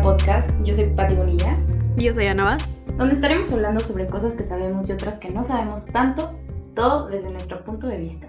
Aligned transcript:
De 0.00 0.04
Podcast. 0.04 0.50
Yo 0.64 0.72
soy 0.72 0.86
Pati 0.96 1.14
Bonilla, 1.14 1.58
Y 1.98 2.04
yo 2.04 2.12
soy 2.14 2.26
Ana 2.26 2.44
Vaz. 2.44 2.82
donde 2.96 3.16
estaremos 3.16 3.52
hablando 3.52 3.80
sobre 3.80 4.06
cosas 4.06 4.34
que 4.34 4.46
sabemos 4.46 4.88
y 4.88 4.92
otras 4.92 5.18
que 5.18 5.28
no 5.28 5.44
sabemos 5.44 5.86
tanto, 5.88 6.38
todo 6.74 7.08
desde 7.08 7.30
nuestro 7.30 7.62
punto 7.64 7.86
de 7.86 7.98
vista. 7.98 8.26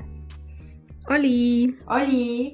Oli. 1.07 1.77
Hola, 1.85 2.05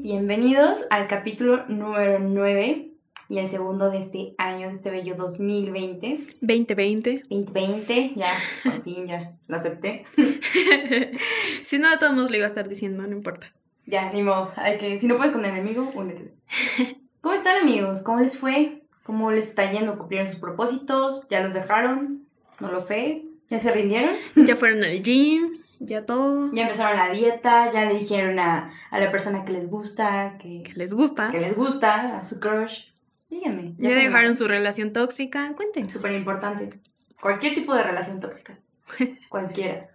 bienvenidos 0.02 0.86
al 0.92 1.08
capítulo 1.08 1.66
número 1.68 2.20
9 2.20 2.92
y 3.30 3.40
el 3.40 3.48
segundo 3.48 3.90
de 3.90 4.02
este 4.02 4.36
año, 4.38 4.68
de 4.68 4.76
este 4.76 4.92
bello 4.92 5.16
2020. 5.16 6.28
2020. 6.42 7.20
2020, 7.30 8.14
ya, 8.16 8.34
por 8.64 8.84
fin 8.84 9.08
ya, 9.08 9.34
lo 9.48 9.58
acepté. 9.58 10.04
si 11.64 11.80
no, 11.80 11.90
a 11.90 11.98
todos 11.98 12.16
nos 12.16 12.30
lo 12.30 12.38
iba 12.38 12.46
a 12.46 12.50
estar 12.50 12.70
diciendo, 12.70 13.02
no 13.08 13.16
importa. 13.16 13.48
Ya, 13.88 14.12
ni 14.12 14.22
modo, 14.22 14.52
hay 14.58 14.78
que, 14.78 15.00
si 15.00 15.08
no 15.08 15.18
puedes 15.18 15.34
con 15.34 15.44
el 15.44 15.52
enemigo, 15.52 15.92
únete. 15.96 16.34
¿Cómo 17.22 17.34
están 17.34 17.62
amigos? 17.62 18.04
¿Cómo 18.04 18.20
les 18.20 18.38
fue? 18.38 18.77
¿Cómo 19.08 19.32
les 19.32 19.48
está 19.48 19.72
yendo? 19.72 19.98
¿Cumplieron 19.98 20.28
sus 20.30 20.40
propósitos? 20.40 21.26
¿Ya 21.30 21.42
los 21.42 21.54
dejaron? 21.54 22.26
No 22.60 22.70
lo 22.72 22.82
sé. 22.82 23.24
¿Ya 23.50 23.58
se 23.58 23.72
rindieron? 23.72 24.18
Ya 24.36 24.58
fueron 24.58 24.84
al 24.84 25.02
gym, 25.02 25.60
ya 25.80 26.06
todo. 26.06 26.54
¿Ya 26.54 26.64
empezaron 26.64 26.98
la 26.98 27.10
dieta? 27.12 27.72
¿Ya 27.72 27.86
le 27.86 27.98
dijeron 27.98 28.38
a, 28.40 28.74
a 28.92 29.00
la 29.00 29.10
persona 29.10 29.46
que 29.46 29.54
les 29.54 29.70
gusta? 29.70 30.38
Que, 30.42 30.62
Que 30.64 30.74
les 30.74 30.94
gusta. 30.94 31.30
que 31.32 31.40
les 31.40 31.56
gusta, 31.56 32.18
a 32.20 32.24
su 32.26 32.42
crush? 32.42 32.88
Díganme. 33.30 33.74
Ya 33.78 33.90
dejaron 33.96 34.36
su 34.36 34.48
relación 34.48 34.92
tóxica. 34.92 35.54
Cuéntenos. 35.56 35.94
Súper 35.94 36.12
importante. 36.14 36.78
Cualquier 37.22 37.56
tipo 37.56 37.74
de 37.74 37.84
relación 37.84 38.20
tóxica. 38.20 38.58
Cualquiera. 39.30 39.90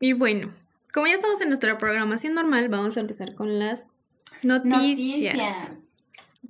Y 0.00 0.12
bueno, 0.12 0.50
como 0.92 1.06
ya 1.06 1.14
estamos 1.14 1.40
en 1.40 1.48
nuestra 1.48 1.78
programación 1.78 2.34
normal, 2.34 2.68
vamos 2.68 2.96
a 2.96 3.00
empezar 3.00 3.34
con 3.34 3.58
las 3.58 3.86
noticias. 4.42 5.72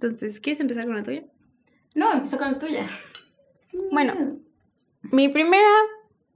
Entonces, 0.03 0.41
¿quieres 0.41 0.59
empezar 0.59 0.85
con 0.85 0.97
la 0.97 1.03
tuya? 1.05 1.23
No, 1.95 2.13
empieza 2.13 2.37
con 2.39 2.53
la 2.53 2.59
tuya. 2.59 2.87
Bueno. 3.93 4.39
Mi 5.03 5.29
primera, 5.29 5.69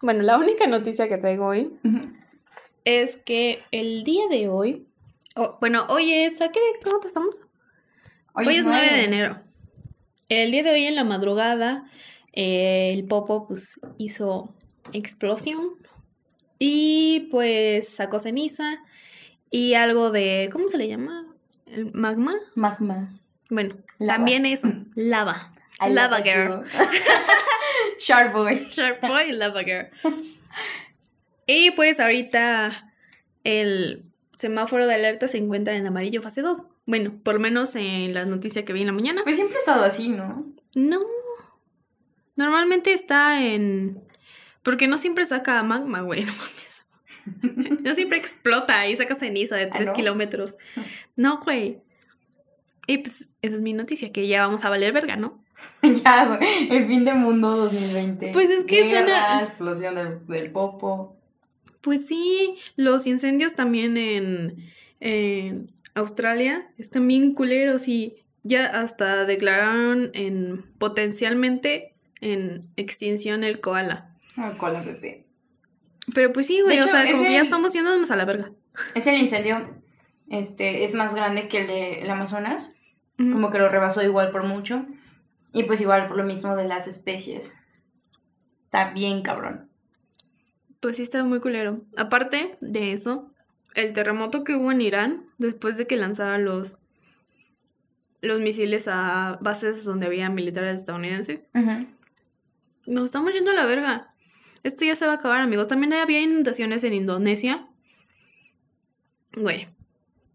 bueno, 0.02 0.22
la 0.22 0.38
única 0.38 0.66
noticia 0.66 1.08
que 1.08 1.18
traigo 1.18 1.46
hoy 1.46 1.72
es 2.84 3.16
que 3.16 3.62
el 3.72 4.04
día 4.04 4.28
de 4.28 4.48
hoy, 4.48 4.86
bueno, 5.60 5.86
hoy 5.88 6.12
es, 6.12 6.40
¿a 6.40 6.52
qué 6.52 6.60
cuánto 6.82 7.08
estamos? 7.08 7.40
Hoy, 8.34 8.56
es 8.56 8.64
9 8.64 8.86
de 8.86 9.04
enero. 9.04 9.40
El 10.28 10.50
día 10.50 10.62
de 10.62 10.70
hoy 10.70 10.86
en 10.86 10.94
la 10.94 11.04
madrugada, 11.04 11.90
eh, 12.32 12.92
el 12.94 13.04
Popo 13.04 13.46
pues 13.48 13.80
hizo 13.98 14.54
explosión 14.92 15.74
y 16.58 17.28
pues 17.30 17.88
sacó 17.88 18.20
ceniza 18.20 18.78
y 19.50 19.74
algo 19.74 20.10
de, 20.10 20.48
¿cómo 20.52 20.68
se 20.68 20.78
le 20.78 20.88
llama? 20.88 21.26
¿El 21.66 21.92
magma? 21.92 22.34
Magma. 22.54 23.08
Bueno, 23.50 23.76
Lava. 23.98 24.16
también 24.18 24.44
lava. 24.94 25.52
I 25.80 25.92
Lava 25.92 26.18
love 26.18 26.24
girl. 26.24 26.64
Sharp 27.98 28.32
boy. 28.32 28.66
Sharp 28.70 29.00
Boy 29.00 29.28
y 29.28 29.32
Lava 29.32 29.62
Girl. 29.62 29.88
Y 31.48 31.70
pues 31.72 32.00
ahorita 32.00 32.90
el 33.44 34.02
semáforo 34.36 34.88
de 34.88 34.94
alerta 34.94 35.28
se 35.28 35.38
encuentra 35.38 35.76
en 35.76 35.86
amarillo 35.86 36.20
fase 36.20 36.42
2. 36.42 36.64
Bueno, 36.86 37.12
por 37.22 37.34
lo 37.34 37.40
menos 37.40 37.76
en 37.76 38.14
la 38.14 38.24
noticia 38.24 38.64
que 38.64 38.72
vi 38.72 38.80
en 38.80 38.88
la 38.88 38.92
mañana. 38.92 39.20
Pues 39.22 39.36
siempre 39.36 39.56
ha 39.56 39.60
estado 39.60 39.84
así, 39.84 40.08
¿no? 40.08 40.44
No. 40.74 40.98
Normalmente 42.34 42.92
está 42.92 43.44
en. 43.44 44.02
Porque 44.64 44.88
no 44.88 44.98
siempre 44.98 45.24
saca 45.24 45.62
magma, 45.62 46.00
güey, 46.00 46.24
no 46.24 46.32
mames. 46.32 46.86
No 47.82 47.94
siempre 47.94 48.18
explota 48.18 48.88
y 48.88 48.96
saca 48.96 49.14
ceniza 49.14 49.54
de 49.54 49.64
¿Ah, 49.66 49.70
3 49.72 49.86
no? 49.86 49.92
kilómetros. 49.92 50.56
No, 51.14 51.40
güey. 51.44 51.78
Y 52.86 52.98
pues 52.98 53.28
esa 53.42 53.54
es 53.56 53.60
mi 53.62 53.72
noticia, 53.72 54.12
que 54.12 54.26
ya 54.28 54.46
vamos 54.46 54.64
a 54.64 54.70
valer 54.70 54.92
verga, 54.92 55.16
¿no? 55.16 55.42
ya, 55.82 56.26
güey. 56.26 56.68
El 56.70 56.86
fin 56.86 57.04
del 57.04 57.16
mundo 57.16 57.56
2020. 57.56 58.30
Pues 58.32 58.50
es 58.50 58.64
que 58.64 58.82
Guerra, 58.82 58.88
suena- 59.00 59.42
explosión 59.42 59.94
del, 59.94 60.26
del 60.26 60.50
popo. 60.52 61.16
Pues 61.80 62.06
sí, 62.06 62.56
los 62.76 63.06
incendios 63.06 63.54
también 63.54 63.96
en, 63.96 64.56
en 65.00 65.70
Australia 65.94 66.68
están 66.78 67.06
bien 67.06 67.32
culeros 67.34 67.86
y 67.88 68.16
ya 68.42 68.66
hasta 68.66 69.24
declararon 69.24 70.10
en 70.14 70.64
potencialmente 70.78 71.94
en 72.20 72.66
extinción 72.76 73.44
el 73.44 73.60
koala. 73.60 74.14
Ah, 74.36 74.54
cola, 74.58 74.82
bebé. 74.82 75.24
Pero 76.14 76.32
pues 76.32 76.46
sí, 76.46 76.60
güey, 76.60 76.76
De 76.76 76.82
o 76.82 76.86
hecho, 76.86 76.96
sea, 76.96 77.10
como 77.10 77.24
que 77.24 77.32
ya 77.32 77.40
estamos 77.40 77.72
yéndonos 77.72 78.10
a 78.10 78.16
la 78.16 78.24
verga. 78.24 78.50
Es 78.94 79.06
el 79.06 79.16
incendio. 79.16 79.68
Este 80.28 80.84
es 80.84 80.94
más 80.94 81.14
grande 81.14 81.48
que 81.48 81.60
el 81.62 81.66
de 81.66 82.00
el 82.02 82.10
Amazonas. 82.10 82.75
Como 83.16 83.50
que 83.50 83.58
lo 83.58 83.68
rebasó 83.68 84.02
igual 84.02 84.30
por 84.30 84.44
mucho. 84.44 84.84
Y 85.52 85.64
pues 85.64 85.80
igual 85.80 86.06
por 86.06 86.18
lo 86.18 86.24
mismo 86.24 86.54
de 86.54 86.68
las 86.68 86.86
especies. 86.86 87.54
Está 88.64 88.92
bien 88.92 89.22
cabrón. 89.22 89.70
Pues 90.80 90.96
sí, 90.96 91.02
está 91.02 91.24
muy 91.24 91.40
culero. 91.40 91.82
Aparte 91.96 92.58
de 92.60 92.92
eso, 92.92 93.32
el 93.74 93.92
terremoto 93.92 94.44
que 94.44 94.54
hubo 94.54 94.70
en 94.70 94.80
Irán, 94.80 95.26
después 95.38 95.76
de 95.76 95.86
que 95.86 95.96
lanzaban 95.96 96.44
los, 96.44 96.78
los 98.20 98.40
misiles 98.40 98.86
a 98.88 99.38
bases 99.40 99.84
donde 99.84 100.06
había 100.06 100.28
militares 100.28 100.80
estadounidenses. 100.80 101.46
Nos 102.86 103.04
estamos 103.06 103.32
yendo 103.32 103.50
a 103.50 103.54
la 103.54 103.64
verga. 103.64 104.14
Esto 104.62 104.84
ya 104.84 104.96
se 104.96 105.06
va 105.06 105.12
a 105.12 105.16
acabar, 105.16 105.40
amigos. 105.40 105.68
También 105.68 105.92
había 105.92 106.20
inundaciones 106.20 106.84
en 106.84 106.92
Indonesia. 106.92 107.66
Güey. 109.34 109.68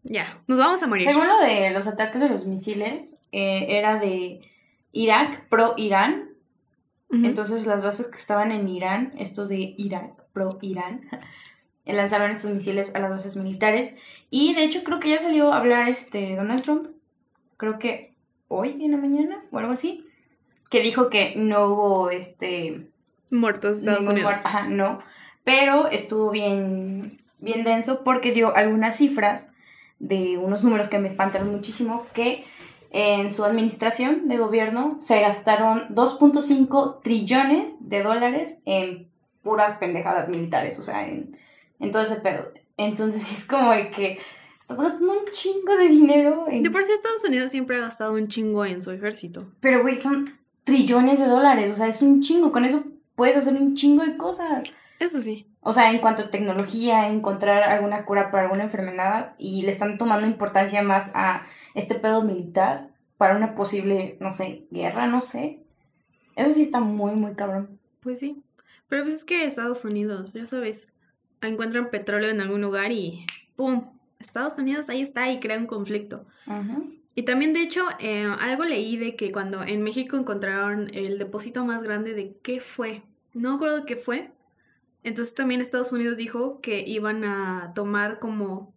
Ya, 0.04 0.40
nos 0.48 0.58
vamos 0.58 0.82
a 0.82 0.88
morir. 0.88 1.08
Según 1.08 1.28
lo 1.28 1.40
de 1.40 1.70
los 1.72 1.88
ataques 1.88 2.22
de 2.22 2.30
los 2.30 2.46
misiles, 2.46 3.22
eh, 3.32 3.66
era 3.70 4.00
de 4.00 4.42
Irak 4.92 5.48
pro 5.50 5.76
Irán. 5.78 6.30
Ujú. 7.10 7.26
Entonces 7.26 7.66
las 7.66 7.84
bases 7.84 8.08
que 8.08 8.18
estaban 8.18 8.52
en 8.52 8.68
Irán, 8.68 9.14
estos 9.18 9.50
de 9.50 9.76
Irak 9.78 10.14
pro 10.34 10.58
Irán, 10.62 11.02
lanzaron 11.86 12.32
estos 12.32 12.52
misiles 12.52 12.96
a 12.96 13.00
las 13.00 13.12
bases 13.12 13.36
militares. 13.36 13.96
Y 14.30 14.54
de 14.56 14.64
hecho 14.64 14.84
creo 14.84 15.00
que 15.00 15.10
ya 15.10 15.20
salió 15.20 15.54
a 15.54 15.58
hablar 15.58 15.90
este 15.90 16.36
Donald 16.36 16.64
Trump. 16.64 16.88
Creo 17.58 17.78
que 17.78 18.14
hoy 18.48 18.84
en 18.84 18.92
la 18.92 18.98
mañana 18.98 19.44
o 19.52 19.60
algo 19.60 19.74
así. 19.74 20.08
Que 20.70 20.82
dijo 20.82 21.10
que 21.10 21.34
no 21.36 21.66
hubo 21.68 22.10
este 22.12 22.88
Muertos 23.30 23.80
Estados 23.80 24.02
ningún 24.02 24.14
Unidos. 24.14 24.32
muerto. 24.32 24.48
Ajá, 24.48 24.68
no. 24.68 25.00
Pero 25.44 25.88
estuvo 25.88 26.32
bien, 26.32 27.20
bien 27.40 27.64
denso 27.64 28.04
porque 28.04 28.32
dio 28.32 28.56
algunas 28.56 28.98
cifras 28.98 29.52
de 30.02 30.38
unos 30.38 30.64
números 30.64 30.90
que 30.90 31.00
me 31.00 31.08
espantaron 31.08 31.52
muchísimo, 31.52 32.06
que 32.14 32.44
en 32.90 33.32
su 33.32 33.46
administración 33.46 34.28
de 34.28 34.38
gobierno 34.38 34.98
se 35.00 35.22
gastaron 35.22 35.88
2.5 35.90 37.02
trillones 37.02 37.88
de 37.88 38.04
dólares 38.04 38.60
en 38.66 39.08
puras 39.44 39.78
pendejadas 39.78 40.28
militares, 40.28 40.78
o 40.80 40.84
sea, 40.84 41.08
en, 41.08 41.38
en 41.80 41.92
todo 41.92 42.02
ese 42.02 42.16
pedo. 42.16 42.52
Entonces 42.78 43.32
es 43.38 43.46
como 43.46 43.72
de 43.72 43.92
que 43.92 44.20
estás 44.60 44.78
gastando 44.78 45.14
un 45.14 45.26
chingo 45.32 45.78
de 45.78 45.88
dinero 45.88 46.46
en... 46.50 46.64
De 46.64 46.72
por 46.72 46.84
sí 46.84 46.92
Estados 46.92 47.24
Unidos 47.24 47.52
siempre 47.52 47.78
ha 47.78 47.82
gastado 47.82 48.14
un 48.14 48.28
chingo 48.28 48.66
en 48.66 48.82
su 48.82 48.92
ejército. 48.92 49.48
Pero, 49.62 49.84
güey, 49.84 50.00
son 50.00 50.38
trillones 50.64 51.20
de 51.20 51.28
dólares, 51.28 51.72
o 51.72 51.76
sea, 51.76 51.88
es 51.88 52.02
un 52.02 52.22
chingo, 52.22 52.52
con 52.52 52.66
eso 52.66 52.84
puedes 53.16 53.38
hacer 53.38 53.54
un 53.54 53.76
chingo 53.76 54.04
de 54.04 54.18
cosas. 54.18 54.68
Eso 55.00 55.22
sí. 55.22 55.46
O 55.62 55.74
sea, 55.74 55.92
en 55.92 56.00
cuanto 56.00 56.24
a 56.24 56.30
tecnología, 56.30 57.08
encontrar 57.08 57.64
alguna 57.64 58.06
cura 58.06 58.32
para 58.32 58.44
alguna 58.44 58.64
enfermedad 58.64 59.34
y 59.38 59.62
le 59.62 59.70
están 59.70 59.98
tomando 59.98 60.28
importancia 60.28 60.82
más 60.82 61.12
a 61.14 61.46
este 61.76 61.96
pedo 61.96 62.24
militar 62.24 62.90
para 63.18 63.38
una 63.38 63.54
posible, 63.54 64.18
no 64.20 64.34
sé, 64.34 64.64
guerra, 64.72 65.06
no 65.06 65.22
sé. 65.22 65.60
Eso 66.36 66.54
sí 66.54 66.64
está 66.64 66.80
muy, 66.80 67.14
muy 67.14 67.36
cabrón. 67.36 67.80
Pues 68.00 68.20
sí. 68.20 68.42
Pero 68.90 69.04
pues 69.04 69.16
es 69.16 69.24
que 69.24 69.46
Estados 69.46 69.86
Unidos, 69.86 70.34
ya 70.34 70.48
sabes, 70.48 70.88
encuentran 71.42 71.92
petróleo 71.92 72.32
en 72.32 72.42
algún 72.42 72.62
lugar 72.62 72.92
y 72.92 73.26
¡pum! 73.56 73.86
Estados 74.20 74.58
Unidos 74.58 74.90
ahí 74.90 75.02
está 75.02 75.32
y 75.32 75.40
crea 75.40 75.58
un 75.58 75.68
conflicto. 75.68 76.26
Ajá. 76.48 76.82
Y 77.14 77.24
también, 77.24 77.54
de 77.54 77.62
hecho, 77.62 77.84
eh, 78.00 78.26
algo 78.40 78.64
leí 78.64 78.98
de 78.98 79.16
que 79.16 79.32
cuando 79.32 79.64
en 79.64 79.84
México 79.84 80.18
encontraron 80.18 80.90
el 80.94 81.18
depósito 81.18 81.66
más 81.66 81.84
grande 81.84 82.14
de 82.14 82.38
qué 82.42 82.62
fue, 82.62 83.04
no 83.34 83.58
de 83.58 83.86
qué 83.86 83.98
fue, 83.98 84.32
entonces 85.04 85.34
también 85.34 85.62
Estados 85.62 85.92
Unidos 85.92 86.18
dijo 86.18 86.62
que 86.62 86.82
iban 86.82 87.24
a 87.24 87.72
tomar 87.74 88.20
como, 88.20 88.74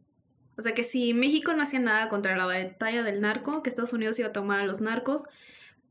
o 0.56 0.62
sea, 0.62 0.72
que 0.72 0.84
si 0.84 1.12
México 1.14 1.52
no 1.52 1.62
hacía 1.62 1.80
nada 1.80 2.08
contra 2.08 2.36
la 2.36 2.46
batalla 2.46 3.02
del 3.02 3.20
narco, 3.20 3.62
que 3.62 3.70
Estados 3.70 3.92
Unidos 3.92 4.18
iba 4.18 4.28
a 4.28 4.32
tomar 4.32 4.60
a 4.60 4.66
los 4.66 4.80
narcos 4.80 5.24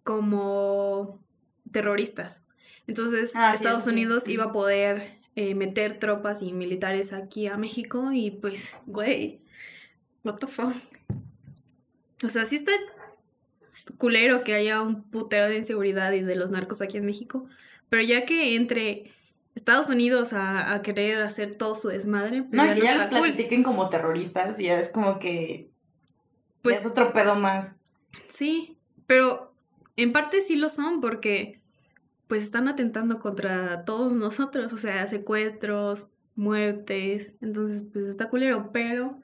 como 0.03 1.19
terroristas. 1.71 2.43
Entonces 2.87 3.31
Ah, 3.35 3.51
Estados 3.53 3.83
sí. 3.83 3.89
Unidos 3.91 4.27
iba 4.27 4.45
a 4.45 4.51
poder 4.51 5.17
eh, 5.35 5.55
meter 5.55 5.99
tropas 5.99 6.41
y 6.41 6.51
militares 6.51 7.13
aquí 7.13 7.47
a 7.47 7.57
México 7.57 8.11
y 8.11 8.31
pues, 8.31 8.75
güey, 8.85 9.41
what 10.23 10.35
the 10.37 10.47
fuck. 10.47 10.73
O 12.23 12.29
sea, 12.29 12.45
sí 12.45 12.55
está 12.55 12.71
culero 13.97 14.43
que 14.43 14.53
haya 14.53 14.81
un 14.81 15.03
putero 15.03 15.47
de 15.47 15.57
inseguridad 15.57 16.11
y 16.13 16.21
de 16.21 16.35
los 16.35 16.51
narcos 16.51 16.81
aquí 16.81 16.97
en 16.97 17.05
México, 17.05 17.47
pero 17.89 18.01
ya 18.01 18.25
que 18.25 18.55
entre 18.55 19.12
Estados 19.55 19.87
Unidos 19.89 20.33
a, 20.33 20.73
a 20.73 20.81
querer 20.81 21.21
hacer 21.21 21.57
todo 21.57 21.75
su 21.75 21.89
desmadre, 21.89 22.43
No, 22.51 22.65
ya 22.65 22.73
que 22.73 22.81
ya 22.81 22.95
los 22.95 23.07
cool. 23.07 23.19
clasifiquen 23.19 23.63
como 23.63 23.89
terroristas, 23.89 24.57
ya 24.57 24.79
es 24.79 24.89
como 24.89 25.19
que 25.19 25.69
Pues- 26.61 26.79
es 26.79 26.85
otro 26.85 27.13
pedo 27.13 27.35
más. 27.35 27.75
Sí, 28.29 28.77
pero 29.05 29.53
en 29.95 30.11
parte 30.11 30.41
sí 30.41 30.55
lo 30.55 30.69
son 30.69 31.01
porque 31.01 31.59
pues 32.27 32.43
están 32.43 32.67
atentando 32.67 33.19
contra 33.19 33.85
todos 33.85 34.11
nosotros, 34.13 34.73
o 34.73 34.77
sea, 34.77 35.05
secuestros, 35.07 36.07
muertes, 36.35 37.35
entonces 37.41 37.83
pues 37.93 38.05
está 38.05 38.29
culero, 38.29 38.71
pero 38.73 39.19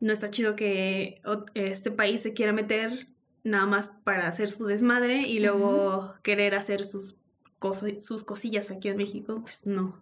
no 0.00 0.12
está 0.12 0.30
chido 0.30 0.56
que 0.56 1.20
este 1.54 1.90
país 1.92 2.22
se 2.22 2.32
quiera 2.32 2.52
meter 2.52 3.06
nada 3.44 3.66
más 3.66 3.90
para 4.04 4.26
hacer 4.26 4.50
su 4.50 4.66
desmadre 4.66 5.22
y 5.28 5.38
luego 5.38 6.14
querer 6.22 6.54
hacer 6.56 6.84
sus 6.84 7.14
cosas, 7.58 8.04
sus 8.04 8.24
cosillas 8.24 8.70
aquí 8.70 8.88
en 8.88 8.96
México, 8.96 9.36
pues 9.42 9.66
no, 9.66 10.00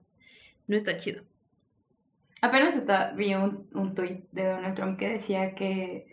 no 0.66 0.76
está 0.76 0.96
chido. 0.96 1.22
Apenas 2.42 2.74
vi 3.16 3.34
un, 3.34 3.66
un 3.72 3.94
tuit 3.94 4.24
de 4.32 4.46
Donald 4.46 4.74
Trump 4.74 4.98
que 4.98 5.08
decía 5.08 5.54
que, 5.54 6.06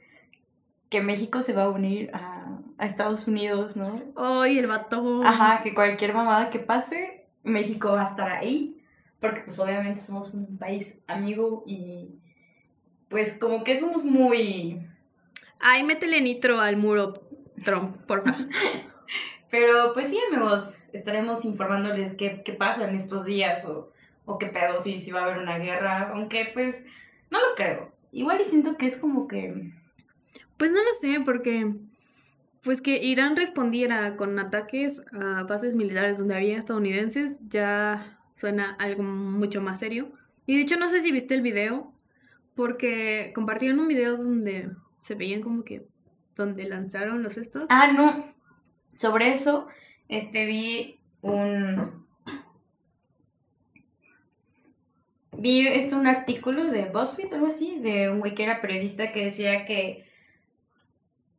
que 0.89 1.01
México 1.01 1.41
se 1.41 1.53
va 1.53 1.63
a 1.63 1.69
unir 1.69 2.11
a, 2.13 2.59
a 2.77 2.85
Estados 2.85 3.27
Unidos, 3.27 3.75
¿no? 3.75 4.01
¡Ay, 4.15 4.57
el 4.57 4.67
vato! 4.67 5.21
Ajá, 5.23 5.61
que 5.63 5.73
cualquier 5.73 6.13
mamada 6.13 6.49
que 6.49 6.59
pase, 6.59 7.25
México 7.43 7.91
va 7.91 8.07
a 8.07 8.09
estar 8.11 8.31
ahí, 8.31 8.81
porque 9.19 9.41
pues 9.41 9.59
obviamente 9.59 10.01
somos 10.01 10.33
un 10.33 10.57
país 10.57 10.95
amigo 11.07 11.63
y 11.67 12.15
pues 13.09 13.33
como 13.33 13.63
que 13.63 13.79
somos 13.79 14.05
muy... 14.05 14.87
Ay, 15.61 15.83
métele 15.83 16.21
nitro 16.21 16.59
al 16.59 16.77
muro, 16.77 17.27
Trump, 17.63 17.97
por 18.05 18.23
favor. 18.23 18.47
Pero 19.53 19.93
pues 19.93 20.07
sí, 20.07 20.17
amigos, 20.31 20.67
estaremos 20.93 21.45
informándoles 21.45 22.13
qué, 22.13 22.41
qué 22.43 22.53
pasa 22.53 22.89
en 22.89 22.95
estos 22.95 23.23
días 23.23 23.63
o, 23.65 23.91
o 24.25 24.39
qué 24.39 24.47
pedo, 24.47 24.81
si, 24.81 24.99
si 24.99 25.11
va 25.11 25.19
a 25.19 25.25
haber 25.25 25.37
una 25.37 25.59
guerra, 25.59 26.09
aunque 26.09 26.49
pues 26.55 26.83
no 27.29 27.37
lo 27.37 27.53
creo. 27.55 27.91
Igual 28.11 28.41
y 28.41 28.45
siento 28.45 28.77
que 28.77 28.87
es 28.87 28.97
como 28.97 29.27
que... 29.27 29.71
Pues 30.57 30.71
no 30.71 30.79
lo 30.79 30.93
sé, 30.99 31.21
porque 31.23 31.71
pues 32.63 32.81
que 32.81 33.03
Irán 33.03 33.35
respondiera 33.35 34.15
con 34.15 34.39
ataques 34.39 34.99
a 35.11 35.43
bases 35.43 35.75
militares 35.75 36.17
donde 36.17 36.33
había 36.33 36.57
estadounidenses 36.57 37.37
ya 37.47 38.17
suena 38.33 38.75
algo 38.79 39.03
mucho 39.03 39.61
más 39.61 39.81
serio. 39.81 40.13
Y 40.47 40.55
de 40.55 40.63
hecho 40.63 40.77
no 40.77 40.89
sé 40.89 41.01
si 41.01 41.11
viste 41.11 41.35
el 41.35 41.43
video, 41.43 41.93
porque 42.55 43.31
compartieron 43.35 43.79
un 43.79 43.87
video 43.87 44.17
donde 44.17 44.71
se 44.99 45.13
veían 45.13 45.43
como 45.43 45.63
que 45.63 45.85
donde 46.35 46.63
lanzaron 46.63 47.21
los 47.21 47.37
estos. 47.37 47.67
Ah, 47.69 47.91
no. 47.91 48.33
Sobre 48.95 49.33
eso, 49.33 49.67
este 50.09 50.45
vi 50.45 50.99
un 51.21 52.05
vi 55.31 55.67
este 55.67 55.95
un 55.95 56.07
artículo 56.07 56.65
de 56.65 56.85
BuzzFeed 56.85 57.33
algo 57.33 57.47
así, 57.47 57.79
de 57.79 58.09
un 58.09 58.19
güey 58.19 58.35
que 58.35 58.43
era 58.43 58.61
periodista 58.61 59.11
que 59.11 59.25
decía 59.25 59.65
que 59.65 60.05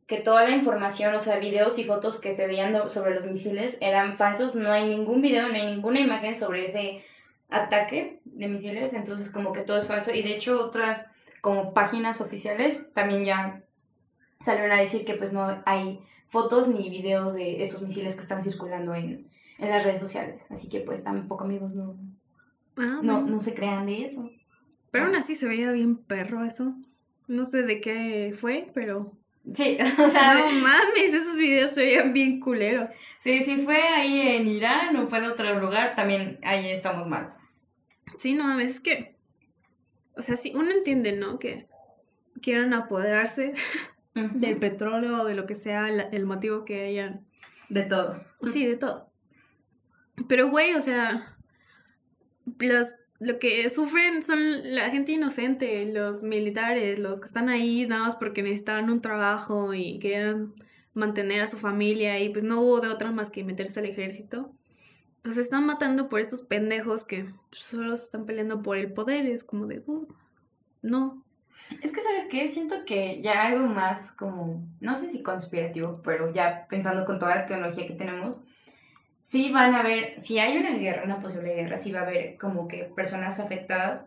que 0.07 0.17
toda 0.17 0.43
la 0.43 0.55
información, 0.55 1.15
o 1.15 1.21
sea, 1.21 1.39
videos 1.39 1.79
y 1.79 1.83
fotos 1.83 2.19
que 2.19 2.33
se 2.33 2.45
veían 2.45 2.89
sobre 2.91 3.15
los 3.15 3.25
misiles 3.25 3.77
eran 3.81 4.17
falsos, 4.17 4.53
no 4.53 4.71
hay 4.71 4.87
ningún 4.87 5.21
video, 5.21 5.47
no 5.47 5.55
hay 5.55 5.65
ninguna 5.65 5.99
imagen 5.99 6.37
sobre 6.37 6.67
ese 6.67 7.03
ataque 7.49 8.19
de 8.25 8.47
misiles, 8.47 8.93
entonces 8.93 9.31
como 9.31 9.51
que 9.51 9.61
todo 9.61 9.77
es 9.77 9.87
falso. 9.87 10.11
Y 10.11 10.21
de 10.21 10.35
hecho 10.35 10.63
otras 10.63 11.03
como 11.41 11.73
páginas 11.73 12.21
oficiales 12.21 12.91
también 12.93 13.25
ya 13.25 13.63
salieron 14.43 14.71
a 14.71 14.81
decir 14.81 15.05
que 15.05 15.15
pues 15.15 15.33
no 15.33 15.59
hay 15.65 15.99
fotos 16.29 16.67
ni 16.67 16.89
videos 16.89 17.33
de 17.33 17.63
estos 17.63 17.81
misiles 17.81 18.15
que 18.15 18.21
están 18.21 18.41
circulando 18.41 18.93
en, 18.93 19.27
en 19.57 19.69
las 19.69 19.83
redes 19.83 19.99
sociales, 19.99 20.45
así 20.49 20.69
que 20.69 20.81
pues 20.81 21.03
tampoco 21.03 21.43
amigos 21.43 21.75
no, 21.75 21.95
ah, 22.77 22.99
no, 23.01 23.21
no 23.21 23.39
se 23.39 23.53
crean 23.53 23.85
de 23.85 24.03
eso. 24.03 24.29
Pero 24.91 25.07
aún 25.07 25.15
así 25.15 25.35
se 25.35 25.47
veía 25.47 25.71
bien 25.71 25.97
perro 25.97 26.45
eso. 26.45 26.73
No 27.27 27.43
sé 27.43 27.63
de 27.63 27.81
qué 27.81 28.33
fue, 28.39 28.69
pero... 28.73 29.11
Sí, 29.53 29.77
o 29.99 30.07
sea... 30.07 30.35
No 30.35 30.51
mames, 30.51 31.13
esos 31.13 31.35
videos 31.35 31.71
se 31.73 31.81
veían 31.81 32.13
bien 32.13 32.39
culeros. 32.39 32.89
Sí, 33.21 33.43
si 33.43 33.63
fue 33.63 33.81
ahí 33.81 34.21
en 34.21 34.47
Irán 34.47 34.95
o 34.95 35.07
fue 35.07 35.17
en 35.17 35.25
otro 35.25 35.59
lugar, 35.59 35.95
también 35.95 36.39
ahí 36.43 36.69
estamos 36.69 37.07
mal. 37.07 37.33
Sí, 38.17 38.35
no, 38.35 38.59
es 38.59 38.79
que, 38.79 39.15
o 40.15 40.21
sea, 40.21 40.37
sí, 40.37 40.53
uno 40.55 40.71
entiende, 40.71 41.11
¿no? 41.11 41.39
Que 41.39 41.65
quieran 42.41 42.73
apoderarse 42.73 43.53
del 44.15 44.57
petróleo 44.57 45.21
o 45.21 45.25
de 45.25 45.35
lo 45.35 45.45
que 45.45 45.55
sea 45.55 45.89
el 45.89 46.25
motivo 46.25 46.65
que 46.65 46.85
hayan. 46.85 47.25
De 47.69 47.83
todo. 47.83 48.23
Sí, 48.51 48.65
de 48.65 48.77
todo. 48.77 49.11
Pero, 50.27 50.49
güey, 50.49 50.73
o 50.75 50.81
sea, 50.81 51.35
las, 52.59 52.95
lo 53.19 53.37
que 53.39 53.69
sufren 53.69 54.23
son 54.23 54.39
la 54.75 54.89
gente 54.89 55.11
inocente, 55.11 55.85
los 55.85 56.23
militares, 56.23 56.99
los 56.99 57.19
que 57.19 57.25
están 57.27 57.49
ahí 57.49 57.85
nada 57.85 58.05
más 58.05 58.15
porque 58.15 58.41
necesitaban 58.41 58.89
un 58.89 59.01
trabajo 59.01 59.73
y 59.73 59.99
querían 59.99 60.53
mantener 60.93 61.41
a 61.41 61.47
su 61.47 61.57
familia 61.57 62.19
y 62.19 62.29
pues 62.29 62.43
no 62.43 62.61
hubo 62.61 62.79
de 62.79 62.89
otra 62.89 63.11
más 63.11 63.29
que 63.29 63.43
meterse 63.43 63.79
al 63.81 63.87
ejército 63.87 64.55
pues 65.25 65.35
se 65.35 65.41
están 65.41 65.65
matando 65.65 66.07
por 66.07 66.19
estos 66.19 66.43
pendejos 66.43 67.03
que 67.03 67.25
solo 67.51 67.97
se 67.97 68.05
están 68.05 68.27
peleando 68.27 68.61
por 68.61 68.77
el 68.77 68.93
poder. 68.93 69.25
Es 69.25 69.43
como 69.43 69.65
de, 69.65 69.81
uh, 69.87 70.07
no. 70.83 71.24
Es 71.81 71.91
que, 71.91 72.01
¿sabes 72.01 72.25
qué? 72.29 72.47
Siento 72.47 72.85
que 72.85 73.21
ya 73.21 73.43
algo 73.43 73.67
más 73.67 74.11
como, 74.11 74.63
no 74.79 74.95
sé 74.95 75.11
si 75.11 75.23
conspirativo, 75.23 76.01
pero 76.03 76.31
ya 76.31 76.67
pensando 76.69 77.05
con 77.05 77.19
toda 77.19 77.35
la 77.35 77.45
tecnología 77.45 77.87
que 77.87 77.93
tenemos, 77.95 78.43
sí 79.21 79.51
van 79.51 79.73
a 79.73 79.79
haber, 79.79 80.19
si 80.19 80.37
hay 80.39 80.57
una 80.57 80.75
guerra, 80.75 81.03
una 81.03 81.19
posible 81.19 81.55
guerra, 81.55 81.77
sí 81.77 81.91
va 81.91 82.01
a 82.01 82.03
haber 82.03 82.37
como 82.37 82.67
que 82.67 82.83
personas 82.83 83.39
afectadas, 83.39 84.05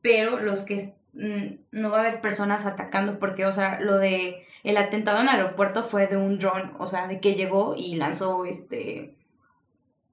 pero 0.00 0.40
los 0.40 0.62
que 0.64 0.94
mm, 1.12 1.56
no 1.72 1.90
va 1.90 1.98
a 1.98 2.00
haber 2.00 2.20
personas 2.20 2.64
atacando 2.64 3.18
porque, 3.18 3.44
o 3.44 3.52
sea, 3.52 3.80
lo 3.80 3.98
de 3.98 4.46
el 4.64 4.76
atentado 4.78 5.20
en 5.20 5.28
el 5.28 5.36
aeropuerto 5.36 5.84
fue 5.84 6.06
de 6.06 6.16
un 6.16 6.38
dron, 6.38 6.74
o 6.78 6.88
sea, 6.88 7.06
de 7.06 7.20
que 7.20 7.34
llegó 7.34 7.74
y 7.76 7.96
lanzó 7.96 8.46
este 8.46 9.14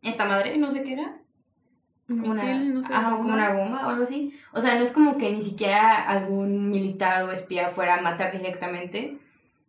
esta 0.01 0.25
madre, 0.25 0.57
no 0.57 0.71
sé 0.71 0.83
qué 0.83 0.93
era. 0.93 1.22
Como 2.07 2.31
una, 2.31 3.17
como 3.17 3.33
una 3.33 3.53
bomba 3.53 3.87
o 3.87 3.89
algo 3.91 4.03
así. 4.03 4.37
O 4.51 4.61
sea, 4.61 4.75
no 4.75 4.83
es 4.83 4.91
como 4.91 5.17
que 5.17 5.31
ni 5.31 5.41
siquiera 5.41 6.03
algún 6.03 6.69
militar 6.69 7.23
o 7.23 7.31
espía 7.31 7.69
fuera 7.69 7.95
a 7.95 8.01
matar 8.01 8.31
directamente. 8.31 9.17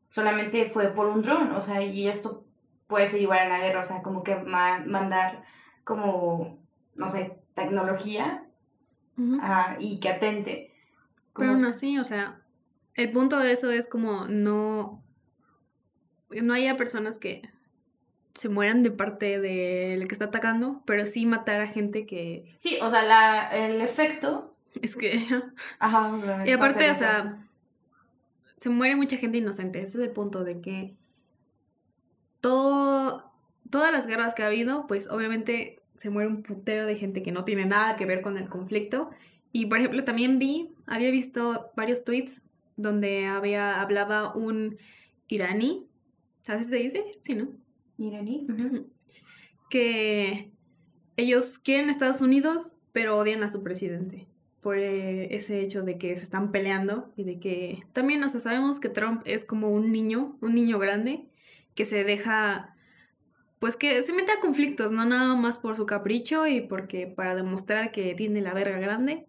Solamente 0.08 0.70
fue 0.70 0.88
por 0.88 1.06
un 1.06 1.22
dron. 1.22 1.52
O 1.52 1.60
sea, 1.60 1.82
y 1.82 2.08
esto 2.08 2.44
puede 2.86 3.06
ser 3.06 3.20
igual 3.20 3.44
en 3.44 3.48
la 3.50 3.60
guerra. 3.60 3.80
O 3.80 3.84
sea, 3.84 4.02
como 4.02 4.24
que 4.24 4.36
mandar 4.36 5.44
como, 5.84 6.58
no 6.96 7.08
sé, 7.08 7.38
tecnología 7.54 8.44
y 9.78 10.00
que 10.00 10.08
atente. 10.08 10.72
Pero 11.36 11.52
aún 11.52 11.64
así, 11.64 11.98
o 11.98 12.04
sea, 12.04 12.40
el 12.94 13.12
punto 13.12 13.38
de 13.38 13.52
eso 13.52 13.70
es 13.70 13.88
como 13.88 14.26
no, 14.26 15.02
no 16.30 16.54
haya 16.54 16.76
personas 16.76 17.18
que 17.18 17.42
se 18.34 18.48
mueran 18.48 18.82
de 18.82 18.90
parte 18.90 19.40
del 19.40 20.08
que 20.08 20.14
está 20.14 20.26
atacando, 20.26 20.82
pero 20.84 21.06
sí 21.06 21.24
matar 21.24 21.60
a 21.60 21.66
gente 21.68 22.04
que... 22.04 22.56
Sí, 22.58 22.78
o 22.82 22.90
sea, 22.90 23.02
la, 23.02 23.48
el 23.50 23.80
efecto... 23.80 24.54
Es 24.82 24.96
que... 24.96 25.24
Ajá. 25.78 26.44
Y 26.44 26.50
aparte, 26.50 26.90
o 26.90 26.94
sea, 26.94 27.38
se 28.56 28.70
muere 28.70 28.96
mucha 28.96 29.16
gente 29.18 29.38
inocente. 29.38 29.80
Ese 29.80 29.98
es 29.98 30.04
el 30.04 30.10
punto 30.10 30.42
de 30.42 30.60
que 30.60 30.94
todo, 32.40 33.30
todas 33.70 33.92
las 33.92 34.06
guerras 34.06 34.34
que 34.34 34.42
ha 34.42 34.48
habido, 34.48 34.86
pues 34.88 35.08
obviamente 35.08 35.80
se 35.96 36.10
muere 36.10 36.28
un 36.28 36.42
putero 36.42 36.86
de 36.86 36.96
gente 36.96 37.22
que 37.22 37.30
no 37.30 37.44
tiene 37.44 37.66
nada 37.66 37.96
que 37.96 38.04
ver 38.04 38.20
con 38.20 38.36
el 38.36 38.48
conflicto. 38.48 39.10
Y 39.52 39.66
por 39.66 39.78
ejemplo, 39.78 40.02
también 40.02 40.40
vi, 40.40 40.74
había 40.86 41.12
visto 41.12 41.70
varios 41.76 42.04
tweets 42.04 42.42
donde 42.76 43.26
había, 43.26 43.80
hablaba 43.80 44.34
un 44.34 44.76
iraní, 45.28 45.86
¿así 46.48 46.64
se 46.64 46.76
dice? 46.76 47.04
Sí, 47.20 47.34
¿no? 47.34 47.48
Iraní, 47.98 48.46
que 49.70 50.50
ellos 51.16 51.58
quieren 51.58 51.90
Estados 51.90 52.20
Unidos, 52.20 52.74
pero 52.92 53.16
odian 53.16 53.42
a 53.42 53.48
su 53.48 53.62
presidente 53.62 54.26
por 54.64 54.78
eh, 54.78 55.34
ese 55.34 55.60
hecho 55.60 55.82
de 55.82 55.98
que 55.98 56.16
se 56.16 56.22
están 56.22 56.50
peleando 56.50 57.12
y 57.16 57.24
de 57.24 57.38
que 57.38 57.82
también, 57.92 58.24
o 58.24 58.28
sea, 58.30 58.40
sabemos 58.40 58.80
que 58.80 58.88
Trump 58.88 59.20
es 59.26 59.44
como 59.44 59.68
un 59.68 59.92
niño, 59.92 60.38
un 60.40 60.54
niño 60.54 60.78
grande, 60.78 61.26
que 61.74 61.84
se 61.84 62.02
deja, 62.02 62.74
pues 63.58 63.76
que 63.76 64.02
se 64.02 64.14
mete 64.14 64.32
a 64.32 64.40
conflictos, 64.40 64.90
no 64.90 65.04
nada 65.04 65.34
más 65.34 65.58
por 65.58 65.76
su 65.76 65.84
capricho 65.84 66.46
y 66.46 66.62
porque 66.62 67.06
para 67.06 67.34
demostrar 67.34 67.90
que 67.90 68.14
tiene 68.14 68.40
la 68.40 68.54
verga 68.54 68.78
grande, 68.78 69.26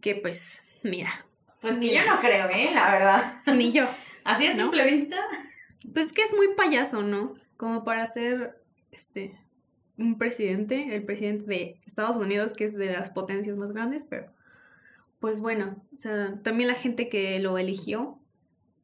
que 0.00 0.14
pues, 0.14 0.62
mira. 0.82 1.26
Pues 1.60 1.76
ni 1.76 1.94
yo 1.94 2.02
no 2.06 2.18
creo, 2.20 2.48
¿eh? 2.48 2.70
La 2.72 2.90
verdad. 2.90 3.42
Ni 3.54 3.70
yo. 3.70 3.86
Así 4.24 4.46
a 4.46 4.54
simple 4.54 4.90
vista. 4.90 5.16
Pues 5.92 6.10
que 6.14 6.22
es 6.22 6.32
muy 6.32 6.54
payaso, 6.54 7.02
¿no? 7.02 7.34
Como 7.64 7.82
para 7.82 8.06
ser 8.12 8.60
este 8.92 9.40
un 9.96 10.18
presidente, 10.18 10.94
el 10.94 11.02
presidente 11.04 11.46
de 11.46 11.80
Estados 11.86 12.18
Unidos, 12.18 12.52
que 12.52 12.66
es 12.66 12.74
de 12.74 12.92
las 12.92 13.08
potencias 13.08 13.56
más 13.56 13.72
grandes, 13.72 14.04
pero 14.04 14.26
pues 15.18 15.40
bueno, 15.40 15.82
o 15.94 15.96
sea, 15.96 16.38
también 16.42 16.68
la 16.68 16.74
gente 16.74 17.08
que 17.08 17.38
lo 17.38 17.56
eligió, 17.56 18.18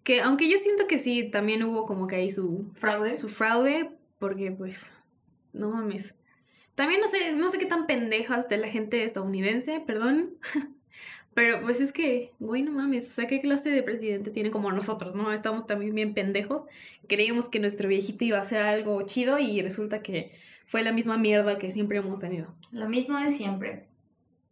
que 0.02 0.22
aunque 0.22 0.48
yo 0.48 0.56
siento 0.56 0.86
que 0.86 0.98
sí, 0.98 1.30
también 1.30 1.62
hubo 1.62 1.84
como 1.84 2.06
que 2.06 2.16
ahí 2.16 2.30
su 2.30 2.72
fraude, 2.76 3.18
su 3.18 3.28
fraude, 3.28 3.90
porque 4.18 4.50
pues, 4.50 4.86
no 5.52 5.68
mames. 5.68 6.14
También 6.74 7.02
no 7.02 7.08
sé, 7.08 7.32
no 7.32 7.50
sé 7.50 7.58
qué 7.58 7.66
tan 7.66 7.86
pendejas 7.86 8.48
de 8.48 8.56
la 8.56 8.68
gente 8.68 9.04
estadounidense, 9.04 9.80
perdón, 9.80 10.36
Pero 11.40 11.62
pues 11.62 11.80
es 11.80 11.90
que, 11.90 12.34
güey, 12.38 12.60
no 12.60 12.70
mames, 12.70 13.08
o 13.08 13.12
sea, 13.12 13.26
¿qué 13.26 13.40
clase 13.40 13.70
de 13.70 13.82
presidente 13.82 14.30
tiene 14.30 14.50
como 14.50 14.70
nosotros, 14.72 15.14
no? 15.14 15.32
Estamos 15.32 15.66
también 15.66 15.94
bien 15.94 16.12
pendejos. 16.12 16.64
Creíamos 17.08 17.48
que 17.48 17.60
nuestro 17.60 17.88
viejito 17.88 18.26
iba 18.26 18.36
a 18.36 18.42
hacer 18.42 18.60
algo 18.60 19.00
chido 19.06 19.38
y 19.38 19.62
resulta 19.62 20.02
que 20.02 20.32
fue 20.66 20.82
la 20.82 20.92
misma 20.92 21.16
mierda 21.16 21.56
que 21.56 21.70
siempre 21.70 21.96
hemos 21.96 22.18
tenido. 22.18 22.54
Lo 22.72 22.90
mismo 22.90 23.18
de 23.18 23.32
siempre. 23.32 23.86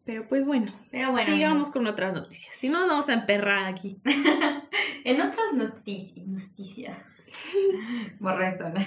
Pero 0.07 0.27
pues 0.29 0.47
bueno, 0.47 0.73
Pero 0.91 1.13
bueno, 1.13 1.31
sigamos 1.31 1.69
con 1.69 1.87
otras 1.87 2.15
noticias. 2.15 2.57
Si 2.57 2.71
no, 2.71 2.81
nos 2.81 2.89
vamos 2.89 3.09
a 3.11 3.13
emperrar 3.13 3.67
aquí. 3.67 3.99
en 5.05 5.21
otras 5.21 5.53
noticias. 5.53 6.27
Noticias. 6.27 6.97
Borra 8.19 8.49
esto, 8.49 8.65
¿no? 8.71 8.81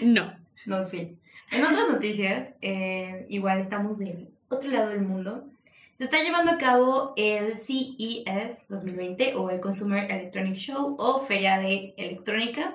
No. 0.00 0.34
No, 0.64 0.86
sí. 0.86 1.18
En 1.50 1.62
otras 1.62 1.90
noticias, 1.90 2.54
eh, 2.62 3.26
igual 3.28 3.60
estamos 3.60 3.98
del 3.98 4.30
otro 4.48 4.70
lado 4.70 4.88
del 4.88 5.02
mundo. 5.02 5.46
Se 5.94 6.02
está 6.02 6.24
llevando 6.24 6.50
a 6.50 6.58
cabo 6.58 7.12
el 7.14 7.54
CES 7.54 8.66
2020 8.68 9.36
o 9.36 9.48
el 9.50 9.60
Consumer 9.60 10.10
Electronic 10.10 10.56
Show 10.56 10.96
o 10.98 11.24
Feria 11.24 11.60
de 11.60 11.94
Electrónica. 11.96 12.74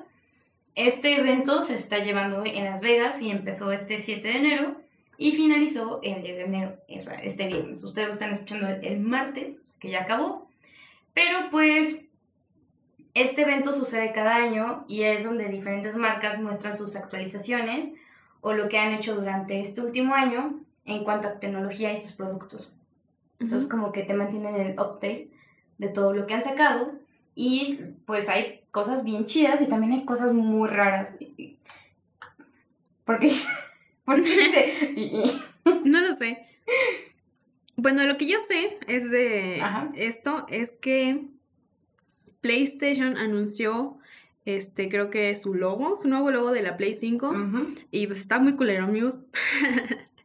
Este 0.74 1.18
evento 1.18 1.62
se 1.62 1.76
está 1.76 2.00
llevando 2.00 2.46
en 2.46 2.64
Las 2.64 2.80
Vegas 2.80 3.22
y 3.22 3.30
empezó 3.30 3.74
este 3.74 4.00
7 4.00 4.26
de 4.26 4.38
enero 4.38 4.82
y 5.18 5.34
finalizó 5.34 6.00
el 6.02 6.24
10 6.24 6.38
de 6.38 6.44
enero, 6.46 6.76
este 6.88 7.48
viernes. 7.48 7.84
Ustedes 7.84 8.08
lo 8.08 8.14
están 8.14 8.32
escuchando 8.32 8.70
el 8.70 9.02
martes, 9.02 9.66
que 9.82 9.90
ya 9.90 10.04
acabó. 10.04 10.48
Pero 11.14 11.52
pues 11.52 12.00
este 13.16 13.42
evento 13.42 13.74
sucede 13.74 14.14
cada 14.14 14.38
año 14.38 14.86
y 14.88 15.02
es 15.02 15.26
donde 15.26 15.50
diferentes 15.50 15.94
marcas 15.94 16.40
muestran 16.40 16.78
sus 16.78 16.96
actualizaciones 16.96 17.92
o 18.40 18.54
lo 18.54 18.70
que 18.70 18.78
han 18.78 18.94
hecho 18.94 19.14
durante 19.14 19.60
este 19.60 19.82
último 19.82 20.16
año 20.16 20.62
en 20.86 21.04
cuanto 21.04 21.28
a 21.28 21.40
tecnología 21.42 21.92
y 21.92 21.98
sus 21.98 22.14
productos. 22.14 22.72
Entonces 23.40 23.70
como 23.70 23.92
que 23.92 24.04
te 24.04 24.14
mantienen 24.14 24.56
el 24.56 24.72
update 24.74 25.30
de 25.78 25.88
todo 25.90 26.14
lo 26.14 26.28
que 26.28 26.34
han 26.34 26.42
sacado 26.42 26.92
y 27.36 27.80
pues 28.06 28.28
hay 28.30 28.62
cosas 28.72 29.04
bien 29.06 29.26
chidas 29.26 29.62
y 29.62 29.68
también 29.68 29.94
hay 29.94 30.06
cosas 30.06 30.34
muy 30.34 30.68
raras. 30.70 31.18
¿Por 33.06 33.20
qué? 33.20 33.32
¿Por 34.06 34.22
qué? 34.24 34.36
te- 34.54 35.00
y- 35.00 35.04
y- 35.24 35.42
No 35.86 36.02
lo 36.02 36.16
sé. 36.16 36.46
Bueno, 37.78 38.04
lo 38.04 38.18
que 38.18 38.28
yo 38.28 38.40
sé 38.40 38.78
es 38.88 39.10
de 39.10 39.62
Ajá. 39.62 39.90
esto 39.96 40.46
es 40.50 40.72
que 40.74 41.28
PlayStation 42.42 43.18
anunció 43.18 43.98
este 44.46 44.90
creo 44.90 45.10
que 45.10 45.36
su 45.36 45.54
logo, 45.54 45.98
su 45.98 46.08
nuevo 46.08 46.32
logo 46.32 46.52
de 46.52 46.62
la 46.62 46.76
Play 46.78 46.96
5 46.96 47.30
Ujú. 47.30 47.76
y 47.92 48.08
pues 48.08 48.20
está 48.20 48.40
muy 48.40 48.56
culero, 48.56 48.84
amigos. 48.86 49.24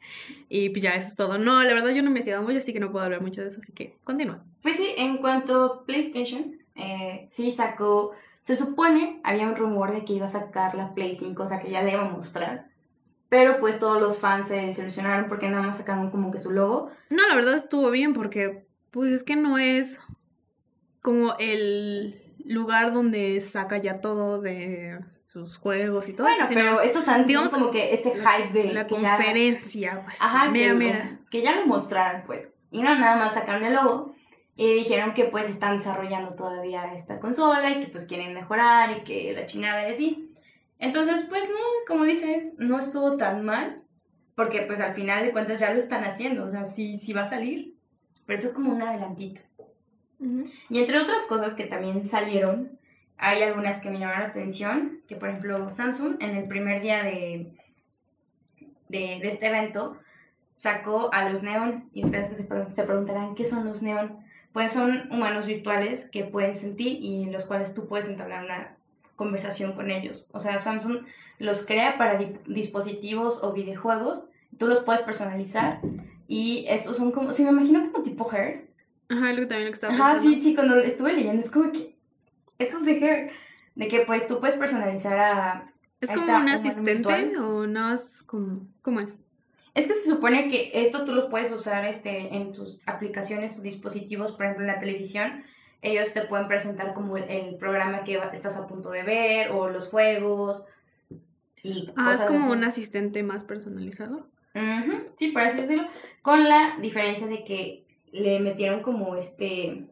y 0.56 0.68
pues 0.70 0.84
ya 0.84 0.94
eso 0.94 1.08
es 1.08 1.16
todo. 1.16 1.36
No, 1.36 1.60
la 1.64 1.74
verdad 1.74 1.90
yo 1.90 1.96
no 1.96 2.10
me 2.10 2.10
he 2.10 2.20
investigado 2.20 2.44
mucho, 2.44 2.58
así 2.58 2.72
que 2.72 2.78
no 2.78 2.92
puedo 2.92 3.04
hablar 3.04 3.20
mucho 3.20 3.42
de 3.42 3.48
eso, 3.48 3.58
así 3.60 3.72
que 3.72 3.96
continúa. 4.04 4.44
Pues 4.62 4.76
sí, 4.76 4.86
en 4.96 5.16
cuanto 5.16 5.64
a 5.64 5.84
PlayStation, 5.84 6.58
eh, 6.76 7.26
sí 7.28 7.50
sacó, 7.50 8.12
se 8.42 8.54
supone, 8.54 9.20
había 9.24 9.48
un 9.48 9.56
rumor 9.56 9.92
de 9.92 10.04
que 10.04 10.12
iba 10.12 10.26
a 10.26 10.28
sacar 10.28 10.76
la 10.76 10.94
Play 10.94 11.16
5, 11.16 11.42
o 11.42 11.46
sea 11.46 11.58
que 11.58 11.72
ya 11.72 11.82
la 11.82 11.94
iba 11.94 12.02
a 12.02 12.08
mostrar, 12.08 12.68
pero 13.28 13.58
pues 13.58 13.80
todos 13.80 14.00
los 14.00 14.20
fans 14.20 14.46
se 14.46 14.54
desilusionaron 14.54 15.28
porque 15.28 15.50
nada 15.50 15.66
más 15.66 15.78
sacaron 15.78 16.12
como 16.12 16.30
que 16.30 16.38
su 16.38 16.52
logo. 16.52 16.88
No, 17.10 17.26
la 17.26 17.34
verdad 17.34 17.54
estuvo 17.54 17.90
bien 17.90 18.12
porque 18.12 18.64
pues 18.92 19.12
es 19.12 19.24
que 19.24 19.34
no 19.34 19.58
es 19.58 19.98
como 21.02 21.34
el 21.40 22.14
lugar 22.44 22.92
donde 22.92 23.40
saca 23.40 23.78
ya 23.78 24.00
todo 24.00 24.40
de 24.40 25.00
sus 25.34 25.58
juegos 25.58 26.08
y 26.08 26.12
todo 26.14 26.28
Bueno, 26.28 26.44
eso, 26.44 26.54
pero 26.54 26.80
estos 26.80 27.04
fans, 27.04 27.26
digamos, 27.26 27.50
digamos, 27.50 27.50
como 27.50 27.70
que 27.72 27.92
ese 27.92 28.12
hype 28.14 28.52
de 28.56 28.72
la 28.72 28.86
que 28.86 29.00
ya- 29.00 29.16
conferencia, 29.16 30.00
pues, 30.04 30.22
ajá, 30.22 30.48
mera, 30.48 30.68
que, 30.68 30.74
mera. 30.78 31.18
que 31.28 31.42
ya 31.42 31.56
lo 31.56 31.66
mostraron, 31.66 32.22
pues. 32.24 32.46
Y 32.70 32.82
no 32.82 32.94
nada 32.96 33.16
más 33.16 33.34
sacaron 33.34 33.64
el 33.64 33.74
logo 33.74 34.14
y 34.54 34.74
dijeron 34.74 35.12
que 35.12 35.24
pues 35.24 35.50
están 35.50 35.76
desarrollando 35.76 36.34
todavía 36.34 36.94
esta 36.94 37.18
consola 37.18 37.68
y 37.72 37.80
que 37.80 37.88
pues 37.88 38.04
quieren 38.04 38.32
mejorar 38.32 38.96
y 38.96 39.02
que 39.02 39.32
la 39.32 39.46
chingada 39.46 39.88
y 39.88 39.90
así. 39.92 40.30
Entonces, 40.78 41.26
pues 41.28 41.48
no, 41.48 41.56
como 41.88 42.04
dices, 42.04 42.52
no 42.58 42.78
estuvo 42.78 43.16
tan 43.16 43.44
mal, 43.44 43.82
porque 44.36 44.62
pues 44.62 44.78
al 44.78 44.94
final 44.94 45.24
de 45.24 45.32
cuentas 45.32 45.58
ya 45.58 45.72
lo 45.72 45.78
están 45.80 46.04
haciendo, 46.04 46.44
o 46.46 46.50
sea, 46.52 46.66
sí, 46.66 46.96
sí 46.98 47.12
va 47.12 47.22
a 47.22 47.28
salir, 47.28 47.74
pero 48.24 48.38
esto 48.38 48.50
es 48.50 48.54
como 48.54 48.72
un 48.72 48.82
adelantito. 48.82 49.40
Ujú. 50.20 50.46
Y 50.70 50.78
entre 50.78 51.00
otras 51.00 51.24
cosas 51.26 51.54
que 51.54 51.66
también 51.66 52.06
salieron, 52.06 52.78
hay 53.18 53.42
algunas 53.42 53.80
que 53.80 53.90
me 53.90 53.98
llamaron 53.98 54.22
la 54.22 54.28
atención, 54.28 55.00
que 55.08 55.16
por 55.16 55.28
ejemplo 55.28 55.70
Samsung 55.70 56.16
en 56.20 56.36
el 56.36 56.46
primer 56.48 56.82
día 56.82 57.02
de, 57.02 57.52
de, 58.88 59.18
de 59.20 59.28
este 59.28 59.46
evento 59.48 59.96
sacó 60.54 61.12
a 61.12 61.28
los 61.28 61.42
neón. 61.42 61.90
Y 61.92 62.04
ustedes 62.04 62.28
que 62.28 62.36
se, 62.36 62.44
se 62.74 62.82
preguntarán, 62.84 63.34
¿qué 63.34 63.44
son 63.44 63.64
los 63.64 63.82
neón? 63.82 64.18
Pues 64.52 64.72
son 64.72 65.10
humanos 65.10 65.46
virtuales 65.46 66.08
que 66.10 66.24
pueden 66.24 66.54
sentir 66.54 66.98
y 67.02 67.26
los 67.26 67.46
cuales 67.46 67.74
tú 67.74 67.86
puedes 67.88 68.06
entablar 68.06 68.44
una 68.44 68.76
conversación 69.16 69.72
con 69.72 69.90
ellos. 69.90 70.28
O 70.32 70.40
sea, 70.40 70.60
Samsung 70.60 71.06
los 71.38 71.64
crea 71.66 71.98
para 71.98 72.18
di- 72.18 72.36
dispositivos 72.46 73.42
o 73.42 73.52
videojuegos, 73.52 74.26
tú 74.58 74.68
los 74.68 74.80
puedes 74.80 75.02
personalizar 75.02 75.80
y 76.28 76.64
estos 76.68 76.96
son 76.96 77.10
como, 77.10 77.32
se 77.32 77.42
me 77.44 77.50
imagino 77.50 77.90
como 77.90 78.04
tipo 78.04 78.30
Hair, 78.30 78.68
Ajá, 79.08 79.32
lo 79.32 79.40
que 79.40 79.46
también 79.46 79.64
lo 79.66 79.72
que 79.72 79.74
estaba 79.74 79.92
Ajá, 79.92 80.12
pensando. 80.14 80.36
sí, 80.36 80.42
sí, 80.42 80.54
cuando 80.54 80.76
estuve 80.76 81.12
leyendo 81.12 81.40
es 81.40 81.50
como 81.50 81.72
que. 81.72 81.93
Esto 82.58 82.78
es 82.78 82.84
de 82.84 82.92
Hair. 82.98 83.30
De 83.74 83.88
que 83.88 84.00
pues 84.00 84.26
tú 84.26 84.40
puedes 84.40 84.56
personalizar 84.56 85.18
a. 85.18 85.72
¿Es 86.00 86.10
como 86.10 86.36
un 86.36 86.48
asistente 86.48 87.38
o 87.38 87.66
no 87.66 87.94
es 87.94 88.22
como... 88.22 88.66
¿Cómo 88.82 89.00
es? 89.00 89.10
Es 89.74 89.86
que 89.88 89.94
se 89.94 90.10
supone 90.10 90.48
que 90.48 90.70
esto 90.74 91.04
tú 91.04 91.12
lo 91.14 91.30
puedes 91.30 91.50
usar 91.50 91.84
este, 91.86 92.36
en 92.36 92.52
tus 92.52 92.80
aplicaciones 92.86 93.58
o 93.58 93.62
dispositivos, 93.62 94.32
por 94.32 94.44
ejemplo 94.44 94.66
en 94.66 94.72
la 94.72 94.78
televisión. 94.78 95.44
Ellos 95.82 96.12
te 96.12 96.22
pueden 96.22 96.46
presentar 96.46 96.94
como 96.94 97.16
el, 97.16 97.24
el 97.24 97.56
programa 97.56 98.04
que 98.04 98.20
estás 98.32 98.56
a 98.56 98.66
punto 98.66 98.90
de 98.90 99.02
ver 99.02 99.50
o 99.50 99.68
los 99.70 99.88
juegos. 99.88 100.64
Y 101.62 101.90
Ah, 101.96 102.12
es 102.14 102.20
como 102.22 102.40
así. 102.40 102.50
un 102.52 102.64
asistente 102.64 103.22
más 103.22 103.42
personalizado. 103.44 104.28
Sí, 105.18 105.28
por 105.32 105.42
así 105.42 105.60
decirlo. 105.62 105.88
Con 106.22 106.44
la 106.48 106.76
diferencia 106.80 107.26
de 107.26 107.44
que 107.44 107.86
le 108.12 108.38
metieron 108.40 108.82
como 108.82 109.16
este, 109.16 109.86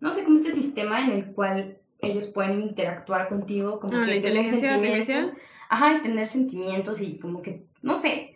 no 0.00 0.12
sé, 0.12 0.22
como 0.22 0.36
este 0.38 0.52
sistema 0.52 1.00
en 1.00 1.10
el 1.10 1.26
cual 1.32 1.77
ellos 2.00 2.28
pueden 2.28 2.60
interactuar 2.62 3.28
contigo, 3.28 3.80
como 3.80 3.96
Ah, 3.96 4.00
que 4.02 4.06
la 4.06 4.16
inteligencia 4.16 4.74
artificial. 4.74 5.34
Ajá, 5.68 5.94
y 5.94 6.02
tener 6.02 6.26
sentimientos 6.28 7.00
y 7.00 7.18
como 7.18 7.42
que, 7.42 7.64
no 7.82 8.00
sé, 8.00 8.34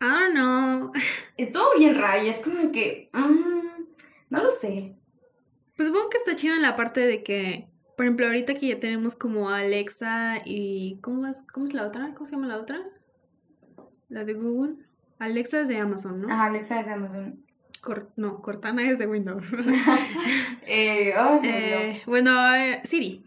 Ah, 0.00 0.26
no. 0.32 0.92
estuvo 1.36 1.64
bien 1.78 1.96
raro 1.96 2.22
y 2.22 2.28
es 2.28 2.38
como 2.38 2.70
que, 2.72 3.10
mm, 3.12 3.82
no 4.30 4.42
lo 4.42 4.50
sé. 4.50 4.94
Pues 5.76 5.88
supongo 5.88 6.08
que 6.10 6.18
está 6.18 6.34
chido 6.36 6.54
en 6.54 6.62
la 6.62 6.76
parte 6.76 7.00
de 7.00 7.22
que, 7.22 7.68
por 7.96 8.06
ejemplo, 8.06 8.26
ahorita 8.26 8.54
que 8.54 8.68
ya 8.68 8.80
tenemos 8.80 9.14
como 9.14 9.50
Alexa 9.50 10.38
y... 10.44 10.98
¿Cómo 11.02 11.26
es, 11.26 11.42
cómo 11.52 11.66
es 11.66 11.74
la 11.74 11.86
otra? 11.86 12.12
¿Cómo 12.14 12.26
se 12.26 12.32
llama 12.36 12.46
la 12.46 12.58
otra? 12.58 12.78
La 14.08 14.24
de 14.24 14.34
Google. 14.34 14.76
Alexa 15.18 15.60
es 15.62 15.68
de 15.68 15.78
Amazon, 15.78 16.20
¿no? 16.22 16.28
Ajá, 16.28 16.46
Alexa 16.46 16.78
es 16.80 16.88
Amazon. 16.88 17.42
Cor- 17.86 18.10
no, 18.16 18.42
Cortana 18.42 18.90
es 18.90 18.98
de 18.98 19.06
Windows. 19.06 19.46
eh, 20.66 21.14
oh. 21.16 21.40
Eh, 21.42 22.02
bueno, 22.04 22.54
eh, 22.54 22.80
Siri. 22.82 23.24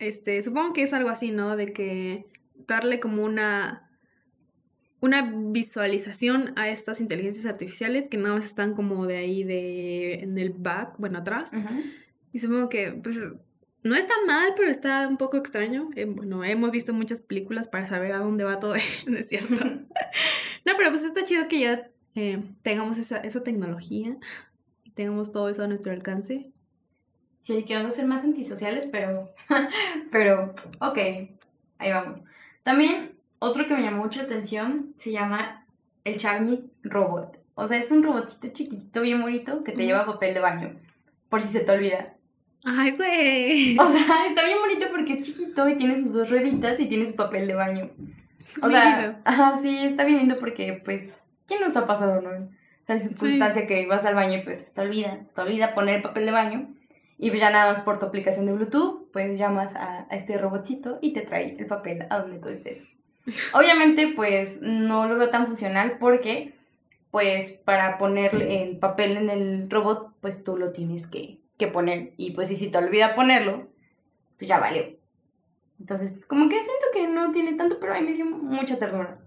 Este, 0.00 0.42
supongo 0.42 0.72
que 0.72 0.82
es 0.82 0.92
algo 0.92 1.08
así, 1.08 1.30
¿no? 1.30 1.56
De 1.56 1.72
que 1.72 2.26
darle 2.66 2.98
como 2.98 3.24
una 3.24 3.84
una 5.00 5.30
visualización 5.30 6.52
a 6.56 6.68
estas 6.68 7.00
inteligencias 7.00 7.46
artificiales 7.46 8.08
que 8.08 8.16
nada 8.16 8.34
más 8.34 8.46
están 8.46 8.74
como 8.74 9.06
de 9.06 9.18
ahí 9.18 9.44
de 9.44 10.14
en 10.14 10.36
el 10.36 10.50
back, 10.50 10.94
bueno, 10.98 11.18
atrás. 11.18 11.52
Y 12.32 12.40
supongo 12.40 12.68
que 12.68 12.90
pues 12.90 13.16
no 13.84 13.94
está 13.94 14.14
mal, 14.26 14.54
pero 14.56 14.68
está 14.68 15.06
un 15.06 15.16
poco 15.16 15.36
extraño. 15.36 15.90
Eh, 15.94 16.06
bueno, 16.06 16.42
hemos 16.42 16.72
visto 16.72 16.92
muchas 16.92 17.20
películas 17.20 17.68
para 17.68 17.86
saber 17.86 18.12
a 18.12 18.18
dónde 18.18 18.42
va 18.42 18.58
todo, 18.58 18.74
¿no 19.06 19.16
es 19.16 19.28
cierto? 19.28 19.54
No, 19.54 20.72
pero 20.76 20.90
pues 20.90 21.04
está 21.04 21.22
chido 21.24 21.46
que 21.46 21.60
ya 21.60 21.88
eh, 22.16 22.42
tengamos 22.62 22.96
esa, 22.96 23.18
esa 23.18 23.42
tecnología 23.42 24.16
y 24.84 24.90
tengamos 24.90 25.30
todo 25.32 25.50
eso 25.50 25.62
a 25.62 25.68
nuestro 25.68 25.92
alcance. 25.92 26.50
Sí, 27.42 27.62
que 27.64 27.76
vamos 27.76 27.92
a 27.92 27.96
ser 27.96 28.06
más 28.06 28.24
antisociales, 28.24 28.88
pero, 28.90 29.30
pero, 30.10 30.54
ok, 30.80 30.98
ahí 31.78 31.92
vamos. 31.92 32.20
También, 32.64 33.12
otro 33.38 33.68
que 33.68 33.74
me 33.74 33.82
llamó 33.82 34.02
mucho 34.02 34.20
la 34.20 34.24
atención 34.24 34.94
se 34.96 35.12
llama 35.12 35.64
el 36.04 36.16
Charmy 36.18 36.70
Robot. 36.82 37.38
O 37.54 37.66
sea, 37.66 37.78
es 37.78 37.90
un 37.90 38.02
robotcito 38.02 38.48
chiquitito, 38.48 39.02
bien 39.02 39.20
bonito, 39.20 39.62
que 39.62 39.72
te 39.72 39.84
lleva 39.84 40.04
papel 40.04 40.34
de 40.34 40.40
baño, 40.40 40.70
por 41.28 41.40
si 41.40 41.48
se 41.48 41.60
te 41.60 41.70
olvida. 41.70 42.14
Ay, 42.64 42.92
güey. 42.92 43.76
O 43.78 43.86
sea, 43.86 44.26
está 44.26 44.44
bien 44.44 44.58
bonito 44.58 44.86
porque 44.90 45.12
es 45.12 45.22
chiquito 45.22 45.68
y 45.68 45.76
tiene 45.76 46.00
sus 46.02 46.12
dos 46.12 46.30
rueditas 46.30 46.80
y 46.80 46.86
tiene 46.86 47.08
su 47.08 47.14
papel 47.14 47.46
de 47.46 47.54
baño. 47.54 47.90
O 48.62 48.70
sea, 48.70 49.20
ajá, 49.24 49.60
sí, 49.60 49.76
está 49.84 50.04
bien 50.04 50.18
lindo 50.18 50.36
porque, 50.36 50.80
pues, 50.84 51.12
¿quién 51.46 51.60
nos 51.60 51.76
ha 51.76 51.86
pasado, 51.86 52.20
no? 52.20 52.48
La 52.86 52.98
circunstancia 52.98 53.66
que 53.66 53.86
vas 53.86 54.04
al 54.04 54.14
baño 54.14 54.38
y 54.38 54.42
pues 54.42 54.72
te 54.72 54.80
olvida, 54.80 55.20
te 55.34 55.40
olvida 55.40 55.74
poner 55.74 55.96
el 55.96 56.02
papel 56.02 56.26
de 56.26 56.32
baño 56.32 56.68
y 57.18 57.30
pues 57.30 57.40
ya 57.40 57.50
nada 57.50 57.72
más 57.72 57.82
por 57.82 57.98
tu 57.98 58.06
aplicación 58.06 58.46
de 58.46 58.52
Bluetooth, 58.52 59.10
pues 59.12 59.38
llamas 59.38 59.74
a, 59.74 60.06
a 60.08 60.16
este 60.16 60.38
robotcito 60.38 60.98
y 61.00 61.12
te 61.12 61.22
trae 61.22 61.56
el 61.58 61.66
papel 61.66 62.06
a 62.10 62.18
donde 62.20 62.38
tú 62.38 62.48
estés. 62.48 62.82
Obviamente, 63.54 64.12
pues, 64.14 64.60
no 64.60 65.08
lo 65.08 65.16
veo 65.16 65.30
tan 65.30 65.46
funcional 65.46 65.96
porque, 65.98 66.54
pues 67.10 67.52
para 67.52 67.98
poner 67.98 68.34
el 68.34 68.78
papel 68.78 69.16
en 69.16 69.30
el 69.30 69.70
robot, 69.70 70.12
pues 70.20 70.44
tú 70.44 70.56
lo 70.56 70.72
tienes 70.72 71.06
que, 71.06 71.38
que 71.56 71.66
poner. 71.66 72.12
Y 72.16 72.32
pues 72.32 72.48
si 72.48 72.70
te 72.70 72.78
olvida 72.78 73.14
ponerlo, 73.14 73.66
pues 74.38 74.48
ya 74.48 74.58
valió. 74.58 74.84
Entonces, 75.80 76.24
como 76.26 76.48
que 76.48 76.56
siento 76.56 76.86
que 76.92 77.08
no 77.08 77.32
tiene 77.32 77.54
tanto, 77.54 77.78
pero 77.80 77.92
ahí 77.94 78.02
me 78.02 78.12
dio 78.12 78.26
mucha 78.26 78.78
ternura. 78.78 79.18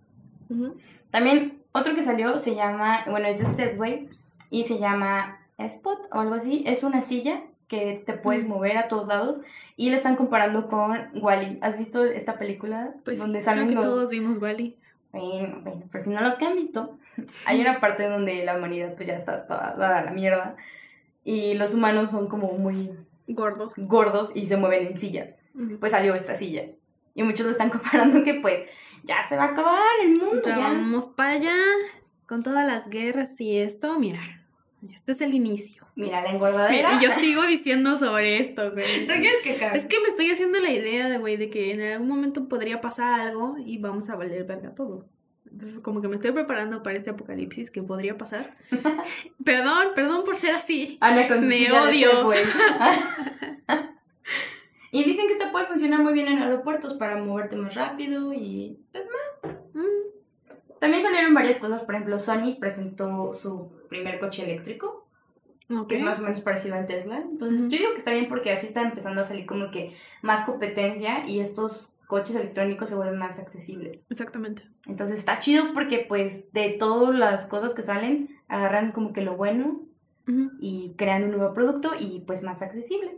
También 1.11 1.58
otro 1.71 1.95
que 1.95 2.03
salió 2.03 2.39
se 2.39 2.55
llama, 2.55 3.03
bueno, 3.07 3.27
es 3.27 3.39
de 3.39 3.45
Segway 3.45 4.09
y 4.49 4.63
se 4.63 4.79
llama 4.79 5.39
Spot 5.57 5.99
o 6.11 6.19
algo 6.19 6.35
así. 6.35 6.63
Es 6.65 6.83
una 6.83 7.01
silla 7.01 7.41
que 7.67 8.01
te 8.05 8.13
puedes 8.13 8.47
mover 8.47 8.77
a 8.77 8.87
todos 8.87 9.07
lados 9.07 9.39
y 9.77 9.89
le 9.89 9.95
están 9.95 10.15
comparando 10.15 10.67
con 10.67 10.97
Wally. 11.13 11.59
¿Has 11.61 11.77
visto 11.77 12.03
esta 12.03 12.39
película 12.39 12.93
Pues 13.05 13.19
donde 13.19 13.41
salen 13.41 13.67
creo 13.67 13.81
que 13.81 13.85
los... 13.85 13.95
todos 13.95 14.09
vimos 14.09 14.41
Wally. 14.41 14.75
Bueno, 15.11 15.59
bueno, 15.63 15.83
pero 15.91 16.03
si 16.03 16.09
no 16.09 16.21
los 16.21 16.35
que 16.37 16.45
han 16.45 16.55
visto, 16.55 16.97
hay 17.45 17.61
una 17.61 17.79
parte 17.79 18.07
donde 18.07 18.43
la 18.43 18.57
humanidad 18.57 18.95
pues 18.95 19.07
ya 19.07 19.15
está 19.15 19.45
toda 19.47 19.75
dada 19.77 19.99
a 19.99 20.05
la 20.05 20.11
mierda 20.11 20.55
y 21.23 21.53
los 21.55 21.73
humanos 21.73 22.11
son 22.11 22.27
como 22.27 22.51
muy 22.53 22.91
Gordos. 23.27 23.73
gordos 23.77 24.35
y 24.35 24.47
se 24.47 24.57
mueven 24.57 24.87
en 24.87 24.99
sillas. 24.99 25.35
Pues 25.79 25.91
salió 25.91 26.15
esta 26.15 26.35
silla 26.35 26.63
y 27.13 27.23
muchos 27.23 27.45
lo 27.45 27.51
están 27.51 27.69
comparando 27.71 28.23
que 28.23 28.35
pues 28.35 28.67
ya 29.09 29.27
se 29.27 29.35
va 29.35 29.45
a 29.45 29.47
acabar 29.47 29.81
el 30.03 30.11
mundo. 30.11 30.41
Ya 30.45 30.57
ya. 30.57 30.59
vamos 30.59 31.07
para 31.07 31.31
allá 31.31 31.55
con 32.27 32.43
todas 32.43 32.65
las 32.65 32.87
guerras 32.89 33.39
y 33.41 33.57
esto, 33.57 33.99
mira, 33.99 34.21
este 34.87 35.13
es 35.13 35.21
el 35.21 35.33
inicio. 35.33 35.87
Mira, 35.95 36.21
la 36.21 36.29
engordadera. 36.29 36.93
Y 36.93 37.03
yo 37.03 37.11
sigo 37.19 37.45
diciendo 37.47 37.97
sobre 37.97 38.39
esto, 38.39 38.71
güey. 38.71 39.07
¿Tú 39.07 39.13
quieres 39.13 39.41
que 39.43 39.55
acabe? 39.55 39.79
Es 39.79 39.85
que 39.85 39.99
me 39.99 40.09
estoy 40.09 40.29
haciendo 40.29 40.59
la 40.59 40.69
idea 40.69 41.09
de, 41.09 41.17
güey, 41.17 41.37
de 41.37 41.49
que 41.49 41.73
en 41.73 41.81
algún 41.81 42.07
momento 42.07 42.47
podría 42.47 42.81
pasar 42.81 43.19
algo 43.19 43.57
y 43.57 43.79
vamos 43.79 44.09
a 44.11 44.15
valer 44.15 44.43
verga 44.43 44.75
todos. 44.75 45.09
Entonces, 45.51 45.79
como 45.79 46.01
que 46.01 46.07
me 46.07 46.15
estoy 46.15 46.31
preparando 46.31 46.83
para 46.83 46.95
este 46.95 47.09
apocalipsis 47.09 47.71
que 47.71 47.81
podría 47.81 48.15
pasar. 48.15 48.55
perdón, 49.43 49.87
perdón 49.95 50.23
por 50.23 50.35
ser 50.35 50.53
así. 50.53 50.99
Ana 51.01 51.27
Me 51.37 51.71
odio. 51.71 52.31
Y 54.91 55.03
dicen 55.03 55.27
que 55.27 55.33
esta 55.33 55.51
puede 55.51 55.67
funcionar 55.67 56.01
muy 56.01 56.13
bien 56.13 56.27
en 56.27 56.39
aeropuertos 56.39 56.95
para 56.95 57.17
moverte 57.17 57.55
más 57.55 57.75
rápido 57.75 58.33
y 58.33 58.79
pues, 58.91 59.05
Mm, 59.73 60.79
También 60.79 61.03
salieron 61.03 61.33
varias 61.33 61.59
cosas, 61.59 61.81
por 61.81 61.95
ejemplo, 61.95 62.19
Sony 62.19 62.57
presentó 62.59 63.33
su 63.33 63.71
primer 63.89 64.19
coche 64.19 64.43
eléctrico, 64.43 65.07
ok. 65.69 65.87
que 65.87 65.97
es 65.97 66.01
más 66.01 66.19
o 66.19 66.23
menos 66.23 66.41
parecido 66.41 66.75
al 66.75 66.87
Tesla. 66.87 67.17
Entonces, 67.17 67.69
yo 67.69 67.77
digo 67.77 67.91
que 67.91 67.97
está 67.97 68.11
bien 68.11 68.27
porque 68.29 68.51
así 68.51 68.67
está 68.67 68.81
empezando 68.81 69.21
a 69.21 69.25
salir 69.25 69.45
como 69.45 69.71
que 69.71 69.93
más 70.21 70.45
competencia 70.45 71.27
y 71.27 71.39
estos 71.39 71.95
coches 72.07 72.35
electrónicos 72.35 72.89
se 72.89 72.95
vuelven 72.95 73.19
más 73.19 73.37
accesibles. 73.37 74.05
Exactamente. 74.09 74.63
Entonces, 74.87 75.19
está 75.19 75.37
chido 75.39 75.73
porque 75.73 76.05
pues 76.07 76.51
de 76.53 76.71
todas 76.79 77.15
las 77.15 77.45
cosas 77.45 77.73
que 77.73 77.83
salen, 77.83 78.29
agarran 78.47 78.91
como 78.91 79.13
que 79.13 79.21
lo 79.21 79.35
bueno 79.35 79.81
y 80.59 80.93
crean 80.95 81.23
un 81.23 81.31
nuevo 81.31 81.55
producto 81.55 81.91
y 81.99 82.19
pues 82.27 82.43
más 82.43 82.61
accesible. 82.61 83.17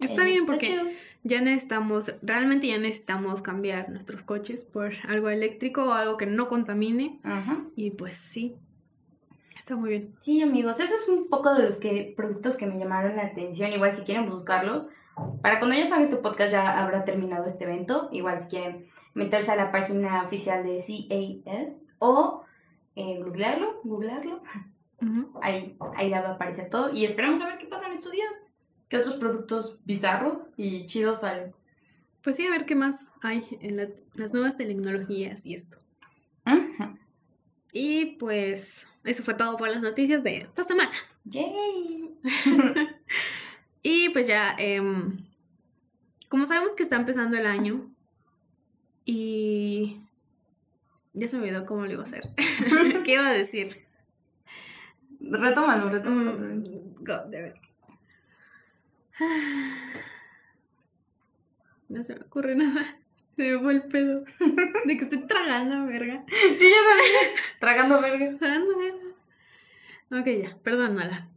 Está 0.00 0.24
bien 0.24 0.46
porque 0.46 0.96
ya 1.22 1.40
necesitamos, 1.40 2.12
realmente 2.22 2.66
ya 2.66 2.78
necesitamos 2.78 3.40
cambiar 3.42 3.88
nuestros 3.88 4.22
coches 4.22 4.64
por 4.64 4.92
algo 5.08 5.30
eléctrico 5.30 5.84
o 5.84 5.92
algo 5.92 6.16
que 6.16 6.26
no 6.26 6.48
contamine. 6.48 7.18
Ajá. 7.22 7.64
Y 7.76 7.90
pues 7.90 8.14
sí, 8.14 8.54
está 9.58 9.74
muy 9.74 9.90
bien. 9.90 10.14
Sí, 10.20 10.42
amigos, 10.42 10.78
eso 10.78 10.94
es 10.94 11.08
un 11.08 11.28
poco 11.28 11.54
de 11.54 11.64
los 11.64 11.76
que, 11.78 12.12
productos 12.16 12.56
que 12.56 12.66
me 12.66 12.78
llamaron 12.78 13.16
la 13.16 13.24
atención. 13.24 13.72
Igual 13.72 13.94
si 13.94 14.04
quieren 14.04 14.28
buscarlos, 14.28 14.86
para 15.40 15.58
cuando 15.58 15.76
ya 15.76 15.86
salga 15.86 16.04
este 16.04 16.16
podcast 16.16 16.52
ya 16.52 16.82
habrá 16.82 17.04
terminado 17.04 17.46
este 17.46 17.64
evento. 17.64 18.08
Igual 18.12 18.42
si 18.42 18.48
quieren 18.48 18.86
meterse 19.14 19.50
a 19.50 19.56
la 19.56 19.72
página 19.72 20.24
oficial 20.24 20.62
de 20.62 21.42
CAS 21.44 21.84
o 21.98 22.44
eh, 22.94 23.20
googlearlo, 23.22 23.80
googlearlo, 23.82 24.42
Ujú. 25.00 25.38
ahí, 25.42 25.76
ahí 25.96 26.10
va 26.10 26.18
a 26.18 26.30
aparecer 26.32 26.68
todo. 26.68 26.92
Y 26.92 27.04
esperemos 27.04 27.40
a 27.40 27.46
ver 27.46 27.58
qué 27.58 27.66
pasa 27.66 27.86
en 27.86 27.92
estos 27.92 28.12
días. 28.12 28.45
¿Qué 28.88 28.96
otros 28.98 29.14
productos 29.16 29.78
bizarros 29.84 30.48
y 30.56 30.86
chidos 30.86 31.20
salen? 31.20 31.52
Pues 32.22 32.36
sí, 32.36 32.46
a 32.46 32.50
ver 32.50 32.66
qué 32.66 32.74
más 32.74 32.96
hay 33.22 33.42
en 33.60 33.76
la- 33.76 33.88
las 34.14 34.32
nuevas 34.32 34.56
tecnologías 34.56 35.44
y 35.46 35.54
esto. 35.54 35.78
Y 37.72 38.16
pues 38.16 38.86
eso 39.04 39.22
fue 39.22 39.34
todo 39.34 39.56
por 39.56 39.68
las 39.68 39.82
noticias 39.82 40.22
de 40.22 40.38
esta 40.38 40.64
semana. 40.64 40.92
Yay. 41.24 42.10
Y 43.82 44.08
pues 44.08 44.26
ya, 44.26 44.56
em, 44.58 45.18
como 46.28 46.44
sabemos 46.46 46.72
que 46.74 46.82
está 46.82 46.96
empezando 46.96 47.36
el 47.36 47.46
año 47.46 47.88
y 49.04 50.00
ya 51.12 51.28
se 51.28 51.36
me 51.36 51.44
olvidó 51.44 51.66
cómo 51.66 51.84
lo 51.86 51.92
iba 51.92 52.02
a 52.02 52.06
hacer. 52.06 52.22
¿Qué 53.04 53.12
iba 53.12 53.28
a 53.28 53.32
decir? 53.32 53.84
Retómalo, 55.20 55.88
retómalo. 55.88 56.32
Mm, 56.32 56.64
God. 57.04 57.32
No 61.88 62.02
se 62.02 62.16
me 62.16 62.22
ocurre 62.22 62.56
nada. 62.56 62.84
Se 63.36 63.42
me 63.42 63.60
fue 63.60 63.74
el 63.74 63.82
pedo. 63.84 64.24
De 64.86 64.96
que 64.96 65.04
estoy 65.04 65.24
tragando, 65.28 65.86
verga. 65.86 66.24
También. 66.26 66.72
Tragando 67.60 68.00
verga. 68.00 68.36
Tragando, 68.38 68.76
verga. 68.76 69.06
Ok, 70.10 70.26
ya, 70.42 70.56
perdónala. 70.64 71.28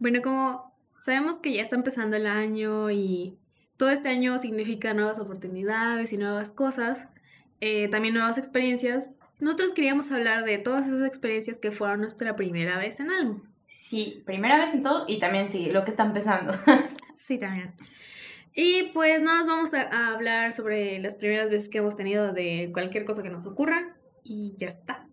Bueno, 0.00 0.22
como 0.22 0.74
sabemos 1.02 1.38
que 1.38 1.52
ya 1.52 1.62
está 1.62 1.76
empezando 1.76 2.16
el 2.16 2.26
año 2.26 2.90
y 2.90 3.36
todo 3.76 3.90
este 3.90 4.08
año 4.08 4.38
significa 4.38 4.94
nuevas 4.94 5.18
oportunidades 5.18 6.12
y 6.12 6.16
nuevas 6.16 6.52
cosas, 6.52 7.06
eh, 7.60 7.88
también 7.88 8.14
nuevas 8.14 8.38
experiencias, 8.38 9.10
nosotros 9.40 9.72
queríamos 9.72 10.10
hablar 10.10 10.44
de 10.44 10.56
todas 10.58 10.86
esas 10.86 11.06
experiencias 11.06 11.60
que 11.60 11.70
fueron 11.70 12.00
nuestra 12.00 12.34
primera 12.34 12.78
vez 12.78 12.98
en 13.00 13.10
algo. 13.10 13.42
Sí, 13.90 14.22
primera 14.24 14.56
vez 14.56 14.72
en 14.72 14.84
todo 14.84 15.04
y 15.08 15.18
también 15.18 15.48
sí, 15.48 15.68
lo 15.70 15.84
que 15.84 15.90
está 15.90 16.04
empezando. 16.04 16.52
Sí, 17.26 17.38
también. 17.38 17.72
Y 18.54 18.90
pues 18.92 19.22
no 19.22 19.36
nos 19.36 19.46
vamos 19.46 19.72
a, 19.72 19.82
a 19.82 20.14
hablar 20.14 20.52
sobre 20.52 20.98
las 20.98 21.14
primeras 21.14 21.48
veces 21.48 21.68
que 21.68 21.78
hemos 21.78 21.94
tenido 21.94 22.32
de 22.32 22.70
cualquier 22.72 23.04
cosa 23.04 23.22
que 23.22 23.28
nos 23.30 23.46
ocurra 23.46 23.94
y 24.24 24.54
ya 24.56 24.66
está. 24.66 25.06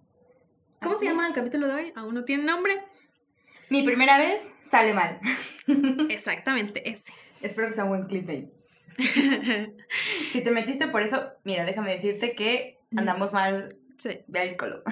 ¿Cómo 0.81 0.93
Así 0.95 1.05
se 1.05 1.11
llama 1.11 1.25
es. 1.25 1.29
el 1.29 1.35
capítulo 1.35 1.67
de 1.67 1.73
hoy? 1.75 1.93
Aún 1.95 2.15
no 2.15 2.23
tiene 2.23 2.43
nombre. 2.43 2.81
Mi 3.69 3.83
primera 3.83 4.17
vez 4.17 4.41
sale 4.71 4.95
mal. 4.95 5.19
Exactamente, 6.09 6.89
ese. 6.89 7.11
Espero 7.41 7.67
que 7.67 7.73
sea 7.73 7.83
un 7.83 7.89
buen 7.91 8.07
clickbait. 8.07 8.49
Si 10.31 10.41
te 10.41 10.49
metiste 10.49 10.87
por 10.87 11.03
eso, 11.03 11.33
mira, 11.43 11.65
déjame 11.65 11.91
decirte 11.91 12.33
que 12.33 12.79
andamos 12.95 13.31
mal. 13.31 13.69
Sí. 13.99 14.21
Ve 14.27 14.39
al 14.39 14.49
psicólogo. 14.49 14.83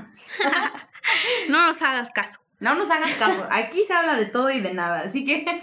No 1.50 1.68
nos 1.68 1.82
hagas 1.82 2.12
caso. 2.12 2.45
No 2.60 2.76
nos 2.76 2.90
hagas 2.90 3.14
caso. 3.16 3.46
Aquí 3.52 3.84
se 3.84 3.94
habla 3.94 4.16
de 4.18 4.28
todo 4.28 4.50
y 4.50 4.62
de 4.62 4.74
nada. 4.74 5.02
Así 5.02 5.26
que, 5.26 5.62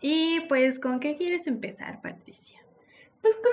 Y 0.00 0.40
pues, 0.48 0.78
¿con 0.78 1.00
qué 1.00 1.16
quieres 1.16 1.46
empezar, 1.46 2.00
Patricia? 2.00 2.60
pues 3.20 3.34
con 3.34 3.50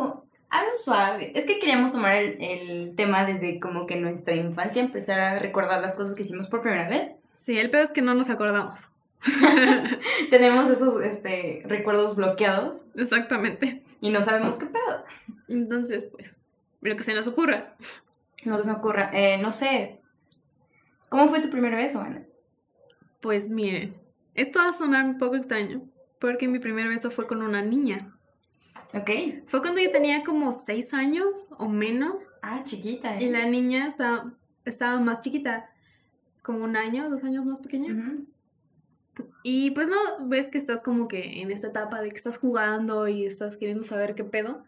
algo, 0.00 0.24
algo 0.48 0.72
suave. 0.74 1.32
Es 1.34 1.44
que 1.44 1.58
queríamos 1.58 1.90
tomar 1.92 2.16
el, 2.16 2.42
el 2.42 2.96
tema 2.96 3.26
desde 3.26 3.60
como 3.60 3.86
que 3.86 3.96
nuestra 3.96 4.34
infancia, 4.34 4.82
empezar 4.82 5.20
a 5.20 5.38
recordar 5.38 5.82
las 5.82 5.94
cosas 5.94 6.14
que 6.14 6.22
hicimos 6.22 6.48
por 6.48 6.62
primera 6.62 6.88
vez. 6.88 7.10
Sí, 7.34 7.58
el 7.58 7.70
pedo 7.70 7.82
es 7.82 7.92
que 7.92 8.00
no 8.00 8.14
nos 8.14 8.30
acordamos. 8.30 8.88
Tenemos 10.30 10.70
esos 10.70 11.00
este, 11.02 11.62
recuerdos 11.66 12.16
bloqueados 12.16 12.80
Exactamente. 12.94 13.82
y 14.00 14.08
no 14.10 14.22
sabemos 14.22 14.56
qué 14.56 14.66
pedo. 14.66 15.04
Entonces, 15.48 16.04
pues, 16.10 16.38
lo 16.80 16.96
que 16.96 17.02
se 17.02 17.12
nos 17.14 17.26
ocurra. 17.26 17.74
No 18.44 18.58
se 18.62 18.66
me 18.66 18.76
ocurra. 18.76 19.10
Eh, 19.12 19.38
no 19.42 19.52
sé. 19.52 20.00
¿Cómo 21.16 21.30
fue 21.30 21.40
tu 21.40 21.48
primera 21.48 21.78
vez, 21.78 21.96
Ana? 21.96 22.22
Pues 23.20 23.48
miren, 23.48 23.96
esto 24.34 24.58
va 24.58 24.68
a 24.68 24.72
sonar 24.72 25.06
un 25.06 25.16
poco 25.16 25.36
extraño, 25.36 25.80
porque 26.20 26.46
mi 26.46 26.58
primer 26.58 26.88
beso 26.88 27.10
fue 27.10 27.26
con 27.26 27.40
una 27.40 27.62
niña. 27.62 28.14
Ok. 28.92 29.10
Fue 29.46 29.62
cuando 29.62 29.80
yo 29.80 29.90
tenía 29.92 30.24
como 30.24 30.52
seis 30.52 30.92
años 30.92 31.46
o 31.56 31.68
menos, 31.68 32.28
Ah, 32.42 32.62
chiquita. 32.64 33.16
¿eh? 33.16 33.24
y 33.24 33.30
la 33.30 33.46
niña 33.46 33.86
estaba, 33.86 34.34
estaba 34.66 35.00
más 35.00 35.22
chiquita, 35.22 35.70
como 36.42 36.64
un 36.64 36.76
año, 36.76 37.08
dos 37.08 37.24
años 37.24 37.46
más 37.46 37.60
pequeña. 37.60 37.96
Y 39.42 39.70
pues 39.70 39.88
no, 39.88 40.28
ves 40.28 40.48
que 40.48 40.58
estás 40.58 40.82
como 40.82 41.08
que 41.08 41.40
en 41.40 41.50
esta 41.50 41.68
etapa 41.68 42.02
de 42.02 42.10
que 42.10 42.16
estás 42.18 42.36
jugando 42.36 43.08
y 43.08 43.24
estás 43.24 43.56
queriendo 43.56 43.84
saber 43.84 44.14
qué 44.16 44.24
pedo. 44.24 44.64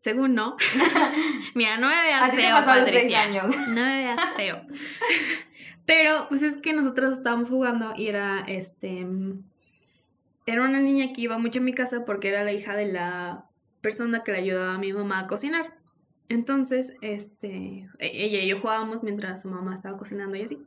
Según 0.00 0.34
no. 0.34 0.56
Mira, 1.54 1.76
no 1.78 1.88
me 1.88 2.02
veas 2.02 2.32
feo, 2.32 2.64
Patricia. 2.64 3.22
años. 3.22 3.56
No 3.68 3.74
me 3.74 4.02
veas 4.04 4.20
feo. 4.36 4.62
Pero 5.86 6.26
pues 6.28 6.42
es 6.42 6.56
que 6.56 6.72
nosotros 6.72 7.18
estábamos 7.18 7.48
jugando 7.48 7.94
y 7.96 8.08
era 8.08 8.40
este 8.46 9.06
era 10.46 10.62
una 10.62 10.80
niña 10.80 11.12
que 11.12 11.22
iba 11.22 11.38
mucho 11.38 11.58
a 11.58 11.62
mi 11.62 11.74
casa 11.74 12.04
porque 12.06 12.28
era 12.28 12.42
la 12.42 12.52
hija 12.52 12.74
de 12.74 12.86
la 12.86 13.44
persona 13.82 14.22
que 14.24 14.32
le 14.32 14.38
ayudaba 14.38 14.74
a 14.74 14.78
mi 14.78 14.92
mamá 14.92 15.20
a 15.20 15.26
cocinar. 15.26 15.74
Entonces, 16.30 16.94
este, 17.00 17.86
e- 17.98 18.24
ella 18.24 18.40
y 18.40 18.48
yo 18.48 18.60
jugábamos 18.60 19.02
mientras 19.02 19.42
su 19.42 19.48
mamá 19.48 19.74
estaba 19.74 19.96
cocinando 19.98 20.36
y 20.36 20.42
así. 20.42 20.58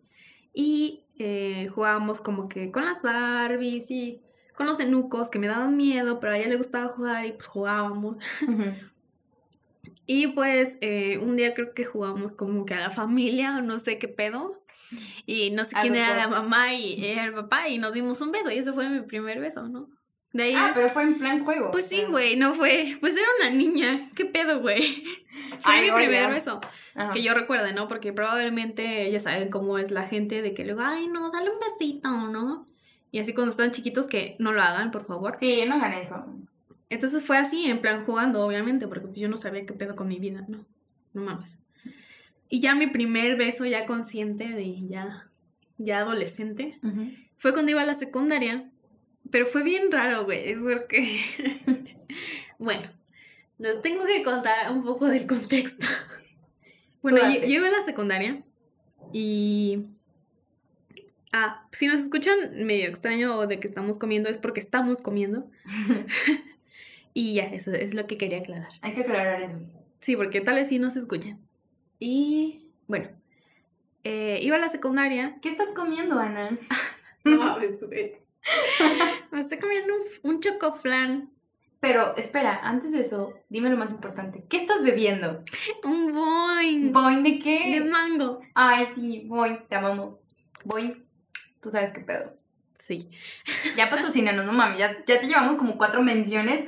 Y 0.53 1.05
eh, 1.17 1.67
jugábamos 1.73 2.21
como 2.21 2.47
que 2.47 2.71
con 2.71 2.85
las 2.85 3.01
Barbies 3.01 3.89
y 3.89 4.21
con 4.55 4.67
los 4.67 4.79
enucos 4.79 5.29
que 5.29 5.39
me 5.39 5.47
daban 5.47 5.77
miedo, 5.77 6.19
pero 6.19 6.33
a 6.33 6.37
ella 6.37 6.49
le 6.49 6.57
gustaba 6.57 6.87
jugar 6.89 7.25
y 7.25 7.31
pues 7.33 7.47
jugábamos. 7.47 8.17
Y 10.05 10.27
pues 10.27 10.77
eh, 10.81 11.17
un 11.19 11.35
día 11.35 11.53
creo 11.53 11.73
que 11.73 11.85
jugamos 11.85 12.33
como 12.33 12.65
que 12.65 12.73
a 12.73 12.79
la 12.79 12.89
familia 12.89 13.57
o 13.57 13.61
no 13.61 13.77
sé 13.77 13.97
qué 13.97 14.07
pedo. 14.07 14.61
Y 15.25 15.51
no 15.51 15.63
sé 15.63 15.75
quién 15.81 15.95
era 15.95 16.15
la 16.15 16.27
mamá 16.27 16.73
y 16.73 17.05
era 17.05 17.23
el 17.23 17.33
papá 17.33 17.69
y 17.69 17.77
nos 17.77 17.93
dimos 17.93 18.19
un 18.19 18.31
beso 18.31 18.51
y 18.51 18.57
ese 18.57 18.73
fue 18.73 18.89
mi 18.89 19.01
primer 19.01 19.39
beso, 19.39 19.67
¿no? 19.69 19.87
De 20.33 20.43
ahí, 20.43 20.53
ah, 20.55 20.71
pero 20.73 20.89
fue 20.91 21.03
en 21.03 21.17
plan 21.17 21.43
juego. 21.43 21.71
Pues 21.71 21.85
sí, 21.85 22.05
güey, 22.09 22.37
no 22.37 22.53
fue. 22.53 22.97
Pues 23.01 23.15
era 23.15 23.27
una 23.39 23.49
niña. 23.49 24.09
¿Qué 24.15 24.25
pedo, 24.25 24.61
güey? 24.61 25.03
Fue 25.59 25.81
mi 25.81 25.91
primer 25.91 26.29
beso. 26.29 26.61
Que 27.13 27.21
yo 27.21 27.33
recuerde, 27.33 27.73
¿no? 27.73 27.87
Porque 27.87 28.13
probablemente 28.13 29.09
ya 29.11 29.19
saben 29.19 29.49
cómo 29.49 29.77
es 29.77 29.91
la 29.91 30.03
gente 30.03 30.41
de 30.41 30.53
que 30.53 30.63
luego, 30.65 30.81
ay, 30.83 31.07
no, 31.07 31.31
dale 31.31 31.49
un 31.49 31.59
besito, 31.59 32.09
¿no? 32.09 32.65
Y 33.11 33.19
así 33.19 33.33
cuando 33.33 33.51
están 33.51 33.71
chiquitos 33.71 34.07
que 34.07 34.35
no 34.39 34.53
lo 34.53 34.61
hagan, 34.61 34.91
por 34.91 35.05
favor. 35.05 35.35
Sí, 35.39 35.63
no 35.67 35.75
hagan 35.75 35.93
eso. 35.93 36.25
Entonces 36.91 37.23
fue 37.23 37.37
así, 37.37 37.67
en 37.67 37.79
plan 37.79 38.05
jugando, 38.05 38.45
obviamente, 38.45 38.85
porque 38.85 39.17
yo 39.17 39.29
no 39.29 39.37
sabía 39.37 39.65
qué 39.65 39.71
pedo 39.71 39.95
con 39.95 40.09
mi 40.09 40.19
vida, 40.19 40.43
¿no? 40.49 40.65
No 41.13 41.21
mames. 41.21 41.57
Y 42.49 42.59
ya 42.59 42.75
mi 42.75 42.87
primer 42.87 43.37
beso 43.37 43.65
ya 43.65 43.85
consciente 43.85 44.49
de 44.49 44.85
ya, 44.89 45.29
ya 45.77 45.99
adolescente, 45.99 46.77
fue 47.37 47.53
cuando 47.53 47.71
iba 47.71 47.81
a 47.81 47.85
la 47.85 47.95
secundaria, 47.95 48.69
pero 49.31 49.45
fue 49.45 49.63
bien 49.63 49.89
raro, 49.89 50.25
güey, 50.25 50.53
porque, 50.57 51.21
bueno, 52.59 52.89
les 53.57 53.81
tengo 53.81 54.05
que 54.05 54.21
contar 54.23 54.69
un 54.69 54.83
poco 54.83 55.05
del 55.05 55.25
contexto. 55.25 55.87
bueno, 57.01 57.19
yo, 57.39 57.45
iba 57.45 57.69
a 57.69 57.71
la 57.71 57.81
secundaria 57.83 58.43
y... 59.13 59.85
Ah, 61.31 61.65
si 61.71 61.87
nos 61.87 62.01
escuchan 62.01 62.65
medio 62.65 62.89
extraño 62.89 63.47
de 63.47 63.61
que 63.61 63.69
estamos 63.69 63.97
comiendo 63.97 64.27
es 64.27 64.37
porque 64.37 64.59
estamos 64.59 64.99
comiendo. 64.99 65.49
y 67.13 67.35
ya, 67.35 67.43
eso 67.45 67.71
es 67.71 67.93
lo 67.93 68.07
que 68.07 68.17
quería 68.17 68.39
aclarar. 68.39 68.69
Hay 68.81 68.93
que 68.93 69.01
aclarar 69.01 69.41
eso. 69.41 69.59
Sí, 69.99 70.15
porque 70.15 70.41
tal 70.41 70.55
vez 70.55 70.69
sí 70.69 70.79
nos 70.79 70.95
escuchan. 70.95 71.39
Y 71.99 72.71
bueno, 72.87 73.09
eh, 74.03 74.39
iba 74.41 74.55
a 74.55 74.59
la 74.59 74.69
secundaria. 74.69 75.37
¿Qué 75.41 75.49
estás 75.49 75.71
comiendo, 75.73 76.19
Ana? 76.19 76.57
no 77.23 77.59
Me 79.31 79.41
estoy 79.41 79.59
comiendo 79.59 79.93
un, 79.95 80.31
un 80.31 80.39
chocoflan. 80.39 81.29
Pero 81.79 82.15
espera, 82.15 82.59
antes 82.61 82.91
de 82.91 83.01
eso, 83.01 83.33
dime 83.49 83.69
lo 83.69 83.77
más 83.77 83.91
importante. 83.91 84.45
¿Qué 84.47 84.57
estás 84.57 84.83
bebiendo? 84.83 85.43
Un 85.83 86.13
boing. 86.13 86.93
¿Boing 86.93 87.23
de 87.23 87.39
qué? 87.39 87.79
De 87.79 87.81
mango. 87.81 88.41
Ay, 88.53 88.87
sí, 88.95 89.23
boing, 89.27 89.65
te 89.67 89.75
amamos. 89.75 90.19
Boing, 90.63 91.03
tú 91.59 91.71
sabes 91.71 91.91
qué 91.91 92.01
pedo. 92.01 92.40
Sí. 92.91 93.07
Ya 93.77 93.89
patrocinanos, 93.89 94.45
no 94.45 94.51
mames, 94.51 94.77
ya, 94.77 94.97
ya 95.05 95.21
te 95.21 95.25
llevamos 95.25 95.55
como 95.55 95.77
cuatro 95.77 96.03
menciones. 96.03 96.65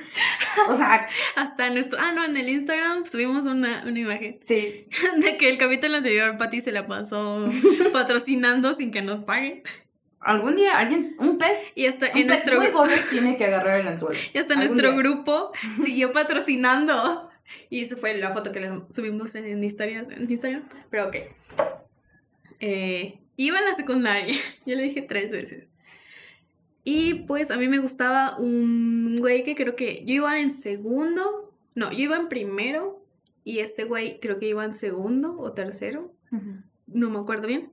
O 0.69 0.75
sea. 0.77 1.09
Hasta 1.35 1.69
nuestro. 1.69 1.99
Ah, 1.99 2.13
no, 2.13 2.23
en 2.23 2.37
el 2.37 2.47
Instagram 2.47 3.05
subimos 3.07 3.43
una, 3.43 3.83
una 3.85 3.99
imagen. 3.99 4.39
Sí. 4.47 4.87
De 5.17 5.35
que 5.35 5.49
el 5.49 5.57
capítulo 5.57 5.97
anterior 5.97 6.37
Pati 6.37 6.61
se 6.61 6.71
la 6.71 6.87
pasó 6.87 7.49
patrocinando 7.91 8.73
sin 8.73 8.91
que 8.91 9.01
nos 9.01 9.23
paguen. 9.23 9.63
Algún 10.21 10.55
día 10.55 10.77
alguien, 10.77 11.17
un 11.19 11.37
pez, 11.37 11.59
y 11.75 11.87
hasta 11.87 12.07
en 12.07 12.27
nuestro 12.27 12.57
grupo 12.57 12.85
tiene 13.09 13.35
que 13.35 13.43
agarrar 13.43 13.81
el 13.81 13.87
anzuelo. 13.89 14.17
Y 14.33 14.37
hasta 14.37 14.55
nuestro 14.55 14.95
grupo 14.95 15.51
siguió 15.83 16.13
patrocinando. 16.13 17.29
Y 17.69 17.81
eso 17.81 17.97
fue 17.97 18.17
la 18.17 18.31
foto 18.31 18.53
que 18.53 18.61
les 18.61 18.71
subimos 18.95 19.35
en, 19.35 19.61
historias 19.61 20.07
en 20.09 20.31
Instagram. 20.31 20.63
Pero 20.89 21.09
ok. 21.09 21.15
Eh, 22.61 23.19
iba 23.35 23.59
a 23.59 23.61
la 23.61 23.73
secundaria. 23.73 24.37
Yo 24.65 24.77
le 24.77 24.83
dije 24.83 25.01
tres 25.01 25.29
veces. 25.29 25.72
Y 26.83 27.25
pues 27.25 27.49
a 27.49 27.57
mí 27.57 27.67
me 27.67 27.79
gustaba 27.79 28.37
un 28.37 29.17
güey 29.19 29.43
que 29.43 29.55
creo 29.55 29.75
que 29.75 30.03
yo 30.05 30.15
iba 30.15 30.39
en 30.39 30.53
segundo, 30.53 31.53
no, 31.75 31.91
yo 31.91 31.99
iba 31.99 32.17
en 32.17 32.27
primero 32.27 33.05
y 33.45 33.59
este 33.59 33.85
güey 33.85 34.19
creo 34.19 34.39
que 34.39 34.47
iba 34.47 34.65
en 34.65 34.75
segundo 34.75 35.37
o 35.39 35.53
tercero, 35.53 36.13
no 36.87 37.09
me 37.09 37.19
acuerdo 37.19 37.47
bien. 37.47 37.71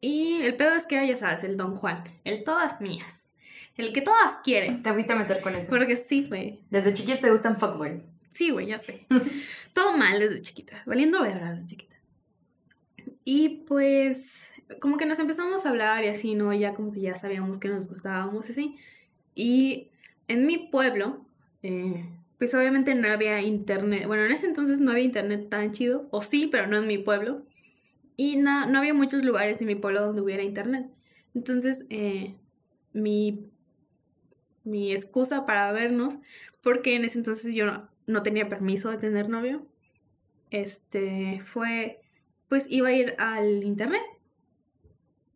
Y 0.00 0.40
el 0.42 0.56
pedo 0.56 0.74
es 0.74 0.86
que 0.86 0.96
era, 0.96 1.06
ya 1.06 1.16
sabes, 1.16 1.44
el 1.44 1.56
Don 1.56 1.76
Juan, 1.76 2.04
el 2.24 2.42
todas 2.42 2.80
mías, 2.80 3.24
el 3.76 3.92
que 3.92 4.02
todas 4.02 4.38
quieren. 4.44 4.82
Te 4.82 4.92
fuiste 4.92 5.12
a 5.12 5.16
meter 5.16 5.40
con 5.42 5.54
eso. 5.54 5.70
Porque 5.70 5.96
sí, 5.96 6.24
güey. 6.28 6.60
Desde 6.70 6.94
chiquita 6.94 7.20
te 7.20 7.30
gustan 7.30 7.56
fuckboys. 7.56 8.02
Sí, 8.32 8.50
güey, 8.50 8.66
ya 8.66 8.78
sé. 8.78 9.06
Todo 9.74 9.96
mal 9.96 10.18
desde 10.18 10.40
chiquita, 10.40 10.82
valiendo 10.86 11.22
verga 11.22 11.52
desde 11.52 11.66
chiquita. 11.66 11.96
Y 13.24 13.64
pues 13.66 14.49
como 14.78 14.96
que 14.96 15.06
nos 15.06 15.18
empezamos 15.18 15.64
a 15.64 15.70
hablar 15.70 16.04
y 16.04 16.08
así, 16.08 16.34
¿no? 16.34 16.52
Ya 16.54 16.74
como 16.74 16.92
que 16.92 17.00
ya 17.00 17.14
sabíamos 17.14 17.58
que 17.58 17.68
nos 17.68 17.88
gustábamos 17.88 18.48
y 18.48 18.52
así. 18.52 18.76
Y 19.34 19.88
en 20.28 20.46
mi 20.46 20.58
pueblo, 20.58 21.24
eh, 21.62 22.04
pues 22.38 22.54
obviamente 22.54 22.94
no 22.94 23.08
había 23.08 23.40
internet. 23.40 24.06
Bueno, 24.06 24.24
en 24.24 24.32
ese 24.32 24.46
entonces 24.46 24.78
no 24.78 24.92
había 24.92 25.04
internet 25.04 25.48
tan 25.48 25.72
chido, 25.72 26.06
o 26.10 26.22
sí, 26.22 26.48
pero 26.50 26.66
no 26.66 26.76
en 26.76 26.86
mi 26.86 26.98
pueblo. 26.98 27.42
Y 28.16 28.36
no, 28.36 28.66
no 28.66 28.78
había 28.78 28.94
muchos 28.94 29.24
lugares 29.24 29.60
en 29.60 29.66
mi 29.66 29.74
pueblo 29.74 30.02
donde 30.02 30.20
hubiera 30.22 30.42
internet. 30.42 30.86
Entonces, 31.34 31.84
eh, 31.90 32.34
mi, 32.92 33.46
mi 34.64 34.92
excusa 34.92 35.46
para 35.46 35.72
vernos, 35.72 36.14
porque 36.62 36.96
en 36.96 37.04
ese 37.04 37.18
entonces 37.18 37.54
yo 37.54 37.66
no, 37.66 37.88
no 38.06 38.22
tenía 38.22 38.48
permiso 38.48 38.90
de 38.90 38.98
tener 38.98 39.28
novio, 39.28 39.66
este, 40.50 41.40
fue, 41.46 42.00
pues 42.48 42.66
iba 42.68 42.88
a 42.88 42.92
ir 42.92 43.14
al 43.18 43.64
internet 43.64 44.02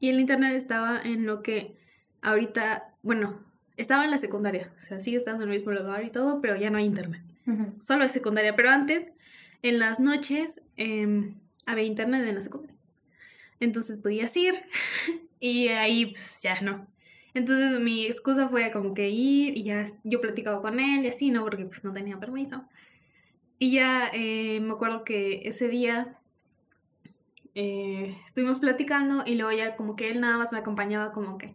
y 0.04 0.10
el 0.10 0.20
internet 0.20 0.54
estaba 0.54 1.00
en 1.02 1.24
lo 1.24 1.42
que 1.42 1.76
ahorita, 2.20 2.92
bueno, 3.02 3.40
estaba 3.78 4.04
en 4.04 4.10
la 4.10 4.18
secundaria, 4.18 4.70
o 4.76 4.80
sea, 4.86 5.00
sigue 5.00 5.16
estando 5.16 5.44
en 5.44 5.48
el 5.48 5.56
mismo 5.56 5.72
lugar 5.72 6.04
y 6.04 6.10
todo, 6.10 6.42
pero 6.42 6.56
ya 6.56 6.68
no 6.68 6.76
hay 6.76 6.84
internet. 6.84 7.22
Solo 7.80 8.04
es 8.04 8.12
secundaria, 8.12 8.54
pero 8.54 8.68
antes, 8.68 9.06
en 9.62 9.78
las 9.78 10.00
noches, 10.00 10.60
em, 10.76 11.36
había 11.64 11.84
internet 11.84 12.22
en 12.28 12.34
la 12.34 12.42
secundaria. 12.42 12.76
Entonces 13.60 13.96
podías 13.96 14.36
ir 14.36 14.52
y 15.40 15.68
ahí 15.68 16.12
pues, 16.12 16.38
ya 16.42 16.60
no. 16.60 16.86
Entonces 17.32 17.80
mi 17.80 18.04
excusa 18.04 18.50
fue 18.50 18.70
como 18.72 18.92
que 18.92 19.08
ir 19.08 19.56
y 19.56 19.62
ya 19.62 19.90
yo 20.02 20.20
platicaba 20.20 20.60
con 20.60 20.80
él 20.80 21.06
y 21.06 21.08
así, 21.08 21.30
¿no? 21.30 21.44
Porque 21.44 21.64
pues 21.64 21.82
no 21.82 21.94
tenía 21.94 22.20
permiso. 22.20 22.62
Y 23.58 23.72
ya 23.72 24.10
eh, 24.12 24.60
me 24.60 24.74
acuerdo 24.74 25.02
que 25.02 25.48
ese 25.48 25.68
día 25.68 26.18
eh, 27.54 28.16
estuvimos 28.26 28.58
platicando 28.58 29.22
y 29.26 29.36
luego 29.36 29.52
ya 29.52 29.76
como 29.76 29.96
que 29.96 30.10
él 30.10 30.20
nada 30.20 30.36
más 30.36 30.52
me 30.52 30.58
acompañaba 30.58 31.12
como 31.12 31.38
que 31.38 31.54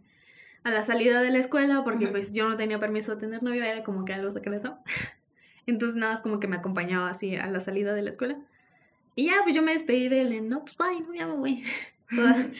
a 0.64 0.70
la 0.70 0.82
salida 0.82 1.20
de 1.22 1.30
la 1.30 1.38
escuela 1.38 1.84
porque 1.84 2.08
pues 2.08 2.34
yo 2.34 2.48
no 2.48 2.56
tenía 2.56 2.78
permiso 2.78 3.14
de 3.14 3.20
tener 3.20 3.42
novio, 3.42 3.62
era 3.64 3.82
como 3.82 4.04
que 4.04 4.12
algo 4.12 4.30
secreto. 4.30 4.78
Entonces 5.66 5.96
nada 5.96 6.12
más 6.12 6.22
como 6.22 6.40
que 6.40 6.48
me 6.48 6.56
acompañaba 6.56 7.10
así 7.10 7.36
a 7.36 7.46
la 7.46 7.60
salida 7.60 7.94
de 7.94 8.02
la 8.02 8.10
escuela. 8.10 8.38
Y 9.14 9.26
ya 9.26 9.34
pues 9.42 9.54
yo 9.54 9.62
me 9.62 9.72
despedí 9.72 10.08
de 10.08 10.22
él, 10.22 10.48
no, 10.48 10.64
pues 10.64 10.76
bye, 10.76 11.00
no, 11.00 11.14
ya 11.14 11.26
me 11.26 11.36
voy. 11.36 11.64
Toda, 12.14 12.50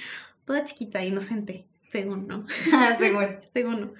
toda 0.44 0.62
chiquita, 0.62 1.04
inocente, 1.04 1.66
según, 1.88 2.28
¿no? 2.28 2.46
según. 2.98 3.40
según, 3.52 3.80
¿no? 3.80 3.94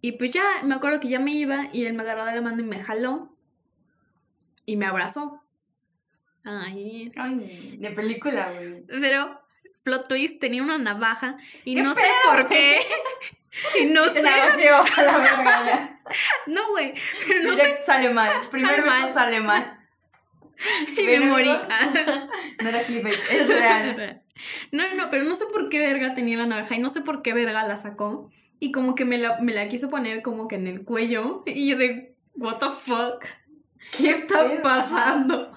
Y 0.00 0.12
pues 0.12 0.32
ya 0.32 0.42
me 0.64 0.74
acuerdo 0.74 1.00
que 1.00 1.08
ya 1.08 1.20
me 1.20 1.32
iba 1.32 1.68
y 1.72 1.84
él 1.84 1.92
me 1.92 2.02
agarró 2.02 2.24
de 2.24 2.34
la 2.34 2.40
mano 2.40 2.60
y 2.60 2.64
me 2.64 2.82
jaló 2.82 3.36
y 4.64 4.76
me 4.76 4.86
abrazó. 4.86 5.41
Ay. 6.44 7.12
Ay, 7.16 7.76
de 7.78 7.90
película, 7.90 8.52
güey. 8.52 8.84
Pero 8.88 9.40
plot 9.82 10.08
twist 10.08 10.40
tenía 10.40 10.62
una 10.62 10.78
navaja 10.78 11.36
y 11.64 11.74
no 11.76 11.94
sé 11.94 12.02
por 12.24 12.48
qué. 12.48 12.80
y 13.80 13.84
no 13.86 14.04
sé. 14.12 14.22
La 14.22 14.34
a 14.34 14.56
la 14.56 15.18
verga 15.18 16.00
No, 16.46 16.60
güey. 16.70 16.94
No 17.44 17.54
sé. 17.54 17.78
sale 17.84 18.10
mal. 18.10 18.48
Primero 18.50 18.84
mal. 18.84 19.12
sale 19.12 19.40
mal. 19.40 19.78
Y 20.96 21.02
me 21.02 21.20
morí. 21.20 21.50
no 22.60 22.68
era 22.68 22.84
clickbait, 22.84 23.18
es 23.30 23.48
real. 23.48 24.22
No, 24.70 24.88
no, 24.88 24.94
no, 24.94 25.10
pero 25.10 25.24
no 25.24 25.34
sé 25.34 25.46
por 25.46 25.68
qué 25.68 25.78
verga 25.78 26.14
tenía 26.14 26.38
la 26.38 26.46
navaja 26.46 26.74
y 26.74 26.78
no 26.78 26.90
sé 26.90 27.00
por 27.00 27.22
qué 27.22 27.32
verga 27.32 27.66
la 27.66 27.76
sacó. 27.76 28.30
Y 28.60 28.70
como 28.70 28.94
que 28.94 29.04
me 29.04 29.18
la, 29.18 29.40
me 29.40 29.52
la 29.52 29.68
quiso 29.68 29.88
poner 29.88 30.22
como 30.22 30.46
que 30.46 30.54
en 30.54 30.68
el 30.68 30.84
cuello. 30.84 31.42
Y 31.46 31.68
yo 31.68 31.76
de, 31.76 32.14
what 32.34 32.58
the 32.58 32.66
fuck? 32.84 33.24
¿Qué 33.90 34.10
está 34.10 34.62
pasando? 34.62 35.51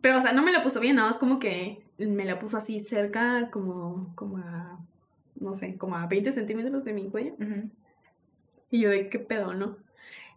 Pero, 0.00 0.18
o 0.18 0.20
sea, 0.20 0.32
no 0.32 0.42
me 0.42 0.52
la 0.52 0.62
puso 0.62 0.80
bien, 0.80 0.96
nada 0.96 1.08
más 1.08 1.18
como 1.18 1.38
que 1.38 1.82
me 1.98 2.24
la 2.24 2.38
puso 2.38 2.56
así 2.56 2.80
cerca, 2.80 3.50
como, 3.50 4.12
como 4.14 4.38
a, 4.38 4.78
no 5.36 5.54
sé, 5.54 5.76
como 5.76 5.96
a 5.96 6.06
20 6.06 6.32
centímetros 6.32 6.84
de 6.84 6.92
mi 6.92 7.08
cuello. 7.08 7.34
Y 8.70 8.80
yo 8.80 8.90
de 8.90 9.08
qué 9.08 9.18
pedo, 9.18 9.54
¿no? 9.54 9.76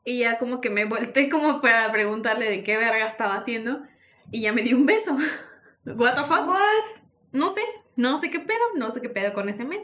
Y 0.03 0.19
ya 0.19 0.37
como 0.37 0.61
que 0.61 0.69
me 0.69 0.85
volteé 0.85 1.29
como 1.29 1.61
para 1.61 1.91
preguntarle 1.91 2.49
de 2.49 2.63
qué 2.63 2.77
verga 2.77 3.05
estaba 3.05 3.35
haciendo. 3.35 3.83
Y 4.31 4.41
ya 4.41 4.53
me 4.53 4.63
dio 4.63 4.77
un 4.77 4.85
beso. 4.85 5.15
What 5.85 6.15
the 6.15 6.23
fuck? 6.23 6.47
What? 6.47 7.01
No 7.31 7.53
sé, 7.53 7.61
no 7.95 8.17
sé 8.17 8.29
qué 8.29 8.39
pedo, 8.39 8.59
no 8.75 8.89
sé 8.91 9.01
qué 9.01 9.09
pedo 9.09 9.33
con 9.33 9.49
ese 9.49 9.65
men. 9.65 9.81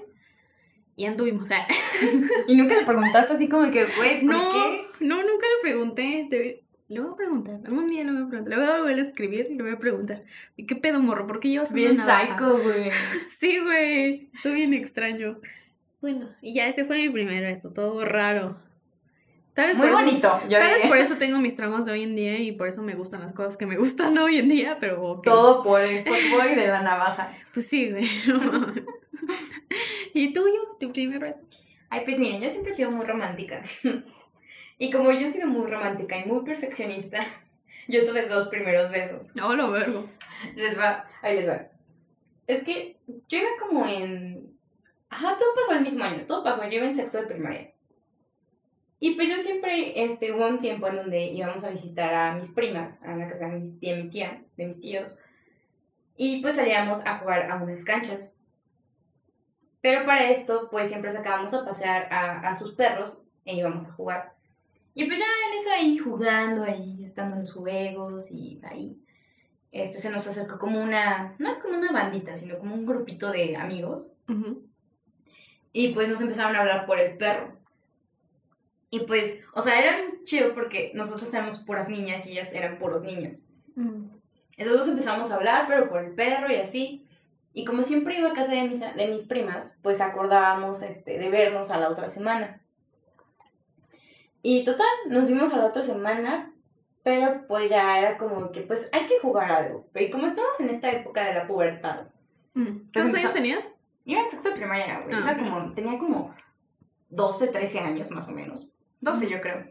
Y 0.95 1.05
anduvimos. 1.05 1.47
¿Y 2.47 2.55
nunca 2.55 2.75
le 2.75 2.85
preguntaste 2.85 3.33
así 3.33 3.47
como 3.47 3.71
que, 3.71 3.85
güey, 3.85 4.21
¿por 4.21 4.35
no, 4.35 4.51
qué? 4.53 5.05
No, 5.05 5.17
nunca 5.17 5.45
le 5.45 5.61
pregunté. 5.61 6.63
Le 6.89 7.01
voy 7.01 7.11
a 7.11 7.15
preguntar, 7.17 7.59
algún 7.65 7.87
día 7.87 8.03
le 8.05 8.11
voy 8.13 8.21
a 8.23 8.27
preguntar, 8.29 8.47
le 8.47 8.55
voy 8.65 8.65
a 8.73 8.79
volver 8.79 8.99
a 8.99 9.01
escribir 9.07 9.47
y 9.51 9.55
le 9.55 9.63
voy 9.63 9.73
a 9.73 9.77
preguntar, 9.79 10.23
¿qué 10.55 10.75
pedo 10.75 10.99
morro? 11.01 11.27
¿Por 11.27 11.41
qué 11.41 11.49
llevas 11.49 11.73
bien 11.73 11.97
psycho, 11.99 12.59
güey? 12.63 12.91
sí, 13.41 13.59
güey, 13.59 14.29
estoy 14.33 14.53
bien 14.53 14.73
extraño. 14.73 15.39
Bueno, 15.99 16.29
y 16.41 16.53
ya 16.53 16.67
ese 16.67 16.85
fue 16.85 16.97
mi 16.97 17.09
primer 17.09 17.43
beso, 17.43 17.71
todo 17.73 18.05
raro. 18.05 18.57
Tal 19.53 19.67
vez 19.67 19.75
Muy 19.75 19.87
por 19.89 19.95
eso- 19.97 20.05
bonito. 20.05 20.41
Yo 20.49 20.59
Tal 20.59 20.73
vez 20.75 20.87
por 20.87 20.97
eso 20.97 21.17
tengo 21.17 21.39
mis 21.39 21.55
traumas 21.57 21.83
de 21.83 21.91
hoy 21.91 22.03
en 22.03 22.15
día 22.15 22.37
y 22.39 22.51
por 22.53 22.67
eso 22.69 22.81
me 22.83 22.93
gustan 22.95 23.19
las 23.21 23.33
cosas 23.33 23.57
que 23.57 23.65
me 23.65 23.75
gustan 23.77 24.17
hoy 24.17 24.37
en 24.37 24.47
día, 24.47 24.77
pero 24.79 25.03
ok. 25.03 25.23
Todo 25.25 25.63
por 25.63 25.81
el 25.81 26.03
fútbol 26.05 26.51
y 26.51 26.55
de 26.55 26.67
la 26.67 26.81
navaja. 26.81 27.33
Pues 27.53 27.65
sí, 27.67 27.89
güey. 27.91 28.07
no. 28.27 28.67
¿Y 30.13 30.31
tuyo? 30.31 30.77
¿Tu 30.79 30.91
primer 30.93 31.19
beso? 31.19 31.43
Ay, 31.89 32.01
pues 32.05 32.17
miren, 32.19 32.41
yo 32.41 32.49
siempre 32.49 32.71
he 32.71 32.75
sido 32.75 32.91
muy 32.91 33.05
romántica. 33.05 33.63
Y 34.79 34.91
como 34.91 35.11
yo 35.11 35.25
he 35.25 35.29
sido 35.29 35.47
muy 35.47 35.69
romántica 35.69 36.17
y 36.17 36.25
muy 36.25 36.43
perfeccionista, 36.43 37.19
yo 37.87 38.05
tuve 38.05 38.27
dos 38.27 38.47
primeros 38.49 38.91
besos. 38.91 39.21
No, 39.35 39.55
lo 39.55 39.71
vergo. 39.71 40.07
Les 40.55 40.77
va, 40.77 41.05
ahí 41.21 41.37
les 41.37 41.49
va. 41.49 41.67
Es 42.45 42.63
que 42.63 42.97
yo 43.27 43.39
iba 43.39 43.49
como 43.59 43.85
en... 43.87 44.55
Ajá, 45.09 45.37
todo 45.37 45.55
pasó 45.55 45.73
el 45.73 45.83
mismo 45.83 46.03
año, 46.03 46.25
todo 46.27 46.43
pasó, 46.43 46.63
yo 46.63 46.77
iba 46.77 46.85
en 46.85 46.95
sexto 46.95 47.19
de 47.19 47.27
primaria. 47.27 47.71
Y 48.99 49.15
pues 49.15 49.29
yo 49.29 49.37
siempre, 49.39 50.03
este, 50.03 50.33
hubo 50.33 50.47
un 50.47 50.59
tiempo 50.59 50.87
en 50.87 50.95
donde 50.95 51.25
íbamos 51.25 51.63
a 51.63 51.69
visitar 51.69 52.13
a 52.13 52.33
mis 52.33 52.51
primas, 52.51 53.01
a 53.03 53.15
la 53.15 53.27
casa 53.27 53.47
de 53.47 53.59
mi 53.59 53.71
tía, 53.79 53.95
mi 53.95 54.09
tía, 54.09 54.41
de 54.57 54.65
mis 54.65 54.81
tíos. 54.81 55.15
Y 56.15 56.41
pues 56.41 56.55
salíamos 56.55 57.01
a 57.05 57.19
jugar 57.19 57.49
a 57.49 57.55
unas 57.55 57.83
canchas. 57.83 58.31
Pero 59.81 60.05
para 60.05 60.29
esto, 60.29 60.67
pues 60.71 60.89
siempre 60.89 61.13
sacábamos 61.13 61.53
a 61.53 61.63
pasear 61.63 62.11
a, 62.11 62.39
a 62.49 62.53
sus 62.55 62.73
perros 62.73 63.23
e 63.45 63.55
íbamos 63.55 63.85
a 63.85 63.91
jugar. 63.93 64.36
Y 64.97 65.05
pues 65.05 65.19
ya 65.19 65.25
en 65.25 65.57
eso 65.59 65.69
ahí 65.69 65.97
jugando, 65.99 66.63
ahí 66.63 67.03
estando 67.03 67.35
en 67.35 67.41
los 67.41 67.53
juegos 67.53 68.31
y 68.31 68.59
ahí 68.63 68.97
este 69.71 69.99
se 69.99 70.09
nos 70.09 70.25
acercó 70.25 70.57
como 70.57 70.81
una, 70.81 71.35
no 71.37 71.59
como 71.59 71.77
una 71.77 71.91
bandita, 71.91 72.35
sino 72.35 72.57
como 72.57 72.73
un 72.73 72.87
grupito 72.87 73.29
de 73.29 73.55
amigos. 73.55 74.07
Ujú. 74.27 74.63
Y 75.71 75.89
pues 75.89 76.09
nos 76.09 76.19
empezaron 76.19 76.55
a 76.55 76.61
hablar 76.61 76.87
por 76.87 76.99
el 76.99 77.15
perro. 77.15 77.53
Y 78.89 79.01
pues, 79.01 79.35
o 79.53 79.61
sea, 79.61 79.79
era 79.79 79.97
bien 79.97 80.25
chido 80.25 80.55
porque 80.55 80.91
nosotros 80.95 81.31
éramos 81.31 81.59
puras 81.59 81.89
niñas 81.89 82.25
y 82.25 82.31
ellas 82.31 82.51
eran 82.51 82.79
puros 82.79 83.03
niños. 83.03 83.45
Mm. 83.75 84.05
Entonces 84.57 84.89
empezamos 84.89 85.29
a 85.29 85.35
hablar, 85.35 85.65
pero 85.67 85.89
por 85.89 86.03
el 86.03 86.15
perro 86.15 86.51
y 86.51 86.55
así. 86.55 87.05
Y 87.53 87.65
como 87.65 87.83
siempre 87.83 88.17
iba 88.17 88.31
a 88.31 88.33
casa 88.33 88.53
de 88.53 88.63
mis, 88.63 88.79
de 88.79 89.07
mis 89.09 89.25
primas, 89.25 89.77
pues 89.83 90.01
acordábamos 90.01 90.81
este, 90.81 91.19
de 91.19 91.29
vernos 91.29 91.69
a 91.69 91.79
la 91.79 91.89
otra 91.89 92.09
semana. 92.09 92.61
Y 94.49 94.63
total, 94.63 94.87
nos 95.09 95.27
vimos 95.27 95.53
a 95.53 95.57
la 95.57 95.65
otra 95.65 95.83
semana, 95.83 96.53
pero 97.03 97.45
pues 97.49 97.69
ya 97.69 97.99
era 97.99 98.17
como 98.17 98.49
que 98.53 98.61
pues 98.61 98.87
hay 98.93 99.05
que 99.05 99.19
jugar 99.19 99.51
algo. 99.51 99.87
Y 99.93 100.09
como 100.09 100.27
estamos 100.27 100.57
en 100.61 100.69
esta 100.69 100.89
época 100.89 101.25
de 101.25 101.33
la 101.33 101.47
pubertad, 101.47 102.07
Mm. 102.53 102.63
¿Cuántos 102.93 102.95
empezó- 102.95 103.17
años 103.17 103.33
tenías? 103.33 103.71
Iba 104.05 104.21
en 104.21 104.29
sexto 104.31 104.49
de 104.49 104.55
primaria, 104.55 105.01
güey. 105.01 105.15
Ah, 105.15 105.35
como, 105.37 105.73
tenía 105.73 105.99
como 105.99 106.33
12, 107.09 107.47
13 107.49 107.79
años 107.81 108.09
más 108.09 108.29
o 108.29 108.31
menos. 108.31 108.71
12 109.01 109.29
yo 109.29 109.41
creo. 109.41 109.65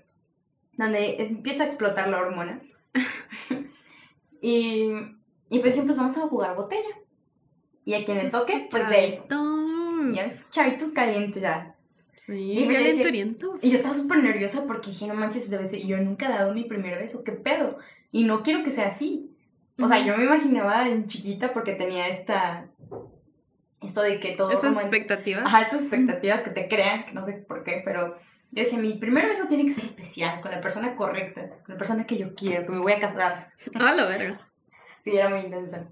Donde 0.74 1.16
empieza 1.20 1.64
a 1.64 1.66
explotar 1.66 2.06
la 2.08 2.18
hormona. 2.20 2.60
y, 4.40 4.90
y 5.48 5.58
pues 5.60 5.74
siempre 5.74 5.96
vamos 5.96 6.16
a 6.18 6.28
jugar 6.28 6.54
botella. 6.54 6.94
Y 7.84 7.94
a 7.94 8.04
quien 8.04 8.18
le 8.18 8.30
toque, 8.30 8.68
pues 8.70 8.84
es 10.18 10.50
chavitos 10.50 10.90
calientes 10.90 11.42
ya. 11.42 11.75
Sí, 12.16 12.52
Y 12.52 12.64
pues, 12.64 12.76
calenturientos. 12.78 13.62
Y 13.62 13.70
yo 13.70 13.76
estaba 13.76 13.94
súper 13.94 14.22
nerviosa 14.22 14.64
porque 14.66 14.90
dije, 14.90 15.06
no 15.06 15.14
manches 15.14 15.44
este 15.44 15.58
beso. 15.58 15.76
Yo 15.76 15.98
nunca 15.98 16.26
he 16.26 16.30
dado 16.30 16.54
mi 16.54 16.64
primer 16.64 16.98
beso. 16.98 17.22
¿Qué 17.22 17.32
pedo? 17.32 17.78
Y 18.10 18.24
no 18.24 18.42
quiero 18.42 18.64
que 18.64 18.70
sea 18.70 18.88
así. 18.88 19.30
O 19.78 19.86
sea, 19.86 20.04
yo 20.04 20.16
me 20.16 20.24
imaginaba 20.24 20.88
en 20.88 21.06
chiquita 21.06 21.52
porque 21.52 21.74
tenía 21.74 22.08
esta... 22.08 22.68
Esto 23.82 24.00
de 24.00 24.18
que 24.18 24.32
todo... 24.32 24.50
Esas 24.50 24.74
expectativas. 24.76 25.44
Ajá, 25.44 25.62
estas 25.62 25.82
expectativas 25.82 26.40
que 26.40 26.50
te 26.50 26.66
crean, 26.66 27.04
que 27.04 27.12
no 27.12 27.24
sé 27.24 27.34
por 27.34 27.62
qué, 27.62 27.82
pero 27.84 28.16
yo 28.52 28.62
decía, 28.62 28.78
mi 28.78 28.94
primer 28.94 29.26
beso 29.26 29.46
tiene 29.46 29.66
que 29.66 29.74
ser 29.74 29.84
especial, 29.84 30.40
con 30.40 30.50
la 30.50 30.62
persona 30.62 30.94
correcta, 30.94 31.50
con 31.64 31.74
la 31.74 31.76
persona 31.76 32.06
que 32.06 32.16
yo 32.16 32.34
quiero, 32.34 32.64
que 32.64 32.72
me 32.72 32.78
voy 32.78 32.92
a 32.92 33.00
casar. 33.00 33.50
Ah, 33.74 33.94
la 33.94 34.06
verga. 34.06 34.40
Sí, 35.00 35.14
era 35.14 35.28
muy 35.28 35.40
intensa. 35.40 35.86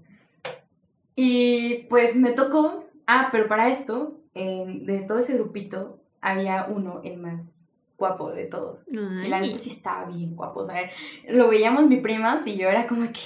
Y 1.15 1.83
pues 1.89 2.15
me 2.15 2.31
tocó, 2.31 2.85
ah, 3.05 3.29
pero 3.31 3.47
para 3.47 3.69
esto, 3.69 4.19
eh, 4.33 4.65
de 4.81 5.01
todo 5.01 5.19
ese 5.19 5.35
grupito, 5.35 6.01
había 6.25 6.65
uno, 6.69 7.01
el 7.03 7.17
más 7.17 7.53
guapo 7.97 8.31
de 8.31 8.45
todos. 8.45 8.79
Y 8.91 9.27
la 9.27 9.37
Ay. 9.37 9.47
neta 9.49 9.59
sí 9.59 9.69
estaba 9.71 10.05
bien 10.05 10.35
guapo, 10.35 10.61
o 10.61 10.67
sea, 10.67 10.89
lo 11.29 11.47
veíamos 11.47 11.87
mi 11.87 11.97
primas 11.97 12.45
y 12.45 12.57
yo 12.57 12.67
era 12.69 12.87
como 12.87 13.05
que, 13.11 13.21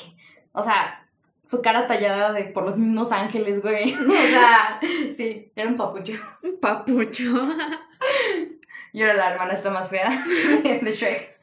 o 0.51 0.63
sea, 0.63 1.05
su 1.49 1.61
cara 1.63 1.87
tallada 1.87 2.31
de 2.33 2.43
por 2.43 2.63
los 2.65 2.77
mismos 2.77 3.11
ángeles, 3.11 3.61
güey. 3.61 3.93
O 4.07 4.11
sea, 4.11 4.79
sí, 5.17 5.51
era 5.55 5.67
un 5.69 5.77
papucho. 5.77 6.13
Un 6.43 6.59
papucho. 6.59 7.23
Yo 8.93 9.05
era 9.05 9.13
la 9.13 9.31
hermanastra 9.33 9.69
más 9.71 9.87
fea 9.89 10.09
de 10.63 10.91
Shrek. 10.91 11.37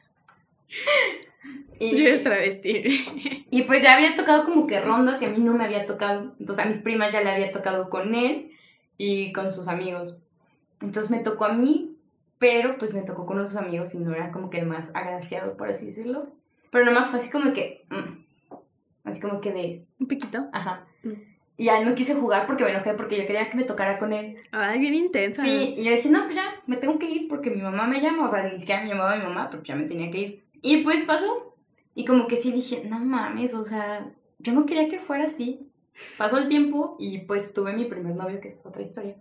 Yo 1.79 1.85
era 1.97 2.17
Y, 2.17 2.23
travesti. 2.23 3.45
y 3.51 3.61
pues 3.63 3.83
ya 3.83 3.95
había 3.95 4.15
tocado 4.17 4.43
como 4.45 4.67
que 4.67 4.81
rondas 4.81 5.21
y 5.21 5.25
a 5.25 5.29
mí 5.29 5.39
no 5.39 5.53
me 5.53 5.63
había 5.63 5.85
tocado. 5.85 6.35
Entonces 6.39 6.65
a 6.65 6.67
mis 6.67 6.79
primas 6.79 7.13
ya 7.13 7.21
le 7.21 7.29
había 7.31 7.51
tocado 7.53 7.89
con 7.89 8.15
él 8.15 8.51
y 8.97 9.31
con 9.31 9.51
sus 9.51 9.67
amigos. 9.67 10.17
Entonces 10.81 11.09
me 11.09 11.19
tocó 11.19 11.45
a 11.45 11.53
mí, 11.53 11.95
pero 12.39 12.77
pues 12.77 12.93
me 12.93 13.01
tocó 13.01 13.25
con 13.25 13.45
sus 13.47 13.57
amigos 13.57 13.93
y 13.95 13.99
no 13.99 14.13
era 14.13 14.31
como 14.31 14.49
que 14.49 14.59
el 14.59 14.67
más 14.67 14.89
agraciado, 14.93 15.57
por 15.57 15.69
así 15.69 15.87
decirlo. 15.87 16.27
Pero 16.71 16.85
nomás 16.85 17.07
fue 17.07 17.19
así 17.19 17.29
como 17.29 17.53
que... 17.53 17.85
mm, 17.89 18.57
así 19.05 19.19
como 19.19 19.41
que 19.41 19.53
de... 19.53 19.85
Un 19.99 20.07
piquito. 20.07 20.47
Ajá. 20.51 20.85
Mm. 21.03 21.13
Y 21.59 21.65
ya 21.65 21.83
no 21.83 21.95
quise 21.95 22.13
jugar 22.13 22.45
porque 22.45 22.63
me 22.63 22.69
enojé 22.69 22.93
porque 22.93 23.17
yo 23.17 23.25
quería 23.25 23.49
que 23.49 23.57
me 23.57 23.63
tocara 23.63 23.97
con 23.97 24.13
él. 24.13 24.37
Ay, 24.51 24.77
bien 24.79 24.93
intensa. 24.93 25.43
Sí, 25.43 25.75
y 25.77 25.83
yo 25.83 25.91
dije, 25.91 26.09
no, 26.09 26.25
pues 26.25 26.35
ya, 26.35 26.61
me 26.67 26.77
tengo 26.77 26.99
que 26.99 27.09
ir 27.09 27.27
porque 27.27 27.49
mi 27.49 27.61
mamá 27.61 27.87
me 27.87 27.99
llama, 27.99 28.25
o 28.25 28.27
sea, 28.27 28.43
ni 28.43 28.59
siquiera 28.59 28.83
me 28.83 28.89
llamaba 28.89 29.15
mi 29.15 29.23
mamá, 29.23 29.49
pero 29.49 29.63
ya 29.63 29.75
me 29.75 29.85
tenía 29.85 30.11
que 30.11 30.19
ir. 30.19 30.43
Y 30.61 30.83
pues 30.83 31.01
pasó, 31.03 31.55
y 31.95 32.05
como 32.05 32.27
que 32.27 32.37
sí 32.37 32.51
dije, 32.51 32.83
no 32.87 32.99
mames, 32.99 33.55
o 33.55 33.63
sea, 33.63 34.07
yo 34.37 34.53
no 34.53 34.67
quería 34.67 34.87
que 34.87 34.99
fuera 34.99 35.25
así. 35.25 35.67
Pasó 36.15 36.37
el 36.37 36.47
tiempo 36.47 36.95
y 36.99 37.19
pues 37.19 37.55
tuve 37.55 37.73
mi 37.73 37.85
primer 37.85 38.15
novio, 38.15 38.39
que 38.39 38.49
es 38.49 38.63
otra 38.63 38.83
historia. 38.83 39.15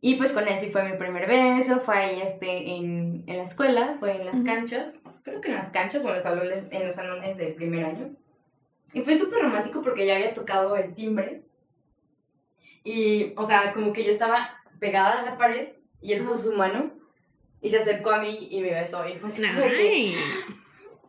Y 0.00 0.14
pues 0.14 0.32
con 0.32 0.46
él 0.46 0.58
sí 0.58 0.70
fue 0.70 0.84
mi 0.84 0.96
primer 0.96 1.26
beso, 1.26 1.80
fue 1.80 1.96
ahí 1.96 2.20
este, 2.22 2.70
en, 2.70 3.24
en 3.26 3.36
la 3.38 3.42
escuela, 3.42 3.96
fue 3.98 4.16
en 4.16 4.26
las 4.26 4.36
Ujú. 4.36 4.44
canchas, 4.44 4.94
creo 5.24 5.40
que 5.40 5.48
en 5.48 5.56
las 5.56 5.70
canchas 5.70 6.04
o 6.04 6.08
en 6.08 6.14
los 6.14 6.22
salones, 6.22 6.64
en 6.70 6.86
los 6.86 6.94
salones 6.94 7.36
del 7.36 7.54
primer 7.54 7.84
año. 7.84 8.10
Y 8.92 9.02
fue 9.02 9.18
súper 9.18 9.42
romántico 9.42 9.82
porque 9.82 10.06
ya 10.06 10.14
había 10.14 10.34
tocado 10.34 10.76
el 10.76 10.94
timbre. 10.94 11.42
Y, 12.84 13.32
o 13.36 13.44
sea, 13.44 13.72
como 13.74 13.92
que 13.92 14.04
yo 14.04 14.12
estaba 14.12 14.50
pegada 14.78 15.20
a 15.20 15.24
la 15.24 15.36
pared 15.36 15.70
y 16.00 16.12
él 16.12 16.24
puso 16.24 16.50
su 16.50 16.52
mano 16.52 16.92
y 17.60 17.70
se 17.70 17.78
acercó 17.78 18.10
a 18.10 18.20
mí 18.20 18.46
y 18.50 18.60
me 18.60 18.70
besó. 18.70 19.06
Y 19.06 19.16
fue 19.16 19.30
así 19.30 19.42
de 19.42 19.48
que 19.50 20.22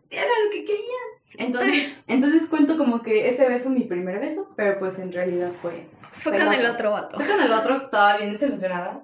era 0.10 0.32
lo 0.44 0.50
que 0.50 0.66
quería. 0.66 0.98
Entonces, 1.38 1.94
entonces 2.08 2.48
cuento 2.48 2.78
como 2.78 3.02
que 3.02 3.28
ese 3.28 3.48
beso, 3.48 3.70
mi 3.70 3.82
primer 3.82 4.20
beso, 4.20 4.52
pero 4.56 4.80
pues 4.80 4.98
en 5.00 5.12
realidad 5.12 5.52
fue. 5.62 5.86
Fue 6.14 6.34
Fue 6.34 6.44
con 6.46 6.54
el 6.54 6.66
otro. 6.66 6.92
vato. 6.92 7.18
Fue 7.18 7.28
con 7.28 7.40
el 7.40 7.52
otro, 7.52 7.78
estaba 7.78 8.18
bien 8.18 8.32
desilusionada. 8.34 9.04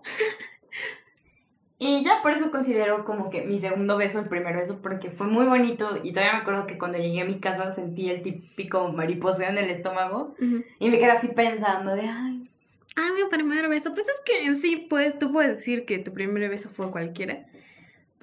Y 1.77 2.03
ya 2.05 2.21
por 2.21 2.31
eso 2.31 2.51
considero 2.51 3.03
como 3.03 3.29
que 3.29 3.41
mi 3.41 3.59
segundo 3.59 3.97
beso, 3.97 4.19
el 4.19 4.29
primer 4.29 4.55
beso, 4.55 4.79
porque 4.81 5.11
fue 5.11 5.27
muy 5.27 5.45
bonito. 5.45 5.99
Y 6.03 6.13
todavía 6.13 6.33
me 6.35 6.39
acuerdo 6.39 6.67
que 6.67 6.77
cuando 6.77 6.97
llegué 6.97 7.21
a 7.21 7.25
mi 7.25 7.39
casa 7.39 7.73
sentí 7.73 8.09
el 8.09 8.21
típico 8.23 8.87
mariposeo 8.93 9.49
en 9.49 9.57
el 9.57 9.69
estómago. 9.69 10.35
Ujú. 10.39 10.63
Y 10.79 10.89
me 10.89 10.97
quedé 10.99 11.11
así 11.11 11.27
pensando 11.29 11.95
de, 11.95 12.03
ay, 12.07 12.49
Ah, 12.97 13.09
mi 13.13 13.29
primer 13.29 13.67
beso. 13.67 13.93
Pues 13.93 14.07
es 14.07 14.15
que 14.25 14.45
en 14.45 14.55
sí, 14.55 14.87
pues, 14.89 15.19
tú 15.19 15.33
puedes 15.33 15.51
decir 15.57 15.85
que 15.85 15.99
tu 15.99 16.13
primer 16.13 16.49
beso 16.49 16.69
fue 16.69 16.89
cualquiera. 16.91 17.45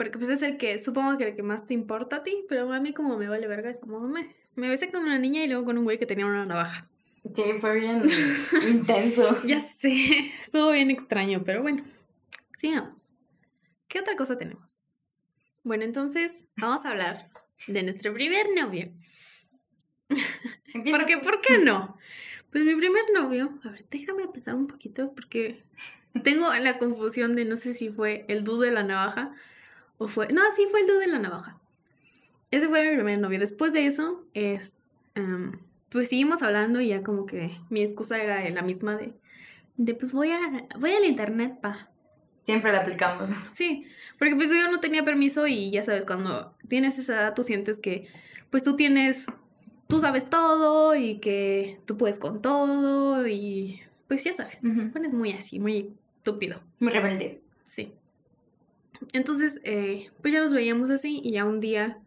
Porque 0.02 0.18
pues 0.18 0.30
es 0.30 0.42
el 0.42 0.56
que, 0.56 0.80
supongo 0.80 1.16
que 1.16 1.28
el 1.28 1.36
que 1.36 1.44
más 1.44 1.64
te 1.64 1.74
importa 1.74 2.16
a 2.16 2.22
ti, 2.24 2.44
pero 2.48 2.72
a 2.72 2.80
mí 2.80 2.92
como 2.92 3.16
me 3.16 3.28
vale 3.28 3.46
verga, 3.46 3.70
es 3.70 3.78
como 3.78 4.00
me, 4.00 4.34
me 4.56 4.68
besé 4.68 4.90
con 4.90 5.04
una 5.04 5.16
niña 5.16 5.44
y 5.44 5.46
luego 5.46 5.64
con 5.64 5.78
un 5.78 5.84
güey 5.84 5.96
que 5.96 6.06
tenía 6.06 6.26
una 6.26 6.44
navaja. 6.44 6.90
sí, 7.32 7.44
fue 7.60 7.78
bien 7.78 8.02
intenso. 8.68 9.40
Ya 9.44 9.60
sé, 9.78 10.32
estuvo 10.42 10.72
bien 10.72 10.90
extraño, 10.90 11.44
pero 11.44 11.62
bueno, 11.62 11.84
sigamos. 12.58 13.12
¿Qué 13.86 14.00
otra 14.00 14.16
cosa 14.16 14.36
tenemos? 14.36 14.76
Bueno, 15.62 15.84
entonces 15.84 16.46
vamos 16.56 16.84
a 16.84 16.90
hablar 16.90 17.30
de 17.68 17.84
nuestro 17.84 18.12
primer 18.12 18.46
novio. 18.60 18.86
¿Por 20.08 21.06
qué? 21.06 21.18
¿Por 21.18 21.40
qué 21.40 21.58
no? 21.58 21.96
Pues 22.50 22.64
mi 22.64 22.74
primer 22.74 23.04
novio, 23.14 23.56
a 23.62 23.68
ver, 23.68 23.84
déjame 23.88 24.26
pensar 24.26 24.56
un 24.56 24.66
poquito 24.66 25.14
porque 25.14 25.62
tengo 26.24 26.52
la 26.52 26.78
confusión 26.78 27.34
de 27.34 27.44
no 27.44 27.56
sé 27.56 27.72
si 27.72 27.88
fue 27.88 28.24
el 28.26 28.42
dude 28.42 28.66
de 28.66 28.74
la 28.74 28.82
navaja 28.82 29.32
o 30.02 30.08
fue... 30.08 30.28
No, 30.32 30.42
sí 30.54 30.66
fue 30.70 30.80
el 30.80 30.86
dude 30.86 31.00
de 31.00 31.06
la 31.06 31.18
navaja. 31.18 31.58
Ese 32.50 32.68
fue 32.68 32.88
mi 32.88 32.94
primer 32.94 33.18
novio. 33.18 33.38
Después 33.38 33.72
de 33.72 33.86
eso, 33.86 34.24
es, 34.34 34.74
em, 35.14 35.52
pues 35.88 36.08
seguimos 36.08 36.42
hablando 36.42 36.80
y 36.80 36.88
ya 36.88 37.02
como 37.02 37.26
que 37.26 37.58
mi 37.70 37.82
excusa 37.82 38.22
era 38.22 38.48
la 38.50 38.62
misma 38.62 38.96
de, 38.96 39.14
de 39.76 39.94
pues 39.94 40.12
voy 40.12 40.30
a 40.30 40.66
voy 40.78 40.92
al 40.92 41.04
internet, 41.04 41.60
pa. 41.60 41.90
Siempre 42.42 42.72
la 42.72 42.80
aplicamos. 42.80 43.30
Sí, 43.54 43.86
porque 44.18 44.34
pues 44.36 44.48
yo 44.48 44.70
no 44.70 44.80
tenía 44.80 45.04
permiso 45.04 45.46
y 45.46 45.70
ya 45.70 45.84
sabes, 45.84 46.04
cuando 46.04 46.54
tienes 46.68 46.98
esa 46.98 47.14
edad 47.14 47.34
tú 47.34 47.44
sientes 47.44 47.78
que 47.78 48.08
pues 48.50 48.62
tú 48.62 48.76
tienes, 48.76 49.26
tú 49.88 50.00
sabes 50.00 50.28
todo 50.28 50.94
y 50.94 51.18
que 51.18 51.80
tú 51.86 51.96
puedes 51.96 52.18
con 52.18 52.42
todo 52.42 53.26
y 53.26 53.80
pues 54.08 54.24
ya 54.24 54.32
sabes, 54.32 54.60
te 54.60 54.68
pones 54.92 55.12
muy 55.12 55.32
así, 55.32 55.58
muy 55.58 55.94
estúpido, 56.18 56.60
Muy 56.80 56.92
rebelde. 56.92 57.40
Entonces, 59.12 59.60
eh, 59.64 60.10
pues 60.20 60.32
ya 60.34 60.40
nos 60.40 60.52
veíamos 60.52 60.90
así 60.90 61.20
y 61.22 61.32
ya 61.32 61.44
un 61.44 61.60
día, 61.60 61.98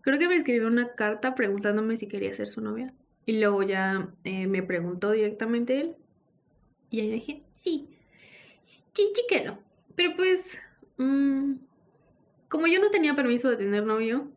creo 0.00 0.18
que 0.18 0.28
me 0.28 0.36
escribió 0.36 0.68
una 0.68 0.94
carta 0.94 1.34
preguntándome 1.34 1.96
si 1.96 2.08
quería 2.08 2.34
ser 2.34 2.46
su 2.46 2.60
novia. 2.60 2.92
Y 3.26 3.40
luego 3.40 3.62
ya 3.62 4.10
eh, 4.24 4.46
me 4.46 4.62
preguntó 4.62 5.10
directamente 5.10 5.80
él. 5.80 5.96
Y 6.90 7.00
ahí 7.00 7.10
dije, 7.10 7.42
sí, 7.54 7.88
sí, 8.92 9.12
chiquelo. 9.14 9.58
Pero 9.96 10.14
pues, 10.16 10.42
mm, 10.98 11.54
como 12.48 12.66
yo 12.66 12.80
no 12.80 12.90
tenía 12.90 13.16
permiso 13.16 13.48
de 13.48 13.56
tener 13.56 13.84
novio, 13.84 14.30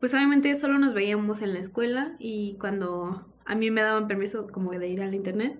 pues 0.00 0.12
obviamente 0.12 0.54
solo 0.56 0.78
nos 0.78 0.92
veíamos 0.92 1.40
en 1.42 1.54
la 1.54 1.60
escuela 1.60 2.16
y 2.18 2.56
cuando 2.60 3.26
a 3.46 3.54
mí 3.54 3.70
me 3.70 3.82
daban 3.82 4.08
permiso 4.08 4.46
como 4.48 4.72
de 4.72 4.88
ir 4.88 5.02
al 5.02 5.14
internet. 5.14 5.58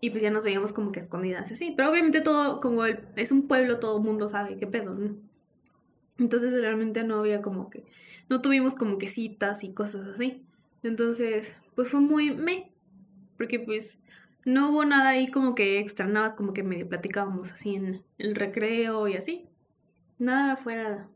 Y 0.00 0.10
pues 0.10 0.22
ya 0.22 0.30
nos 0.30 0.44
veíamos 0.44 0.72
como 0.72 0.92
que 0.92 1.00
escondidas 1.00 1.50
así. 1.50 1.72
Pero 1.76 1.90
obviamente 1.90 2.20
todo, 2.20 2.60
como 2.60 2.84
es 2.84 3.32
un 3.32 3.48
pueblo, 3.48 3.78
todo 3.78 3.98
el 3.98 4.04
mundo 4.04 4.28
sabe 4.28 4.56
qué 4.56 4.66
pedo, 4.66 4.94
¿no? 4.94 5.16
Entonces 6.18 6.52
realmente 6.52 7.04
no 7.04 7.20
había 7.20 7.42
como 7.42 7.70
que, 7.70 7.84
no 8.28 8.40
tuvimos 8.40 8.74
como 8.74 8.98
que 8.98 9.08
citas 9.08 9.64
y 9.64 9.72
cosas 9.72 10.06
así. 10.08 10.44
Entonces, 10.82 11.54
pues 11.74 11.90
fue 11.90 12.00
muy 12.00 12.34
me, 12.34 12.72
porque 13.36 13.58
pues 13.58 13.98
no 14.44 14.70
hubo 14.70 14.84
nada 14.84 15.10
ahí 15.10 15.30
como 15.30 15.54
que 15.54 15.78
externabas, 15.80 16.34
como 16.34 16.52
que 16.52 16.62
medio 16.62 16.88
platicábamos 16.88 17.52
así 17.52 17.74
en 17.74 18.02
el 18.18 18.34
recreo 18.34 19.08
y 19.08 19.16
así. 19.16 19.48
Nada 20.18 20.56
fuera 20.56 21.08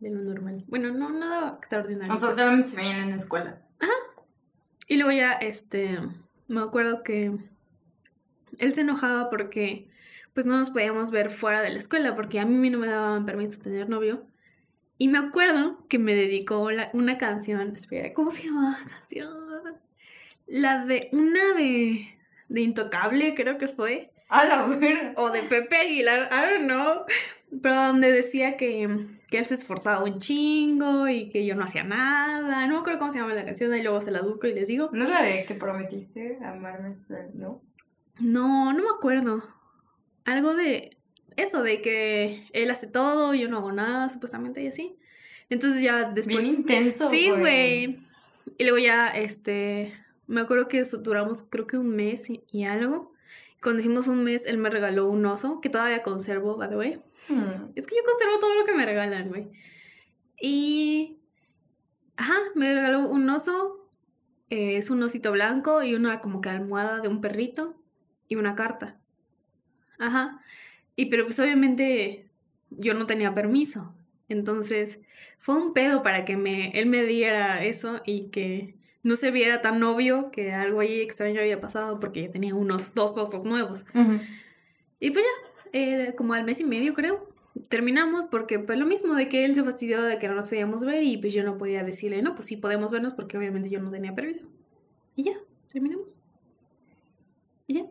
de 0.00 0.10
lo 0.10 0.22
normal. 0.22 0.64
Bueno, 0.68 0.92
no, 0.92 1.10
nada 1.10 1.56
extraordinario. 1.58 2.14
O 2.14 2.18
sea, 2.18 2.34
solamente 2.34 2.68
se 2.68 2.76
veían 2.76 3.00
en 3.00 3.10
la 3.10 3.16
escuela. 3.16 3.62
Ajá. 3.80 3.92
Y 4.88 4.96
luego 4.96 5.12
ya, 5.12 5.32
este, 5.32 5.98
me 6.48 6.60
acuerdo 6.60 7.02
que 7.02 7.36
él 8.58 8.74
se 8.74 8.82
enojaba 8.82 9.30
porque 9.30 9.88
pues 10.34 10.44
no 10.44 10.58
nos 10.58 10.70
podíamos 10.70 11.10
ver 11.10 11.30
fuera 11.30 11.62
de 11.62 11.70
la 11.70 11.78
escuela 11.78 12.14
porque 12.14 12.40
a 12.40 12.44
mí 12.44 12.68
no 12.68 12.78
me 12.78 12.88
daban 12.88 13.24
permiso 13.24 13.56
de 13.56 13.62
tener 13.64 13.88
novio. 13.88 14.26
Y 14.98 15.08
me 15.08 15.18
acuerdo 15.18 15.86
que 15.88 15.98
me 15.98 16.14
dedicó 16.14 16.68
una 16.92 17.18
canción, 17.18 17.74
espera, 17.74 18.12
¿cómo 18.14 18.30
se 18.30 18.44
llama 18.44 18.78
la 18.78 18.90
canción? 18.90 19.34
Las 20.46 20.86
de 20.86 21.08
una 21.12 21.54
de, 21.54 22.06
de 22.48 22.60
Intocable, 22.60 23.34
creo 23.34 23.58
que 23.58 23.68
fue. 23.68 24.10
A 24.28 24.44
la 24.44 24.66
verga. 24.66 25.12
O 25.16 25.30
de 25.30 25.42
Pepe 25.42 25.76
Aguilar, 25.76 26.28
I 26.32 26.54
don't 26.54 26.66
know. 26.66 27.04
Pero 27.62 27.74
donde 27.74 28.10
decía 28.10 28.56
que, 28.56 29.06
que, 29.28 29.38
él 29.38 29.44
se 29.46 29.54
esforzaba 29.54 30.02
un 30.04 30.18
chingo 30.18 31.08
y 31.08 31.30
que 31.30 31.46
yo 31.46 31.54
no 31.54 31.64
hacía 31.64 31.84
nada. 31.84 32.66
No 32.66 32.74
me 32.74 32.80
acuerdo 32.80 32.98
cómo 32.98 33.12
se 33.12 33.18
llama 33.18 33.34
la 33.34 33.44
canción, 33.44 33.74
y 33.74 33.82
luego 33.82 34.02
se 34.02 34.10
la 34.10 34.22
busco 34.22 34.46
y 34.46 34.54
les 34.54 34.68
digo. 34.68 34.90
¿No 34.92 35.04
es 35.04 35.10
la 35.10 35.22
de 35.22 35.44
que 35.44 35.54
prometiste 35.54 36.38
amarme, 36.44 36.96
no? 37.34 37.62
No, 38.20 38.72
no 38.72 38.82
me 38.82 38.90
acuerdo. 38.96 39.42
Algo 40.24 40.54
de 40.54 40.96
eso, 41.36 41.62
de 41.62 41.82
que 41.82 42.48
él 42.52 42.70
hace 42.70 42.86
todo, 42.86 43.34
yo 43.34 43.48
no 43.48 43.58
hago 43.58 43.72
nada, 43.72 44.08
supuestamente, 44.08 44.62
y 44.62 44.68
así. 44.68 44.96
Entonces 45.50 45.82
ya 45.82 46.10
después... 46.10 46.38
Bien 46.38 46.54
intenso. 46.54 47.10
Sí, 47.10 47.30
güey. 47.30 48.00
Y 48.58 48.64
luego 48.64 48.78
ya, 48.78 49.08
este, 49.08 49.94
me 50.26 50.40
acuerdo 50.40 50.68
que 50.68 50.82
duramos 50.84 51.42
creo 51.42 51.66
que 51.66 51.76
un 51.76 51.94
mes 51.94 52.26
y, 52.28 52.64
algo. 52.64 53.12
Cuando 53.62 53.80
hicimos 53.80 54.06
un 54.06 54.24
mes, 54.24 54.46
él 54.46 54.58
me 54.58 54.70
regaló 54.70 55.08
un 55.08 55.24
oso, 55.26 55.60
que 55.60 55.68
todavía 55.68 56.02
conservo, 56.02 56.56
by 56.56 56.68
the 56.68 56.76
way. 56.76 57.00
Hmm. 57.28 57.70
Es 57.74 57.86
que 57.86 57.96
yo 57.96 58.02
conservo 58.04 58.38
todo 58.40 58.54
lo 58.54 58.64
que 58.64 58.74
me 58.74 58.86
regalan, 58.86 59.28
güey. 59.28 59.48
Y... 60.40 61.18
Ajá, 62.16 62.36
me 62.54 62.74
regaló 62.74 63.08
un 63.08 63.28
oso. 63.28 63.88
Eh, 64.48 64.76
es 64.76 64.90
un 64.90 65.02
osito 65.02 65.32
blanco 65.32 65.82
y 65.82 65.94
una 65.94 66.20
como 66.20 66.40
que 66.40 66.48
almohada 66.48 67.00
de 67.00 67.08
un 67.08 67.20
perrito 67.20 67.74
y 68.28 68.36
una 68.36 68.54
carta. 68.54 68.96
Ajá. 69.98 70.40
Y 70.94 71.06
pero 71.06 71.24
pues 71.24 71.38
obviamente 71.38 72.26
yo 72.70 72.94
no 72.94 73.06
tenía 73.06 73.34
permiso. 73.34 73.94
Entonces 74.28 74.98
fue 75.38 75.56
un 75.56 75.72
pedo 75.72 76.02
para 76.02 76.24
que 76.24 76.36
me, 76.36 76.70
él 76.70 76.86
me 76.86 77.04
diera 77.04 77.64
eso 77.64 78.00
y 78.04 78.28
que 78.28 78.74
no 79.02 79.14
se 79.14 79.30
viera 79.30 79.62
tan 79.62 79.82
obvio 79.84 80.30
que 80.32 80.52
algo 80.52 80.80
ahí 80.80 81.00
extraño 81.00 81.40
había 81.40 81.60
pasado 81.60 82.00
porque 82.00 82.22
ya 82.22 82.30
tenía 82.30 82.54
unos 82.54 82.92
dos 82.94 83.16
osos 83.16 83.44
nuevos. 83.44 83.84
Y 84.98 85.10
pues 85.10 85.24
ya, 85.24 85.70
eh, 85.72 86.14
como 86.16 86.34
al 86.34 86.44
mes 86.44 86.58
y 86.58 86.64
medio 86.64 86.94
creo, 86.94 87.28
terminamos 87.68 88.26
porque 88.30 88.58
pues 88.58 88.78
lo 88.78 88.86
mismo 88.86 89.14
de 89.14 89.28
que 89.28 89.44
él 89.44 89.54
se 89.54 89.62
fastidió 89.62 90.02
de 90.02 90.18
que 90.18 90.28
no 90.28 90.34
nos 90.34 90.48
podíamos 90.48 90.84
ver 90.84 91.02
y 91.02 91.16
pues 91.18 91.32
yo 91.32 91.44
no 91.44 91.56
podía 91.56 91.84
decirle, 91.84 92.20
no, 92.22 92.34
pues 92.34 92.48
sí 92.48 92.56
podemos 92.56 92.90
vernos 92.90 93.14
porque 93.14 93.38
obviamente 93.38 93.70
yo 93.70 93.80
no 93.80 93.90
tenía 93.90 94.14
permiso. 94.14 94.44
Y 95.14 95.24
ya, 95.24 95.38
terminamos. 95.70 96.18
Y 97.66 97.74
ya. 97.74 97.84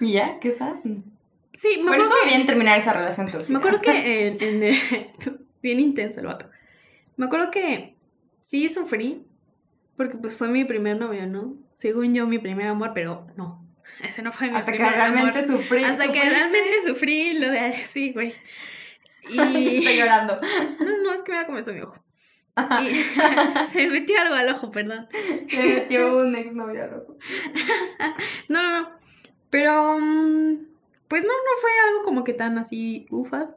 ¿Y 0.00 0.12
ya? 0.12 0.38
¿Qué 0.40 0.52
saben? 0.52 1.04
Sí, 1.54 1.80
me 1.82 1.92
acuerdo 1.92 2.14
que... 2.22 2.28
bien 2.28 2.46
terminar 2.46 2.78
esa 2.78 2.92
relación 2.92 3.30
tóxica. 3.30 3.58
Me 3.58 3.64
acuerdo 3.64 3.80
que 3.82 4.26
en, 4.40 4.74
bien 5.62 5.80
intenso 5.80 6.20
el 6.20 6.26
vato. 6.26 6.48
Me 7.16 7.26
acuerdo 7.26 7.50
que 7.50 7.96
sí 8.40 8.68
sufrí 8.68 9.24
porque 9.96 10.16
pues 10.16 10.34
fue 10.34 10.48
mi 10.48 10.64
primer 10.64 10.98
novio, 10.98 11.26
¿no? 11.26 11.54
Según 11.74 12.14
yo 12.14 12.26
mi 12.26 12.38
primer 12.38 12.66
amor, 12.66 12.92
pero 12.94 13.26
no. 13.36 13.64
Ese 14.02 14.22
no 14.22 14.32
fue 14.32 14.48
mi 14.48 14.56
Hasta 14.56 14.72
primer 14.72 14.88
que 14.88 14.96
realmente 14.96 15.46
sufrí. 15.46 15.84
Hasta 15.84 16.10
que 16.10 16.30
realmente 16.30 16.80
sufrí 16.86 17.34
lo 17.34 17.50
de 17.50 17.72
sí, 17.84 18.12
güey. 18.12 18.34
Y 19.28 19.76
estoy 19.76 19.98
llorando. 19.98 20.40
No, 20.80 21.02
no, 21.04 21.14
es 21.14 21.22
que 21.22 21.30
me 21.30 21.38
da 21.38 21.60
eso 21.60 21.72
mi 21.72 21.80
ojo. 21.80 21.96
Y 22.82 22.94
se 23.66 23.86
me 23.86 24.00
metió 24.00 24.20
algo 24.20 24.34
al 24.34 24.48
ojo, 24.48 24.72
perdón. 24.72 25.06
Se 25.48 25.56
me 25.56 25.74
metió 25.74 26.16
un 26.16 26.34
exnovio 26.34 26.82
al 26.82 26.94
ojo. 26.94 27.16
no, 28.48 28.62
no, 28.62 28.80
no. 28.80 29.01
Pero, 29.52 29.98
mm, 29.98 30.56
pues 31.08 31.22
no, 31.24 31.28
no 31.28 31.60
fue 31.60 31.70
algo 31.90 32.02
como 32.04 32.24
que 32.24 32.32
tan 32.32 32.56
así 32.56 33.06
ufas. 33.10 33.54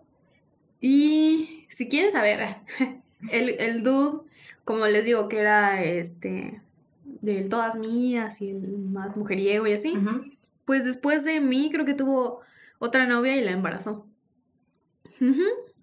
Y 0.81 1.65
si 1.69 1.87
quieren 1.87 2.11
saber, 2.11 2.57
el, 3.31 3.49
el 3.59 3.81
dude, 3.81 4.19
como 4.65 4.85
les 4.87 5.05
digo, 5.05 5.29
que 5.29 5.39
era 5.39 5.81
este, 5.81 6.61
de 7.05 7.43
todas 7.43 7.77
mías 7.77 8.41
y 8.41 8.49
el 8.49 8.77
más 8.77 9.15
mujeriego 9.15 9.67
y 9.67 9.71
así, 9.73 9.97
pues 10.65 10.83
después 10.83 11.23
de 11.23 11.39
mí 11.39 11.69
creo 11.71 11.85
que 11.85 11.93
tuvo 11.93 12.41
otra 12.77 13.05
novia 13.05 13.37
y 13.37 13.45
la 13.45 13.51
embarazó. 13.51 14.05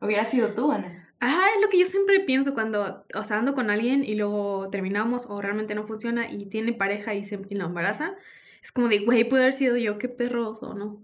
Hubiera 0.03 0.27
sido 0.27 0.49
tú, 0.53 0.73
Ana. 0.73 1.09
Ajá, 1.21 1.41
es 1.57 1.63
lo 1.63 1.71
que 1.71 1.79
yo 1.79 1.87
siempre 1.87 2.21
pienso 2.21 2.53
cuando, 2.53 3.07
o 3.15 3.25
sea, 3.25 3.39
ando 3.39 3.55
con 3.55 3.71
alguien 3.71 4.05
y 4.05 4.15
luego 4.15 4.69
terminamos 4.69 5.25
o 5.27 5.41
realmente 5.41 5.75
no 5.75 5.87
funciona 5.87 6.31
y 6.31 6.45
tiene 6.51 6.75
pareja 6.75 7.15
y 7.15 7.25
se 7.25 7.41
y 7.49 7.55
la 7.55 7.65
embaraza. 7.65 8.15
Es 8.63 8.73
como 8.73 8.89
de, 8.89 9.01
güey, 9.01 9.25
puede 9.25 9.43
haber 9.43 9.55
sido 9.55 9.77
yo, 9.77 9.99
qué 9.99 10.09
perroso, 10.09 10.75
¿no? 10.75 11.03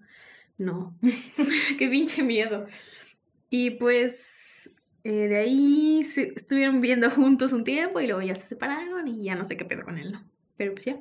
No, 0.59 0.97
qué 1.79 1.88
pinche 1.88 2.23
miedo. 2.23 2.66
Y 3.51 3.71
pues 3.71 4.71
eh, 5.05 5.29
de 5.29 5.37
ahí 5.37 6.01
estuvieron 6.01 6.81
viviendo 6.81 7.11
juntos 7.12 7.53
un 7.53 7.64
tiempo 7.64 8.01
y 8.01 8.07
luego 8.07 8.23
ya 8.23 8.35
se 8.35 8.47
separaron 8.47 9.07
y 9.09 9.25
ya 9.25 9.35
no 9.35 9.44
sé 9.44 9.57
qué 9.57 9.64
pedo 9.64 9.85
con 9.85 9.99
él, 9.99 10.12
¿no? 10.12 10.25
Pero 10.57 10.75
pues 10.75 10.87
ya. 10.87 10.92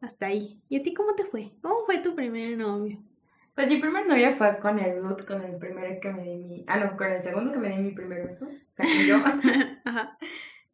Hasta 0.00 0.26
ahí. 0.26 0.60
¿Y 0.68 0.76
a 0.76 0.82
ti 0.82 0.94
cómo 0.94 1.14
te 1.14 1.24
fue? 1.24 1.50
¿Cómo 1.60 1.84
fue 1.84 1.98
tu 1.98 2.14
primer 2.14 2.56
novio? 2.56 2.98
Pues 3.54 3.68
mi 3.68 3.78
primer 3.78 4.06
novio 4.06 4.36
fue 4.36 4.58
con 4.60 4.78
el 4.78 5.02
dude, 5.02 5.26
con 5.26 5.42
el 5.42 5.56
primero 5.56 6.00
que 6.00 6.12
me 6.12 6.22
di 6.22 6.44
mi... 6.44 6.64
Ah, 6.68 6.78
no, 6.78 6.96
con 6.96 7.10
el 7.10 7.20
segundo 7.20 7.52
que 7.52 7.58
me 7.58 7.70
di 7.70 7.78
mi 7.78 7.90
primer 7.90 8.28
beso. 8.28 8.46
O 8.46 8.74
sea, 8.74 8.86
yo. 9.04 9.16
Ajá. 9.84 10.16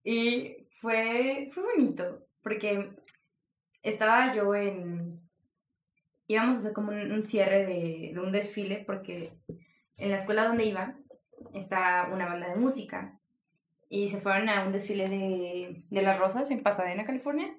Y 0.05 0.67
fue, 0.83 1.51
fue 1.55 1.63
bonito, 1.63 2.27
porque 2.43 2.91
estaba 3.85 4.35
yo 4.35 4.55
en... 4.55 5.11
Íbamos 6.27 6.57
a 6.57 6.59
hacer 6.59 6.73
como 6.73 6.91
un, 6.91 7.23
cierre 7.23 7.67
de, 7.67 8.13
de, 8.15 8.21
un 8.21 8.33
desfile 8.33 8.83
porque 8.87 9.33
en 9.99 10.11
la 10.11 10.17
escuela 10.17 10.49
donde 10.49 10.65
iba 10.65 10.95
está 11.53 12.09
una 12.11 12.27
banda 12.27 12.49
de 12.49 12.57
música 12.57 13.19
y 13.91 14.09
se 14.09 14.23
fueron 14.23 14.49
a 14.49 14.65
un 14.65 14.73
desfile 14.73 15.09
de, 15.09 15.85
de 15.91 16.03
las 16.03 16.19
rosas 16.19 16.51
en 16.51 16.63
Pasadena, 16.63 17.05
California. 17.05 17.55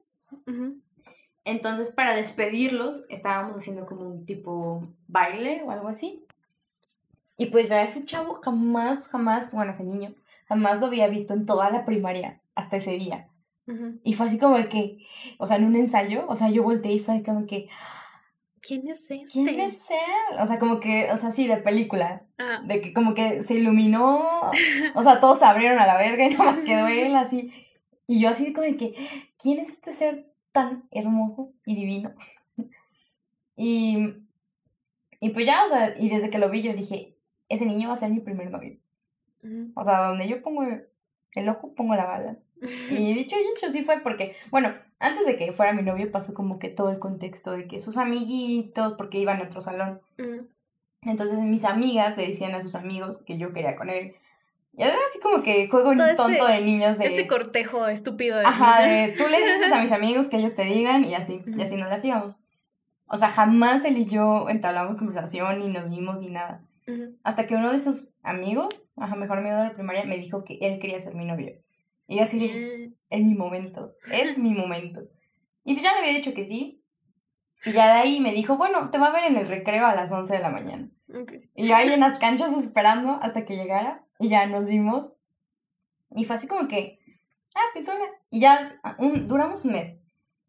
Entonces 1.46 1.92
para 1.92 2.16
despedirlos 2.16 3.06
estábamos 3.10 3.56
haciendo 3.56 3.86
como 3.86 4.08
un 4.08 4.26
tipo 4.26 4.82
baile 5.08 5.62
o 5.64 5.70
algo 5.70 5.88
así. 5.88 6.26
Y 7.38 7.48
pues 7.48 7.70
ya 7.70 7.84
ese 7.84 8.04
chavo 8.04 8.42
jamás, 8.42 9.08
jamás, 9.08 9.54
bueno, 9.54 9.74
ese 9.74 9.84
niño, 9.84 10.16
jamás 10.48 10.80
lo 10.80 10.88
había 10.88 11.08
visto 11.08 11.36
en 11.36 11.46
toda 11.46 11.70
la 11.70 11.86
primaria 11.86 12.42
hasta 12.56 12.78
ese 12.78 12.94
día. 12.94 13.28
Y 14.04 14.14
fue 14.14 14.28
así 14.28 14.38
como 14.38 14.58
de 14.58 14.70
que, 14.70 15.00
o 15.40 15.48
sea, 15.48 15.58
en 15.58 15.66
un 15.66 15.76
ensayo, 15.76 16.26
o 16.28 16.36
sea, 16.36 16.50
yo 16.50 16.64
volteé 16.64 16.94
y 16.94 17.00
fue 17.00 17.24
como 17.24 17.48
que... 17.48 17.68
¿Quién 18.62 18.88
es 18.88 19.00
este? 19.02 19.26
¿Quién 19.32 19.60
es 19.60 19.80
él? 19.90 20.40
O 20.40 20.46
sea, 20.46 20.60
como 20.60 20.80
que, 20.80 21.12
o 21.12 21.18
sea, 21.18 21.32
sí, 21.32 21.48
de 21.48 21.58
película. 21.58 22.24
Ah. 22.38 22.62
De 22.66 22.82
que 22.82 22.94
como 22.94 23.14
que 23.14 23.44
se 23.44 23.56
iluminó, 23.56 24.52
o 24.96 25.04
sea, 25.04 25.20
todos 25.20 25.40
se 25.40 25.46
abrieron 25.46 25.80
a 25.80 25.88
la 25.88 25.98
verga 25.98 26.26
y 26.26 26.30
nada 26.32 26.46
más 26.46 26.60
quedó 26.60 26.88
él 26.88 27.16
así. 27.16 27.52
Y 28.08 28.20
yo 28.20 28.30
así 28.30 28.54
como 28.54 28.68
de 28.68 28.78
que, 28.78 28.96
¿quién 29.40 29.60
es 29.60 29.70
este 29.70 29.94
ser 29.94 30.32
tan 30.52 30.88
hermoso 30.92 31.52
y 31.66 31.76
divino? 31.76 32.14
y, 33.56 34.14
y 35.20 35.30
pues 35.30 35.46
ya, 35.46 35.66
o 35.66 35.68
sea, 35.70 35.96
y 35.98 36.10
desde 36.10 36.30
que 36.30 36.38
lo 36.38 36.50
vi 36.50 36.62
yo 36.62 36.74
dije, 36.74 37.16
ese 37.50 37.66
niño 37.66 37.90
va 37.90 37.96
a 37.96 37.98
ser 37.98 38.12
mi 38.12 38.20
primer 38.20 38.52
novio. 38.52 38.78
O 39.76 39.84
sea, 39.84 40.08
donde 40.08 40.28
yo 40.28 40.42
pongo 40.42 40.64
el 40.64 41.50
ojo, 41.50 41.76
pongo 41.76 41.96
la 41.96 42.06
bala. 42.06 42.38
Y 42.62 43.14
dicho 43.14 43.36
y 43.38 43.52
hecho, 43.54 43.72
sí 43.72 43.84
fue 43.84 44.00
porque, 44.02 44.36
bueno, 44.52 44.74
antes 45.00 45.26
de 45.26 45.38
que 45.38 45.52
fuera 45.54 45.74
mi 45.74 45.84
novio 45.84 46.12
pasó 46.12 46.34
como 46.34 46.58
que 46.60 46.70
todo 46.70 46.90
el 46.92 47.00
contexto 47.00 47.52
de 47.52 47.68
que 47.68 47.80
sus 47.80 47.98
amiguitos, 47.98 48.94
porque 48.94 49.20
iban 49.20 49.42
a 49.42 49.46
otro 49.46 49.62
salón. 49.62 50.00
Entonces 51.02 51.38
mis 51.40 51.64
amigas 51.64 52.18
le 52.18 52.28
decían 52.28 52.56
a 52.56 52.62
sus 52.62 52.76
amigos 52.76 53.22
que 53.24 53.38
yo 53.38 53.54
quería 53.54 53.76
con 53.76 53.90
él. 53.90 54.16
Y 54.78 54.84
era 54.84 54.96
así 55.10 55.20
como 55.20 55.42
que 55.44 55.68
juego 55.70 55.94
Todo 55.94 56.06
ese- 56.06 56.16
tonto 56.16 56.48
de 56.48 56.62
niños 56.62 56.98
de... 56.98 57.08
Ese 57.08 57.28
cortejo 57.28 57.88
estúpido 57.88 58.38
de 58.38 58.46
Ajá, 58.46 58.82
de 58.86 59.14
tú 59.18 59.24
le 59.28 59.38
dices 59.38 59.72
a 59.72 59.82
mis 59.82 59.92
amigos 59.94 60.28
que 60.28 60.38
ellos 60.38 60.56
te 60.56 60.64
digan 60.64 61.06
y 61.06 61.16
así, 61.16 61.42
y 61.46 61.62
así 61.62 61.76
no 61.76 61.88
lo 61.88 61.96
hacíamos. 61.96 62.36
O 63.08 63.18
sea, 63.18 63.30
jamás 63.30 63.86
él 63.86 63.98
y 64.00 64.06
yo 64.06 64.50
entablamos 64.50 64.98
conversación, 64.98 65.60
ni 65.60 65.68
nos 65.70 65.90
vimos, 65.90 66.20
ni 66.20 66.30
nada. 66.30 66.62
Hasta 67.24 67.48
que 67.48 67.56
uno 67.56 67.72
de 67.72 67.80
sus 67.80 68.14
amigos, 68.24 68.68
ajá, 68.98 69.16
mejor 69.16 69.38
amigo 69.38 69.56
de 69.56 69.64
la 69.64 69.74
primaria, 69.74 70.06
me 70.06 70.18
dijo 70.18 70.44
que 70.44 70.58
él 70.62 70.80
quería 70.80 71.00
ser 71.00 71.16
mi 71.16 71.26
novio. 71.26 71.54
Y 72.08 72.18
yo 72.18 72.24
así 72.24 72.40
de, 72.40 72.92
es 73.10 73.24
mi 73.26 73.34
momento, 73.36 73.94
es 74.12 74.38
mi 74.38 74.54
momento. 74.54 75.02
Y 75.64 75.74
pues 75.74 75.84
ya 75.84 75.94
le 75.94 76.00
había 76.00 76.18
dicho 76.18 76.34
que 76.34 76.44
sí. 76.44 76.82
Y 77.66 77.72
ya 77.72 77.88
de 77.88 77.94
ahí 78.02 78.20
me 78.20 78.32
dijo, 78.34 78.58
bueno, 78.58 78.92
te 78.92 79.00
va 79.00 79.08
a 79.08 79.12
ver 79.14 79.24
en 79.32 79.38
el 79.38 79.48
recreo 79.48 79.86
a 79.88 79.96
las 79.96 80.12
11 80.12 80.34
de 80.34 80.40
la 80.40 80.50
mañana. 80.52 80.90
ok. 81.10 81.32
Y 81.56 81.68
yo 81.68 81.76
ahí 81.76 81.92
en 81.92 82.00
las 82.02 82.20
canchas 82.20 82.54
esperando 82.58 83.18
hasta 83.22 83.46
que 83.46 83.56
llegara. 83.56 84.04
Y 84.20 84.30
ya 84.30 84.46
nos 84.48 84.70
vimos. 84.70 85.12
Y 86.16 86.26
fue 86.26 86.36
así 86.36 86.48
como 86.48 86.68
que, 86.68 87.00
ah, 87.56 87.60
pues 87.74 87.88
hola. 87.90 88.06
Y 88.30 88.40
ya 88.42 88.80
un- 89.00 89.28
duramos 89.28 89.66
un 89.66 89.72
mes. 89.74 89.96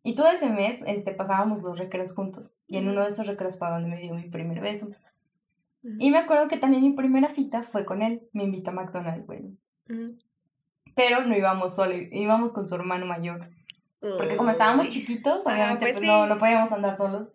Y 0.02 0.14
todo 0.14 0.28
ese 0.30 0.48
mes 0.50 0.82
este, 0.86 1.12
pasábamos 1.12 1.62
los 1.62 1.78
recreos 1.78 2.14
juntos. 2.14 2.54
Y 2.68 2.76
en 2.76 2.88
uno 2.88 3.02
de 3.02 3.08
esos 3.08 3.26
recreos 3.26 3.58
fue 3.58 3.68
donde 3.70 3.88
me 3.88 3.96
dio 4.00 4.14
mi 4.14 4.28
primer 4.28 4.60
beso. 4.60 4.86
Ujú. 5.82 5.96
Y 5.98 6.10
me 6.10 6.18
acuerdo 6.18 6.46
que 6.48 6.58
también 6.58 6.82
mi 6.82 6.92
primera 6.92 7.28
cita 7.28 7.62
fue 7.62 7.84
con 7.86 8.02
él. 8.02 8.22
Me 8.32 8.44
invitó 8.44 8.70
a 8.70 8.74
McDonald's, 8.74 9.26
güey. 9.26 9.40
Ujú. 9.88 10.18
Pero 10.96 11.20
no 11.24 11.36
íbamos 11.36 11.76
solo, 11.76 11.94
íbamos 12.10 12.52
con 12.52 12.66
su 12.66 12.74
hermano 12.74 13.06
mayor. 13.06 13.48
Porque 14.00 14.36
como 14.36 14.50
estábamos 14.50 14.88
chiquitos, 14.88 15.42
Ah, 15.46 15.52
obviamente 15.52 15.80
pues 15.86 15.98
pues, 15.98 16.06
no, 16.06 16.24
sí. 16.24 16.28
no 16.30 16.38
podíamos 16.38 16.72
andar 16.72 16.96
solos. 16.96 17.28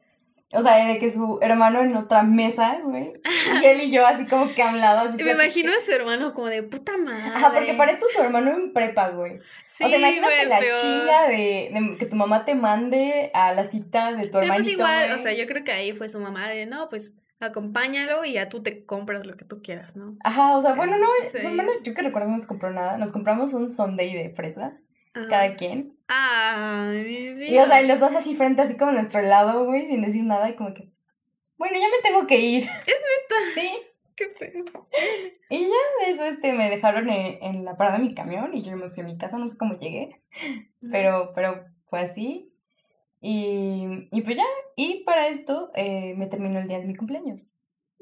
O 0.53 0.61
sea, 0.61 0.85
de 0.85 0.99
que 0.99 1.11
su 1.11 1.39
hermano 1.41 1.79
en 1.81 1.95
otra 1.95 2.23
mesa, 2.23 2.79
güey. 2.83 3.13
Y 3.61 3.65
él 3.65 3.81
y 3.83 3.91
yo 3.91 4.05
así 4.05 4.25
como 4.25 4.53
que 4.53 4.61
hablados. 4.61 5.15
Y 5.17 5.23
me 5.23 5.31
imagino 5.31 5.71
a 5.71 5.79
su 5.79 5.91
hermano 5.93 6.33
como 6.33 6.47
de 6.47 6.61
puta 6.63 6.97
madre. 6.97 7.31
Ajá, 7.35 7.53
porque 7.53 7.73
para 7.75 7.93
esto 7.93 8.05
su 8.13 8.21
hermano 8.21 8.51
en 8.51 8.73
prepa, 8.73 9.09
güey. 9.11 9.39
Sí, 9.69 9.85
o 9.85 9.87
sea, 9.89 9.97
imagínate 9.97 10.33
güey, 10.35 10.47
la 10.49 10.59
peor. 10.59 10.77
chinga 10.81 11.27
de, 11.29 11.69
de 11.73 11.95
que 11.97 12.05
tu 12.05 12.15
mamá 12.17 12.43
te 12.43 12.53
mande 12.55 13.31
a 13.33 13.53
la 13.53 13.63
cita 13.63 14.11
de 14.11 14.23
tu 14.25 14.31
Pero 14.31 14.43
hermanito, 14.43 14.63
pues 14.65 14.73
igual, 14.73 15.07
güey. 15.07 15.19
o 15.19 15.23
sea, 15.23 15.33
yo 15.33 15.47
creo 15.47 15.63
que 15.63 15.71
ahí 15.71 15.93
fue 15.93 16.09
su 16.09 16.19
mamá 16.19 16.49
de, 16.49 16.65
no, 16.65 16.89
pues 16.89 17.13
acompáñalo 17.41 18.23
y 18.23 18.33
ya 18.33 18.49
tú 18.49 18.61
te 18.61 18.85
compras 18.85 19.25
lo 19.25 19.35
que 19.35 19.45
tú 19.45 19.61
quieras, 19.61 19.95
¿no? 19.95 20.15
Ajá, 20.23 20.55
o 20.55 20.61
sea, 20.61 20.73
bueno, 20.73 20.97
no, 20.97 21.07
Entonces, 21.17 21.43
hermano, 21.43 21.71
yo 21.83 21.93
que 21.93 22.01
recuerdo 22.01 22.29
no 22.29 22.37
nos 22.37 22.45
compró 22.45 22.71
nada. 22.71 22.97
Nos 22.97 23.11
compramos 23.11 23.53
un 23.53 23.73
sundae 23.73 24.15
de 24.15 24.29
fresa, 24.29 24.77
Ajá. 25.13 25.27
cada 25.27 25.55
quien. 25.55 25.97
Ay, 26.07 27.33
mi 27.35 27.47
Y 27.47 27.57
o 27.57 27.65
sea, 27.65 27.81
y 27.81 27.87
los 27.87 27.99
dos 27.99 28.15
así 28.15 28.35
frente, 28.35 28.61
así 28.61 28.75
como 28.75 28.91
a 28.91 28.93
nuestro 28.93 29.21
lado, 29.21 29.65
güey, 29.65 29.87
sin 29.87 30.01
decir 30.01 30.23
nada, 30.23 30.49
y 30.49 30.55
como 30.55 30.73
que, 30.73 30.89
bueno, 31.57 31.75
ya 31.79 31.87
me 31.89 32.01
tengo 32.01 32.27
que 32.27 32.39
ir. 32.39 32.63
¿Es 32.85 32.95
neta? 32.95 33.35
Sí. 33.55 33.71
Qué 34.15 34.27
pedo. 34.27 34.87
Y 35.49 35.61
ya 35.61 36.05
de 36.05 36.11
eso, 36.11 36.25
este, 36.25 36.53
me 36.53 36.69
dejaron 36.69 37.09
en, 37.09 37.43
en 37.43 37.65
la 37.65 37.75
parada 37.75 37.97
de 37.97 38.03
mi 38.03 38.13
camión 38.13 38.53
y 38.53 38.61
yo 38.61 38.77
me 38.77 38.89
fui 38.89 39.01
a 39.01 39.05
mi 39.05 39.17
casa, 39.17 39.37
no 39.37 39.47
sé 39.47 39.57
cómo 39.57 39.77
llegué, 39.77 40.21
pero, 40.91 41.31
pero 41.33 41.65
fue 41.89 42.01
así. 42.01 42.50
Y, 43.21 44.07
y 44.11 44.21
pues 44.21 44.35
ya, 44.37 44.43
y 44.75 45.03
para 45.03 45.27
esto 45.27 45.71
eh, 45.75 46.15
me 46.17 46.25
terminó 46.27 46.59
el 46.59 46.67
día 46.67 46.79
de 46.79 46.85
mi 46.87 46.95
cumpleaños. 46.95 47.41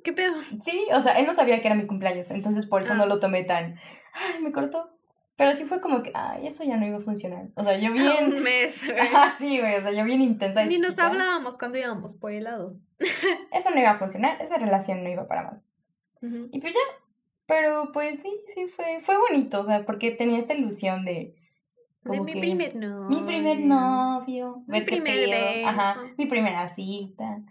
¿Qué 0.04 0.14
pedo? 0.14 0.34
Sí, 0.64 0.88
o 0.94 1.02
sea, 1.02 1.20
él 1.20 1.28
no 1.28 1.34
sabía 1.34 1.60
que 1.62 1.68
era 1.68 1.76
mi 1.76 1.86
cumpleaños, 1.86 2.32
entonces 2.32 2.66
por 2.66 2.82
eso 2.84 2.94
Ah. 2.94 2.98
no 2.98 3.06
lo 3.06 3.20
tomé 3.20 3.44
tan, 3.44 3.76
ay, 4.14 4.42
me 4.42 4.52
cortó. 4.54 4.90
Pero 5.36 5.54
sí 5.54 5.64
fue 5.66 5.80
como 5.82 6.04
que, 6.04 6.12
ay, 6.14 6.48
eso 6.48 6.64
ya 6.66 6.76
no 6.78 6.86
iba 6.86 6.98
a 6.98 7.02
funcionar. 7.02 7.48
O 7.56 7.64
sea, 7.64 7.78
yo 7.78 7.92
Un 7.92 7.98
bien... 7.98 8.44
mes, 8.44 8.82
güey. 8.86 8.98
Ajá, 9.00 9.34
sí, 9.38 9.60
güey, 9.60 9.76
o 9.76 9.82
sea, 9.82 9.92
yo 9.92 10.04
bien 10.06 10.22
intensa. 10.22 10.64
Ni 10.66 10.78
nos 10.80 10.92
chiquita. 10.92 11.08
hablábamos 11.08 11.58
cuando 11.58 11.78
íbamos 11.78 12.14
por 12.16 12.32
helado. 12.34 12.76
Eso 13.54 13.70
no 13.72 13.80
iba 13.80 13.92
a 13.92 14.00
funcionar, 14.00 14.42
esa 14.42 14.58
relación 14.58 15.04
no 15.04 15.10
iba 15.10 15.28
para 15.28 15.44
más. 15.44 15.62
Ujú. 16.22 16.50
Y 16.52 16.60
pues 16.62 16.74
ya, 16.74 16.80
pero 17.46 17.92
pues 17.94 18.20
sí, 18.22 18.30
sí, 18.54 18.68
fue, 18.68 19.00
fue 19.02 19.18
bonito, 19.18 19.60
o 19.62 19.64
sea, 19.64 19.86
porque 19.86 20.12
tenía 20.12 20.38
esta 20.40 20.54
ilusión 20.54 21.04
de... 21.06 21.36
De 22.04 22.20
mi 22.22 22.40
primer 22.40 22.76
novio. 22.76 23.10
Mi 23.10 23.26
primer 23.26 23.60
novio, 23.60 24.64
Mi 24.68 24.82
primer 24.82 25.30
pedo, 25.30 25.68
ajá, 25.68 26.02
beso. 26.02 26.16
mi 26.18 26.26
primera 26.28 26.74
cita. 26.76 27.42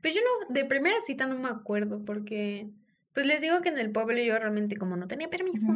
Pues 0.00 0.14
yo 0.14 0.20
no, 0.20 0.54
de 0.54 0.64
primera 0.64 0.96
cita 1.04 1.26
no 1.26 1.38
me 1.38 1.48
acuerdo 1.48 2.02
porque, 2.04 2.70
pues 3.12 3.26
les 3.26 3.40
digo 3.40 3.60
que 3.60 3.68
en 3.68 3.78
el 3.78 3.92
pueblo 3.92 4.18
yo 4.18 4.38
realmente 4.38 4.76
como 4.76 4.96
no 4.96 5.06
tenía 5.06 5.28
permiso, 5.28 5.68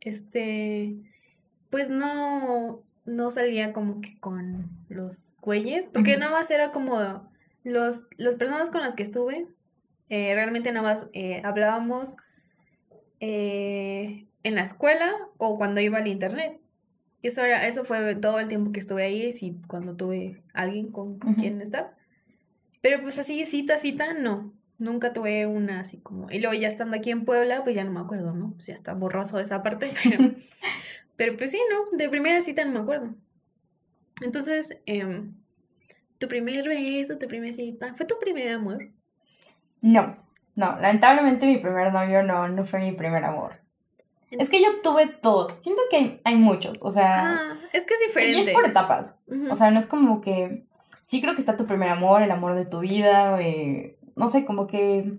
este, 0.00 0.96
pues 1.70 1.88
no, 1.88 2.82
no 3.06 3.30
salía 3.30 3.72
como 3.72 4.00
que 4.00 4.18
con 4.18 4.68
los 4.88 5.32
güeyes, 5.40 5.86
porque 5.92 6.16
nada 6.16 6.32
más 6.32 6.50
era 6.50 6.72
como 6.72 7.28
los, 7.62 8.00
las 8.16 8.34
personas 8.34 8.70
con 8.70 8.80
las 8.80 8.96
que 8.96 9.04
estuve, 9.04 9.46
eh, 10.08 10.34
realmente 10.34 10.72
nada 10.72 10.94
más 10.94 11.06
eh, 11.12 11.40
hablábamos 11.44 12.16
eh, 13.20 14.26
en 14.42 14.54
la 14.56 14.62
escuela 14.62 15.14
o 15.38 15.56
cuando 15.56 15.80
iba 15.80 15.98
al 15.98 16.08
internet. 16.08 16.58
Y 17.22 17.28
eso 17.28 17.42
era, 17.44 17.66
eso 17.68 17.84
fue 17.84 18.14
todo 18.16 18.40
el 18.40 18.48
tiempo 18.48 18.72
que 18.72 18.80
estuve 18.80 19.04
ahí, 19.04 19.32
sí, 19.34 19.56
cuando 19.68 19.96
tuve 19.96 20.42
alguien 20.54 20.90
con 20.92 21.20
Ujú. 21.24 21.34
quien 21.36 21.60
estar. 21.62 21.96
Pero 22.82 23.02
pues 23.02 23.18
así, 23.18 23.46
cita, 23.46 23.78
cita, 23.78 24.14
no. 24.14 24.52
Nunca 24.78 25.12
tuve 25.12 25.46
una 25.46 25.80
así 25.80 25.98
como. 25.98 26.30
Y 26.30 26.40
luego 26.40 26.54
ya 26.54 26.68
estando 26.68 26.96
aquí 26.96 27.10
en 27.10 27.24
Puebla, 27.24 27.64
pues 27.64 27.76
ya 27.76 27.84
no 27.84 27.92
me 27.92 28.00
acuerdo, 28.00 28.34
¿no? 28.34 28.52
Pues 28.54 28.66
ya 28.68 28.74
está 28.74 28.94
borroso 28.94 29.38
esa 29.40 29.62
parte. 29.62 29.92
Pero, 30.04 30.34
pero 31.16 31.36
pues 31.36 31.50
sí, 31.52 31.60
¿no? 31.70 31.96
De 31.98 32.08
primera 32.10 32.42
cita 32.42 32.64
no 32.64 32.72
me 32.72 32.80
acuerdo. 32.80 33.14
Entonces, 34.22 34.78
em, 34.86 35.34
tu 36.18 36.28
primer 36.28 36.68
beso, 36.68 37.18
tu 37.18 37.28
primera 37.28 37.54
cita, 37.54 37.94
¿fue 37.96 38.06
tu 38.06 38.18
primer 38.20 38.50
amor? 38.54 38.92
No, 39.82 40.16
no, 40.56 40.78
lamentablemente 40.80 41.44
mi 41.46 41.58
primer 41.58 41.92
novio 41.92 42.22
no, 42.22 42.48
no 42.48 42.64
fue 42.64 42.80
mi 42.80 42.92
primer 42.92 43.24
amor. 43.24 43.61
Es 44.38 44.48
que 44.48 44.62
yo 44.62 44.80
tuve 44.82 45.18
dos, 45.22 45.52
siento 45.62 45.82
que 45.90 45.96
hay, 45.96 46.20
hay 46.24 46.34
muchos, 46.36 46.78
o 46.80 46.90
sea, 46.90 47.22
Ah, 47.52 47.54
es 47.72 47.84
que 47.84 47.94
es 47.94 48.00
y 48.02 48.06
diferente. 48.08 48.40
es 48.50 48.54
por 48.54 48.66
etapas. 48.66 49.18
O 49.50 49.56
sea, 49.56 49.70
no 49.70 49.78
es 49.78 49.86
como 49.86 50.20
que, 50.20 50.64
sí 51.06 51.20
creo 51.20 51.34
que 51.34 51.40
está 51.40 51.56
tu 51.56 51.66
primer 51.66 51.88
amor, 51.90 52.22
el 52.22 52.30
amor 52.30 52.54
de 52.54 52.64
tu 52.64 52.80
vida, 52.80 53.40
eh, 53.42 53.98
no 54.16 54.28
sé, 54.28 54.44
como 54.44 54.66
que 54.66 55.12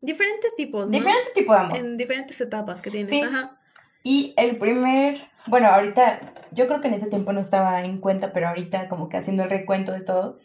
Diferentes 0.00 0.54
tipos, 0.56 0.86
¿no? 0.86 0.90
diferente 0.92 1.30
tipo 1.34 1.52
de 1.52 1.58
amor. 1.58 1.76
En 1.76 1.96
diferentes 1.96 2.40
etapas 2.40 2.80
que 2.80 2.90
tienes. 2.90 3.08
Sí. 3.08 3.20
Ajá. 3.20 3.58
Y 4.04 4.32
el 4.36 4.56
primer, 4.58 5.20
bueno, 5.48 5.68
ahorita, 5.68 6.34
yo 6.52 6.66
creo 6.68 6.80
que 6.80 6.88
en 6.88 6.94
ese 6.94 7.08
tiempo 7.08 7.32
no 7.32 7.40
estaba 7.40 7.82
en 7.84 7.98
cuenta, 7.98 8.32
pero 8.32 8.48
ahorita 8.48 8.88
como 8.88 9.08
que 9.08 9.16
haciendo 9.16 9.42
el 9.42 9.50
recuento 9.50 9.92
de 9.92 10.00
todo, 10.02 10.38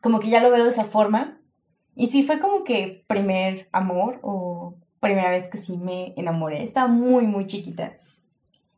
como 0.00 0.20
que 0.20 0.30
ya 0.30 0.40
lo 0.40 0.50
veo 0.50 0.64
de 0.64 0.70
esa 0.70 0.84
forma. 0.84 1.38
Y 1.96 2.06
sí 2.08 2.22
fue 2.24 2.38
como 2.40 2.64
que 2.64 3.04
primer 3.08 3.68
amor 3.72 4.20
o 4.22 4.76
primera 5.04 5.30
vez 5.30 5.48
que 5.48 5.58
sí 5.58 5.76
me 5.76 6.14
enamoré. 6.16 6.62
Estaba 6.62 6.88
muy, 6.88 7.26
muy 7.26 7.46
chiquita. 7.46 7.98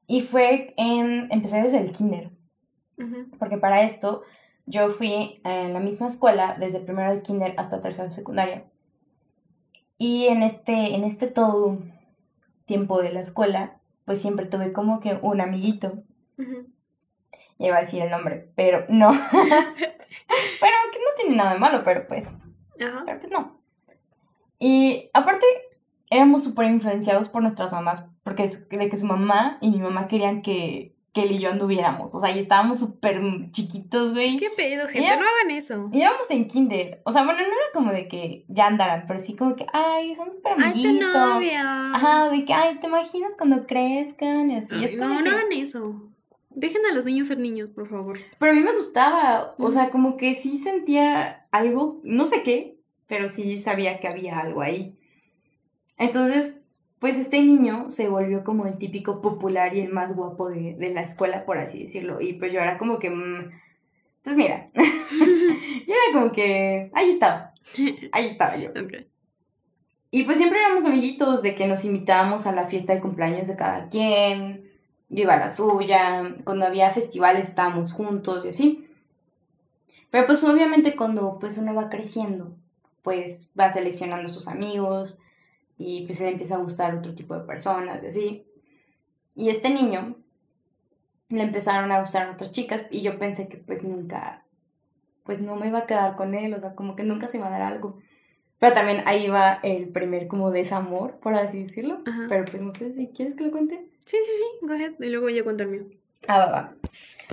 Y 0.06 0.20
fue 0.20 0.74
en, 0.76 1.28
empecé 1.32 1.62
desde 1.62 1.78
el 1.78 1.92
kinder, 1.92 2.30
Ujú. 2.98 3.28
porque 3.38 3.58
para 3.58 3.82
esto 3.82 4.22
yo 4.66 4.90
fui 4.90 5.40
en 5.44 5.72
la 5.72 5.80
misma 5.80 6.06
escuela 6.06 6.56
desde 6.58 6.80
primero 6.80 7.14
de 7.14 7.22
kinder 7.22 7.54
hasta 7.56 7.80
tercero 7.80 8.08
de 8.08 8.14
secundaria. 8.14 8.64
Y 9.98 10.26
en 10.26 10.42
este, 10.42 10.94
en 10.94 11.04
este 11.04 11.26
todo 11.26 11.78
tiempo 12.66 13.00
de 13.00 13.12
la 13.12 13.20
escuela, 13.20 13.80
pues 14.04 14.20
siempre 14.20 14.46
tuve 14.46 14.72
como 14.72 15.00
que 15.00 15.18
un 15.22 15.40
amiguito. 15.40 16.02
Ujú. 16.38 16.66
Ya 17.58 17.68
iba 17.68 17.78
a 17.78 17.82
decir 17.82 18.02
el 18.02 18.10
nombre, 18.10 18.50
pero 18.54 18.84
no. 18.88 19.10
pero 19.32 20.76
que 20.92 20.98
no 20.98 21.14
tiene 21.16 21.36
nada 21.36 21.54
de 21.54 21.58
malo, 21.58 21.82
pero 21.84 22.06
pues, 22.06 22.26
Ajá. 22.26 23.02
pero 23.06 23.20
pues 23.20 23.32
no. 23.32 23.60
Y 24.58 25.10
aparte, 25.14 25.46
éramos 26.10 26.44
súper 26.44 26.66
influenciados 26.70 27.28
por 27.28 27.42
nuestras 27.42 27.72
mamás, 27.72 28.08
porque 28.22 28.48
de 28.70 28.88
que 28.88 28.96
su 28.96 29.06
mamá 29.06 29.58
y 29.60 29.70
mi 29.70 29.78
mamá 29.78 30.08
querían 30.08 30.42
que, 30.42 30.92
que 31.12 31.22
él 31.22 31.32
y 31.32 31.38
yo 31.38 31.50
anduviéramos. 31.50 32.14
O 32.14 32.20
sea, 32.20 32.30
y 32.30 32.38
estábamos 32.38 32.78
súper 32.78 33.20
chiquitos, 33.52 34.12
güey. 34.12 34.36
¿Qué 34.36 34.50
pedo, 34.50 34.86
gente? 34.86 35.02
Ya. 35.08 35.16
No 35.16 35.22
hagan 35.26 35.50
eso. 35.50 35.88
Y 35.92 36.00
íbamos 36.00 36.30
en 36.30 36.46
kinder. 36.46 37.00
O 37.04 37.12
sea, 37.12 37.24
bueno, 37.24 37.40
no 37.40 37.46
era 37.46 37.72
como 37.72 37.92
de 37.92 38.08
que 38.08 38.44
ya 38.48 38.66
andaran, 38.66 39.04
pero 39.08 39.18
sí 39.20 39.34
como 39.34 39.56
que, 39.56 39.66
ay, 39.72 40.14
son 40.14 40.30
súper 40.30 40.52
Ay, 40.58 40.58
tu 40.58 40.88
amiguitos. 40.88 41.14
novia. 41.14 41.94
Ajá, 41.94 42.30
de 42.30 42.44
que, 42.44 42.52
ay, 42.52 42.78
¿te 42.80 42.86
imaginas 42.86 43.32
cuando 43.36 43.66
crezcan? 43.66 44.50
Y 44.50 44.56
así. 44.56 44.74
Ay, 44.74 44.84
es 44.84 44.98
como 44.98 45.14
no, 45.14 45.20
no 45.22 45.30
hagan 45.30 45.52
eso. 45.52 46.02
Dejen 46.50 46.86
a 46.90 46.94
los 46.94 47.04
niños 47.04 47.28
ser 47.28 47.38
niños, 47.38 47.68
por 47.70 47.88
favor. 47.88 48.18
Pero 48.38 48.52
a 48.52 48.54
mí 48.54 48.62
me 48.62 48.74
gustaba, 48.74 49.54
o 49.58 49.70
sea, 49.70 49.90
como 49.90 50.16
que 50.16 50.34
sí 50.34 50.56
sentía 50.58 51.46
algo, 51.50 52.00
no 52.02 52.24
sé 52.24 52.42
qué, 52.42 52.78
pero 53.06 53.28
sí 53.28 53.60
sabía 53.60 54.00
que 54.00 54.08
había 54.08 54.38
algo 54.38 54.62
ahí. 54.62 54.95
Entonces, 55.98 56.56
pues 56.98 57.16
este 57.16 57.40
niño 57.40 57.90
se 57.90 58.08
volvió 58.08 58.44
como 58.44 58.66
el 58.66 58.78
típico 58.78 59.20
popular 59.20 59.74
y 59.74 59.80
el 59.80 59.92
más 59.92 60.14
guapo 60.14 60.48
de, 60.48 60.74
de 60.74 60.92
la 60.92 61.02
escuela, 61.02 61.44
por 61.44 61.58
así 61.58 61.80
decirlo. 61.82 62.20
Y 62.20 62.34
pues 62.34 62.52
yo 62.52 62.60
era 62.60 62.78
como 62.78 62.98
que, 62.98 63.10
mm, 63.10 63.50
pues 64.22 64.36
mira, 64.36 64.70
yo 64.74 65.94
era 65.94 66.12
como 66.12 66.32
que, 66.32 66.90
ahí 66.94 67.10
estaba, 67.10 67.52
ahí 68.12 68.28
estaba 68.28 68.56
yo. 68.56 68.70
Y 70.10 70.24
pues 70.24 70.38
siempre 70.38 70.60
éramos 70.60 70.84
amiguitos 70.84 71.42
de 71.42 71.54
que 71.54 71.66
nos 71.66 71.84
invitábamos 71.84 72.46
a 72.46 72.52
la 72.52 72.68
fiesta 72.68 72.94
de 72.94 73.00
cumpleaños 73.00 73.48
de 73.48 73.56
cada 73.56 73.88
quien, 73.88 74.70
yo 75.08 75.22
iba 75.22 75.34
a 75.34 75.38
la 75.38 75.50
suya, 75.50 76.36
cuando 76.44 76.66
había 76.66 76.92
festivales 76.92 77.48
estábamos 77.48 77.92
juntos 77.92 78.44
y 78.44 78.48
así. 78.48 78.88
Pero 80.10 80.26
pues 80.26 80.42
obviamente 80.44 80.96
cuando 80.96 81.38
pues 81.38 81.58
uno 81.58 81.74
va 81.74 81.90
creciendo, 81.90 82.54
pues 83.02 83.50
va 83.58 83.72
seleccionando 83.72 84.28
sus 84.28 84.48
amigos 84.48 85.18
y 85.78 86.06
pues 86.06 86.20
le 86.20 86.28
empieza 86.28 86.56
a 86.56 86.58
gustar 86.58 86.94
otro 86.94 87.14
tipo 87.14 87.34
de 87.34 87.46
personas 87.46 88.02
y 88.02 88.06
así. 88.06 88.46
Y 89.34 89.50
este 89.50 89.70
niño 89.70 90.16
le 91.28 91.42
empezaron 91.42 91.92
a 91.92 92.00
gustar 92.00 92.30
otras 92.30 92.52
chicas 92.52 92.86
y 92.90 93.02
yo 93.02 93.18
pensé 93.18 93.48
que 93.48 93.58
pues 93.58 93.82
nunca, 93.82 94.44
pues 95.24 95.40
no 95.40 95.56
me 95.56 95.68
iba 95.68 95.80
a 95.80 95.86
quedar 95.86 96.16
con 96.16 96.34
él, 96.34 96.54
o 96.54 96.60
sea, 96.60 96.74
como 96.74 96.96
que 96.96 97.02
nunca 97.02 97.28
se 97.28 97.38
iba 97.38 97.48
a 97.48 97.50
dar 97.50 97.62
algo. 97.62 97.98
Pero 98.58 98.72
también 98.72 99.02
ahí 99.04 99.28
va 99.28 99.60
el 99.62 99.88
primer 99.88 100.28
como 100.28 100.50
desamor, 100.50 101.18
por 101.18 101.34
así 101.34 101.64
decirlo. 101.64 102.00
Ajá. 102.06 102.26
Pero 102.28 102.46
pues 102.46 102.62
no 102.62 102.74
sé 102.74 102.94
si 102.94 103.08
quieres 103.08 103.36
que 103.36 103.44
lo 103.44 103.50
cuente. 103.50 103.86
Sí, 104.06 104.16
sí, 104.24 104.32
sí, 104.32 104.66
go 104.66 104.72
ahead. 104.72 104.94
Y 104.98 105.08
luego 105.10 105.28
yo 105.28 105.44
cuento 105.44 105.64
el 105.64 105.70
mío. 105.70 105.82
Ah, 106.26 106.38
va, 106.38 106.50
va. 106.50 106.74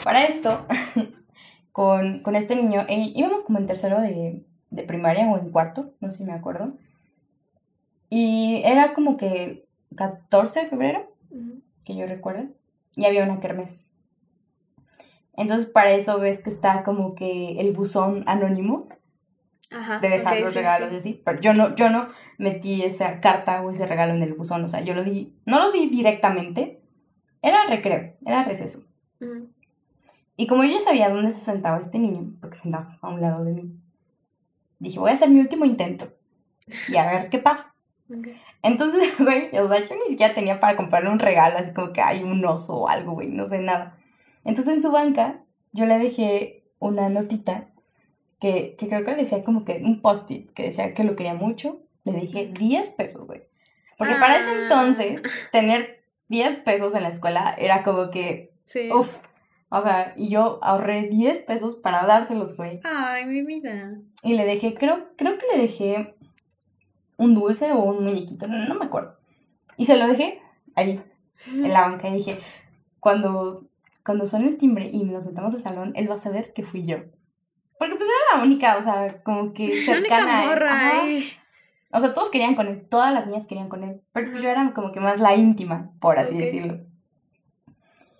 Para 0.03 0.25
esto, 0.25 0.65
con, 1.71 2.19
con 2.23 2.35
este 2.35 2.57
niño, 2.57 2.81
eh, 2.89 3.11
íbamos 3.15 3.43
como 3.43 3.59
en 3.59 3.67
tercero 3.67 4.01
de, 4.01 4.43
de 4.69 4.83
primaria 4.83 5.29
o 5.29 5.37
en 5.37 5.51
cuarto, 5.51 5.93
no 6.01 6.11
sé 6.11 6.17
si 6.19 6.23
me 6.25 6.33
acuerdo. 6.33 6.73
Y 8.15 8.61
era 8.63 8.93
como 8.93 9.17
que 9.17 9.65
14 9.95 10.59
de 10.59 10.67
febrero, 10.67 11.11
que 11.83 11.95
yo 11.95 12.05
recuerdo, 12.05 12.43
y 12.95 13.05
había 13.05 13.23
una 13.23 13.39
kermés. 13.39 13.75
Entonces 15.35 15.65
para 15.65 15.93
eso 15.93 16.19
ves 16.19 16.39
que 16.39 16.51
está 16.51 16.83
como 16.83 17.15
que 17.15 17.59
el 17.59 17.73
buzón 17.73 18.23
anónimo 18.27 18.87
Ajá. 19.71 19.97
de 19.97 20.09
dejar 20.09 20.37
ok, 20.37 20.43
los 20.43 20.53
sí, 20.53 20.59
regalos 20.59 20.89
sí. 20.89 20.93
y 20.93 20.97
así. 20.99 21.21
Pero 21.25 21.41
yo 21.41 21.55
no, 21.55 21.75
yo 21.75 21.89
no 21.89 22.09
metí 22.37 22.83
esa 22.83 23.19
carta 23.19 23.63
o 23.63 23.71
ese 23.71 23.87
regalo 23.87 24.13
en 24.13 24.21
el 24.21 24.35
buzón, 24.35 24.63
o 24.63 24.69
sea, 24.69 24.81
yo 24.81 24.93
lo 24.93 25.03
di, 25.03 25.33
no 25.47 25.57
lo 25.57 25.71
di 25.71 25.89
directamente, 25.89 26.81
era 27.41 27.65
recreo, 27.65 28.13
era 28.23 28.43
receso. 28.43 28.83
Ujú. 29.21 29.49
Y 30.37 30.45
como 30.45 30.63
yo 30.63 30.73
ya 30.73 30.81
sabía 30.81 31.09
dónde 31.09 31.31
se 31.31 31.43
sentaba 31.43 31.79
este 31.79 31.97
niño, 31.97 32.31
porque 32.39 32.57
se 32.57 32.61
sentaba 32.61 32.95
a 33.01 33.09
un 33.09 33.21
lado 33.21 33.43
de 33.43 33.53
mí, 33.53 33.75
dije, 34.77 34.99
voy 34.99 35.09
a 35.09 35.15
hacer 35.15 35.29
mi 35.31 35.39
último 35.39 35.65
intento 35.65 36.13
y 36.87 36.97
a 36.97 37.05
ver 37.05 37.31
qué 37.31 37.39
pasa. 37.39 37.72
Entonces, 38.61 39.13
güey, 39.19 39.49
o 39.57 39.67
sea, 39.67 39.85
yo 39.85 39.95
ni 39.95 40.11
siquiera 40.11 40.33
tenía 40.33 40.59
para 40.59 40.75
comprarle 40.75 41.09
un 41.09 41.19
regalo, 41.19 41.57
así 41.57 41.73
como 41.73 41.93
que 41.93 42.01
hay 42.01 42.23
un 42.23 42.43
oso 42.45 42.75
o 42.81 42.87
algo, 42.89 43.13
güey, 43.13 43.29
no 43.29 43.47
sé 43.47 43.59
nada. 43.59 43.97
Entonces 44.45 44.73
en 44.73 44.81
su 44.81 44.91
banca 44.91 45.41
yo 45.71 45.85
le 45.85 45.97
dejé 45.99 46.63
una 46.79 47.09
notita 47.09 47.69
que, 48.39 48.75
que 48.77 48.87
creo 48.89 49.05
que 49.05 49.15
decía 49.15 49.43
como 49.43 49.63
que 49.65 49.81
un 49.83 50.01
post-it, 50.01 50.51
que 50.53 50.63
decía 50.63 50.93
que 50.93 51.03
lo 51.03 51.15
quería 51.15 51.33
mucho. 51.33 51.79
Le 52.03 52.11
dije 52.19 52.51
10 52.59 52.89
pesos, 52.91 53.25
güey. 53.25 53.43
Porque 53.97 54.15
para 54.15 54.37
ese 54.37 54.49
Ah. 54.49 54.59
entonces, 54.63 55.21
tener 55.53 56.03
10 56.27 56.59
pesos 56.59 56.93
en 56.93 57.03
la 57.03 57.09
escuela 57.09 57.55
era 57.57 57.83
como 57.83 58.09
que, 58.11 58.51
Sí. 58.65 58.89
uff, 58.91 59.15
o 59.69 59.81
sea, 59.81 60.13
y 60.17 60.27
yo 60.29 60.59
ahorré 60.61 61.03
10 61.03 61.41
pesos 61.43 61.75
para 61.77 62.05
dárselos, 62.05 62.57
güey. 62.57 62.81
Ay, 62.83 63.25
mi 63.25 63.43
vida. 63.45 63.93
Y 64.23 64.33
le 64.33 64.43
dejé, 64.43 64.73
creo, 64.73 65.07
creo 65.15 65.37
que 65.37 65.45
le 65.55 65.61
dejé 65.61 66.15
un 67.23 67.33
dulce 67.35 67.71
o 67.71 67.79
un 67.83 68.03
muñequito, 68.03 68.47
no, 68.47 68.65
no 68.67 68.75
me 68.75 68.85
acuerdo. 68.85 69.15
Y 69.77 69.85
se 69.85 69.97
lo 69.97 70.07
dejé 70.07 70.41
ahí, 70.75 71.01
en 71.47 71.73
la 71.73 71.81
banca, 71.81 72.07
y 72.09 72.13
dije, 72.13 72.39
cuando, 72.99 73.65
cuando 74.05 74.25
suene 74.25 74.47
el 74.49 74.57
timbre 74.57 74.89
y 74.91 75.03
nos 75.03 75.25
metamos 75.25 75.53
al 75.53 75.59
salón, 75.59 75.93
él 75.95 76.09
va 76.09 76.15
a 76.15 76.19
saber 76.19 76.53
que 76.53 76.63
fui 76.63 76.85
yo. 76.85 76.97
Porque 77.79 77.95
pues 77.95 78.07
era 78.09 78.37
la 78.39 78.43
única, 78.45 78.77
o 78.77 78.83
sea, 78.83 79.21
como 79.23 79.53
que 79.53 79.67
La 79.67 79.73
única 79.73 80.15
cercana 80.17 80.39
a 80.39 80.43
él. 80.43 80.49
morra 80.49 80.71
Ajá. 80.73 81.01
ahí. 81.03 81.29
O 81.91 81.99
sea, 81.99 82.13
todos 82.13 82.29
querían 82.29 82.55
con 82.55 82.67
él, 82.67 82.87
todas 82.89 83.13
las 83.13 83.27
niñas 83.27 83.45
querían 83.45 83.69
con 83.69 83.83
él, 83.83 84.01
pero 84.13 84.29
pues 84.31 84.41
yo 84.41 84.49
era 84.49 84.71
como 84.73 84.91
que 84.91 84.99
más 84.99 85.19
la 85.19 85.35
íntima, 85.35 85.91
por 85.99 86.17
así 86.17 86.33
Ok. 86.35 86.41
decirlo. 86.41 86.79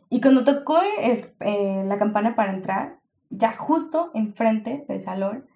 Y 0.10 0.22
cuando 0.22 0.44
tocó 0.44 0.80
el- 0.82 1.32
eh, 1.40 1.84
la 1.88 1.98
campana 1.98 2.36
para 2.36 2.54
entrar, 2.54 3.00
ya 3.32 3.54
justo 3.54 4.12
enfrente 4.14 4.86
del 4.88 5.02
salón, 5.02 5.48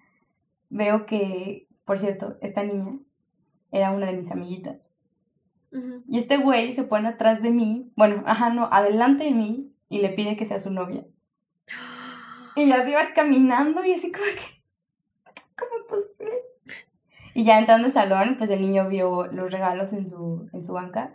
veo 0.68 1.06
que, 1.06 1.68
por 1.84 1.98
cierto, 1.98 2.36
esta 2.40 2.64
niña 2.64 2.98
era 3.70 3.90
una 3.90 4.06
de 4.06 4.12
mis 4.12 4.30
amiguitas. 4.30 4.78
Y 6.08 6.18
este 6.18 6.38
güey 6.38 6.72
se 6.72 6.82
pone 6.82 7.08
atrás 7.08 7.42
de 7.42 7.50
mí, 7.50 7.92
bueno, 7.94 8.22
ajá, 8.26 8.50
no, 8.50 8.68
adelante 8.72 9.24
de 9.24 9.32
mí, 9.32 9.70
y 9.90 10.00
le 10.00 10.08
pide 10.10 10.36
que 10.36 10.46
sea 10.46 10.60
su 10.60 10.72
novia. 10.72 11.04
Y 12.56 12.68
yo 12.68 12.74
así 12.74 12.90
iba 12.90 13.12
caminando 13.14 13.84
y 13.84 13.92
así 13.92 14.10
como 14.10 14.24
que, 14.24 14.62
¿cómo 15.56 15.70
es 15.78 15.84
posible? 15.86 16.38
Y 17.34 17.44
ya 17.44 17.58
entrando 17.58 17.86
al 17.86 17.92
salón, 17.92 18.36
pues 18.38 18.50
el 18.50 18.62
niño 18.62 18.88
vio 18.88 19.26
los 19.26 19.52
regalos 19.52 19.92
en 19.92 20.08
su, 20.08 20.48
en 20.52 20.62
su 20.62 20.72
banca 20.72 21.14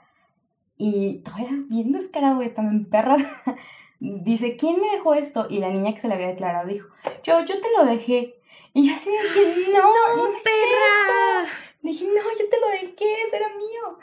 y 0.78 1.20
todavía 1.20 1.49
bien 1.70 1.91
descarado, 1.91 2.36
güey, 2.36 2.54
también 2.54 2.86
perra. 2.86 3.16
Dice, 3.99 4.58
¿quién 4.58 4.82
me 4.82 4.91
dejó 4.91 5.14
esto? 5.14 5.47
Y 5.49 5.60
la 5.60 5.70
niña 5.70 5.93
que 5.93 5.99
se 5.99 6.08
le 6.08 6.16
había 6.16 6.28
declarado 6.28 6.68
dijo, 6.68 6.89
yo, 7.24 7.39
yo 7.45 7.60
te 7.62 7.68
lo 7.78 7.86
dejé. 7.86 8.36
Y 8.74 8.88
yo 8.89 8.95
así 8.95 9.10
de 9.10 9.18
que, 9.34 9.72
no, 9.72 10.18
no, 10.18 10.26
cierto". 10.26 10.43
¡Perra! 10.43 11.49
Dije, 11.84 12.05
no, 12.05 12.13
yo 12.13 12.49
te 12.49 12.59
lo 12.59 12.67
dejé, 12.69 13.13
era 13.31 13.49
mío. 13.49 13.99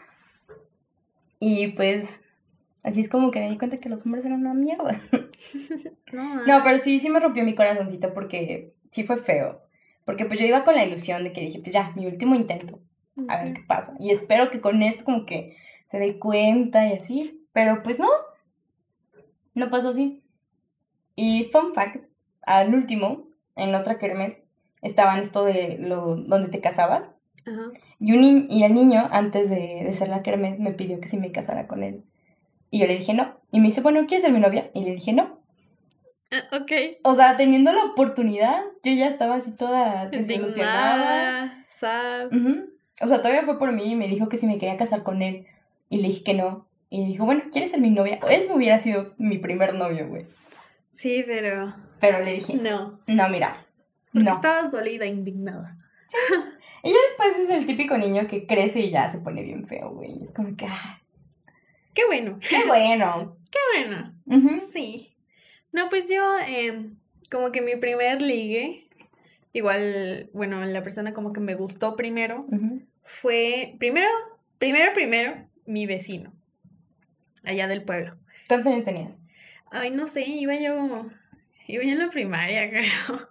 Y 1.40 1.68
pues, 1.68 2.22
así 2.84 3.00
es 3.00 3.08
como 3.08 3.30
que 3.30 3.40
me 3.40 3.50
di 3.50 3.58
cuenta 3.58 3.78
que 3.78 3.88
los 3.88 4.04
hombres 4.04 4.24
eran 4.24 4.40
una 4.40 4.54
mierda. 4.54 5.02
No, 6.12 6.44
No, 6.44 6.64
pero 6.64 6.82
sí, 6.82 6.98
sí 6.98 7.08
me 7.08 7.20
rompió 7.20 7.44
mi 7.44 7.54
corazoncito 7.54 8.12
porque 8.12 8.74
sí 8.90 9.04
fue 9.04 9.16
feo. 9.16 9.62
Porque 10.04 10.26
pues 10.26 10.40
yo 10.40 10.44
iba 10.44 10.64
con 10.64 10.74
la 10.74 10.84
ilusión 10.84 11.22
de 11.22 11.32
que 11.32 11.40
dije, 11.40 11.60
pues 11.60 11.72
ya, 11.72 11.92
mi 11.94 12.06
último 12.06 12.34
intento, 12.34 12.80
a 13.28 13.42
ver 13.42 13.54
qué 13.54 13.62
pasa. 13.62 13.94
Y 14.00 14.10
espero 14.10 14.50
que 14.50 14.60
con 14.60 14.82
esto 14.82 15.04
como 15.04 15.24
que 15.24 15.56
se 15.86 15.98
dé 15.98 16.18
cuenta 16.18 16.86
y 16.88 16.94
así. 16.94 17.46
Pero 17.52 17.82
pues 17.84 18.00
no, 18.00 18.08
no 19.54 19.70
pasó 19.70 19.90
así. 19.90 20.22
Y 21.14 21.44
fun 21.52 21.74
fact, 21.74 22.04
al 22.42 22.74
último, 22.74 23.28
en 23.56 23.74
otra 23.74 23.98
kermés, 23.98 24.42
estaban 24.82 25.20
esto 25.20 25.44
de 25.44 25.78
lo 25.78 26.16
donde 26.16 26.48
te 26.48 26.60
casabas. 26.60 27.08
Ajá. 27.46 27.70
Y, 27.98 28.12
un 28.12 28.46
y 28.50 28.64
el 28.64 28.74
niño, 28.74 29.08
antes 29.10 29.50
de, 29.50 29.82
de 29.84 29.92
ser 29.94 30.08
la 30.08 30.22
kermés, 30.22 30.58
me 30.58 30.72
pidió 30.72 31.00
que 31.00 31.08
si 31.08 31.16
me 31.16 31.32
casara 31.32 31.66
con 31.66 31.82
él. 31.82 32.02
Y 32.70 32.78
yo 32.80 32.86
le 32.86 32.96
dije 32.96 33.14
no. 33.14 33.34
Y 33.50 33.60
me 33.60 33.66
dice, 33.66 33.80
bueno, 33.80 34.06
¿quieres 34.06 34.22
ser 34.22 34.32
mi 34.32 34.40
novia? 34.40 34.70
Y 34.74 34.84
le 34.84 34.92
dije 34.92 35.12
no. 35.12 35.38
Ah, 36.30 36.56
ok. 36.60 36.72
O 37.02 37.16
sea, 37.16 37.36
teniendo 37.36 37.72
la 37.72 37.84
oportunidad, 37.84 38.60
yo 38.84 38.92
ya 38.92 39.08
estaba 39.08 39.36
así 39.36 39.50
toda 39.50 40.06
desilusionada. 40.08 41.64
Sad. 41.78 42.28
O 43.02 43.08
sea, 43.08 43.18
todavía 43.18 43.42
fue 43.42 43.58
por 43.58 43.72
mí 43.72 43.84
y 43.92 43.96
me 43.96 44.06
dijo 44.08 44.28
que 44.28 44.36
si 44.36 44.46
me 44.46 44.58
quería 44.58 44.76
casar 44.76 45.02
con 45.02 45.22
él. 45.22 45.46
Y 45.88 46.00
le 46.00 46.08
dije 46.08 46.22
que 46.22 46.34
no. 46.34 46.66
Y 46.90 47.04
dijo, 47.04 47.24
bueno, 47.24 47.42
¿quieres 47.52 47.70
ser 47.70 47.80
mi 47.80 47.90
novia? 47.90 48.18
Él 48.28 48.46
me 48.48 48.54
hubiera 48.56 48.78
sido 48.78 49.10
mi 49.18 49.38
primer 49.38 49.74
novio, 49.74 50.06
güey. 50.08 50.26
Sí, 50.94 51.22
pero 51.26 51.74
Pero 52.00 52.20
le 52.20 52.34
dije, 52.34 52.54
no. 52.54 53.00
no, 53.06 53.28
mira, 53.28 53.54
Porque 54.12 54.24
no. 54.28 54.34
estabas 54.34 54.70
dolida, 54.70 55.06
indignada. 55.06 55.76
Ya 56.82 56.94
después 57.08 57.38
es 57.38 57.50
el 57.50 57.66
típico 57.66 57.98
niño 57.98 58.26
que 58.26 58.46
crece 58.46 58.80
y 58.80 58.90
ya 58.90 59.08
se 59.10 59.18
pone 59.18 59.42
bien 59.42 59.66
feo, 59.66 59.90
güey. 59.90 60.22
Es 60.22 60.32
como 60.32 60.56
que, 60.56 60.64
ah, 60.64 60.98
Qué 61.94 62.06
bueno. 62.06 62.38
qué 62.48 62.66
bueno. 62.66 63.36
Qué 63.50 63.58
bueno. 63.74 64.14
Sí. 64.72 65.12
No, 65.72 65.88
pues 65.90 66.08
yo, 66.08 66.38
em, 66.46 66.96
como 67.30 67.50
que 67.50 67.60
mi 67.60 67.76
primer 67.76 68.22
ligue, 68.22 68.88
igual, 69.52 70.30
bueno, 70.32 70.64
la 70.64 70.82
persona 70.82 71.12
como 71.12 71.32
que 71.32 71.40
me 71.40 71.54
gustó 71.56 71.96
primero, 71.96 72.46
fue, 73.02 73.74
primero, 73.78 74.08
primero, 74.58 74.92
primero, 74.92 75.34
mi 75.66 75.86
vecino, 75.86 76.32
allá 77.44 77.66
del 77.66 77.82
pueblo. 77.82 78.16
¿Cuántos 78.48 78.72
años 78.72 78.84
tenías? 78.84 79.12
Ay, 79.72 79.90
no 79.90 80.06
sé, 80.06 80.22
iba 80.22 80.54
yo, 80.54 81.06
iba 81.66 81.84
yo 81.84 81.90
en 81.90 81.98
la 81.98 82.10
primaria, 82.10 82.70
creo. 82.70 83.28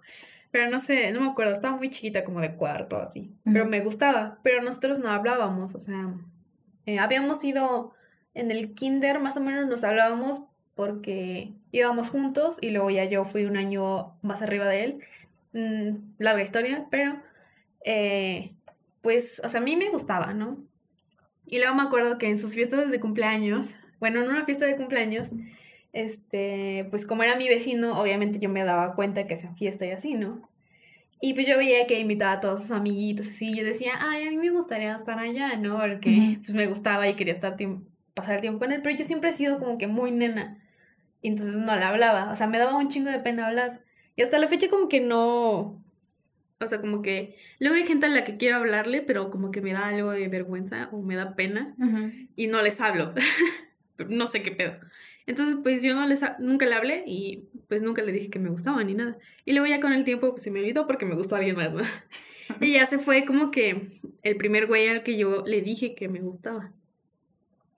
Pero 0.50 0.68
no 0.68 0.78
sé, 0.80 1.12
no 1.12 1.20
me 1.20 1.30
acuerdo, 1.30 1.54
estaba 1.54 1.76
muy 1.76 1.90
chiquita, 1.90 2.24
como 2.24 2.40
de 2.40 2.56
cuarto, 2.56 2.96
así. 2.96 3.32
Pero 3.44 3.66
me 3.66 3.80
gustaba, 3.80 4.38
pero 4.42 4.62
nosotros 4.62 4.98
no 4.98 5.08
hablábamos, 5.08 5.74
o 5.74 5.80
sea, 5.80 6.12
eh, 6.86 6.98
habíamos 6.98 7.44
ido 7.44 7.92
en 8.34 8.50
el 8.50 8.74
kinder, 8.74 9.20
más 9.20 9.36
o 9.36 9.40
menos 9.40 9.68
nos 9.68 9.84
hablábamos 9.84 10.42
porque 10.74 11.52
íbamos 11.72 12.10
juntos 12.10 12.58
y 12.60 12.70
luego 12.70 12.90
ya 12.90 13.04
yo 13.04 13.24
fui 13.24 13.44
un 13.44 13.56
año 13.56 14.14
más 14.22 14.42
arriba 14.42 14.66
de 14.66 14.84
él. 14.84 15.00
Mm, 15.52 16.14
larga 16.18 16.42
historia, 16.42 16.86
pero 16.90 17.16
eh, 17.84 18.52
pues, 19.02 19.40
o 19.44 19.48
sea, 19.48 19.60
a 19.60 19.64
mí 19.64 19.76
me 19.76 19.90
gustaba, 19.90 20.32
¿no? 20.32 20.58
Y 21.46 21.58
luego 21.58 21.74
me 21.74 21.82
acuerdo 21.82 22.18
que 22.18 22.28
en 22.28 22.38
sus 22.38 22.54
fiestas 22.54 22.90
de 22.90 23.00
cumpleaños, 23.00 23.74
bueno, 23.98 24.22
en 24.22 24.30
una 24.30 24.44
fiesta 24.44 24.66
de 24.66 24.76
cumpleaños, 24.76 25.28
este, 25.92 26.86
pues 26.90 27.06
como 27.06 27.22
era 27.22 27.36
mi 27.36 27.48
vecino, 27.48 28.00
obviamente 28.00 28.38
yo 28.38 28.48
me 28.48 28.64
daba 28.64 28.94
cuenta 28.94 29.26
que 29.26 29.34
hacían 29.34 29.56
fiesta 29.56 29.86
y 29.86 29.90
así, 29.90 30.14
¿no? 30.14 30.48
Y 31.20 31.34
pues 31.34 31.46
yo 31.46 31.58
veía 31.58 31.86
que 31.86 32.00
invitaba 32.00 32.32
a 32.32 32.40
todos 32.40 32.62
sus 32.62 32.70
amiguitos 32.70 33.28
así, 33.28 33.50
y 33.50 33.56
yo 33.58 33.64
decía, 33.64 33.92
ay, 34.00 34.26
a 34.26 34.30
mí 34.30 34.38
me 34.38 34.50
gustaría 34.50 34.94
estar 34.94 35.18
allá, 35.18 35.56
¿no? 35.56 35.78
Porque 35.78 36.38
pues 36.38 36.54
me 36.54 36.66
gustaba 36.66 37.08
y 37.08 37.14
quería 37.14 37.34
estar 37.34 37.56
pasar 38.14 38.36
el 38.36 38.40
tiempo 38.40 38.60
con 38.60 38.72
él, 38.72 38.80
pero 38.82 38.96
yo 38.96 39.04
siempre 39.04 39.30
he 39.30 39.34
sido 39.34 39.58
como 39.58 39.76
que 39.76 39.86
muy 39.86 40.12
nena, 40.12 40.58
y 41.22 41.28
entonces 41.28 41.56
no 41.56 41.76
le 41.76 41.84
hablaba, 41.84 42.30
o 42.32 42.36
sea, 42.36 42.46
me 42.46 42.58
daba 42.58 42.76
un 42.76 42.88
chingo 42.88 43.10
de 43.10 43.18
pena 43.18 43.46
hablar. 43.46 43.82
Y 44.16 44.22
hasta 44.22 44.38
la 44.38 44.48
fecha 44.48 44.68
como 44.68 44.88
que 44.88 45.00
no, 45.00 45.80
o 46.60 46.66
sea, 46.66 46.80
como 46.80 47.00
que 47.00 47.36
luego 47.58 47.76
hay 47.76 47.84
gente 47.84 48.06
a 48.06 48.10
la 48.10 48.24
que 48.24 48.36
quiero 48.36 48.56
hablarle, 48.56 49.00
pero 49.00 49.30
como 49.30 49.50
que 49.50 49.62
me 49.62 49.72
da 49.72 49.88
algo 49.88 50.10
de 50.10 50.28
vergüenza 50.28 50.88
o 50.92 51.00
me 51.00 51.16
da 51.16 51.34
pena 51.34 51.74
y 52.36 52.48
no 52.48 52.60
les 52.60 52.80
hablo. 52.80 53.14
no 54.08 54.26
sé 54.26 54.42
qué 54.42 54.50
pedo. 54.50 54.74
Entonces, 55.26 55.56
pues 55.62 55.82
yo 55.82 55.94
no 55.94 56.06
les 56.06 56.22
nunca 56.38 56.66
le 56.66 56.74
hablé 56.74 57.04
y 57.06 57.44
pues 57.68 57.82
nunca 57.82 58.02
le 58.02 58.12
dije 58.12 58.30
que 58.30 58.38
me 58.38 58.50
gustaba 58.50 58.82
ni 58.82 58.94
nada. 58.94 59.16
Y 59.44 59.52
luego 59.52 59.66
ya 59.66 59.80
con 59.80 59.92
el 59.92 60.04
tiempo 60.04 60.30
pues 60.30 60.42
se 60.42 60.50
me 60.50 60.60
olvidó 60.60 60.86
porque 60.86 61.06
me 61.06 61.14
gustó 61.14 61.36
alguien 61.36 61.56
más, 61.56 61.72
¿no? 61.72 61.80
Y 62.60 62.72
ya 62.72 62.86
se 62.86 62.98
fue 62.98 63.24
como 63.26 63.52
que 63.52 64.00
el 64.24 64.36
primer 64.36 64.66
güey 64.66 64.88
al 64.88 65.04
que 65.04 65.16
yo 65.16 65.44
le 65.46 65.60
dije 65.60 65.94
que 65.94 66.08
me 66.08 66.20
gustaba. 66.20 66.72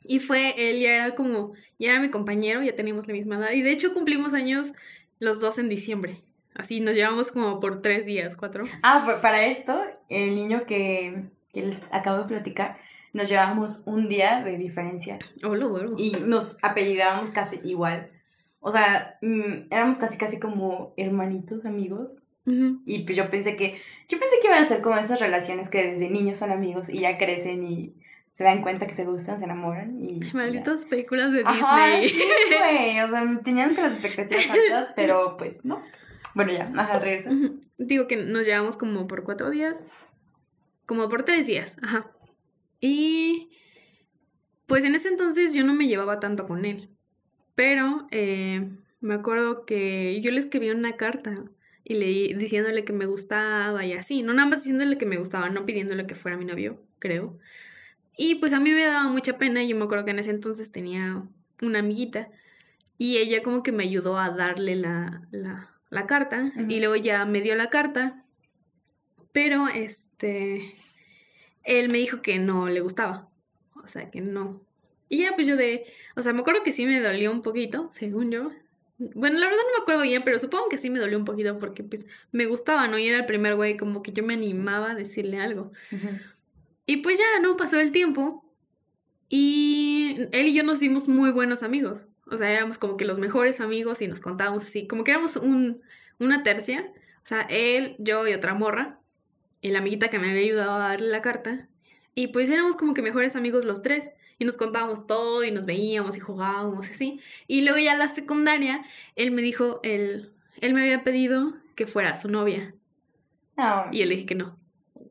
Y 0.03 0.19
fue, 0.19 0.71
él 0.71 0.81
ya 0.81 0.95
era 0.95 1.15
como, 1.15 1.53
ya 1.79 1.91
era 1.91 2.01
mi 2.01 2.11
compañero, 2.11 2.63
ya 2.63 2.75
teníamos 2.75 3.07
la 3.07 3.13
misma 3.13 3.37
edad. 3.37 3.53
Y 3.53 3.61
de 3.61 3.71
hecho 3.71 3.93
cumplimos 3.93 4.33
años 4.33 4.73
los 5.19 5.41
dos 5.41 5.59
en 5.59 5.69
diciembre. 5.69 6.23
Así 6.55 6.81
nos 6.81 6.95
llevamos 6.95 7.31
como 7.31 7.61
por 7.61 7.83
tres 7.83 8.05
días, 8.05 8.37
cuatro. 8.37 8.65
Ah, 8.83 9.19
para 9.23 9.47
esto, 9.47 9.83
el 10.09 10.35
niño 10.35 10.67
que, 10.67 11.25
que 11.53 11.63
les 11.63 11.81
acabo 11.91 12.19
de 12.19 12.29
platicar, 12.29 12.79
nos 13.13 13.29
llevábamos 13.29 13.83
un 13.87 14.09
día 14.09 14.43
de 14.43 14.57
diferencia. 14.57 15.19
Hola, 15.45 15.67
bueno. 15.67 15.95
Y 15.99 16.13
nos 16.13 16.57
apellidábamos 16.63 17.31
casi 17.31 17.61
igual. 17.65 18.11
O 18.61 18.73
sea, 18.73 19.19
mm, 19.21 19.69
éramos 19.71 19.99
casi 19.99 20.17
casi 20.17 20.39
como 20.39 20.95
hermanitos, 20.97 21.67
amigos. 21.67 22.17
Ujú. 22.47 22.81
Y 22.87 23.05
pues 23.05 23.17
yo 23.17 23.31
pensé 23.31 23.57
que, 23.57 23.81
yo 24.09 24.19
pensé 24.19 24.37
que 24.41 24.47
iban 24.49 24.63
a 24.63 24.67
ser 24.67 24.83
como 24.83 24.97
esas 24.97 25.21
relaciones 25.21 25.69
que 25.69 25.93
desde 25.93 26.11
niños 26.11 26.39
son 26.39 26.51
amigos 26.51 26.89
y 26.89 27.01
ya 27.01 27.19
crecen 27.19 27.65
y 27.65 27.95
se 28.31 28.45
dan 28.45 28.63
cuenta 28.63 28.87
que 28.87 28.95
se 28.95 29.05
gustan, 29.05 29.39
se 29.39 29.45
enamoran 29.45 30.03
y... 30.03 30.21
Malditas 30.33 30.87
películas 30.87 31.33
de 31.33 31.43
Ajá, 31.45 31.99
Disney. 32.01 32.09
sí, 32.09 32.23
güey. 32.59 33.01
O 33.01 33.09
sea, 33.11 33.41
tenían 33.45 33.75
que 33.75 33.83
las 33.83 33.93
expectativas 33.93 34.49
altas, 34.51 34.93
pero 34.97 35.37
pues 35.37 35.63
no. 35.65 35.83
Bueno, 36.35 36.53
ya, 36.53 36.73
ajá, 36.75 36.99
regresa. 36.99 37.31
Ujú. 37.31 37.61
Digo 37.79 38.07
que 38.07 38.17
nos 38.17 38.47
llevamos 38.47 38.77
como 38.77 39.07
por 39.07 39.23
cuatro 39.23 39.51
días. 39.51 39.85
Como 40.87 41.09
por 41.09 41.25
tres 41.25 41.47
días, 41.47 41.77
ajá. 41.83 42.11
Y 42.83 43.49
pues 44.67 44.85
en 44.85 44.95
ese 44.95 45.09
entonces 45.09 45.55
yo 45.55 45.65
no 45.65 45.73
me 45.73 45.87
llevaba 45.87 46.21
tanto 46.21 46.47
con 46.47 46.67
él. 46.67 46.91
Pero 47.55 48.07
eh, 48.11 48.69
me 49.01 49.15
acuerdo 49.15 49.65
que 49.65 50.21
yo 50.21 50.31
le 50.31 50.41
escribí 50.41 50.69
una 50.71 50.97
carta 50.97 51.33
y 51.85 51.95
leí 51.95 52.35
diciéndole 52.35 52.85
que 52.85 52.93
me 52.93 53.07
gustaba 53.07 53.87
y 53.87 53.93
así. 53.93 54.23
No 54.23 54.35
nada 54.35 54.49
más 54.49 54.65
diciéndole 54.65 54.99
que 54.99 55.07
me 55.07 55.17
gustaba, 55.17 55.49
no 55.49 55.65
pidiéndole 55.65 56.07
que 56.07 56.17
fuera 56.17 56.37
mi 56.37 56.45
novio, 56.45 56.83
creo. 56.99 57.39
Y 58.17 58.35
pues 58.35 58.53
a 58.53 58.61
mí 58.61 58.71
me 58.71 58.85
daba 58.85 59.09
mucha 59.09 59.39
pena. 59.39 59.65
Yo 59.65 59.77
me 59.77 59.85
acuerdo 59.85 60.05
que 60.05 60.11
en 60.11 60.19
ese 60.19 60.31
entonces 60.31 60.73
tenía 60.73 61.23
una 61.63 61.79
amiguita 61.79 62.29
y 62.99 63.19
ella 63.19 63.43
como 63.43 63.63
que 63.63 63.71
me 63.71 63.85
ayudó 63.85 64.19
a 64.19 64.31
darle 64.31 64.75
la, 64.75 65.23
la, 65.31 65.71
la 65.91 66.07
carta 66.07 66.53
y 66.69 66.81
luego 66.81 66.97
ya 66.97 67.25
me 67.27 67.43
dio 67.43 67.55
la 67.55 67.71
carta, 67.71 68.25
pero 69.33 69.69
este, 69.69 70.75
él 71.65 71.89
me 71.89 71.99
dijo 71.99 72.23
que 72.23 72.39
no 72.39 72.69
le 72.69 72.81
gustaba, 72.81 73.29
o 73.83 73.87
sea 73.87 74.11
que 74.11 74.21
no. 74.21 74.63
Y 75.09 75.19
ya 75.19 75.35
pues 75.35 75.47
yo 75.47 75.57
de, 75.57 75.85
o 76.17 76.23
sea, 76.23 76.33
me 76.33 76.41
acuerdo 76.41 76.63
que 76.63 76.73
sí 76.73 76.87
me 76.87 77.01
dolió 77.01 77.31
un 77.31 77.43
poquito, 77.43 77.91
según 77.93 78.31
yo. 78.31 78.51
Bueno, 78.99 79.39
la 79.39 79.47
verdad 79.47 79.61
no 79.63 79.79
me 79.79 79.83
acuerdo 79.83 80.03
bien, 80.03 80.23
pero 80.25 80.39
supongo 80.39 80.69
que 80.69 80.79
sí 80.79 80.89
me 80.89 80.99
dolió 80.99 81.19
un 81.19 81.25
poquito 81.25 81.59
porque 81.59 81.83
pues 81.83 82.07
me 82.31 82.47
gustaba, 82.47 82.89
¿no? 82.89 82.99
Y 82.99 83.09
era 83.09 83.19
el 83.19 83.27
primer 83.27 83.57
güey 83.57 83.77
como 83.77 84.03
que 84.03 84.13
yo 84.13 84.23
me 84.23 84.35
animaba 84.35 84.93
a 84.93 84.95
decirle 84.95 85.39
algo. 85.39 85.73
Y 86.87 86.99
pues 86.99 87.19
ya, 87.19 87.41
¿no? 87.43 87.57
Pasó 87.57 87.79
el 87.79 87.93
tiempo 87.93 88.45
y 89.29 90.29
él 90.33 90.49
y 90.49 90.55
yo 90.55 90.63
nos 90.63 90.77
hicimos 90.77 91.09
muy 91.09 91.31
buenos 91.31 91.63
amigos. 91.63 92.07
O 92.31 92.39
sea, 92.39 92.51
éramos 92.51 92.79
como 92.79 92.97
que 92.97 93.05
los 93.05 93.19
mejores 93.19 93.61
amigos 93.61 94.01
y 94.01 94.09
nos 94.09 94.21
contábamos 94.21 94.65
así, 94.65 94.87
como 94.87 95.05
que 95.05 95.11
éramos 95.11 95.37
un, 95.37 95.83
una 96.19 96.43
tercia. 96.43 96.91
O 97.23 97.27
sea, 97.27 97.43
él, 97.51 97.97
yo 97.99 98.27
y 98.27 98.33
otra 98.33 98.55
morra, 98.55 98.99
la 99.71 99.79
amiguita 99.79 100.09
que 100.09 100.19
me 100.19 100.31
había 100.31 100.43
ayudado 100.43 100.75
a 100.75 100.89
darle 100.89 101.09
la 101.09 101.23
carta. 101.23 101.69
Y 102.15 102.29
pues 102.29 102.51
éramos 102.51 102.77
como 102.77 102.95
que 102.95 103.03
mejores 103.03 103.37
amigos 103.37 103.65
los 103.65 103.83
tres. 103.83 104.11
Y 104.39 104.45
nos 104.45 104.57
contábamos 104.57 105.07
todo 105.07 105.45
y 105.45 105.53
nos 105.53 105.67
veíamos 105.67 106.17
y 106.17 106.21
jugábamos 106.21 106.89
y 106.89 106.93
así. 106.93 107.21
Y 107.47 107.63
luego 107.63 107.79
ya 107.79 107.93
en 107.93 108.01
la 108.01 108.09
secundaria, 108.09 108.85
él 109.15 109.31
me 109.31 109.41
dijo, 109.41 109.81
él, 109.85 110.33
él 110.61 110.75
me 110.75 110.83
había 110.83 111.05
pedido 111.05 111.55
que 111.77 111.87
fuera 111.87 112.15
su 112.15 112.29
novia. 112.29 112.75
No. 113.57 113.87
Y 113.93 114.01
yo 114.01 114.07
le 114.07 114.15
dije 114.17 114.27
que 114.27 114.35
no. 114.35 114.59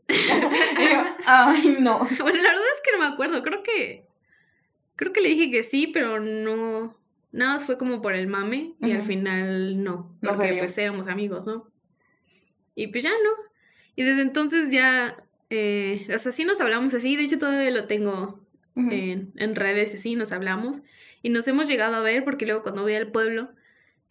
Ay, 1.25 1.77
no. 1.79 1.99
Bueno, 2.21 2.41
la 2.41 2.49
verdad 2.49 2.67
es 2.75 2.81
que 2.83 2.91
no 2.91 2.99
me 2.99 3.13
acuerdo. 3.13 3.41
Creo 3.43 3.63
que. 3.63 4.05
Creo 4.95 5.13
que 5.13 5.21
le 5.21 5.29
dije 5.29 5.49
que 5.49 5.63
sí, 5.63 5.87
pero 5.87 6.19
no. 6.19 6.95
Nada 7.31 7.53
más 7.53 7.63
fue 7.63 7.77
como 7.77 8.01
por 8.01 8.13
el 8.13 8.27
mame 8.27 8.73
y 8.81 8.91
al 8.91 9.03
final 9.03 9.81
no. 9.81 10.13
Porque 10.21 10.55
pues 10.59 10.77
éramos 10.77 11.07
amigos, 11.07 11.47
¿no? 11.47 11.71
Y 12.75 12.87
pues 12.87 13.03
ya 13.03 13.11
no. 13.11 13.50
Y 13.95 14.03
desde 14.03 14.21
entonces 14.21 14.69
ya. 14.71 15.23
Eh, 15.49 16.07
o 16.13 16.17
sea, 16.19 16.31
sí 16.31 16.45
nos 16.45 16.61
hablamos 16.61 16.93
así. 16.93 17.15
De 17.15 17.23
hecho, 17.23 17.37
todavía 17.37 17.71
lo 17.71 17.87
tengo 17.87 18.39
Ujú. 18.75 18.89
en, 18.91 19.33
en 19.35 19.55
redes 19.55 19.93
así, 19.93 20.15
nos 20.15 20.31
hablamos. 20.31 20.81
Y 21.21 21.29
nos 21.29 21.47
hemos 21.47 21.67
llegado 21.67 21.95
a 21.95 22.01
ver 22.01 22.23
porque 22.23 22.45
luego 22.45 22.63
cuando 22.63 22.81
voy 22.81 22.95
al 22.95 23.11
pueblo 23.11 23.51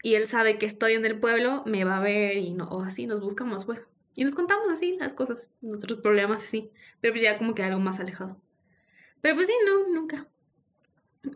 y 0.03 0.15
él 0.15 0.29
sabe 0.29 0.59
que 0.59 0.67
estoy 0.67 0.95
en 0.95 1.05
el 1.05 1.19
pueblo, 1.19 1.63
me 1.67 1.85
va 1.85 1.99
a 1.99 2.01
ver 2.01 2.37
y 2.37 2.53
no, 2.53 2.65
o 2.69 2.83
así 2.83 3.07
nos 3.07 3.21
buscamos, 3.21 3.65
pues. 3.65 3.85
Y 4.17 4.25
nos 4.25 4.35
contamos 4.35 4.69
así 4.71 4.97
las 4.99 5.15
cosas, 5.15 5.51
nuestros 5.61 6.01
problemas 6.01 6.43
así. 6.43 6.71
Pero 7.01 7.15
pues 7.15 7.23
ya 7.23 7.39
como 7.39 7.55
que 7.55 7.63
algo 7.63 7.81
más 7.81 8.01
alejado. 8.01 8.41
Pero 9.21 9.35
pues 9.35 9.47
sí, 9.47 9.55
no, 9.67 9.89
nunca. 9.95 10.27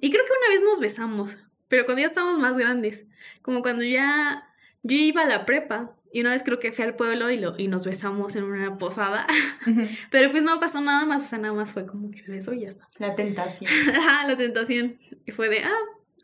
Y 0.00 0.10
creo 0.10 0.24
que 0.24 0.32
una 0.32 0.54
vez 0.54 0.62
nos 0.64 0.80
besamos, 0.80 1.36
pero 1.68 1.84
cuando 1.84 2.00
ya 2.00 2.06
estábamos 2.06 2.38
más 2.38 2.56
grandes. 2.56 3.04
Como 3.42 3.62
cuando 3.62 3.84
ya 3.84 4.48
yo 4.82 4.96
iba 4.96 5.22
a 5.22 5.26
la 5.26 5.44
prepa 5.44 5.94
y 6.14 6.20
una 6.20 6.30
vez 6.30 6.44
creo 6.44 6.60
que 6.60 6.70
fui 6.70 6.84
al 6.84 6.94
pueblo 6.94 7.28
y, 7.28 7.38
lo, 7.38 7.58
y 7.58 7.66
nos 7.66 7.84
besamos 7.84 8.36
en 8.36 8.44
una 8.44 8.78
posada. 8.78 9.26
Pero 10.12 10.30
pues 10.30 10.44
no 10.44 10.60
pasó 10.60 10.80
nada 10.80 11.04
más, 11.04 11.24
o 11.24 11.26
sea, 11.26 11.40
nada 11.40 11.52
más 11.52 11.72
fue 11.72 11.86
como 11.86 12.12
que 12.12 12.20
el 12.20 12.30
beso 12.30 12.52
y 12.52 12.60
ya 12.60 12.68
está. 12.68 12.88
La 12.98 13.16
tentación. 13.16 13.68
Ajá, 13.96 14.24
la 14.28 14.36
tentación. 14.36 14.96
Y 15.26 15.32
fue 15.32 15.48
de, 15.48 15.64
ah, 15.64 15.72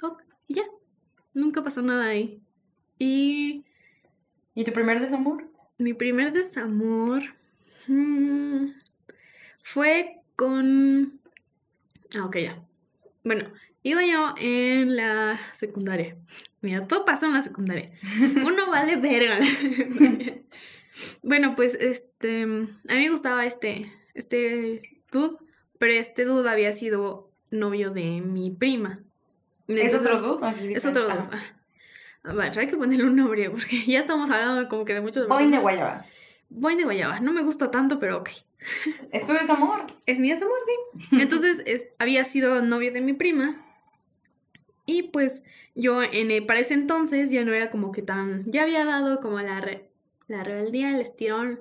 ok, 0.02 0.22
y 0.46 0.54
ya. 0.54 0.62
Nunca 1.34 1.64
pasó 1.64 1.82
nada 1.82 2.06
ahí. 2.06 2.40
Y 3.00 3.64
¿Y 4.54 4.62
tu 4.62 4.72
primer 4.72 5.00
desamor? 5.00 5.50
mi 5.78 5.92
primer 5.92 6.32
desamor 6.32 7.22
mm, 7.88 8.66
fue 9.64 10.20
con... 10.36 11.18
Ah, 12.16 12.26
ok, 12.26 12.36
ya. 12.36 12.62
Bueno, 13.24 13.50
iba 13.82 14.04
yo 14.04 14.34
en 14.38 14.96
la 14.96 15.40
secundaria. 15.52 16.16
Mira, 16.60 16.86
todo 16.86 17.04
pasó 17.04 17.26
en 17.26 17.32
la 17.34 17.42
secundaria. 17.42 17.86
Uno 18.44 18.68
vale 18.70 18.96
verga 18.96 19.38
en 19.38 19.44
la 19.44 19.54
secundaria. 19.54 20.36
Bueno, 21.22 21.54
pues 21.54 21.74
este, 21.78 22.42
a 22.42 22.46
mí 22.46 22.68
me 22.88 23.10
gustaba 23.10 23.46
este, 23.46 23.92
este 24.14 24.82
dude, 25.12 25.36
pero 25.78 25.92
este 25.92 26.24
dude 26.24 26.50
había 26.50 26.72
sido 26.72 27.30
novio 27.52 27.90
de 27.92 28.20
mi 28.20 28.50
prima. 28.50 28.98
¿Es 29.68 29.94
otro 29.94 30.20
dude? 30.20 30.44
Así 30.44 30.72
Es 30.72 30.84
otro 30.84 31.04
dude. 31.04 31.14
Ah. 31.30 31.40
A 32.24 32.32
ver, 32.32 32.58
hay 32.58 32.66
que 32.66 32.76
ponerle 32.76 33.04
un 33.04 33.14
nombre 33.14 33.48
porque 33.50 33.84
ya 33.86 34.00
estamos 34.00 34.28
hablando 34.30 34.68
como 34.68 34.84
que 34.84 34.94
de 34.94 35.00
muchos 35.00 35.28
Boing 35.28 35.52
de. 35.52 35.58
Guayaba. 35.58 36.04
Boing 36.48 36.76
de 36.78 36.84
Guayaba. 36.84 37.20
No 37.20 37.32
me 37.32 37.42
gusta 37.44 37.70
tanto, 37.70 38.00
pero 38.00 38.18
ok. 38.18 38.30
¿Es 39.12 39.24
tu 39.26 39.32
desamor? 39.32 39.86
Es 40.06 40.18
mi 40.18 40.28
desamor, 40.30 40.58
sí. 40.66 41.06
Entonces 41.20 41.62
es- 41.66 41.84
había 42.00 42.24
sido 42.24 42.62
novio 42.62 42.92
de 42.92 43.00
mi 43.00 43.12
prima. 43.12 43.64
Y 44.90 45.04
pues 45.04 45.42
yo 45.76 46.02
en 46.02 46.30
el- 46.32 46.46
para 46.46 46.58
ese 46.60 46.74
entonces 46.74 47.30
ya 47.30 47.44
no 47.44 47.52
era 47.52 47.70
como 47.70 47.92
que 47.92 48.02
tan... 48.02 48.50
Ya 48.50 48.62
había 48.64 48.84
dado 48.84 49.20
como 49.20 49.38
la, 49.40 49.60
re- 49.60 49.88
la 50.26 50.42
rebeldía, 50.42 50.90
el 50.94 51.00
estirón, 51.00 51.60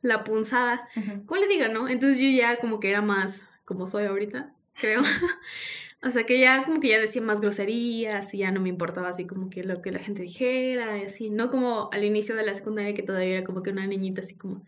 la 0.00 0.22
punzada. 0.22 0.88
¿Cómo 1.26 1.40
le 1.40 1.48
digo, 1.48 1.66
no? 1.68 1.88
Entonces 1.88 2.18
yo 2.18 2.28
ya 2.30 2.58
como 2.60 2.78
que 2.78 2.90
era 2.90 3.02
más 3.02 3.42
como 3.64 3.86
soy 3.88 4.04
ahorita, 4.04 4.54
creo. 4.80 5.02
o 6.02 6.10
sea 6.10 6.22
que 6.24 6.38
ya 6.38 6.64
como 6.64 6.78
que 6.80 6.88
ya 6.88 7.00
decía 7.00 7.20
más 7.20 7.40
groserías 7.40 8.32
y 8.32 8.38
ya 8.38 8.52
no 8.52 8.60
me 8.60 8.68
importaba 8.68 9.08
así 9.08 9.26
como 9.26 9.50
que 9.50 9.64
lo 9.64 9.82
que 9.82 9.90
la 9.90 9.98
gente 9.98 10.22
dijera 10.22 10.96
y 10.98 11.02
así. 11.06 11.30
No 11.30 11.50
como 11.50 11.90
al 11.92 12.04
inicio 12.04 12.36
de 12.36 12.44
la 12.46 12.54
secundaria 12.54 12.94
que 12.94 13.02
todavía 13.02 13.38
era 13.38 13.44
como 13.44 13.62
que 13.64 13.70
una 13.70 13.86
niñita 13.86 14.20
así 14.20 14.36
como... 14.36 14.64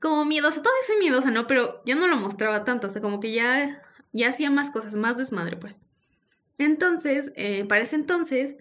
Como 0.00 0.24
miedosa, 0.26 0.62
todavía 0.62 0.82
soy 0.86 0.98
miedosa, 0.98 1.30
¿no? 1.30 1.46
Pero 1.46 1.78
ya 1.86 1.94
no 1.96 2.06
lo 2.08 2.16
mostraba 2.18 2.64
tanto, 2.64 2.86
o 2.88 2.90
sea, 2.90 3.02
como 3.02 3.20
que 3.20 3.32
ya, 3.32 3.82
ya 4.12 4.28
hacía 4.28 4.50
más 4.50 4.70
cosas, 4.70 4.94
más 4.96 5.16
desmadre, 5.16 5.56
pues. 5.56 5.84
Entonces, 6.58 7.32
eh, 7.36 7.64
para 7.64 7.82
ese 7.82 7.96
entonces, 7.96 8.56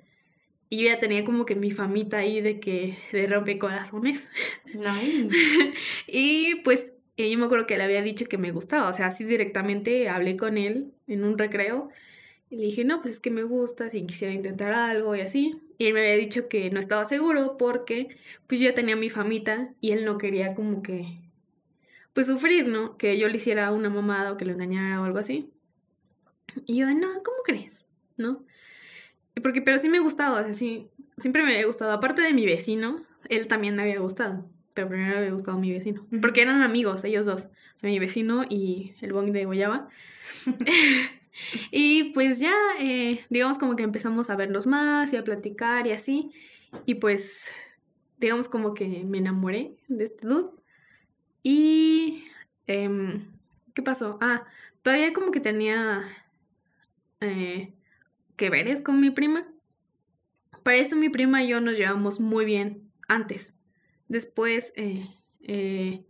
yo 0.69 0.81
ya 0.81 0.99
tenía 0.99 1.23
como 1.23 1.45
que 1.45 1.55
mi 1.55 1.71
famita 1.71 2.17
ahí 2.17 2.41
de 2.41 2.59
que 2.59 2.97
de 3.11 3.27
rompecorazones. 3.27 4.29
Nice. 4.65 5.29
Y 6.07 6.55
pues 6.63 6.87
eh, 7.17 7.31
yo 7.31 7.37
me 7.39 7.45
acuerdo 7.45 7.65
que 7.67 7.77
le 7.77 7.83
había 7.83 8.01
dicho 8.01 8.25
que 8.25 8.37
me 8.37 8.51
gustaba, 8.51 8.89
o 8.89 8.93
sea, 8.93 9.07
así 9.07 9.23
directamente 9.23 10.09
hablé 10.09 10.37
con 10.37 10.57
él 10.57 10.93
en 11.07 11.23
un 11.23 11.37
recreo 11.37 11.89
y 12.49 12.57
le 12.57 12.63
dije, 12.63 12.85
no, 12.85 13.01
pues 13.01 13.15
es 13.15 13.21
que 13.21 13.31
me 13.31 13.43
gusta, 13.43 13.89
si 13.89 14.05
quisiera 14.05 14.33
intentar 14.33 14.73
algo 14.73 15.15
y 15.15 15.21
así. 15.21 15.59
Y 15.77 15.87
él 15.87 15.93
me 15.93 16.01
había 16.01 16.15
dicho 16.15 16.47
que 16.47 16.69
no 16.69 16.79
estaba 16.79 17.05
seguro 17.05 17.57
porque 17.57 18.17
pues 18.47 18.61
yo 18.61 18.69
ya 18.69 18.75
tenía 18.75 18.95
mi 18.95 19.09
famita 19.09 19.73
y 19.81 19.91
él 19.91 20.05
no 20.05 20.17
quería 20.17 20.55
como 20.55 20.81
que, 20.81 21.19
pues 22.13 22.27
sufrir, 22.27 22.67
¿no? 22.67 22.97
Que 22.97 23.17
yo 23.17 23.27
le 23.27 23.37
hiciera 23.37 23.71
una 23.71 23.89
mamada 23.89 24.31
o 24.33 24.37
que 24.37 24.45
lo 24.45 24.53
engañara 24.53 25.01
o 25.01 25.05
algo 25.05 25.19
así. 25.19 25.49
Y 26.65 26.77
yo, 26.77 26.87
no, 26.93 27.21
¿cómo 27.23 27.37
crees? 27.43 27.76
¿No? 28.17 28.43
Porque, 29.41 29.61
pero 29.61 29.79
sí 29.79 29.89
me 29.89 29.99
gustaba, 29.99 30.41
o 30.41 30.43
sea, 30.43 30.53
sí, 30.53 30.89
siempre 31.17 31.43
me 31.43 31.53
había 31.53 31.65
gustado. 31.65 31.91
Aparte 31.91 32.21
de 32.21 32.33
mi 32.33 32.45
vecino, 32.45 33.01
él 33.29 33.47
también 33.47 33.75
me 33.75 33.83
había 33.83 33.99
gustado. 33.99 34.45
Pero 34.73 34.89
primero 34.89 35.11
me 35.11 35.17
había 35.17 35.31
gustado 35.31 35.59
mi 35.59 35.71
vecino. 35.71 36.05
Porque 36.21 36.41
eran 36.41 36.61
amigos, 36.61 37.03
ellos 37.03 37.25
dos. 37.25 37.45
O 37.75 37.79
sea, 37.79 37.89
mi 37.89 37.99
vecino 37.99 38.43
y 38.49 38.93
el 39.01 39.13
bong 39.13 39.31
de 39.31 39.45
Guayaba. 39.45 39.89
y 41.71 42.11
pues 42.13 42.39
ya, 42.39 42.53
eh, 42.79 43.25
digamos 43.29 43.57
como 43.57 43.75
que 43.75 43.83
empezamos 43.83 44.29
a 44.29 44.35
vernos 44.35 44.67
más 44.67 45.13
y 45.13 45.17
a 45.17 45.23
platicar 45.23 45.87
y 45.87 45.91
así. 45.91 46.31
Y 46.85 46.95
pues, 46.95 47.51
digamos 48.19 48.49
como 48.49 48.73
que 48.73 49.03
me 49.03 49.19
enamoré 49.19 49.77
de 49.87 50.05
este 50.05 50.27
dude. 50.27 50.49
Y... 51.43 52.25
em, 52.67 53.21
¿Qué 53.77 53.83
pasó? 53.83 54.17
Ah, 54.21 54.43
todavía 54.81 55.13
como 55.13 55.29
que 55.29 55.39
tenía 55.39 56.01
eh, 57.21 57.71
que 58.37 58.49
veres 58.49 58.81
con 58.83 59.01
mi 59.01 59.09
prima. 59.09 59.45
Para 60.63 60.77
eso 60.77 60.95
mi 60.95 61.09
prima 61.09 61.43
y 61.43 61.49
yo 61.49 61.59
nos 61.59 61.77
llevamos 61.77 62.19
muy 62.19 62.45
bien 62.45 62.89
antes. 63.07 63.53
Después, 64.07 64.71
eh, 64.75 65.07
eh, 65.41 66.05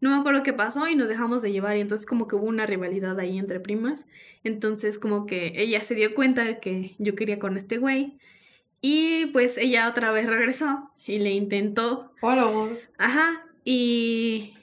no 0.00 0.10
me 0.10 0.16
acuerdo 0.16 0.42
qué 0.42 0.52
pasó 0.52 0.86
y 0.86 0.94
nos 0.94 1.08
dejamos 1.08 1.40
de 1.40 1.52
llevar 1.52 1.76
y 1.76 1.80
entonces 1.80 2.06
como 2.06 2.28
que 2.28 2.36
hubo 2.36 2.46
una 2.46 2.66
rivalidad 2.66 3.18
ahí 3.18 3.38
entre 3.38 3.60
primas. 3.60 4.06
Entonces 4.44 4.98
como 4.98 5.26
que 5.26 5.54
ella 5.56 5.80
se 5.80 5.94
dio 5.94 6.14
cuenta 6.14 6.44
de 6.44 6.58
que 6.60 6.94
yo 6.98 7.14
quería 7.14 7.38
con 7.38 7.56
este 7.56 7.78
güey 7.78 8.18
y 8.80 9.26
pues 9.26 9.58
ella 9.58 9.88
otra 9.88 10.12
vez 10.12 10.26
regresó 10.26 10.90
y 11.06 11.18
le 11.18 11.30
intentó. 11.30 12.12
Hola, 12.20 12.68
Ajá, 12.98 13.44
y... 13.64 14.54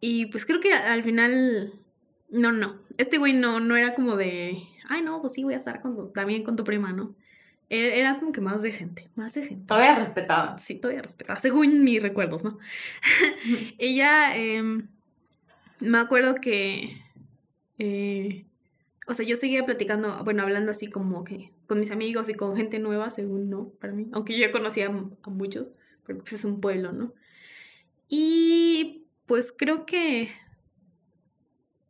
Y 0.00 0.26
pues 0.26 0.44
creo 0.44 0.58
que 0.58 0.72
al 0.72 1.04
final... 1.04 1.74
No, 2.28 2.50
no. 2.50 2.80
Este 2.98 3.18
güey 3.18 3.34
no, 3.34 3.60
no 3.60 3.76
era 3.76 3.94
como 3.94 4.16
de... 4.16 4.64
Ay, 4.88 5.02
no, 5.02 5.20
pues 5.20 5.34
sí, 5.34 5.44
voy 5.44 5.54
a 5.54 5.58
estar 5.58 5.80
con 5.80 5.96
tu- 5.96 6.08
también 6.10 6.42
con 6.44 6.56
tu 6.56 6.64
prima, 6.64 6.92
¿no? 6.92 7.14
Era, 7.70 7.94
era 7.94 8.18
como 8.18 8.32
que 8.32 8.40
más 8.40 8.60
decente, 8.62 9.08
más 9.16 9.32
decente. 9.34 9.64
Todavía 9.66 9.94
respetaba. 9.98 10.58
Sí, 10.58 10.74
todavía 10.76 11.02
respetaba, 11.02 11.38
según 11.40 11.84
mis 11.84 12.02
recuerdos, 12.02 12.44
¿no? 12.44 12.58
Ella, 13.78 14.36
em, 14.36 14.88
me 15.80 15.98
acuerdo 15.98 16.34
que, 16.36 17.02
eh, 17.78 18.44
o 19.06 19.14
sea, 19.14 19.24
yo 19.26 19.36
seguía 19.36 19.64
platicando, 19.64 20.22
bueno, 20.24 20.42
hablando 20.42 20.70
así 20.70 20.88
como 20.88 21.24
que 21.24 21.50
con 21.66 21.80
mis 21.80 21.90
amigos 21.90 22.28
y 22.28 22.34
con 22.34 22.56
gente 22.56 22.78
nueva, 22.78 23.10
según 23.10 23.48
no, 23.48 23.70
para 23.80 23.92
mí, 23.94 24.08
aunque 24.12 24.34
yo 24.38 24.46
ya 24.46 24.52
conocía 24.52 24.88
a, 24.88 25.04
a 25.22 25.30
muchos, 25.30 25.68
porque 26.04 26.20
pues 26.22 26.34
es 26.34 26.44
un 26.44 26.60
pueblo, 26.60 26.92
¿no? 26.92 27.14
Y 28.08 29.06
pues 29.26 29.52
creo 29.56 29.86
que, 29.86 30.28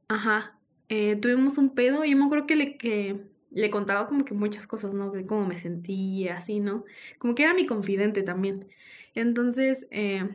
ajá, 0.09 0.57
eh, 0.89 1.17
tuvimos 1.17 1.59
un 1.59 1.75
pedo 1.75 2.05
y 2.05 2.11
yo 2.11 2.17
me 2.17 2.25
acuerdo 2.25 2.47
que 2.47 2.57
le, 2.57 2.77
que 2.77 3.17
le 3.51 3.71
contaba 3.71 4.07
como 4.07 4.25
que 4.25 4.35
muchas 4.35 4.67
cosas, 4.67 4.95
¿no? 4.95 5.11
De 5.11 5.27
cómo 5.27 5.47
me 5.47 5.57
sentía, 5.59 6.37
así, 6.39 6.61
¿no? 6.61 6.85
Como 7.19 7.35
que 7.35 7.43
era 7.45 7.55
mi 7.55 7.67
confidente 7.67 8.23
también. 8.23 8.69
Entonces, 9.15 9.87
eh, 9.91 10.29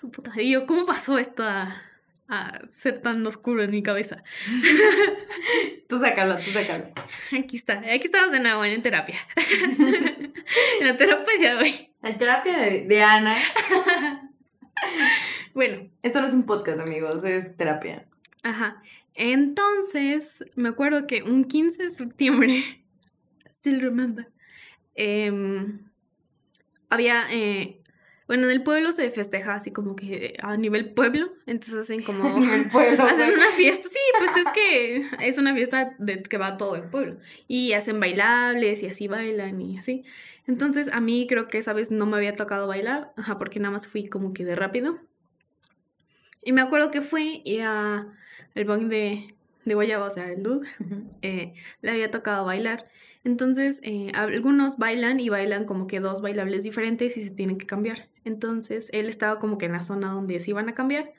su 0.00 0.10
puta, 0.10 0.32
y 0.40 0.52
yo, 0.52 0.66
¿cómo 0.66 0.86
pasó 0.86 1.18
esto 1.18 1.42
a, 1.42 1.82
a 2.28 2.60
ser 2.76 3.02
tan 3.02 3.26
oscuro 3.26 3.62
en 3.62 3.70
mi 3.72 3.82
cabeza? 3.82 4.22
Tú 5.88 5.98
sácalo, 5.98 6.36
tú 6.38 6.50
sácalo. 6.52 6.84
Aquí 7.36 7.56
está, 7.56 7.80
aquí 7.80 8.04
estamos 8.06 8.30
de 8.30 8.38
nuevo 8.38 8.64
en 8.64 8.80
terapia. 8.80 9.16
en 10.80 10.86
la 10.86 10.96
terapia 10.96 11.38
de 11.40 11.56
hoy. 11.56 11.90
La 12.00 12.16
terapia 12.16 12.58
de, 12.58 12.86
de 12.86 13.02
Ana. 13.02 13.36
Bueno, 15.54 15.88
Esto 16.02 16.20
no 16.20 16.26
es 16.28 16.32
un 16.32 16.46
podcast, 16.46 16.78
amigos, 16.80 17.22
es 17.24 17.56
terapia. 17.56 18.06
ajá. 18.44 18.80
Entonces, 19.14 20.44
me 20.56 20.68
acuerdo 20.68 21.06
que 21.06 21.22
un 21.22 21.44
15 21.44 21.84
de 21.84 21.90
septiembre, 21.90 22.84
still 23.50 23.80
remember, 23.80 24.28
em, 24.94 25.80
había, 26.88 27.32
eh, 27.32 27.80
bueno, 28.26 28.44
en 28.44 28.52
el 28.52 28.62
pueblo 28.62 28.92
se 28.92 29.10
festeja 29.10 29.54
así 29.54 29.72
como 29.72 29.96
que 29.96 30.36
a 30.40 30.56
nivel 30.56 30.92
pueblo, 30.92 31.32
entonces 31.46 31.74
hacen 31.74 32.02
como... 32.04 32.36
En 32.36 32.50
el 32.50 32.70
pueblo. 32.70 33.04
Hacen 33.04 33.34
una 33.34 33.52
fiesta, 33.52 33.88
sí, 33.88 33.98
pues 34.18 34.46
es 34.46 34.52
que 34.52 35.06
es 35.28 35.38
una 35.38 35.54
fiesta 35.54 35.94
de 35.98 36.22
que 36.22 36.38
va 36.38 36.56
todo 36.56 36.76
el 36.76 36.84
pueblo. 36.84 37.18
Y 37.48 37.72
hacen 37.72 37.98
bailables 37.98 38.82
y 38.82 38.86
así 38.86 39.08
bailan 39.08 39.60
y 39.60 39.78
así. 39.78 40.04
Entonces 40.46 40.88
a 40.92 41.00
mí 41.00 41.26
creo 41.28 41.48
que 41.48 41.58
esa 41.58 41.72
vez 41.72 41.90
no 41.90 42.06
me 42.06 42.16
había 42.16 42.34
tocado 42.34 42.66
bailar, 42.66 43.12
ajá, 43.16 43.38
porque 43.38 43.60
nada 43.60 43.72
más 43.72 43.86
fui 43.86 44.08
como 44.08 44.32
que 44.32 44.44
de 44.44 44.56
rápido. 44.56 44.98
Y 46.42 46.52
me 46.52 46.60
acuerdo 46.60 46.90
que 46.90 47.02
fui 47.02 47.42
y 47.44 47.60
a 47.60 48.06
el 48.54 48.64
bong 48.64 48.88
de, 48.88 49.34
de 49.64 49.74
Guayaba, 49.74 50.06
o 50.06 50.10
sea, 50.10 50.30
el 50.30 50.42
dude, 50.42 50.68
eh, 51.22 51.54
le 51.82 51.90
había 51.90 52.10
tocado 52.10 52.44
bailar. 52.44 52.88
Entonces, 53.22 53.80
eh, 53.82 54.10
algunos 54.14 54.78
bailan 54.78 55.20
y 55.20 55.28
bailan 55.28 55.66
como 55.66 55.86
que 55.86 56.00
dos 56.00 56.22
bailables 56.22 56.62
diferentes 56.62 57.16
y 57.16 57.24
se 57.24 57.30
tienen 57.30 57.58
que 57.58 57.66
cambiar. 57.66 58.08
Entonces, 58.24 58.88
él 58.92 59.08
estaba 59.08 59.38
como 59.38 59.58
que 59.58 59.66
en 59.66 59.72
la 59.72 59.82
zona 59.82 60.12
donde 60.12 60.40
se 60.40 60.50
iban 60.50 60.68
a 60.68 60.74
cambiar. 60.74 61.12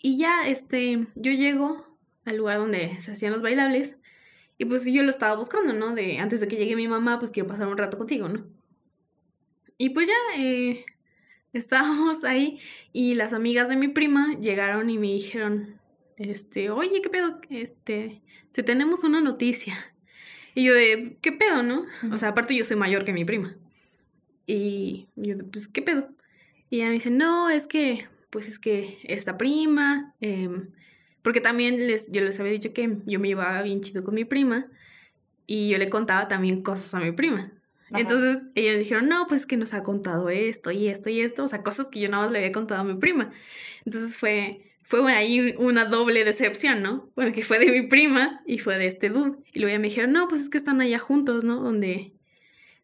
Y 0.00 0.18
ya, 0.18 0.48
este, 0.48 1.06
yo 1.14 1.32
llego 1.32 1.86
al 2.24 2.36
lugar 2.36 2.58
donde 2.58 3.00
se 3.00 3.12
hacían 3.12 3.32
los 3.32 3.42
bailables 3.42 3.96
y 4.58 4.64
pues 4.64 4.84
yo 4.84 5.02
lo 5.02 5.10
estaba 5.10 5.36
buscando, 5.36 5.72
¿no? 5.72 5.94
De 5.94 6.18
antes 6.18 6.40
de 6.40 6.48
que 6.48 6.56
llegue 6.56 6.76
mi 6.76 6.88
mamá, 6.88 7.18
pues 7.18 7.30
quiero 7.30 7.48
pasar 7.48 7.66
un 7.68 7.78
rato 7.78 7.98
contigo, 7.98 8.28
¿no? 8.28 8.44
Y 9.76 9.90
pues 9.90 10.08
ya, 10.08 10.40
eh, 10.40 10.84
estábamos 11.52 12.24
ahí 12.24 12.60
y 12.92 13.14
las 13.14 13.32
amigas 13.32 13.68
de 13.68 13.76
mi 13.76 13.88
prima 13.88 14.38
llegaron 14.38 14.88
y 14.90 14.98
me 14.98 15.08
dijeron, 15.08 15.80
este, 16.16 16.70
oye, 16.70 17.00
¿qué 17.02 17.10
pedo? 17.10 17.40
Este, 17.50 18.22
si 18.50 18.62
tenemos 18.62 19.04
una 19.04 19.20
noticia. 19.20 19.92
Y 20.54 20.64
yo 20.64 20.74
de, 20.74 21.16
¿qué 21.20 21.32
pedo, 21.32 21.62
no? 21.62 21.86
O 22.12 22.16
sea, 22.16 22.28
aparte 22.28 22.54
yo 22.54 22.64
soy 22.64 22.76
mayor 22.76 23.04
que 23.04 23.12
mi 23.12 23.24
prima. 23.24 23.56
Y 24.46 25.08
yo 25.16 25.36
de, 25.36 25.44
pues, 25.44 25.68
¿qué 25.68 25.82
pedo? 25.82 26.08
Y 26.68 26.76
ella 26.76 26.86
me 26.86 26.94
dice, 26.94 27.10
no, 27.10 27.50
es 27.50 27.66
que, 27.66 28.06
pues 28.30 28.48
es 28.48 28.58
que 28.58 28.98
esta 29.04 29.36
prima, 29.36 30.14
em, 30.20 30.70
porque 31.22 31.40
también 31.40 31.86
les, 31.86 32.10
yo 32.10 32.22
les 32.22 32.38
había 32.40 32.52
dicho 32.52 32.72
que 32.72 32.98
yo 33.06 33.20
me 33.20 33.28
llevaba 33.28 33.62
bien 33.62 33.80
chido 33.80 34.04
con 34.04 34.14
mi 34.14 34.24
prima 34.24 34.66
y 35.46 35.68
yo 35.68 35.78
le 35.78 35.90
contaba 35.90 36.28
también 36.28 36.62
cosas 36.62 36.94
a 36.94 37.00
mi 37.00 37.12
prima. 37.12 37.42
Ajá. 37.90 38.00
Entonces 38.00 38.46
ellos 38.54 38.78
dijeron, 38.78 39.08
no, 39.08 39.26
pues 39.26 39.46
que 39.46 39.56
nos 39.56 39.74
ha 39.74 39.82
contado 39.82 40.30
esto 40.30 40.70
y 40.70 40.88
esto 40.88 41.10
y 41.10 41.20
esto, 41.20 41.44
o 41.44 41.48
sea, 41.48 41.62
cosas 41.62 41.88
que 41.88 42.00
yo 42.00 42.08
nada 42.08 42.24
más 42.24 42.32
le 42.32 42.38
había 42.38 42.52
contado 42.52 42.80
a 42.80 42.84
mi 42.84 42.94
prima. 42.94 43.28
Entonces 43.84 44.16
fue, 44.16 44.71
fue 44.82 45.12
ahí 45.12 45.54
una 45.58 45.84
doble 45.86 46.24
decepción, 46.24 46.82
¿no? 46.82 47.10
Porque 47.14 47.44
fue 47.44 47.58
de 47.58 47.70
mi 47.70 47.82
prima 47.86 48.42
y 48.46 48.58
fue 48.58 48.78
de 48.78 48.86
este 48.86 49.08
dude. 49.08 49.38
Y 49.52 49.60
luego 49.60 49.74
ya 49.74 49.78
me 49.78 49.88
dijeron, 49.88 50.12
no, 50.12 50.28
pues 50.28 50.42
es 50.42 50.48
que 50.48 50.58
están 50.58 50.80
allá 50.80 50.98
juntos, 50.98 51.44
¿no? 51.44 51.60
Donde, 51.60 52.12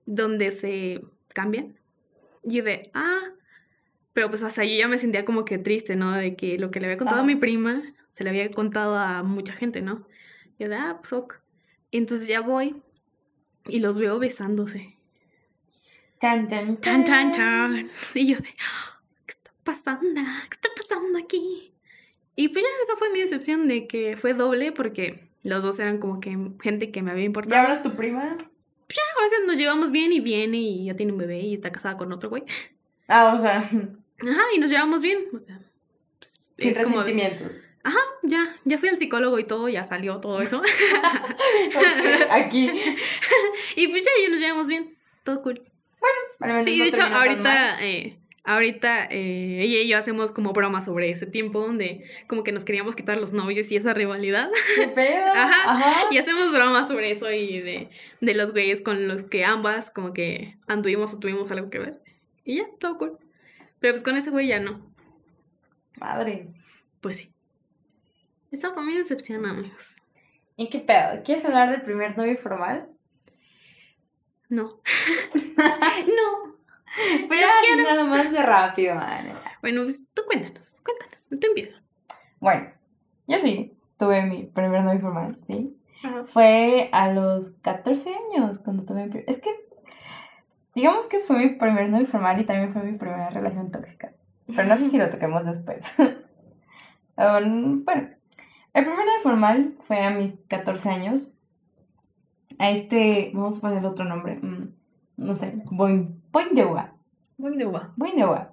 donde 0.07 0.53
se 0.53 1.03
cambian. 1.35 1.77
Y 2.45 2.57
yo 2.57 2.65
de, 2.65 2.91
ah, 2.95 3.21
pero 4.13 4.31
pues 4.31 4.43
hasta 4.43 4.65
yo 4.65 4.75
ya 4.75 4.89
me 4.89 4.99
sentía 4.99 5.25
como 5.25 5.45
que 5.45 5.59
triste, 5.59 5.97
¿no? 5.97 6.13
De 6.13 6.35
que 6.35 6.59
lo 6.59 6.71
que 6.71 6.81
le 6.81 6.87
había 6.87 6.97
contado 6.99 7.21
a 7.21 7.25
mi 7.25 7.37
prima 7.37 7.83
se 8.13 8.25
le 8.25 8.31
había 8.31 8.51
contado 8.51 8.97
a 8.97 9.23
mucha 9.23 9.53
gente, 9.53 9.81
¿no? 9.83 10.07
Yo 10.59 10.69
de, 10.69 10.77
ah, 10.77 10.99
pues 11.01 11.13
ok. 11.13 11.35
Y 11.91 11.99
entonces 11.99 12.27
ya 12.27 12.41
voy 12.41 12.77
y 13.69 13.81
los 13.81 13.99
veo 13.99 14.19
besándose. 14.19 14.97
Chan, 16.81 17.05
chan. 17.33 17.91
Y 18.15 18.27
yo 18.27 18.39
de, 18.39 18.49
"Ah, 18.61 19.01
¿qué 19.27 19.33
está 19.33 19.53
pasando? 19.63 20.21
¿Qué 20.49 20.55
está 20.55 20.69
pasando 20.77 21.19
aquí? 21.19 21.73
Y 22.41 22.49
pues 22.51 22.65
ya 22.65 22.71
esa 22.85 22.97
fue 22.97 23.11
mi 23.11 23.21
decepción 23.21 23.67
de 23.67 23.89
que 23.89 24.17
fue 24.17 24.33
doble 24.33 24.71
porque 24.71 25.29
los 25.43 25.65
dos 25.65 25.79
eran 25.81 25.99
como 25.99 26.21
que 26.21 26.37
gente 26.63 26.93
que 26.93 27.03
me 27.03 27.11
había 27.11 27.25
¿Y 27.25 27.27
importado. 27.27 27.61
ahora 27.61 27.83
tu 27.83 27.97
prima? 27.97 28.23
A 28.39 29.23
veces 29.23 29.41
nos 29.47 29.57
llevamos 29.57 29.91
bien 29.91 30.13
y 30.13 30.21
viene 30.21 30.57
y 30.59 30.85
ya 30.87 30.95
tiene 30.95 31.11
un 31.13 31.19
bebé 31.19 31.41
y 31.41 31.55
está 31.55 31.71
casada 31.73 31.97
con 31.97 32.13
otro 32.13 32.31
güey. 32.31 32.45
Ah, 33.09 33.35
o 33.37 33.39
sea, 33.41 33.59
Ajá, 34.21 34.43
y 34.55 34.59
nos 34.59 34.71
llevamos 34.71 35.03
bien. 35.03 35.25
O 35.35 35.39
sea, 35.41 35.61
pues, 36.21 36.53
sin 36.57 36.71
es 36.71 36.79
como 36.79 37.03
de- 37.03 37.13
resentimientos. 37.13 37.61
ya, 38.23 38.55
ya 38.65 38.79
fui 38.79 38.89
al 38.89 38.99
psicólogo 38.99 39.39
y 39.41 39.45
todo, 39.45 39.69
ya 39.69 39.85
salió 39.85 40.19
todo 40.19 40.41
eso. 40.41 40.63
Aquí. 42.31 42.71
y 43.77 43.89
pues 43.89 44.05
ya, 44.05 44.11
ya 44.23 44.29
nos 44.31 44.39
llevamos 44.41 44.69
bien. 44.69 44.97
Todo 45.25 45.43
cool. 45.43 45.63
al 46.41 46.49
menos 46.51 46.65
Sí, 46.65 46.79
no 46.79 46.85
de 46.85 46.89
hecho, 46.91 47.03
ahorita, 47.03 47.85
eh, 47.85 48.18
ahorita 48.49 49.05
eh, 49.11 49.59
ella 49.61 49.83
y 49.83 49.89
yo 49.89 49.99
hacemos 49.99 50.33
como 50.33 50.55
bromas 50.55 50.87
sobre 50.87 51.11
ese 51.11 51.27
tiempo 51.27 51.61
donde 51.61 52.05
como 52.27 52.43
que 52.45 52.51
nos 52.51 52.65
queríamos 52.65 52.97
quitar 52.97 53.19
los 53.19 53.33
novios 53.35 53.71
y 53.71 53.77
esa 53.77 53.93
rivalidad. 53.93 54.51
¿Qué 54.77 54.89
pedo? 54.89 55.27
Ajá. 55.35 55.73
Ajá. 55.73 56.07
Y 56.11 56.17
hacemos 56.17 56.51
bromas 56.51 56.89
sobre 56.89 57.11
eso 57.11 57.31
y 57.31 57.61
de, 57.61 57.91
de 58.23 58.35
los 58.35 58.53
güeyes 58.53 58.81
con 58.81 59.07
los 59.07 59.23
que 59.25 59.45
ambas 59.45 59.91
como 59.91 60.15
que 60.15 60.57
anduvimos 60.67 61.13
o 61.13 61.19
tuvimos 61.19 61.51
algo 61.51 61.69
que 61.69 61.79
ver. 61.79 62.01
Y 62.45 62.57
ya, 62.57 62.65
todo 62.81 62.97
cool. 62.97 63.19
Pero 63.81 63.93
pues 63.93 64.03
con 64.03 64.17
ese 64.17 64.31
güey 64.31 64.49
ya 64.49 64.61
no. 64.61 64.91
Madre. 65.99 66.49
Pues 67.03 67.19
sí. 67.19 67.33
Esa 68.51 68.73
fue 68.73 68.83
mi 68.83 68.97
decepción, 68.97 69.45
amigos. 69.45 69.95
¿Y 70.57 70.71
qué 70.71 70.79
pedo? 70.79 71.23
¿Quieres 71.23 71.45
hablar 71.45 71.71
del 71.71 71.83
primer 71.83 72.17
novio 72.17 72.39
formal? 72.39 72.89
No. 74.49 74.81
no. 75.55 76.58
Pero 77.29 77.47
nada 77.83 78.05
más 78.05 78.31
de 78.31 78.43
rápido, 78.43 78.95
Ana. 78.95 79.41
Bueno, 79.61 79.83
pues 79.85 80.03
tú 80.15 80.23
cuéntanos, 80.27 80.81
cuéntanos. 80.85 81.25
Tú 81.29 81.47
empieza. 81.47 81.77
Bueno, 82.41 82.71
yo 83.27 83.39
sí, 83.39 83.77
tuve 83.99 84.23
mi 84.23 84.45
primer 84.45 84.83
novio 84.83 85.01
formal, 85.01 85.39
¿sí? 85.47 85.77
Fue 86.33 86.89
a 86.93 87.13
los 87.13 87.51
14 87.63 88.11
años 88.11 88.59
cuando 88.61 88.85
tuve 88.85 89.05
mi 89.05 89.11
primer... 89.11 89.29
Es 89.29 89.39
que, 89.39 89.51
digamos 90.75 91.07
que 91.07 91.21
fue 91.21 91.39
mi 91.39 91.49
primer 91.57 91.89
novio 91.89 92.07
formal 92.07 92.41
y 92.41 92.45
también 92.45 92.73
fue 92.73 92.83
mi 92.83 92.97
primera 92.97 93.31
relación 93.31 93.71
tóxica. 93.71 94.13
Pero 94.47 94.65
no 94.65 94.77
sé 94.77 94.89
si 94.89 94.99
lo 94.99 95.11
toquemos 95.11 95.45
después. 95.45 95.83
Um, 97.19 97.85
bueno, 97.85 98.11
el 98.75 98.85
primer 98.85 99.05
novio 99.05 99.23
formal 99.25 99.75
fue 99.89 99.99
a 100.05 100.11
mis 100.11 100.35
14 100.47 100.89
años. 100.89 101.29
A 102.61 102.71
este, 102.71 103.33
vamos 103.35 103.59
a 103.59 103.61
ponerle 103.61 103.89
otro 103.89 104.05
nombre, 104.05 104.37
mm, 104.37 104.73
no 105.17 105.35
sé, 105.35 105.61
Boing, 105.65 106.18
Boing 106.33 106.55
de 106.55 106.65
Ua. 106.65 106.93
Muy 107.39 107.57
de 107.57 107.65
guau. 107.65 107.85
Boing 107.97 108.17
de 108.17 108.25
Ua. 108.25 108.53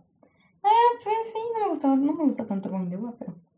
Ah, 0.63 0.89
pues 1.03 1.15
sí, 1.25 1.39
no 1.53 1.59
me 1.59 1.69
gustó, 1.69 1.87
no 1.95 2.13
me 2.13 2.23
gusta 2.23 2.45
tanto 2.45 2.69
Boing 2.69 2.89
de 2.89 2.97
Uva, 2.97 3.13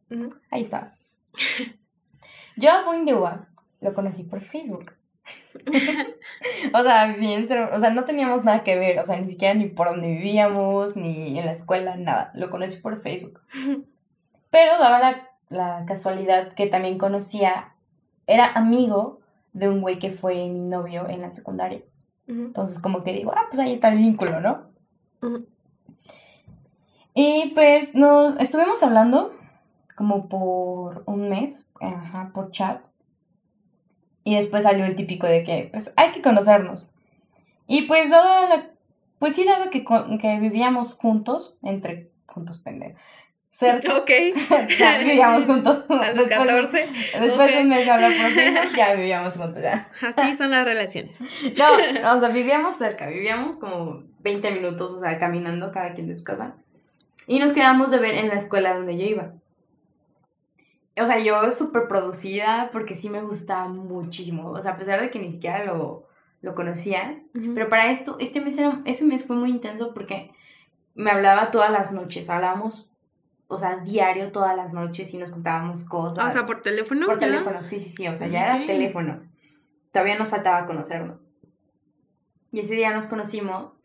pero 0.07 0.29
ahí 0.51 0.61
está. 0.61 0.95
Yo 2.57 2.71
a 2.71 2.83
Boing 2.83 3.05
de 3.05 3.13
Uva 3.13 3.47
lo 3.81 3.93
conocí 3.93 4.23
por 4.23 4.41
Facebook. 4.41 4.93
o 6.73 6.83
sea, 6.83 7.15
bien, 7.17 7.47
o 7.73 7.79
sea, 7.79 7.89
no 7.89 8.05
teníamos 8.05 8.43
nada 8.43 8.63
que 8.63 8.77
ver, 8.77 8.99
o 8.99 9.05
sea, 9.05 9.19
ni 9.19 9.29
siquiera 9.29 9.53
ni 9.53 9.67
por 9.67 9.89
donde 9.89 10.07
vivíamos, 10.07 10.95
ni 10.95 11.37
en 11.37 11.45
la 11.45 11.51
escuela, 11.51 11.97
nada. 11.97 12.31
Lo 12.33 12.49
conocí 12.49 12.77
por 12.77 13.01
Facebook. 13.01 13.41
Pero 14.49 14.79
daba 14.79 14.99
la, 14.99 15.29
la 15.49 15.85
casualidad 15.85 16.53
que 16.53 16.67
también 16.67 16.97
conocía, 16.97 17.73
era 18.27 18.51
amigo 18.53 19.19
de 19.53 19.69
un 19.69 19.81
güey 19.81 19.99
que 19.99 20.11
fue 20.11 20.35
mi 20.49 20.61
novio 20.61 21.07
en 21.07 21.21
la 21.21 21.31
secundaria. 21.31 21.81
Entonces, 22.27 22.79
como 22.79 23.03
que 23.03 23.13
digo, 23.13 23.31
ah, 23.35 23.45
pues 23.49 23.59
ahí 23.59 23.73
está 23.73 23.89
el 23.89 23.99
vínculo, 23.99 24.41
¿no? 24.41 24.67
Y 27.13 27.51
pues 27.55 27.95
nos 27.95 28.37
estuvimos 28.39 28.83
hablando 28.83 29.33
como 29.95 30.29
por 30.29 31.03
un 31.07 31.29
mes, 31.29 31.67
ajá, 31.81 32.31
por 32.33 32.51
chat. 32.51 32.81
Y 34.23 34.35
después 34.35 34.63
salió 34.63 34.85
el 34.85 34.95
típico 34.95 35.25
de 35.25 35.43
que, 35.43 35.69
pues, 35.71 35.91
hay 35.95 36.11
que 36.11 36.21
conocernos. 36.21 36.89
Y 37.65 37.87
pues, 37.87 38.09
dado 38.09 38.47
la, 38.47 38.69
pues 39.19 39.35
sí, 39.35 39.45
daba 39.45 39.69
que, 39.69 39.83
que 39.83 40.39
vivíamos 40.39 40.95
juntos, 40.95 41.57
entre, 41.63 42.11
juntos 42.27 42.57
pendejos, 42.57 42.99
cerca. 43.57 43.97
Ok. 43.97 44.09
ya 44.79 44.97
vivíamos 44.99 45.45
juntos. 45.45 45.83
A 45.89 46.11
los 46.13 46.27
14. 46.27 46.89
Después 47.19 47.55
de 47.55 47.61
un 47.61 47.69
mes 47.69 47.85
de 47.85 47.91
hablar 47.91 48.11
por 48.15 48.31
Facebook, 48.31 48.75
ya 48.75 48.93
vivíamos 48.93 49.35
juntos, 49.35 49.61
ya. 49.61 49.89
Así 50.15 50.35
son 50.35 50.51
las 50.51 50.65
relaciones. 50.65 51.23
No, 51.57 51.77
no, 52.01 52.17
o 52.17 52.19
sea, 52.19 52.29
vivíamos 52.29 52.77
cerca, 52.77 53.07
vivíamos 53.07 53.57
como 53.57 54.03
20 54.19 54.51
minutos, 54.51 54.93
o 54.93 54.99
sea, 54.99 55.17
caminando 55.17 55.71
cada 55.71 55.93
quien 55.93 56.07
de 56.07 56.17
su 56.17 56.23
casa. 56.23 56.55
Y 57.25 57.39
nos 57.39 57.53
quedamos 57.53 57.91
de 57.91 57.97
ver 57.97 58.15
en 58.15 58.29
la 58.29 58.35
escuela 58.35 58.73
donde 58.73 58.97
yo 58.97 59.05
iba 59.05 59.33
o 61.01 61.05
sea, 61.05 61.19
yo 61.19 61.51
súper 61.51 61.87
producida 61.87 62.69
porque 62.71 62.95
sí 62.95 63.09
me 63.09 63.21
gustaba 63.21 63.67
muchísimo. 63.67 64.49
O 64.49 64.61
sea, 64.61 64.73
a 64.73 64.77
pesar 64.77 64.99
de 64.99 65.11
que 65.11 65.19
ni 65.19 65.31
siquiera 65.31 65.63
lo, 65.65 66.07
lo 66.41 66.55
conocía. 66.55 67.19
Pero 67.33 67.69
para 67.69 67.91
esto, 67.91 68.17
este 68.19 68.41
mes 68.41 68.57
era, 68.57 68.81
ese 68.85 69.05
mes 69.05 69.25
fue 69.25 69.35
muy 69.35 69.51
intenso 69.51 69.93
porque 69.93 70.31
me 70.95 71.11
hablaba 71.11 71.51
todas 71.51 71.71
las 71.71 71.91
noches. 71.91 72.29
Hablábamos, 72.29 72.91
o 73.47 73.57
sea, 73.57 73.77
diario 73.77 74.31
todas 74.31 74.55
las 74.55 74.73
noches 74.73 75.13
y 75.13 75.17
nos 75.17 75.31
contábamos 75.31 75.85
cosas. 75.85 76.25
o 76.25 76.31
sea, 76.31 76.45
por 76.45 76.61
teléfono. 76.61 77.05
Por 77.05 77.19
teléfono, 77.19 77.63
sí, 77.63 77.79
sí, 77.79 77.89
sí. 77.89 78.07
O 78.07 78.15
sea, 78.15 78.27
ya 78.27 78.43
era 78.43 78.65
teléfono. 78.65 79.21
Todavía 79.91 80.17
nos 80.17 80.29
faltaba 80.29 80.65
conocernos. 80.65 81.19
Y 82.51 82.59
ese 82.59 82.75
día 82.75 82.93
nos 82.93 83.07
conocimos. 83.07 83.79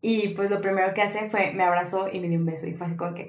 Y 0.00 0.30
pues 0.30 0.50
lo 0.50 0.60
primero 0.60 0.92
que 0.94 1.02
hace 1.02 1.30
fue 1.30 1.52
me 1.52 1.62
abrazó 1.62 2.08
y 2.12 2.18
me 2.20 2.28
dio 2.28 2.38
un 2.38 2.46
beso. 2.46 2.66
Y 2.66 2.74
fue 2.74 2.86
así 2.86 2.96
como 2.96 3.14
que, 3.14 3.28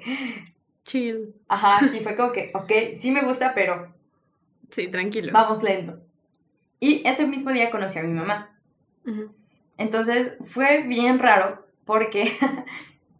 Chill. 0.84 1.34
Ajá, 1.48 1.86
sí, 1.88 2.00
fue 2.00 2.16
como 2.16 2.32
que, 2.32 2.50
ok, 2.54 2.96
sí 2.96 3.10
me 3.10 3.24
gusta, 3.24 3.52
pero... 3.54 3.92
Sí, 4.70 4.88
tranquilo. 4.88 5.32
Vamos 5.32 5.62
lento. 5.62 5.96
Y 6.80 7.06
ese 7.06 7.26
mismo 7.26 7.50
día 7.50 7.70
conocí 7.70 7.98
a 7.98 8.02
mi 8.02 8.12
mamá. 8.12 8.50
Entonces 9.78 10.36
fue 10.46 10.82
bien 10.82 11.18
raro 11.18 11.66
porque 11.84 12.32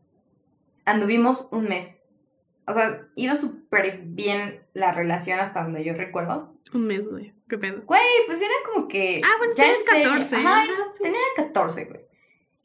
anduvimos 0.84 1.48
un 1.52 1.64
mes. 1.68 1.98
O 2.66 2.74
sea, 2.74 3.06
iba 3.14 3.36
súper 3.36 4.00
bien 4.04 4.60
la 4.72 4.92
relación 4.92 5.38
hasta 5.38 5.62
donde 5.62 5.84
yo 5.84 5.94
recuerdo. 5.94 6.54
Un 6.72 6.86
mes, 6.86 7.06
güey. 7.06 7.32
¿Qué 7.48 7.58
pedo? 7.58 7.82
Güey, 7.84 8.02
pues 8.26 8.40
era 8.40 8.54
como 8.72 8.88
que. 8.88 9.20
Ah, 9.22 9.34
bueno, 9.38 9.54
ya 9.54 9.64
tienes 9.64 9.82
14. 9.84 10.36
Ajá, 10.36 10.64
tenía 10.98 11.18
14, 11.36 11.84
güey. 11.84 12.00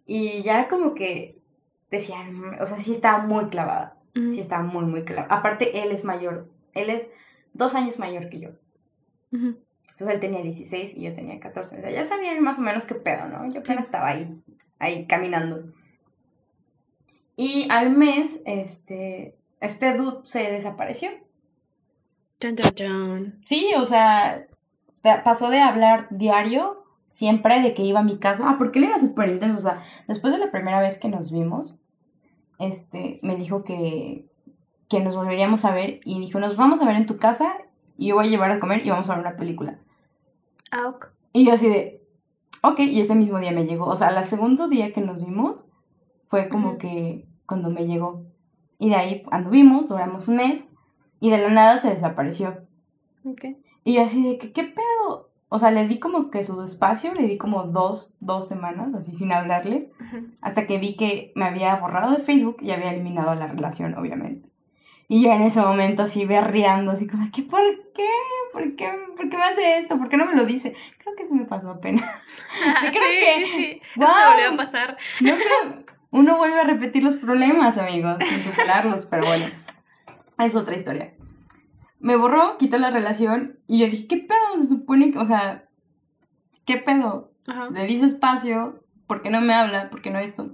Y 0.06 0.42
ya 0.42 0.68
como 0.68 0.96
que 0.96 1.38
decían, 1.92 2.58
o 2.60 2.66
sea, 2.66 2.80
sí 2.82 2.94
estaba 2.94 3.20
muy 3.20 3.46
clavada. 3.46 3.96
Sí, 4.16 4.40
estaba 4.40 4.64
muy, 4.64 4.86
muy 4.86 5.04
claro. 5.04 5.28
Aparte, 5.30 5.82
él 5.82 5.92
es 5.92 6.04
mayor. 6.04 6.50
Él 6.74 6.90
es 6.90 7.10
dos 7.54 7.76
años 7.76 8.00
mayor 8.00 8.30
que 8.30 8.40
yo. 8.40 8.50
Entonces 9.32 10.10
él 10.10 10.20
tenía 10.20 10.42
16 10.42 10.94
y 10.96 11.04
yo 11.04 11.14
tenía 11.14 11.40
14. 11.40 11.78
O 11.78 11.82
sea, 11.82 11.92
ya 11.92 12.04
sabían 12.06 12.42
más 12.42 12.58
o 12.58 12.62
menos 12.62 12.86
qué 12.86 12.96
pedo, 12.96 13.28
¿no? 13.28 13.50
Yo 13.52 13.60
apenas 13.60 13.86
estaba 13.86 14.08
ahí, 14.08 14.42
ahí 14.80 15.06
caminando. 15.08 15.72
Y 17.36 17.68
al 17.70 17.92
mes, 17.92 18.42
este, 18.46 19.38
este 19.62 19.96
dude 19.96 20.26
se 20.26 20.40
desapareció. 20.52 21.10
Sí, 23.46 23.72
o 23.78 23.86
sea, 23.86 24.48
pasó 25.24 25.50
de 25.50 25.60
hablar 25.60 26.08
diario, 26.10 26.86
siempre 27.10 27.62
de 27.62 27.74
que 27.74 27.84
iba 27.84 28.00
a 28.00 28.04
mi 28.04 28.18
casa. 28.18 28.44
Ah, 28.46 28.56
porque 28.58 28.80
él 28.80 28.86
era 28.86 29.00
súper 29.00 29.30
intenso. 29.30 29.58
O 29.58 29.62
sea, 29.62 29.84
después 30.08 30.34
de 30.34 30.40
la 30.40 30.52
primera 30.52 30.80
vez 30.80 30.98
que 30.98 31.10
nos 31.10 31.32
vimos, 31.32 31.82
este, 32.60 33.20
me 33.24 33.36
dijo 33.36 33.64
que, 33.64 34.26
que 34.88 35.00
nos 35.00 35.16
volveríamos 35.16 35.66
a 35.66 35.74
ver 35.74 36.00
y 36.06 36.20
dijo, 36.20 36.40
nos 36.40 36.56
vamos 36.56 36.82
a 36.82 36.86
ver 36.86 36.96
en 36.96 37.06
tu 37.06 37.18
casa 37.18 37.54
y 37.98 38.08
yo 38.08 38.16
voy 38.16 38.28
a 38.28 38.30
llevar 38.30 38.52
a 38.52 38.60
comer 38.60 38.86
y 38.86 38.90
vamos 38.90 39.10
a 39.10 39.16
ver 39.16 39.26
una 39.26 39.36
película. 39.36 39.80
Ah, 40.72 40.94
y 41.34 41.46
yo 41.46 41.54
así 41.54 41.68
de, 41.68 42.02
ok, 42.64 42.80
y 42.80 43.02
ese 43.02 43.16
mismo 43.16 43.40
día 43.40 43.52
me 43.52 43.66
llegó. 43.66 43.86
O 43.86 43.96
sea, 43.96 44.10
el 44.10 44.24
segundo 44.26 44.68
día 44.68 44.94
que 44.94 45.02
nos 45.02 45.24
vimos 45.24 45.64
fue 46.28 46.50
como 46.50 46.78
que 46.78 47.26
cuando 47.46 47.70
me 47.70 47.86
llegó. 47.86 48.24
Y 48.80 48.90
de 48.90 48.96
ahí 48.96 49.24
anduvimos, 49.30 49.90
duramos 49.90 50.28
un 50.28 50.38
mes 50.38 50.64
y 51.20 51.30
de 51.30 51.38
la 51.38 51.50
nada 51.50 51.78
se 51.78 51.90
desapareció. 51.90 52.58
Okay. 53.24 53.58
Y 53.84 53.94
yo 53.94 54.04
así 54.04 54.26
de 54.26 54.38
que, 54.38 54.52
¿qué 54.52 54.64
pedo? 54.64 55.30
o 55.50 55.58
sea, 55.58 55.72
le 55.72 55.88
di 55.88 56.00
como 56.00 56.30
que 56.30 56.44
su 56.44 56.62
espacio, 56.64 57.14
le 57.14 57.28
di 57.28 57.38
como 57.38 57.64
dos, 57.64 58.14
dos 58.20 58.48
semanas, 58.48 58.94
así 58.94 59.16
sin 59.16 59.32
hablarle, 59.32 59.90
hasta 60.42 60.68
que 60.68 60.78
vi 60.78 60.96
que 60.96 61.32
me 61.36 61.46
había 61.46 61.76
borrado 61.76 62.12
de 62.16 62.24
Facebook 62.24 62.58
y 62.62 62.72
había 62.72 62.92
eliminado 62.92 63.34
la 63.34 63.48
relación, 63.48 63.96
obviamente. 63.96 64.48
Y 65.08 65.24
yo 65.24 65.32
en 65.32 65.42
ese 65.42 65.60
momento 65.60 66.04
así 66.04 66.26
berreando, 66.26 66.92
así 66.92 67.08
como, 67.08 67.32
¿qué, 67.32 67.42
¿por 67.42 67.62
qué? 67.96 68.08
¿Por 68.54 68.76
qué? 68.76 68.92
¿Por 69.18 69.28
qué 69.28 69.38
me 69.38 69.44
hace 69.44 69.80
esto? 69.80 69.98
¿Por 69.98 70.08
qué 70.08 70.18
no 70.18 70.28
me 70.28 70.36
lo 70.36 70.46
dice? 70.46 70.76
Creo 71.00 71.16
que 71.16 71.28
se 71.28 71.34
me 71.34 71.46
pasó 71.46 71.72
apenas. 71.72 72.04
creo 72.80 72.92
que, 72.92 73.46
sí. 73.48 73.82
Wow, 73.96 74.08
esto 74.08 74.30
volvió 74.30 74.54
a 74.54 74.66
pasar. 74.66 74.98
No 75.22 75.34
creo, 75.34 75.84
uno 76.12 76.38
vuelve 76.38 76.60
a 76.60 76.64
repetir 76.64 77.04
los 77.04 77.16
problemas, 77.16 77.78
amigos, 77.78 78.18
sin 78.20 78.44
superarlos, 78.44 79.06
pero 79.06 79.26
bueno, 79.26 79.48
es 80.40 80.56
otra 80.56 80.76
historia 80.76 81.14
me 82.00 82.16
borró, 82.16 82.58
quitó 82.58 82.78
la 82.78 82.90
relación 82.90 83.60
y 83.68 83.80
yo 83.80 83.86
dije, 83.86 84.08
¿qué 84.08 84.18
pedo? 84.18 84.58
Se 84.58 84.68
supone 84.68 85.12
que, 85.12 85.20
o 85.20 85.26
sea, 85.26 85.66
¿qué 86.66 86.78
pedo? 86.78 87.32
Le 87.72 87.86
dice 87.86 88.06
espacio, 88.06 88.84
¿por 89.08 89.22
qué 89.22 89.30
no 89.30 89.42
me 89.42 89.54
habla? 89.54 89.90
¿Por 89.90 90.02
qué 90.02 90.12
no 90.12 90.20
esto? 90.20 90.52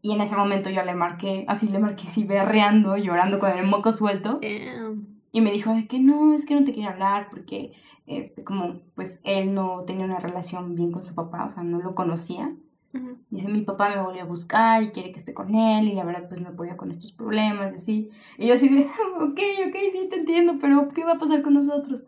Y 0.00 0.12
en 0.12 0.20
ese 0.20 0.34
momento 0.34 0.68
yo 0.70 0.82
le 0.82 0.94
marqué, 0.94 1.44
así 1.48 1.68
le 1.68 1.78
marqué 1.78 2.08
así 2.08 2.24
berreando, 2.24 2.96
llorando 2.96 3.38
con 3.38 3.50
el 3.52 3.66
moco 3.66 3.92
suelto. 3.92 4.40
Y 5.30 5.40
me 5.40 5.52
dijo, 5.52 5.72
es 5.72 5.86
que 5.86 6.00
no, 6.00 6.34
es 6.34 6.44
que 6.44 6.54
no 6.54 6.64
te 6.64 6.72
quiere 6.72 6.88
hablar 6.88 7.28
porque, 7.30 7.72
este, 8.06 8.42
como, 8.42 8.80
pues 8.94 9.20
él 9.22 9.54
no 9.54 9.84
tenía 9.86 10.04
una 10.04 10.18
relación 10.18 10.74
bien 10.74 10.92
con 10.92 11.02
su 11.02 11.14
papá, 11.14 11.44
o 11.44 11.48
sea, 11.48 11.62
no 11.62 11.80
lo 11.80 11.94
conocía. 11.94 12.52
Dice, 13.30 13.48
mi 13.48 13.62
papá 13.62 13.88
me 13.88 14.02
volvió 14.02 14.22
a 14.22 14.26
buscar 14.26 14.82
y 14.82 14.90
quiere 14.90 15.12
que 15.12 15.18
esté 15.18 15.32
con 15.32 15.54
él 15.54 15.88
y 15.88 15.94
la 15.94 16.04
verdad 16.04 16.28
pues 16.28 16.40
no 16.42 16.54
podía 16.54 16.76
con 16.76 16.90
estos 16.90 17.12
problemas, 17.12 17.72
así. 17.74 18.10
Y 18.36 18.48
yo 18.48 18.54
así 18.54 18.68
de, 18.68 18.82
ok, 19.20 19.40
ok, 19.68 19.76
sí, 19.92 20.08
te 20.10 20.16
entiendo, 20.16 20.58
pero 20.60 20.88
¿qué 20.90 21.04
va 21.04 21.12
a 21.12 21.18
pasar 21.18 21.42
con 21.42 21.54
nosotros? 21.54 22.04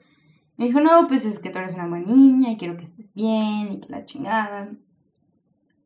Me 0.57 0.67
dijo, 0.67 0.81
no, 0.81 1.09
pues 1.09 1.25
es 1.25 1.39
que 1.39 1.51
tú 1.51 1.59
eres 1.59 1.75
una 1.75 1.89
buena 1.89 2.07
niña 2.07 2.53
y 2.53 2.57
quiero 2.57 2.77
que 2.77 2.85
estés 2.85 3.15
bien 3.15 3.73
y 3.73 3.81
que 3.81 3.89
la 3.89 4.05
chingada. 4.05 4.71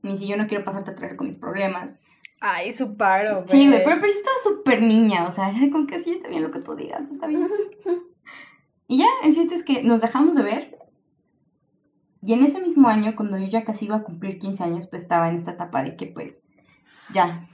Y 0.03 0.17
si 0.17 0.27
yo 0.27 0.37
no 0.37 0.47
quiero 0.47 0.65
pasarte 0.65 0.91
a 0.91 0.95
traer 0.95 1.17
con 1.17 1.29
mis 1.29 1.37
problemas. 1.37 2.01
Ay, 2.41 2.73
su 2.73 2.97
paro, 2.97 3.45
Sí, 3.49 3.67
güey, 3.67 3.83
pero, 3.83 3.99
pero 4.01 4.13
yo 4.13 4.19
estaba 4.19 4.37
súper 4.43 4.83
niña, 4.83 5.27
o 5.27 5.31
sea, 5.31 5.51
era 5.51 5.71
como 5.71 5.87
que 5.87 6.03
sí, 6.03 6.11
está 6.13 6.29
bien 6.29 6.43
lo 6.43 6.51
que 6.51 6.61
tú 6.61 6.77
digas, 6.77 7.11
está 7.11 7.27
bien. 7.27 7.49
y 8.89 8.99
ya, 8.99 9.07
el 9.25 9.35
chiste 9.35 9.55
es 9.55 9.65
que 9.65 9.83
nos 9.83 10.01
dejamos 10.01 10.35
de 10.35 10.43
ver 10.43 10.79
y 12.23 12.33
en 12.33 12.45
ese 12.45 12.61
mismo 12.61 12.89
año, 12.89 13.15
cuando 13.15 13.39
yo 13.39 13.47
ya 13.47 13.65
casi 13.65 13.85
iba 13.85 13.97
a 13.97 14.03
cumplir 14.03 14.39
15 14.39 14.65
años, 14.65 14.87
pues 14.87 15.03
estaba 15.03 15.29
en 15.29 15.37
esta 15.37 15.53
etapa 15.53 15.83
de 15.83 15.97
que 15.97 16.07
pues 16.07 16.39
ya, 17.13 17.47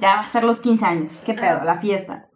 ya 0.00 0.16
va 0.16 0.20
a 0.20 0.28
ser 0.28 0.44
los 0.44 0.60
15 0.60 0.84
años, 0.84 1.12
qué 1.24 1.34
pedo, 1.34 1.62
la 1.64 1.78
fiesta. 1.78 2.28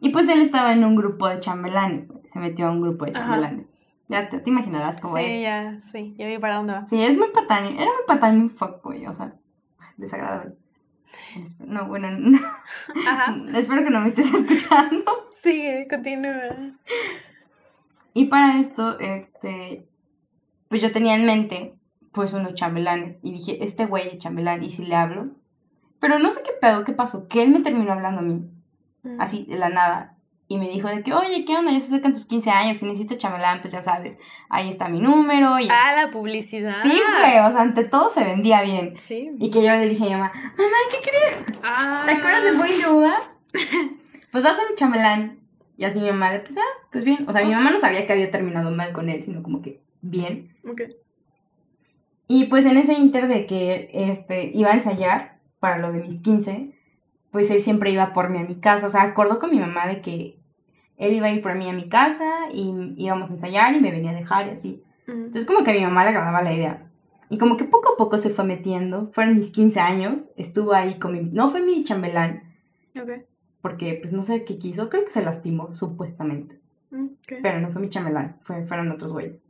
Y 0.00 0.10
pues 0.10 0.28
él 0.28 0.42
estaba 0.42 0.72
en 0.72 0.84
un 0.84 0.96
grupo 0.96 1.28
de 1.28 1.40
chambelanes, 1.40 2.08
se 2.24 2.38
metió 2.38 2.66
a 2.66 2.70
un 2.70 2.82
grupo 2.82 3.04
de 3.04 3.12
chambelanes. 3.12 3.66
Ya 4.08 4.28
te, 4.28 4.42
imaginarás 4.44 5.00
cómo 5.00 5.16
es. 5.16 5.26
Sí, 5.26 5.42
ya, 5.42 5.80
sí, 5.90 6.14
ya 6.18 6.26
vi 6.26 6.38
para 6.38 6.56
dónde 6.56 6.74
va. 6.74 6.86
Sí, 6.88 7.00
es 7.02 7.16
muy 7.16 7.28
patán, 7.28 7.66
era 7.66 7.86
muy 7.86 8.04
patán 8.06 8.36
y 8.36 8.40
un 8.42 8.50
fuckboy, 8.50 9.06
o 9.06 9.14
sea, 9.14 9.32
desagradable. 9.96 10.56
No, 11.60 11.86
bueno, 11.86 12.10
no. 12.18 12.38
Ajá. 13.06 13.34
espero 13.54 13.84
que 13.84 13.90
no 13.90 14.00
me 14.00 14.08
estés 14.08 14.26
escuchando. 14.34 15.30
Sigue, 15.36 15.86
continúa. 15.88 16.74
Y 18.14 18.26
para 18.26 18.58
esto, 18.58 18.98
este, 18.98 19.86
pues 20.72 20.80
yo 20.80 20.90
tenía 20.90 21.14
en 21.14 21.26
mente, 21.26 21.74
pues, 22.12 22.32
unos 22.32 22.54
chambelanes. 22.54 23.18
Y 23.22 23.32
dije, 23.32 23.62
este 23.62 23.84
güey 23.84 24.08
es 24.08 24.16
chambelán, 24.16 24.62
¿y 24.64 24.70
si 24.70 24.86
le 24.86 24.94
hablo? 24.94 25.26
Pero 26.00 26.18
no 26.18 26.32
sé 26.32 26.40
qué 26.42 26.52
pedo, 26.58 26.82
qué 26.84 26.94
pasó, 26.94 27.28
que 27.28 27.42
él 27.42 27.50
me 27.50 27.60
terminó 27.60 27.92
hablando 27.92 28.20
a 28.20 28.24
mí, 28.24 28.40
mm. 29.02 29.20
así, 29.20 29.44
de 29.44 29.56
la 29.56 29.68
nada. 29.68 30.16
y 30.48 30.56
me 30.56 30.70
dijo 30.70 30.88
de 30.88 31.02
que, 31.02 31.12
oye, 31.12 31.44
¿qué 31.44 31.54
onda? 31.54 31.72
Ya 31.72 31.80
se 31.80 31.88
acercan 31.88 32.14
tus 32.14 32.24
15 32.24 32.48
años, 32.48 32.78
si 32.78 32.86
necesitas 32.86 33.18
chamelán, 33.18 33.60
pues 33.60 33.74
ya 33.74 33.82
sabes, 33.82 34.16
ahí 34.48 34.70
está 34.70 34.88
mi 34.88 35.00
número. 35.00 35.60
Y... 35.60 35.68
Ah, 35.70 35.94
la 35.94 36.10
publicidad. 36.10 36.78
Sí, 36.82 36.88
güey, 36.88 37.38
o 37.38 37.50
sea, 37.50 37.60
ante 37.60 37.84
todo 37.84 38.08
se 38.08 38.24
vendía 38.24 38.62
bien. 38.62 38.94
Sí. 38.96 39.30
Y 39.38 39.50
que 39.50 39.62
yo 39.62 39.72
le 39.72 39.86
dije 39.86 40.04
a 40.04 40.06
mi 40.06 40.12
mamá, 40.12 40.32
mamá, 40.32 40.76
¿qué 40.90 41.10
crees? 41.10 41.58
Ah. 41.62 42.04
¿Te 42.06 42.12
acuerdas 42.12 42.44
del 42.44 42.56
buen 42.56 42.80
de 42.80 42.88
uva? 42.88 43.14
pues 44.32 44.42
vas 44.42 44.58
a 44.58 44.70
mi 44.70 44.74
chamelán. 44.74 45.38
Y 45.76 45.84
así 45.84 46.00
mi 46.00 46.06
mamá, 46.06 46.32
de, 46.32 46.40
pues 46.40 46.56
ah, 46.56 46.86
pues 46.90 47.04
bien. 47.04 47.26
O 47.28 47.32
sea, 47.32 47.44
mi 47.44 47.52
mamá 47.52 47.70
no 47.72 47.78
sabía 47.78 48.06
que 48.06 48.14
había 48.14 48.30
terminado 48.30 48.70
mal 48.70 48.94
con 48.94 49.10
él, 49.10 49.22
sino 49.22 49.42
como 49.42 49.60
que 49.60 49.82
bien. 50.00 50.51
Ok. 50.68 50.82
Y 52.28 52.46
pues 52.46 52.64
en 52.64 52.76
ese 52.76 52.94
inter 52.94 53.28
de 53.28 53.46
que 53.46 53.90
este, 53.92 54.50
iba 54.54 54.70
a 54.70 54.74
ensayar 54.74 55.38
para 55.60 55.78
lo 55.78 55.92
de 55.92 56.00
mis 56.00 56.20
15, 56.22 56.72
pues 57.30 57.50
él 57.50 57.62
siempre 57.62 57.90
iba 57.90 58.12
por 58.12 58.30
mí 58.30 58.38
a 58.38 58.44
mi 58.44 58.56
casa. 58.56 58.86
O 58.86 58.90
sea, 58.90 59.02
acordó 59.02 59.38
con 59.38 59.50
mi 59.50 59.58
mamá 59.58 59.86
de 59.86 60.00
que 60.00 60.38
él 60.96 61.14
iba 61.14 61.26
a 61.26 61.32
ir 61.32 61.42
por 61.42 61.54
mí 61.56 61.68
a 61.68 61.72
mi 61.72 61.88
casa 61.88 62.48
y 62.52 62.72
íbamos 62.96 63.30
a 63.30 63.34
ensayar 63.34 63.74
y 63.74 63.80
me 63.80 63.90
venía 63.90 64.12
a 64.12 64.14
dejar 64.14 64.46
y 64.46 64.50
así. 64.50 64.82
Entonces 65.06 65.46
como 65.46 65.64
que 65.64 65.72
a 65.72 65.74
mi 65.74 65.80
mamá 65.82 66.04
le 66.04 66.10
agradaba 66.10 66.42
la 66.42 66.54
idea. 66.54 66.88
Y 67.28 67.38
como 67.38 67.56
que 67.56 67.64
poco 67.64 67.94
a 67.94 67.96
poco 67.96 68.18
se 68.18 68.30
fue 68.30 68.44
metiendo. 68.44 69.10
Fueron 69.12 69.34
mis 69.36 69.50
15 69.50 69.80
años, 69.80 70.20
estuvo 70.36 70.74
ahí 70.74 70.98
con 70.98 71.12
mi... 71.12 71.20
No 71.22 71.50
fue 71.50 71.60
mi 71.62 71.82
chambelán, 71.82 72.42
Ok. 72.94 73.10
porque 73.62 73.98
pues 74.00 74.12
no 74.12 74.22
sé 74.22 74.44
qué 74.44 74.58
quiso, 74.58 74.88
creo 74.90 75.04
que 75.04 75.10
se 75.10 75.22
lastimó, 75.22 75.72
supuestamente. 75.74 76.60
Ok. 76.92 77.40
Pero 77.42 77.60
no 77.60 77.70
fue 77.70 77.80
mi 77.80 77.88
chamelán, 77.88 78.36
fue, 78.42 78.64
fueron 78.66 78.90
otros 78.90 79.12
güeyes. 79.12 79.40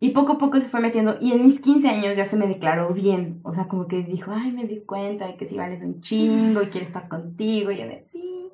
Y 0.00 0.10
poco 0.10 0.34
a 0.34 0.38
poco 0.38 0.60
se 0.60 0.68
fue 0.68 0.80
metiendo. 0.80 1.16
Y 1.20 1.32
en 1.32 1.44
mis 1.44 1.60
15 1.60 1.88
años 1.88 2.16
ya 2.16 2.24
se 2.24 2.36
me 2.36 2.46
declaró 2.46 2.90
bien. 2.94 3.40
O 3.42 3.52
sea, 3.52 3.64
como 3.64 3.88
que 3.88 4.02
dijo, 4.02 4.30
ay, 4.32 4.52
me 4.52 4.64
di 4.64 4.80
cuenta 4.80 5.26
de 5.26 5.36
que 5.36 5.46
si 5.48 5.56
vales 5.56 5.82
un 5.82 6.00
chingo 6.00 6.62
y 6.62 6.66
quiere 6.66 6.86
estar 6.86 7.08
contigo. 7.08 7.70
Y 7.72 7.78
yo 7.78 7.86
de 7.86 8.04
sí. 8.12 8.48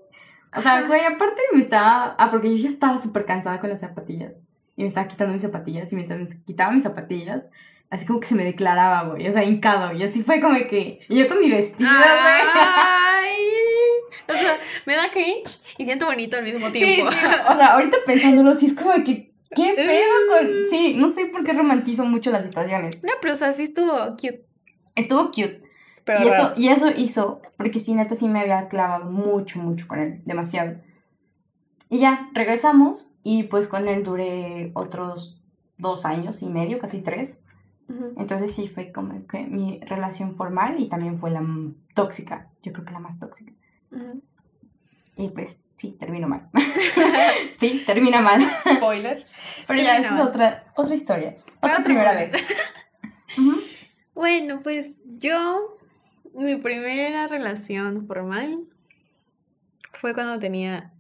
O 0.56 0.62
sea, 0.62 0.82
güey, 0.86 1.04
aparte 1.04 1.42
me 1.52 1.60
estaba. 1.60 2.14
Ah, 2.18 2.30
porque 2.30 2.50
yo 2.56 2.62
ya 2.62 2.70
estaba 2.70 3.02
súper 3.02 3.24
cansada 3.26 3.60
con 3.60 3.68
las 3.70 3.80
zapatillas. 3.80 4.32
Y 4.76 4.82
me 4.82 4.88
estaba 4.88 5.06
quitando 5.08 5.34
mis 5.34 5.42
zapatillas. 5.42 5.92
Y 5.92 5.96
mientras 5.96 6.18
me 6.20 6.28
quitaba 6.46 6.72
mis 6.72 6.82
zapatillas, 6.82 7.42
así 7.90 8.06
como 8.06 8.20
que 8.20 8.28
se 8.28 8.34
me 8.34 8.44
declaraba, 8.44 9.10
güey. 9.10 9.28
O 9.28 9.32
sea, 9.32 9.44
hincado. 9.44 9.92
Y 9.94 10.02
así 10.02 10.22
fue 10.22 10.40
como 10.40 10.54
que. 10.70 11.00
Y 11.08 11.16
yo 11.18 11.28
con 11.28 11.40
mi 11.40 11.50
vestido, 11.50 11.90
güey. 11.90 12.04
Ay. 12.54 13.36
O 14.26 14.32
sea, 14.32 14.56
me 14.86 14.96
da 14.96 15.10
cringe 15.10 15.60
y 15.76 15.84
siento 15.84 16.06
bonito 16.06 16.38
al 16.38 16.44
mismo 16.44 16.68
Sí, 16.68 16.72
tiempo. 16.72 17.12
sí, 17.12 17.18
o 17.18 17.56
sea, 17.56 17.74
ahorita 17.74 17.98
pensándolo, 18.06 18.54
sí 18.54 18.66
es 18.66 18.72
como 18.72 18.92
que, 19.04 19.33
¿qué 19.54 19.72
pedo 19.76 20.14
con...? 20.28 20.68
Sí, 20.70 20.94
no 20.94 21.12
sé 21.12 21.26
por 21.26 21.44
qué 21.44 21.52
romantizo 21.52 22.04
mucho 22.04 22.30
las 22.30 22.44
situaciones. 22.44 23.02
No, 23.02 23.12
pero 23.20 23.34
o 23.34 23.36
sea, 23.36 23.52
sí 23.52 23.64
estuvo 23.64 23.92
cute. 24.10 24.44
Estuvo 24.94 25.26
cute. 25.26 25.62
Pero 26.04 26.22
y, 26.22 26.28
eso, 26.28 26.52
y 26.56 26.68
eso 26.68 26.90
hizo, 26.90 27.40
porque 27.56 27.80
sí, 27.80 27.94
neta, 27.94 28.14
sí 28.14 28.28
me 28.28 28.40
había 28.40 28.68
clavado 28.68 29.10
mucho, 29.10 29.58
mucho 29.58 29.88
con 29.88 29.98
él, 29.98 30.20
demasiado. 30.26 30.76
Y 31.88 31.98
ya, 31.98 32.28
regresamos, 32.34 33.10
y 33.22 33.44
pues 33.44 33.68
con 33.68 33.88
él 33.88 34.02
duré 34.02 34.70
otros 34.74 35.40
dos 35.78 36.04
años 36.04 36.42
y 36.42 36.46
medio, 36.46 36.78
casi 36.78 37.00
tres. 37.00 37.42
Ujú. 37.88 38.14
Entonces 38.18 38.54
sí 38.54 38.68
fue 38.68 38.92
como 38.92 39.26
que 39.26 39.44
mi 39.46 39.80
relación 39.80 40.36
formal 40.36 40.78
y 40.78 40.88
también 40.88 41.18
fue 41.18 41.30
la 41.30 41.42
tóxica, 41.94 42.50
yo 42.62 42.72
creo 42.72 42.84
que 42.84 42.92
la 42.92 43.00
más 43.00 43.18
tóxica. 43.18 43.52
Ujú. 43.90 44.22
Y 45.16 45.28
pues 45.28 45.58
sí, 45.76 45.96
terminó 45.98 46.28
mal. 46.28 46.48
sí, 47.60 47.82
termina 47.86 48.20
mal. 48.20 48.42
Spoiler. 48.76 49.26
Pero 49.66 49.82
ya, 49.82 49.98
esa 49.98 50.14
es 50.14 50.20
otra, 50.20 50.64
otra 50.76 50.94
historia. 50.94 51.36
Otra 51.60 51.82
primera 51.84 52.12
vez. 52.14 52.32
Bueno, 54.14 54.60
pues 54.62 54.92
yo, 55.18 55.76
mi 56.34 56.54
primera 56.56 57.26
relación 57.26 58.06
formal 58.06 58.60
fue 60.00 60.14
cuando 60.14 60.38
tenía. 60.38 60.92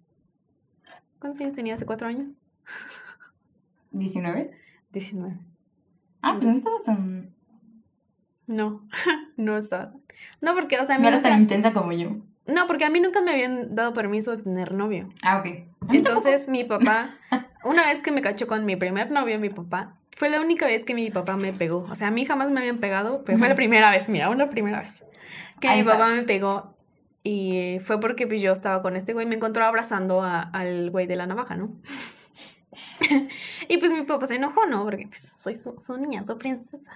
¿Cuántos 1.20 1.40
años 1.40 1.54
tenía? 1.54 1.74
¿Hace 1.74 1.86
cuatro 1.86 2.08
años? 2.08 2.28
¿19? 3.92 4.50
19. 4.90 5.38
Ah, 6.22 6.32
Sí. 6.32 6.38
pues 6.38 6.44
no 6.44 6.52
estabas 6.54 6.82
tan... 6.82 7.34
No, 8.48 8.82
no 9.36 9.58
estaba. 9.58 9.92
No, 10.40 10.54
porque, 10.54 10.78
o 10.78 10.84
sea, 10.84 10.96
mí 10.96 11.02
No 11.02 11.08
era 11.08 11.22
tan 11.22 11.40
intensa 11.40 11.72
como 11.72 11.92
yo. 11.92 12.16
No, 12.46 12.66
porque 12.66 12.84
a 12.84 12.90
mí 12.90 13.00
nunca 13.00 13.20
me 13.22 13.30
habían 13.32 13.74
dado 13.74 13.92
permiso 13.94 14.36
de 14.36 14.42
tener 14.42 14.72
novio. 14.74 15.08
Ah, 15.22 15.38
ok. 15.38 15.92
Entonces 15.92 16.48
mi 16.48 16.64
papá, 16.74 17.16
una 17.64 17.86
vez 17.86 18.02
que 18.02 18.12
me 18.12 18.20
cachó 18.20 18.46
con 18.46 18.64
mi 18.66 18.76
primer 18.76 19.10
novio, 19.10 19.38
mi 19.38 19.48
papá, 19.48 19.94
fue 20.16 20.28
la 20.28 20.40
única 20.40 20.66
vez 20.66 20.84
que 20.84 20.94
mi 20.94 21.10
papá 21.10 21.36
me 21.36 21.52
pegó. 21.52 21.86
O 21.90 21.94
sea, 21.94 22.08
a 22.08 22.10
mí 22.10 22.24
jamás 22.26 22.50
me 22.50 22.60
habían 22.60 22.78
pegado, 22.78 23.22
pero 23.24 23.38
fue 23.38 23.48
la 23.48 23.54
primera 23.54 23.90
vez, 23.90 24.08
mira, 24.08 24.28
una 24.30 24.50
primera 24.50 24.80
vez. 24.80 24.92
Que 25.60 25.68
Ahí 25.68 25.76
mi 25.76 25.80
está. 25.80 25.92
papá 25.94 26.08
me 26.10 26.22
pegó 26.22 26.74
y 27.22 27.78
fue 27.84 27.98
porque 27.98 28.26
pues, 28.26 28.42
yo 28.42 28.52
estaba 28.52 28.82
con 28.82 28.96
este 28.96 29.14
güey, 29.14 29.24
me 29.26 29.34
encontró 29.36 29.64
abrazando 29.64 30.22
a- 30.22 30.42
al 30.42 30.90
güey 30.90 31.06
de 31.06 31.16
la 31.16 31.26
navaja, 31.26 31.56
¿no? 31.56 31.70
y 33.68 33.78
pues 33.78 33.90
mi 33.90 34.02
papá 34.02 34.26
se 34.26 34.36
enojó, 34.36 34.66
¿no? 34.66 34.84
Porque 34.84 35.06
pues, 35.06 35.26
soy 35.38 35.54
su, 35.56 35.78
su 35.78 35.96
niña, 35.96 36.24
su 36.26 36.36
princesa. 36.38 36.92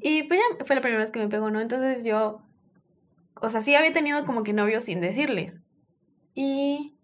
Y 0.00 0.24
pues 0.24 0.40
ya 0.58 0.64
fue 0.64 0.76
la 0.76 0.82
primera 0.82 1.00
vez 1.02 1.10
que 1.10 1.18
me 1.20 1.28
pegó, 1.28 1.50
¿no? 1.50 1.60
Entonces 1.60 2.04
yo, 2.04 2.42
o 3.40 3.50
sea, 3.50 3.62
sí 3.62 3.74
había 3.74 3.92
tenido 3.92 4.24
como 4.24 4.42
que 4.42 4.52
novios 4.52 4.84
sin 4.84 5.00
decirles. 5.00 5.60
Y 6.34 6.94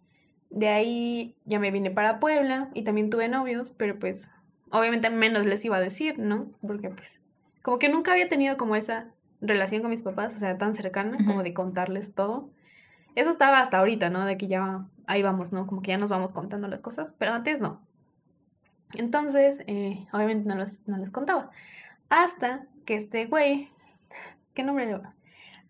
de 0.51 0.69
ahí 0.69 1.37
ya 1.45 1.59
me 1.59 1.71
vine 1.71 1.91
para 1.91 2.21
Puebla 2.21 2.71
y 2.75 2.85
también 2.85 3.11
tuve 3.11 3.29
novios, 3.29 3.71
pero 3.71 3.99
pues 3.99 4.29
obviamente 4.71 5.11
menos 5.11 5.47
les 5.47 5.65
iba 5.65 5.77
a 5.77 5.81
decir, 5.81 6.19
¿no? 6.19 6.51
Porque 6.67 6.91
pues 6.91 7.21
como 7.63 7.79
que 7.79 7.89
nunca 7.89 8.13
había 8.13 8.29
tenido 8.29 8.57
como 8.57 8.77
esa 8.77 9.09
relación 9.41 9.83
con 9.83 9.91
mis 9.91 10.03
papás, 10.03 10.35
o 10.35 10.39
sea, 10.39 10.59
tan 10.59 10.75
cercana, 10.75 11.17
como 11.25 11.43
de 11.43 11.55
contarles 11.55 12.15
todo. 12.15 12.51
Eso 13.15 13.31
estaba 13.31 13.61
hasta 13.61 13.79
ahorita, 13.79 14.11
¿no? 14.11 14.25
De 14.25 14.37
que 14.37 14.47
ya 14.47 14.87
ahí 15.07 15.23
vamos, 15.23 15.53
¿no? 15.53 15.67
Como 15.67 15.83
que 15.83 15.91
ya 15.91 15.99
nos 15.99 16.11
vamos 16.11 16.33
contando 16.33 16.69
las 16.69 16.81
cosas, 16.81 17.15
pero 17.19 17.33
antes 17.33 17.61
no. 17.61 17.81
Entonces, 18.95 19.63
eh, 19.67 20.07
obviamente 20.13 20.49
no 20.49 20.57
les, 20.57 20.87
no 20.89 20.97
les 20.97 21.11
contaba. 21.11 21.51
Hasta 22.09 22.67
que 22.87 22.95
este 22.95 23.27
güey, 23.27 23.71
¿qué 24.55 24.63
nombre 24.63 24.87
le 24.87 24.97
va? 24.97 25.15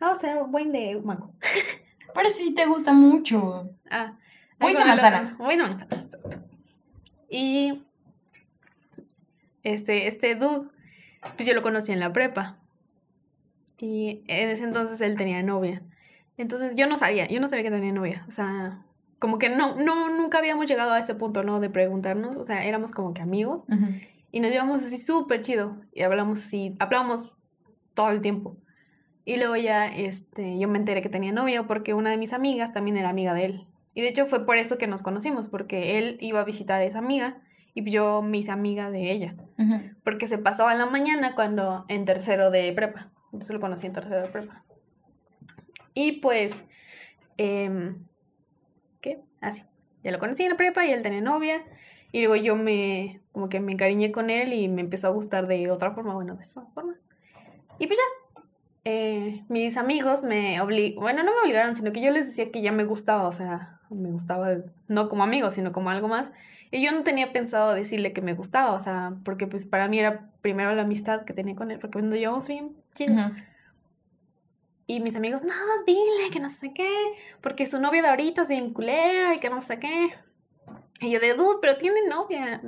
Ah, 0.01 0.12
o 0.16 0.20
sea, 0.20 0.42
güey 0.42 0.68
de 0.70 1.01
mango. 1.03 1.32
Pero 2.14 2.30
sí 2.30 2.55
te 2.55 2.66
gusta 2.66 2.92
mucho. 2.92 3.70
Ah, 3.90 4.16
ahí 4.59 4.74
de 4.74 4.84
manzana. 4.84 5.36
Güey 5.38 5.57
de 5.57 5.62
manzana. 5.62 6.09
Y 7.28 7.84
este, 9.62 10.09
este 10.09 10.34
dude, 10.34 10.68
pues 11.36 11.46
yo 11.46 11.55
lo 11.55 11.62
conocí 11.62 11.92
en 11.92 12.01
la 12.01 12.12
prepa. 12.12 12.57
Y 13.78 14.22
en 14.26 14.49
ese 14.49 14.64
entonces 14.64 15.01
él 15.01 15.16
tenía 15.16 15.42
novia. 15.42 15.82
Entonces 16.36 16.74
yo 16.74 16.86
no 16.86 16.96
sabía, 16.96 17.26
yo 17.28 17.40
no 17.40 17.49
sabía 17.49 17.64
que 17.64 17.70
tenía 17.70 17.92
novia. 17.92 18.24
O 18.28 18.30
sea, 18.30 18.82
como 19.18 19.38
que 19.38 19.49
no, 19.49 19.76
no, 19.76 20.09
nunca 20.09 20.38
habíamos 20.38 20.66
llegado 20.66 20.92
a 20.92 20.99
ese 20.99 21.14
punto, 21.14 21.42
¿no? 21.42 21.61
De 21.61 21.70
preguntarnos. 21.70 22.36
O 22.36 22.44
sea, 22.44 22.64
éramos 22.64 22.92
como 22.92 23.14
que 23.14 23.22
amigos. 23.22 23.62
Y 24.30 24.40
nos 24.40 24.51
llevamos 24.51 24.82
así 24.82 24.99
súper 24.99 25.42
chido. 25.42 25.76
Y 25.92 26.03
hablamos 26.03 26.40
así, 26.40 26.74
hablábamos 26.78 27.36
todo 27.94 28.11
el 28.11 28.20
tiempo. 28.20 28.57
Y 29.28 29.36
luego 29.36 29.56
ya 29.56 29.86
este, 29.88 30.58
yo 30.58 30.68
me 30.68 30.78
enteré 30.78 31.02
que 31.02 31.10
tenía 31.10 31.32
novio 31.32 31.66
porque 31.66 31.92
una 31.92 32.08
de 32.08 32.16
mis 32.16 32.32
amigas 32.32 32.72
también 32.72 32.96
era 32.96 33.10
amiga 33.10 33.34
de 33.34 33.44
él. 33.44 33.66
Y 33.92 34.00
de 34.00 34.08
hecho 34.08 34.24
fue 34.24 34.46
por 34.46 34.56
eso 34.56 34.78
que 34.78 34.86
nos 34.86 35.02
conocimos, 35.02 35.48
porque 35.48 35.98
él 35.98 36.16
iba 36.22 36.40
a 36.40 36.44
visitar 36.44 36.80
a 36.80 36.84
esa 36.84 37.00
amiga 37.00 37.36
y 37.74 37.84
yo 37.90 38.22
me 38.22 38.38
hice 38.38 38.52
amiga 38.52 38.90
de 38.90 39.12
ella. 39.12 39.34
Ujú. 39.58 39.82
Porque 40.02 40.28
se 40.28 40.38
pasó 40.38 40.66
a 40.66 40.74
la 40.74 40.86
mañana 40.86 41.34
cuando 41.34 41.84
en 41.88 42.06
tercero 42.06 42.50
de 42.50 42.72
prepa. 42.72 43.10
Entonces 43.26 43.50
lo 43.50 43.60
conocí 43.60 43.86
en 43.86 43.92
tercero 43.92 44.22
de 44.22 44.28
prepa. 44.28 44.64
Y 45.92 46.20
pues, 46.20 46.54
em, 47.36 48.06
¿qué? 49.02 49.20
Así. 49.42 49.62
ya 50.02 50.10
lo 50.10 50.20
conocí 50.20 50.44
en 50.44 50.52
la 50.52 50.56
prepa 50.56 50.86
y 50.86 50.92
él 50.92 51.02
tenía 51.02 51.20
novia. 51.20 51.64
Y 52.12 52.20
luego 52.20 52.36
yo 52.42 52.56
me, 52.56 53.20
como 53.32 53.50
que 53.50 53.60
me 53.60 53.72
encariñé 53.72 54.10
con 54.10 54.30
él 54.30 54.54
y 54.54 54.68
me 54.68 54.80
empezó 54.80 55.08
a 55.08 55.10
gustar 55.10 55.46
de 55.48 55.70
otra 55.70 55.90
forma, 55.90 56.14
bueno, 56.14 56.34
de 56.36 56.44
esa 56.44 56.62
forma. 56.72 56.94
Y 57.78 57.86
pues 57.88 57.98
ya, 57.98 58.27
eh, 58.84 59.42
mis 59.48 59.76
amigos 59.76 60.22
me 60.22 60.60
obligaron, 60.60 61.02
bueno, 61.02 61.22
no 61.22 61.32
me 61.32 61.40
obligaron, 61.42 61.74
sino 61.74 61.92
que 61.92 62.00
yo 62.00 62.10
les 62.10 62.26
decía 62.26 62.50
que 62.50 62.62
ya 62.62 62.72
me 62.72 62.84
gustaba, 62.84 63.28
o 63.28 63.32
sea, 63.32 63.80
me 63.90 64.10
gustaba 64.10 64.56
no 64.86 65.08
como 65.08 65.22
amigo, 65.22 65.50
sino 65.50 65.72
como 65.72 65.90
algo 65.90 66.08
más. 66.08 66.28
Y 66.70 66.82
yo 66.82 66.92
no 66.92 67.02
tenía 67.02 67.32
pensado 67.32 67.72
decirle 67.72 68.12
que 68.12 68.20
me 68.20 68.34
gustaba, 68.34 68.72
o 68.72 68.80
sea, 68.80 69.14
porque 69.24 69.46
pues 69.46 69.66
para 69.66 69.88
mí 69.88 69.98
era 69.98 70.30
primero 70.42 70.74
la 70.74 70.82
amistad 70.82 71.24
que 71.24 71.32
tenía 71.32 71.56
con 71.56 71.70
él, 71.70 71.78
porque 71.78 72.02
nos 72.02 72.18
llevamos 72.18 72.46
bien 72.46 72.76
chido. 72.94 73.14
Ujú. 73.14 73.34
Y 74.86 75.00
mis 75.00 75.16
amigos, 75.16 75.42
no, 75.42 75.52
dile 75.86 76.30
que 76.32 76.40
no 76.40 76.50
sé 76.50 76.72
qué, 76.72 76.90
porque 77.42 77.66
su 77.66 77.78
novia 77.78 78.02
de 78.02 78.08
ahorita 78.08 78.42
es 78.42 78.48
bien 78.48 78.72
culera 78.72 79.34
y 79.34 79.38
que 79.38 79.50
no 79.50 79.60
sé 79.60 79.78
qué. 79.78 80.14
Y 81.00 81.10
yo 81.10 81.20
de, 81.20 81.34
dude, 81.34 81.58
pero 81.60 81.76
tiene 81.76 82.06
novia. 82.08 82.60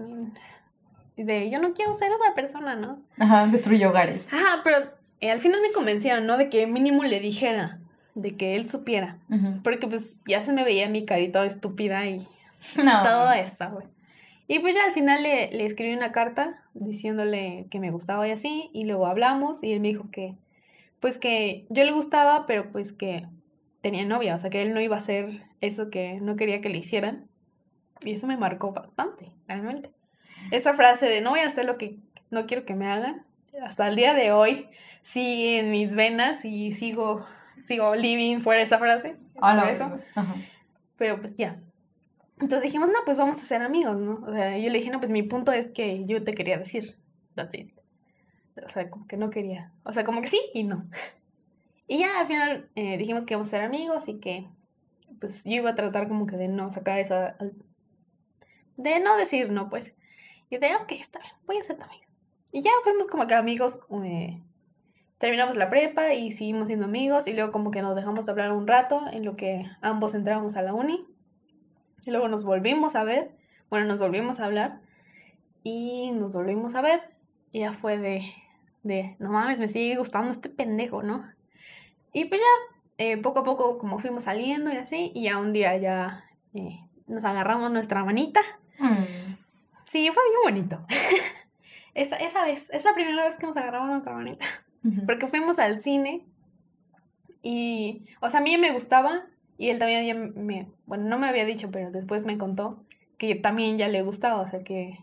Y 1.16 1.24
de, 1.24 1.50
yo 1.50 1.58
no 1.58 1.72
quiero 1.72 1.94
ser 1.94 2.12
esa 2.12 2.34
persona, 2.34 2.76
¿no? 2.76 3.00
Ajá, 3.18 3.46
destruye 3.46 3.86
hogares. 3.86 4.26
Ajá, 4.30 4.60
pero 4.62 4.99
eh, 5.20 5.30
al 5.30 5.40
final 5.40 5.60
me 5.62 5.72
convencieron, 5.72 6.26
¿no? 6.26 6.36
De 6.36 6.48
que 6.48 6.66
mínimo 6.66 7.04
le 7.04 7.20
dijera, 7.20 7.78
de 8.14 8.36
que 8.36 8.56
él 8.56 8.68
supiera. 8.68 9.18
Ujú. 9.30 9.62
Porque 9.62 9.86
pues 9.86 10.14
ya 10.26 10.42
se 10.44 10.52
me 10.52 10.64
veía 10.64 10.88
mi 10.88 11.04
carita 11.04 11.44
estúpida 11.44 12.06
y 12.06 12.26
No. 12.76 13.02
todo 13.02 13.32
eso, 13.32 13.70
güey. 13.70 13.86
Y 14.48 14.58
pues 14.58 14.74
ya 14.74 14.84
al 14.84 14.92
final 14.92 15.22
le, 15.22 15.50
le 15.52 15.64
escribí 15.64 15.94
una 15.94 16.10
carta 16.10 16.62
diciéndole 16.74 17.66
que 17.70 17.78
me 17.78 17.90
gustaba 17.92 18.26
y 18.26 18.32
así, 18.32 18.68
y 18.72 18.84
luego 18.84 19.06
hablamos 19.06 19.62
y 19.62 19.72
él 19.72 19.80
me 19.80 19.88
dijo 19.88 20.10
que, 20.10 20.34
pues 20.98 21.18
que 21.18 21.66
yo 21.68 21.84
le 21.84 21.92
gustaba, 21.92 22.46
pero 22.46 22.72
pues 22.72 22.92
que 22.92 23.26
tenía 23.80 24.04
novia, 24.04 24.34
o 24.34 24.38
sea, 24.38 24.50
que 24.50 24.62
él 24.62 24.74
no 24.74 24.80
iba 24.80 24.96
a 24.96 25.00
hacer 25.00 25.42
eso 25.60 25.88
que 25.88 26.20
no 26.20 26.34
quería 26.36 26.60
que 26.60 26.68
le 26.68 26.78
hicieran. 26.78 27.26
Y 28.04 28.12
eso 28.12 28.26
me 28.26 28.36
marcó 28.36 28.72
bastante, 28.72 29.30
realmente. 29.46 29.90
Esa 30.50 30.74
frase 30.74 31.06
de 31.06 31.20
no 31.20 31.30
voy 31.30 31.40
a 31.40 31.46
hacer 31.46 31.64
lo 31.64 31.78
que 31.78 31.96
no 32.30 32.46
quiero 32.46 32.64
que 32.64 32.74
me 32.74 32.86
hagan, 32.86 33.22
hasta 33.62 33.86
el 33.88 33.94
día 33.96 34.14
de 34.14 34.32
hoy, 34.32 34.66
sí 35.02 35.56
en 35.56 35.70
mis 35.70 35.94
venas 35.94 36.44
y 36.44 36.74
sigo, 36.74 37.24
sigo 37.66 37.94
living 37.94 38.42
por 38.42 38.56
esa 38.56 38.78
frase. 38.78 39.16
Por 39.34 39.68
eso. 39.68 39.98
Pero 40.96 41.20
pues 41.20 41.36
ya. 41.36 41.60
Entonces 42.40 42.62
dijimos, 42.62 42.88
no, 42.88 42.98
pues 43.04 43.16
vamos 43.16 43.38
a 43.38 43.46
ser 43.46 43.62
amigos, 43.62 43.98
¿no? 43.98 44.24
O 44.26 44.32
sea, 44.32 44.56
yo 44.56 44.70
le 44.70 44.78
dije, 44.78 44.90
no, 44.90 44.98
pues 44.98 45.10
mi 45.10 45.22
punto 45.22 45.52
es 45.52 45.68
que 45.68 46.04
yo 46.06 46.24
te 46.24 46.32
quería 46.32 46.58
decir. 46.58 46.96
That's 47.34 47.54
it. 47.54 47.72
O 48.64 48.68
sea, 48.68 48.88
como 48.90 49.06
que 49.06 49.16
no 49.16 49.30
quería. 49.30 49.72
O 49.84 49.92
sea, 49.92 50.04
como 50.04 50.22
que 50.22 50.28
sí 50.28 50.40
y 50.54 50.64
no. 50.64 50.86
Y 51.86 51.98
ya 51.98 52.20
al 52.20 52.26
final 52.26 52.68
eh, 52.76 52.96
dijimos 52.98 53.24
que 53.24 53.34
íbamos 53.34 53.48
a 53.48 53.50
ser 53.50 53.62
amigos 53.62 54.08
y 54.08 54.20
que 54.20 54.46
pues 55.20 55.44
yo 55.44 55.52
iba 55.52 55.70
a 55.70 55.74
tratar 55.74 56.08
como 56.08 56.26
que 56.26 56.36
de 56.36 56.48
no 56.48 56.70
sacar 56.70 56.98
esa... 56.98 57.36
De 58.76 59.00
no 59.00 59.16
decir 59.16 59.50
no, 59.50 59.68
pues. 59.68 59.92
Y 60.48 60.58
de, 60.58 60.74
ok, 60.76 60.92
está 60.92 61.18
bien, 61.18 61.32
voy 61.46 61.58
a 61.58 61.64
ser 61.64 61.76
tu 61.76 61.82
amiga. 61.82 62.06
Y 62.52 62.62
ya 62.62 62.70
fuimos 62.82 63.06
como 63.06 63.26
que 63.26 63.34
amigos. 63.34 63.80
Eh, 64.04 64.40
terminamos 65.20 65.56
la 65.56 65.68
prepa 65.68 66.14
y 66.14 66.32
seguimos 66.32 66.68
siendo 66.68 66.86
amigos. 66.86 67.28
Y 67.28 67.34
luego 67.34 67.52
como 67.52 67.70
que 67.70 67.82
nos 67.82 67.94
dejamos 67.94 68.28
hablar 68.28 68.50
un 68.52 68.66
rato 68.66 69.04
en 69.12 69.24
lo 69.24 69.36
que 69.36 69.66
ambos 69.82 70.14
entramos 70.14 70.56
a 70.56 70.62
la 70.62 70.74
uni. 70.74 71.06
Y 72.04 72.10
luego 72.10 72.26
nos 72.26 72.42
volvimos 72.42 72.96
a 72.96 73.04
ver. 73.04 73.30
Bueno, 73.68 73.86
nos 73.86 74.00
volvimos 74.00 74.40
a 74.40 74.46
hablar. 74.46 74.80
Y 75.62 76.10
nos 76.12 76.34
volvimos 76.34 76.74
a 76.74 76.80
ver. 76.80 77.02
Y 77.52 77.60
ya 77.60 77.74
fue 77.74 77.98
de, 77.98 78.22
de, 78.82 79.16
no 79.18 79.30
mames, 79.30 79.60
me 79.60 79.68
sigue 79.68 79.96
gustando 79.96 80.30
este 80.30 80.48
pendejo, 80.48 81.02
¿no? 81.02 81.28
Y 82.12 82.24
pues 82.24 82.40
ya, 82.40 83.04
eh, 83.04 83.18
poco 83.18 83.40
a 83.40 83.44
poco 83.44 83.78
como 83.78 83.98
fuimos 83.98 84.24
saliendo 84.24 84.72
y 84.72 84.76
así. 84.76 85.12
Y 85.14 85.24
ya 85.24 85.36
un 85.38 85.52
día 85.52 85.76
ya 85.76 86.24
eh, 86.54 86.80
nos 87.06 87.24
agarramos 87.24 87.70
nuestra 87.70 88.02
manita. 88.04 88.40
Mm. 88.78 89.36
Sí, 89.84 90.10
fue 90.14 90.22
bien 90.30 90.40
bonito. 90.44 90.86
esa, 91.94 92.16
esa 92.16 92.44
vez, 92.44 92.70
esa 92.70 92.94
primera 92.94 93.26
vez 93.26 93.36
que 93.36 93.46
nos 93.46 93.56
agarramos 93.58 93.90
nuestra 93.90 94.14
manita. 94.14 94.46
Porque 95.06 95.28
fuimos 95.28 95.58
al 95.58 95.82
cine 95.82 96.22
y, 97.42 98.06
o 98.20 98.30
sea, 98.30 98.40
a 98.40 98.42
mí 98.42 98.56
me 98.56 98.72
gustaba 98.72 99.26
y 99.58 99.68
él 99.68 99.78
también 99.78 100.06
ya 100.06 100.14
me, 100.14 100.68
bueno, 100.86 101.04
no 101.04 101.18
me 101.18 101.28
había 101.28 101.44
dicho, 101.44 101.70
pero 101.70 101.90
después 101.90 102.24
me 102.24 102.38
contó 102.38 102.82
que 103.18 103.34
también 103.34 103.76
ya 103.76 103.88
le 103.88 104.02
gustaba, 104.02 104.40
o 104.40 104.48
sea, 104.48 104.64
que, 104.64 104.98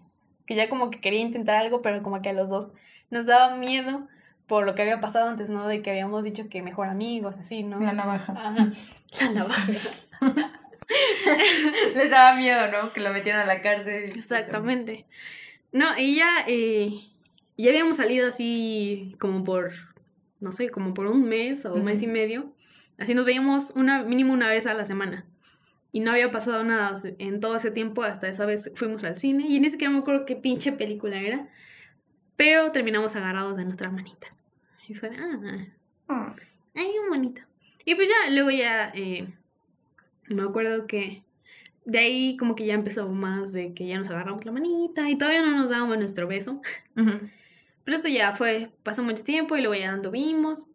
que 0.47 0.55
ya 0.55 0.69
como 0.69 0.89
que 0.89 0.99
quería 0.99 1.19
intentar 1.19 1.57
algo, 1.57 1.81
pero 1.81 2.01
como 2.01 2.21
que 2.21 2.29
a 2.29 2.33
los 2.33 2.49
dos 2.49 2.69
nos 3.11 3.27
daba 3.27 3.55
miedo 3.55 4.07
por 4.47 4.65
lo 4.65 4.73
que 4.75 4.81
había 4.81 4.99
pasado 4.99 5.29
antes, 5.29 5.49
¿no? 5.49 5.67
De 5.67 5.81
que 5.81 5.91
habíamos 5.91 6.23
dicho 6.23 6.49
que 6.49 6.61
mejor 6.61 6.87
amigos, 6.87 7.35
así, 7.39 7.63
¿no? 7.63 7.79
La 7.79 7.93
navaja. 7.93 8.33
Ajá. 8.33 8.71
La 9.21 9.31
navaja. 9.31 9.71
Les 11.93 12.09
daba 12.09 12.35
miedo, 12.37 12.71
¿no? 12.71 12.93
Que 12.93 13.01
lo 13.01 13.11
metieran 13.11 13.41
a 13.41 13.45
la 13.45 13.61
cárcel. 13.61 14.11
Exactamente. 14.15 15.05
No, 15.73 15.97
y 15.97 16.15
ya, 16.15 16.45
eh, 16.47 17.01
ya 17.63 17.71
habíamos 17.71 17.97
salido 17.97 18.27
así 18.27 19.15
como 19.19 19.43
por, 19.43 19.71
no 20.39 20.51
sé, 20.51 20.69
como 20.69 20.93
por 20.93 21.07
un 21.07 21.27
mes 21.27 21.65
o 21.65 21.73
un 21.73 21.83
mes 21.83 22.01
y 22.01 22.07
medio. 22.07 22.53
Así 22.99 23.13
nos 23.13 23.25
veíamos 23.25 23.71
una, 23.75 24.03
mínimo 24.03 24.33
una 24.33 24.49
vez 24.49 24.65
a 24.65 24.73
la 24.73 24.85
semana. 24.85 25.25
Y 25.91 25.99
no 25.99 26.11
había 26.11 26.31
pasado 26.31 26.63
nada 26.63 27.01
en 27.17 27.39
todo 27.39 27.55
ese 27.55 27.71
tiempo, 27.71 28.03
hasta 28.03 28.27
esa 28.27 28.45
vez 28.45 28.71
fuimos 28.75 29.03
al 29.03 29.17
cine. 29.17 29.45
Y 29.47 29.59
ni 29.59 29.69
siquiera 29.69 29.91
me 29.91 29.99
acuerdo 29.99 30.25
qué 30.25 30.35
pinche 30.35 30.71
película 30.71 31.19
era. 31.19 31.47
Pero 32.35 32.71
terminamos 32.71 33.15
agarrados 33.15 33.57
de 33.57 33.63
nuestra 33.63 33.89
manita. 33.89 34.27
Y 34.87 34.93
fue, 34.93 35.09
ah, 35.09 35.65
ah. 36.09 36.35
ay, 36.75 36.85
qué 36.85 37.09
bonito. 37.09 37.41
Y 37.85 37.95
pues 37.95 38.09
ya, 38.09 38.29
luego 38.31 38.51
ya 38.51 38.91
eh, 38.93 39.27
me 40.29 40.43
acuerdo 40.43 40.87
que 40.87 41.23
de 41.85 41.99
ahí 41.99 42.37
como 42.37 42.55
que 42.55 42.65
ya 42.65 42.73
empezó 42.73 43.07
más 43.07 43.53
de 43.53 43.73
que 43.73 43.87
ya 43.87 43.97
nos 43.97 44.09
agarramos 44.09 44.45
la 44.45 44.51
manita 44.51 45.09
y 45.09 45.17
todavía 45.17 45.41
no 45.41 45.55
nos 45.55 45.69
dábamos 45.69 45.97
nuestro 45.97 46.27
beso. 46.27 46.61
Pero 47.87 47.99
eso 47.99 48.09
ya 48.09 48.35
fue, 48.35 48.69
pasó 48.83 49.01
mucho 49.01 49.23
tiempo 49.23 49.55
y 49.55 49.61
luego 49.61 49.73
ya 49.73 49.93
anduvimos. 49.93 50.67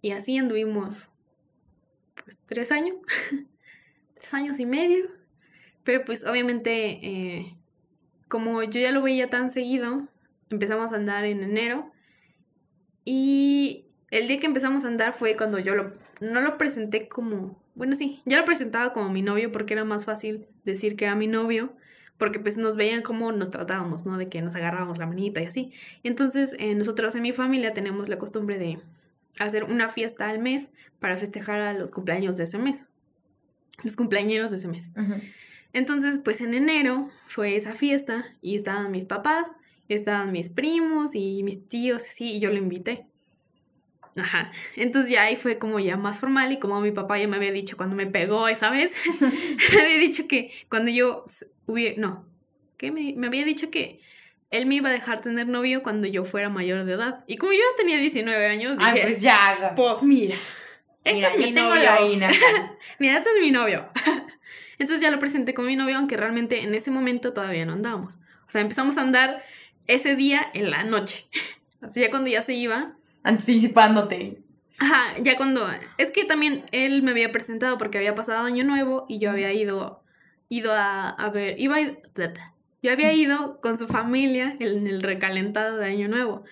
Y 0.00 0.12
así 0.12 0.38
anduvimos 0.38 1.10
pues 2.22 2.38
tres 2.46 2.70
años, 2.70 2.98
tres 4.14 4.32
años 4.32 4.60
y 4.60 4.64
medio. 4.64 5.10
Pero 5.82 6.04
pues 6.04 6.24
obviamente 6.24 7.00
eh, 7.02 7.56
como 8.28 8.62
yo 8.62 8.80
ya 8.80 8.92
lo 8.92 9.02
veía 9.02 9.28
tan 9.28 9.50
seguido, 9.50 10.06
empezamos 10.50 10.92
a 10.92 10.96
andar 10.98 11.24
en 11.24 11.42
enero. 11.42 11.90
Y 13.04 13.86
el 14.12 14.28
día 14.28 14.38
que 14.38 14.46
empezamos 14.46 14.84
a 14.84 14.86
andar 14.86 15.14
fue 15.14 15.36
cuando 15.36 15.58
yo 15.58 15.74
lo, 15.74 15.94
no 16.20 16.40
lo 16.42 16.58
presenté 16.58 17.08
como 17.08 17.60
bueno, 17.74 17.96
sí, 17.96 18.22
ya 18.24 18.38
lo 18.38 18.44
presentaba 18.44 18.92
como 18.92 19.08
mi 19.08 19.22
novio 19.22 19.50
porque 19.50 19.74
era 19.74 19.82
más 19.82 20.04
fácil 20.04 20.46
decir 20.64 20.94
que 20.94 21.06
era 21.06 21.16
mi 21.16 21.26
novio, 21.26 21.72
porque 22.18 22.38
pues 22.38 22.56
nos 22.56 22.76
veían 22.76 23.02
como 23.02 23.32
nos 23.32 23.50
tratábamos, 23.50 24.06
¿no? 24.06 24.16
De 24.16 24.28
que 24.28 24.40
nos 24.40 24.54
agarrábamos 24.54 24.98
la 24.98 25.06
manita 25.06 25.42
y 25.42 25.46
así. 25.46 25.72
Entonces, 26.02 26.54
eh, 26.58 26.74
nosotros 26.74 27.14
en 27.14 27.22
mi 27.22 27.32
familia 27.32 27.74
tenemos 27.74 28.08
la 28.08 28.18
costumbre 28.18 28.58
de 28.58 28.78
hacer 29.38 29.64
una 29.64 29.88
fiesta 29.88 30.28
al 30.28 30.38
mes 30.38 30.68
para 31.00 31.16
festejar 31.16 31.60
a 31.60 31.72
los 31.72 31.90
cumpleaños 31.90 32.36
de 32.36 32.44
ese 32.44 32.58
mes, 32.58 32.86
los 33.82 33.96
cumpleaños 33.96 34.50
de 34.50 34.58
ese 34.58 34.68
mes. 34.68 34.92
Entonces, 35.72 36.20
pues 36.22 36.40
en 36.40 36.54
enero 36.54 37.10
fue 37.26 37.56
esa 37.56 37.74
fiesta 37.74 38.24
y 38.40 38.54
estaban 38.54 38.92
mis 38.92 39.04
papás, 39.04 39.50
estaban 39.88 40.30
mis 40.30 40.48
primos 40.48 41.14
y 41.14 41.42
mis 41.42 41.68
tíos, 41.68 42.04
así, 42.08 42.36
y 42.36 42.40
yo 42.40 42.50
lo 42.50 42.58
invité. 42.58 43.06
Ajá. 44.16 44.52
Entonces 44.76 45.10
ya 45.10 45.22
ahí 45.22 45.36
fue 45.36 45.58
como 45.58 45.80
ya 45.80 45.96
más 45.96 46.20
formal 46.20 46.52
y 46.52 46.58
como 46.58 46.80
mi 46.80 46.92
papá 46.92 47.18
ya 47.18 47.26
me 47.26 47.36
había 47.36 47.52
dicho 47.52 47.76
cuando 47.76 47.96
me 47.96 48.06
pegó 48.06 48.48
esa 48.48 48.70
vez, 48.70 48.94
me 49.20 49.82
había 49.82 49.98
dicho 49.98 50.28
que 50.28 50.52
cuando 50.68 50.90
yo 50.90 51.24
hubiera, 51.66 52.00
no, 52.00 52.24
que 52.76 52.92
me, 52.92 53.14
me, 53.16 53.26
había 53.26 53.44
dicho 53.44 53.70
que 53.70 54.00
él 54.50 54.66
me 54.66 54.76
iba 54.76 54.88
a 54.88 54.92
dejar 54.92 55.20
tener 55.20 55.48
novio 55.48 55.82
cuando 55.82 56.06
yo 56.06 56.24
fuera 56.24 56.48
mayor 56.48 56.84
de 56.84 56.92
edad. 56.92 57.24
Y 57.26 57.38
como 57.38 57.52
yo 57.52 57.58
tenía 57.76 57.98
19 57.98 58.46
años, 58.46 58.78
dije, 58.78 58.90
Ay, 58.90 59.02
pues 59.02 59.20
ya. 59.20 59.72
Pues 59.74 60.02
mira, 60.02 60.36
este 61.02 61.26
es 61.26 61.36
mi 61.38 61.50
novio. 61.50 61.90
mira, 62.98 63.18
este 63.18 63.30
es 63.30 63.40
mi 63.40 63.50
novio. 63.50 63.88
Entonces 64.78 65.00
ya 65.00 65.10
lo 65.10 65.18
presenté 65.18 65.54
con 65.54 65.66
mi 65.66 65.76
novio, 65.76 65.96
aunque 65.96 66.16
realmente 66.16 66.62
en 66.62 66.74
ese 66.74 66.90
momento 66.90 67.32
todavía 67.32 67.64
no 67.64 67.72
andábamos. 67.72 68.14
O 68.46 68.50
sea, 68.50 68.60
empezamos 68.60 68.96
a 68.96 69.02
andar 69.02 69.42
ese 69.86 70.14
día 70.16 70.50
en 70.54 70.70
la 70.70 70.84
noche. 70.84 71.26
Así 71.80 72.00
ya 72.00 72.10
cuando 72.10 72.30
ya 72.30 72.42
se 72.42 72.54
iba, 72.54 72.94
anticipándote. 73.24 74.38
Ajá, 74.78 75.18
ya 75.20 75.36
cuando... 75.36 75.66
Es 75.98 76.10
que 76.12 76.24
también 76.24 76.64
él 76.70 77.02
me 77.02 77.10
había 77.10 77.32
presentado 77.32 77.78
porque 77.78 77.98
había 77.98 78.14
pasado 78.14 78.44
Año 78.44 78.64
Nuevo 78.64 79.06
y 79.08 79.18
yo 79.18 79.30
había 79.30 79.52
ido, 79.52 80.02
ido 80.48 80.72
a, 80.72 81.08
a 81.08 81.30
ver... 81.30 81.58
Iba 81.58 81.78
yo 81.80 82.92
había 82.92 83.14
ido 83.14 83.62
con 83.62 83.78
su 83.78 83.86
familia 83.86 84.56
en 84.60 84.86
el 84.86 85.02
recalentado 85.02 85.78
de 85.78 85.86
Año 85.86 86.06
Nuevo. 86.06 86.44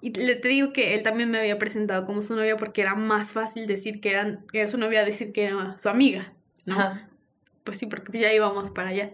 Y 0.00 0.12
le 0.14 0.34
te 0.36 0.48
digo 0.48 0.72
que 0.72 0.94
él 0.94 1.02
también 1.02 1.30
me 1.30 1.38
había 1.38 1.58
presentado 1.58 2.06
como 2.06 2.22
su 2.22 2.34
novia 2.34 2.56
porque 2.56 2.80
era 2.80 2.94
más 2.94 3.34
fácil 3.34 3.66
decir 3.66 4.00
que, 4.00 4.10
eran, 4.10 4.46
era 4.54 4.66
su 4.68 4.78
novia 4.78 5.04
decir 5.04 5.32
que 5.32 5.44
era 5.44 5.78
su 5.78 5.88
amiga, 5.90 6.32
¿no? 6.64 7.00
Pues 7.64 7.78
sí, 7.78 7.86
porque 7.86 8.16
ya 8.16 8.32
íbamos 8.32 8.70
para 8.70 8.88
allá. 8.90 9.12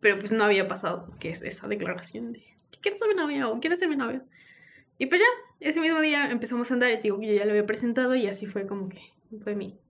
Pero 0.00 0.18
pues 0.18 0.32
no 0.32 0.42
había 0.42 0.66
pasado 0.66 1.12
que 1.20 1.30
es 1.30 1.42
esa 1.42 1.68
declaración 1.68 2.32
de 2.32 2.42
¿quieres 2.80 2.98
ser 2.98 3.08
mi 3.08 3.14
novia 3.14 3.48
o 3.48 3.60
quieres 3.60 3.78
ser 3.78 3.88
mi 3.88 3.96
novio? 3.96 4.22
Y 5.00 5.06
pues 5.06 5.18
ya, 5.18 5.26
ese 5.60 5.80
mismo 5.80 5.98
día 6.00 6.30
empezamos 6.30 6.70
a 6.70 6.74
andar 6.74 6.90
y 6.90 6.98
digo 6.98 7.18
que 7.18 7.28
yo 7.28 7.32
ya 7.32 7.46
lo 7.46 7.52
había 7.52 7.64
presentado 7.64 8.14
y 8.14 8.26
así 8.26 8.44
fue 8.44 8.66
como 8.66 8.90
que 8.90 9.00
fue 9.42 9.54
mi, 9.54 9.80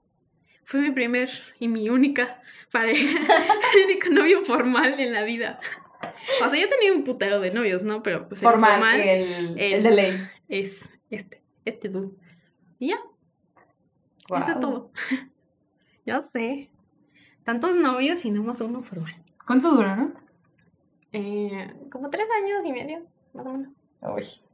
fue 0.65 0.81
mi 0.81 0.93
primer 0.93 1.29
y 1.59 1.67
mi 1.67 1.91
única 1.91 2.41
pareja, 2.71 3.19
mi 3.75 3.83
único 3.83 4.09
novio 4.11 4.45
formal 4.45 5.01
en 5.01 5.13
la 5.13 5.25
vida. 5.25 5.59
O 6.45 6.49
sea, 6.49 6.61
yo 6.61 6.69
tenía 6.69 6.93
un 6.93 7.03
putero 7.03 7.41
de 7.41 7.51
novios, 7.51 7.83
¿no? 7.83 8.05
Pero 8.05 8.29
pues 8.29 8.41
formal, 8.41 8.75
el 8.75 8.79
formal, 8.79 9.01
el, 9.01 9.59
el, 9.59 9.83
de 9.83 9.91
ley. 9.91 10.29
Es 10.49 10.89
este, 11.11 11.43
este 11.65 11.89
dude. 11.89 12.13
Y 12.79 12.91
ya. 12.91 13.01
Eso 14.29 14.53
es 14.53 14.61
todo. 14.61 14.93
yo 16.07 16.21
sé. 16.21 16.71
Tantos 17.43 17.75
novios 17.75 18.25
y 18.25 18.31
no 18.31 18.45
más 18.45 18.61
uno 18.61 18.85
formal. 18.85 19.17
¿Cuánto 19.45 19.73
duró, 19.73 19.97
no? 19.97 20.13
Eh, 21.11 21.75
como 21.91 22.11
tres 22.11 22.29
años 22.41 22.61
y 22.65 22.71
medio, 22.71 23.03
más 23.33 23.45
o 23.45 23.53
menos. 23.53 23.73
Uy. 24.03 24.50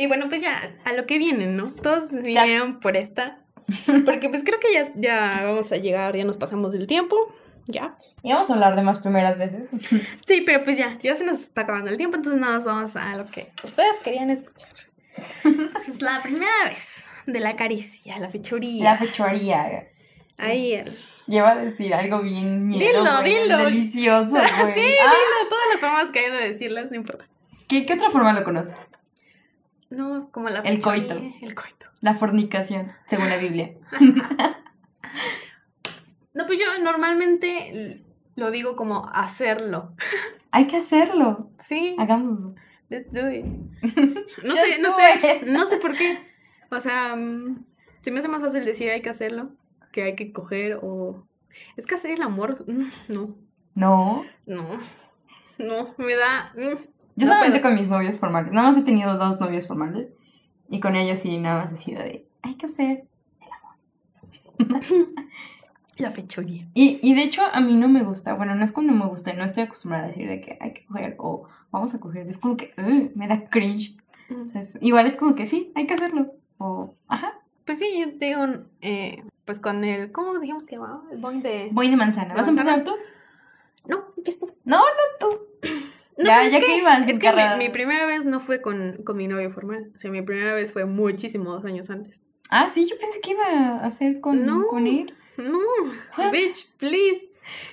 Y 0.00 0.06
bueno, 0.06 0.30
pues 0.30 0.40
ya, 0.40 0.72
a 0.86 0.94
lo 0.94 1.04
que 1.04 1.18
vienen, 1.18 1.58
¿no? 1.58 1.74
Todos 1.74 2.10
vinieron 2.10 2.80
por 2.80 2.96
esta. 2.96 3.40
Porque 4.06 4.30
pues 4.30 4.42
creo 4.44 4.58
que 4.58 4.72
ya, 4.72 4.90
ya 4.94 5.42
vamos 5.44 5.70
a 5.72 5.76
llegar, 5.76 6.16
ya 6.16 6.24
nos 6.24 6.38
pasamos 6.38 6.72
del 6.72 6.86
tiempo. 6.86 7.16
Ya. 7.66 7.96
Y 8.22 8.32
vamos 8.32 8.48
a 8.48 8.54
hablar 8.54 8.76
de 8.76 8.82
más 8.82 9.00
primeras 9.00 9.36
veces. 9.36 9.68
Sí, 10.26 10.42
pero 10.46 10.64
pues 10.64 10.78
ya, 10.78 10.96
ya 10.98 11.14
se 11.16 11.26
nos 11.26 11.40
está 11.40 11.62
acabando 11.62 11.90
el 11.90 11.98
tiempo, 11.98 12.16
entonces 12.16 12.40
nada 12.40 12.54
más 12.54 12.64
vamos 12.64 12.96
a 12.96 13.14
lo 13.14 13.26
que 13.26 13.52
ustedes 13.62 13.98
querían 14.02 14.30
escuchar. 14.30 14.70
Pues 15.84 16.00
la 16.00 16.22
primera 16.22 16.70
vez 16.70 17.04
de 17.26 17.40
la 17.40 17.54
caricia, 17.56 18.18
la 18.18 18.30
fechoría. 18.30 18.84
La 18.84 18.96
fechoría. 18.96 19.86
Ahí 20.38 20.72
el... 20.72 20.96
Lleva 21.26 21.50
a 21.50 21.56
decir 21.56 21.92
algo 21.92 22.22
bien 22.22 22.66
miedo, 22.66 23.04
dilo, 23.04 23.22
dilo. 23.22 23.58
delicioso, 23.66 24.30
güey. 24.30 24.42
sí, 24.72 24.94
ah. 24.98 25.12
dilo, 25.12 25.50
todas 25.50 25.66
las 25.72 25.80
formas 25.80 26.10
que 26.10 26.20
hay 26.20 26.30
de 26.30 26.48
decirlas, 26.52 26.90
no 26.90 26.96
importa. 26.96 27.26
¿Qué, 27.68 27.84
qué 27.84 27.92
otra 27.92 28.08
forma 28.10 28.32
lo 28.32 28.42
conoces? 28.44 28.74
No, 29.90 30.30
como 30.30 30.48
la 30.48 30.60
El 30.60 30.80
coito. 30.82 31.14
El 31.14 31.54
coito. 31.54 31.86
La 32.00 32.14
fornicación, 32.14 32.92
según 33.06 33.28
la 33.28 33.36
Biblia. 33.38 33.74
No, 36.32 36.46
pues 36.46 36.60
yo 36.60 36.66
normalmente 36.82 38.04
lo 38.36 38.52
digo 38.52 38.76
como 38.76 39.04
hacerlo. 39.12 39.94
Hay 40.52 40.68
que 40.68 40.76
hacerlo. 40.76 41.50
Sí, 41.58 41.96
Hagámoslo. 41.98 42.54
let's 42.88 43.12
do 43.12 43.28
it. 43.30 43.44
No 44.44 44.54
sé, 44.54 44.78
no 44.80 44.90
sé, 44.92 45.40
no 45.46 45.66
sé 45.66 45.76
por 45.78 45.96
qué. 45.96 46.18
O 46.70 46.80
sea, 46.80 47.16
mm, 47.16 47.64
se 48.02 48.10
me 48.12 48.20
hace 48.20 48.28
más 48.28 48.40
fácil 48.42 48.64
decir 48.64 48.90
hay 48.90 49.02
que 49.02 49.10
hacerlo 49.10 49.50
que 49.92 50.04
hay 50.04 50.14
que 50.14 50.32
coger 50.32 50.78
o... 50.82 51.26
Es 51.76 51.84
que 51.84 51.96
hacer 51.96 52.12
el 52.12 52.22
amor, 52.22 52.54
mm, 52.66 52.90
no, 53.08 53.36
No. 53.74 54.24
no, 54.46 54.78
no, 55.58 55.94
me 55.98 56.14
da... 56.14 56.52
Yo 57.20 57.26
no 57.26 57.32
solamente 57.34 57.60
puedo. 57.60 57.74
con 57.74 57.80
mis 57.80 57.88
novios 57.90 58.18
formales. 58.18 58.52
Nada 58.52 58.68
más 58.68 58.76
he 58.76 58.82
tenido 58.82 59.16
dos 59.18 59.40
novios 59.40 59.66
formales. 59.66 60.08
Y 60.68 60.80
con 60.80 60.96
ellos 60.96 61.20
sí, 61.20 61.36
nada 61.38 61.64
más 61.64 61.72
ha 61.72 61.76
sido 61.76 62.02
de. 62.02 62.26
Hay 62.42 62.54
que 62.54 62.66
hacer. 62.66 63.04
La 65.96 66.10
fechoría. 66.10 66.62
Y, 66.72 66.98
y 67.02 67.14
de 67.14 67.22
hecho, 67.24 67.42
a 67.52 67.60
mí 67.60 67.74
no 67.76 67.86
me 67.88 68.02
gusta. 68.02 68.32
Bueno, 68.34 68.54
no 68.54 68.64
es 68.64 68.74
no 68.76 68.92
me 68.94 69.06
gusta. 69.06 69.32
No 69.34 69.44
estoy 69.44 69.64
acostumbrada 69.64 70.04
a 70.04 70.08
decir 70.08 70.28
de 70.28 70.40
que 70.40 70.56
hay 70.60 70.72
que 70.72 70.86
coger 70.86 71.14
o 71.18 71.46
vamos 71.70 71.92
a 71.94 72.00
coger. 72.00 72.26
Es 72.28 72.38
como 72.38 72.56
que 72.56 72.72
"Ugh", 72.78 73.10
me 73.14 73.28
da 73.28 73.48
cringe. 73.50 73.96
Mm. 74.30 74.48
O 74.48 74.52
sea, 74.52 74.60
es- 74.62 74.78
igual 74.80 75.06
es 75.06 75.16
como 75.16 75.34
que 75.34 75.44
sí, 75.46 75.72
hay 75.74 75.86
que 75.86 75.94
hacerlo. 75.94 76.32
O, 76.58 76.94
ajá, 77.08 77.34
Pues 77.66 77.78
sí, 77.78 77.86
yo 78.00 78.16
te 78.18 78.26
digo, 78.26 78.44
eh, 78.80 79.22
pues 79.44 79.60
con 79.60 79.84
el... 79.84 80.10
¿Cómo 80.12 80.38
dijimos 80.38 80.64
que 80.64 80.76
llamaba? 80.76 81.02
El 81.12 81.18
boing 81.18 81.42
de... 81.42 81.68
voy 81.72 81.88
de 81.90 81.96
manzana. 81.96 82.34
¿Vas 82.34 82.46
a 82.46 82.50
empezar 82.50 82.82
tú? 82.84 82.92
No, 83.88 84.04
¿viste? 84.24 84.46
No, 84.64 84.78
no 84.78 84.84
tú. 85.20 85.38
No, 86.22 86.48
ya, 86.48 86.60
que, 86.60 86.76
ibas. 86.76 87.08
Es 87.08 87.18
que 87.18 87.32
mi, 87.32 87.42
mi 87.58 87.68
primera 87.70 88.06
vez 88.06 88.24
no 88.24 88.40
fue 88.40 88.60
con, 88.60 88.98
con 89.04 89.16
mi 89.16 89.26
novio 89.26 89.50
formal. 89.50 89.90
O 89.94 89.98
sea, 89.98 90.10
mi 90.10 90.22
primera 90.22 90.54
vez 90.54 90.72
fue 90.72 90.84
muchísimos 90.84 91.64
años 91.64 91.88
antes. 91.90 92.20
Ah, 92.50 92.68
sí, 92.68 92.86
yo 92.88 92.98
pensé 92.98 93.20
que 93.20 93.30
iba 93.30 93.44
a 93.44 93.86
hacer 93.86 94.20
con, 94.20 94.44
No. 94.44 94.66
con 94.66 94.86
él. 94.86 95.14
No, 95.36 95.58
What? 96.18 96.32
bitch, 96.32 96.76
please. 96.78 97.26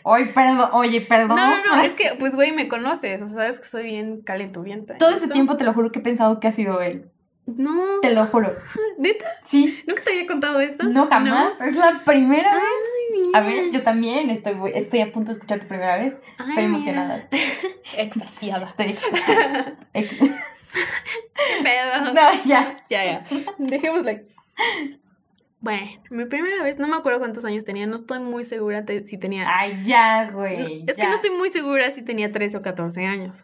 Oye, 0.04 0.28
perdón, 0.28 0.70
oye, 0.74 1.02
perdón. 1.02 1.36
No, 1.36 1.58
no, 1.58 1.76
no, 1.76 1.82
es 1.84 1.94
que, 1.94 2.16
pues, 2.18 2.34
güey, 2.36 2.52
me 2.52 2.68
conoces. 2.68 3.22
O 3.22 3.28
sea, 3.28 3.36
sabes 3.36 3.60
que 3.60 3.68
soy 3.68 3.84
bien 3.84 4.22
calenturienta. 4.22 4.98
Todo 4.98 5.10
ese 5.10 5.28
tiempo 5.28 5.58
te 5.58 5.64
lo 5.64 5.74
juro 5.74 5.92
que 5.92 6.00
he 6.00 6.02
pensado 6.02 6.40
que 6.40 6.48
ha 6.48 6.52
sido 6.52 6.82
él. 6.82 7.10
No, 7.46 8.02
Te 8.02 8.14
lo 8.14 8.26
juro. 8.28 8.52
¿neta? 8.98 9.26
Sí. 9.46 9.80
¿Nunca 9.88 10.04
te 10.04 10.12
había 10.12 10.28
contado 10.28 10.60
esto? 10.60 10.86
No, 10.86 11.08
jamás. 11.08 11.54
Es 11.62 11.76
la 11.76 12.04
primera 12.06 12.56
vez. 12.56 12.64
A 13.34 13.42
ver, 13.42 13.72
yo 13.72 13.84
también 13.84 14.30
estoy, 14.30 14.56
estoy 14.76 15.02
a 15.02 15.12
punto 15.12 15.32
de 15.32 15.34
escuchar 15.34 15.60
tu 15.60 15.68
primera 15.68 15.98
vez. 15.98 16.14
Ay, 16.38 16.50
Estoy 16.50 16.64
emocionada. 16.66 17.28
Extasiada. 17.98 18.70
Estoy 18.70 18.88
ex- 18.88 19.04
ex- 19.94 20.20
¿Qué 20.20 21.64
pedo? 21.64 22.14
No, 22.14 22.44
ya. 22.46 22.78
Ya, 22.90 23.06
ya. 23.06 23.28
Dejémoslo 23.58 24.10
ahí. 24.10 24.22
Bueno, 25.60 25.88
mi 26.12 26.26
primera 26.26 26.62
vez, 26.64 26.78
no 26.78 26.88
me 26.88 26.96
acuerdo 26.96 27.20
cuántos 27.20 27.44
años 27.46 27.64
tenía, 27.66 27.88
no 27.88 27.96
estoy 27.96 28.20
muy 28.20 28.46
segura 28.46 28.86
te- 28.86 29.04
si 29.06 29.18
tenía... 29.18 29.46
Ay, 29.48 29.78
ya, 29.84 30.26
No, 30.26 30.38
güey. 30.38 30.84
es 30.88 30.96
que 30.96 31.04
no 31.08 31.14
estoy 31.16 31.32
muy 31.32 31.50
segura 31.50 31.90
si 31.92 32.04
tenía 32.04 32.32
13 32.32 32.58
o 32.58 32.62
14 32.62 33.06
años. 33.06 33.44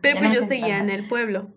Pero 0.00 0.14
Ya 0.16 0.20
pues 0.20 0.34
no 0.34 0.40
yo 0.40 0.46
seguía 0.46 0.78
en 0.78 0.88
el 0.90 1.08
pueblo. 1.08 1.48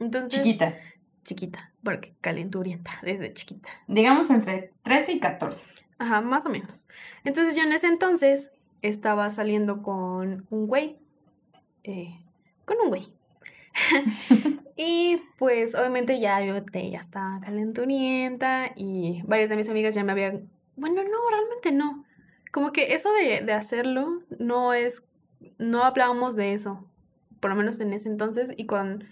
Entonces... 0.00 0.42
Chiquita. 0.42 0.76
Chiquita, 1.24 1.72
porque 1.82 2.14
calenturienta, 2.20 2.92
desde 3.02 3.32
chiquita. 3.32 3.68
Digamos 3.86 4.30
entre 4.30 4.72
13 4.82 5.12
y 5.12 5.20
14. 5.20 5.64
Ajá, 5.98 6.20
más 6.20 6.46
o 6.46 6.50
menos. 6.50 6.86
Entonces 7.24 7.56
yo 7.56 7.62
en 7.62 7.72
ese 7.72 7.88
entonces 7.88 8.50
estaba 8.82 9.30
saliendo 9.30 9.82
con 9.82 10.46
un 10.50 10.66
güey. 10.66 10.98
eh, 11.84 12.20
con 12.64 12.76
un 12.80 12.88
güey. 12.88 13.08
y 14.76 15.20
pues 15.38 15.74
obviamente 15.74 16.20
ya 16.20 16.44
yo 16.44 16.64
te, 16.64 16.90
ya 16.90 17.00
estaba 17.00 17.40
calenturienta 17.40 18.72
y 18.76 19.22
varias 19.24 19.50
de 19.50 19.56
mis 19.56 19.68
amigas 19.68 19.94
ya 19.94 20.04
me 20.04 20.12
habían... 20.12 20.48
Bueno, 20.76 21.02
no, 21.02 21.30
realmente 21.30 21.72
no. 21.72 22.04
Como 22.52 22.72
que 22.72 22.94
eso 22.94 23.12
de, 23.12 23.42
de 23.42 23.52
hacerlo 23.52 24.22
no 24.38 24.72
es... 24.74 25.02
No 25.58 25.84
hablábamos 25.84 26.36
de 26.36 26.52
eso, 26.52 26.84
por 27.40 27.50
lo 27.50 27.56
menos 27.56 27.80
en 27.80 27.92
ese 27.92 28.08
entonces, 28.08 28.50
y 28.56 28.66
con 28.66 29.04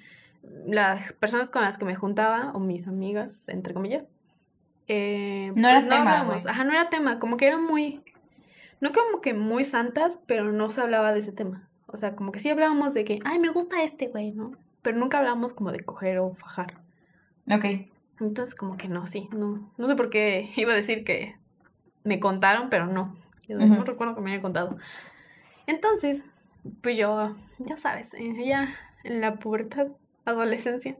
las 0.66 1.12
personas 1.14 1.50
con 1.50 1.62
las 1.62 1.78
que 1.78 1.84
me 1.84 1.96
juntaba, 1.96 2.52
o 2.54 2.60
mis 2.60 2.86
amigas, 2.88 3.48
entre 3.48 3.74
comillas, 3.74 4.08
eh, 4.88 5.52
No 5.54 5.68
era 5.68 5.78
pues 5.80 5.88
tema, 5.88 6.00
hablábamos. 6.00 6.42
güey. 6.42 6.54
Ajá, 6.54 6.64
no 6.64 6.72
era 6.72 6.88
tema, 6.90 7.18
como 7.18 7.36
que 7.36 7.46
eran 7.46 7.64
muy, 7.64 8.02
no 8.80 8.92
como 8.92 9.20
que 9.20 9.34
muy 9.34 9.64
santas, 9.64 10.18
pero 10.26 10.52
no 10.52 10.70
se 10.70 10.80
hablaba 10.80 11.12
de 11.12 11.20
ese 11.20 11.32
tema. 11.32 11.68
O 11.86 11.96
sea, 11.96 12.16
como 12.16 12.32
que 12.32 12.40
sí 12.40 12.50
hablábamos 12.50 12.94
de 12.94 13.04
que, 13.04 13.20
ay, 13.24 13.38
me 13.38 13.48
gusta 13.50 13.82
este 13.82 14.08
güey, 14.08 14.32
¿no? 14.32 14.52
Pero 14.82 14.98
nunca 14.98 15.18
hablábamos 15.18 15.52
como 15.52 15.72
de 15.72 15.80
coger 15.80 16.18
o 16.18 16.34
fajar. 16.34 16.74
Ok. 17.50 17.64
Entonces, 18.20 18.54
como 18.54 18.76
que 18.76 18.88
no, 18.88 19.06
sí, 19.06 19.28
no. 19.32 19.70
No 19.76 19.86
sé 19.88 19.94
por 19.96 20.10
qué 20.10 20.50
iba 20.56 20.72
a 20.72 20.76
decir 20.76 21.04
que 21.04 21.36
me 22.04 22.20
contaron, 22.20 22.70
pero 22.70 22.86
no. 22.86 23.14
Yo 23.48 23.56
no 23.58 23.84
recuerdo 23.84 24.14
que 24.16 24.20
me 24.20 24.30
hayan 24.30 24.42
contado. 24.42 24.76
Entonces, 25.66 26.24
pues 26.82 26.96
yo, 26.96 27.36
ya 27.58 27.76
sabes, 27.76 28.12
eh, 28.14 28.34
ya 28.44 28.74
en 29.04 29.20
la 29.20 29.36
pubertad, 29.36 29.88
adolescencia, 30.24 30.96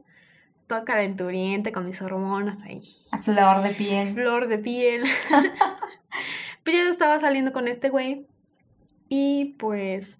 toda 0.67 0.83
calenturienta 0.83 1.71
con 1.71 1.85
mis 1.85 2.01
hormonas 2.01 2.61
ahí, 2.63 2.81
A 3.11 3.21
flor 3.21 3.63
de 3.63 3.71
piel. 3.71 4.13
flor 4.13 4.47
de 4.47 4.57
piel. 4.57 5.03
pues 6.63 6.75
ya 6.75 6.89
estaba 6.89 7.19
saliendo 7.19 7.51
con 7.51 7.67
este 7.67 7.89
güey 7.89 8.25
y 9.09 9.55
pues 9.57 10.19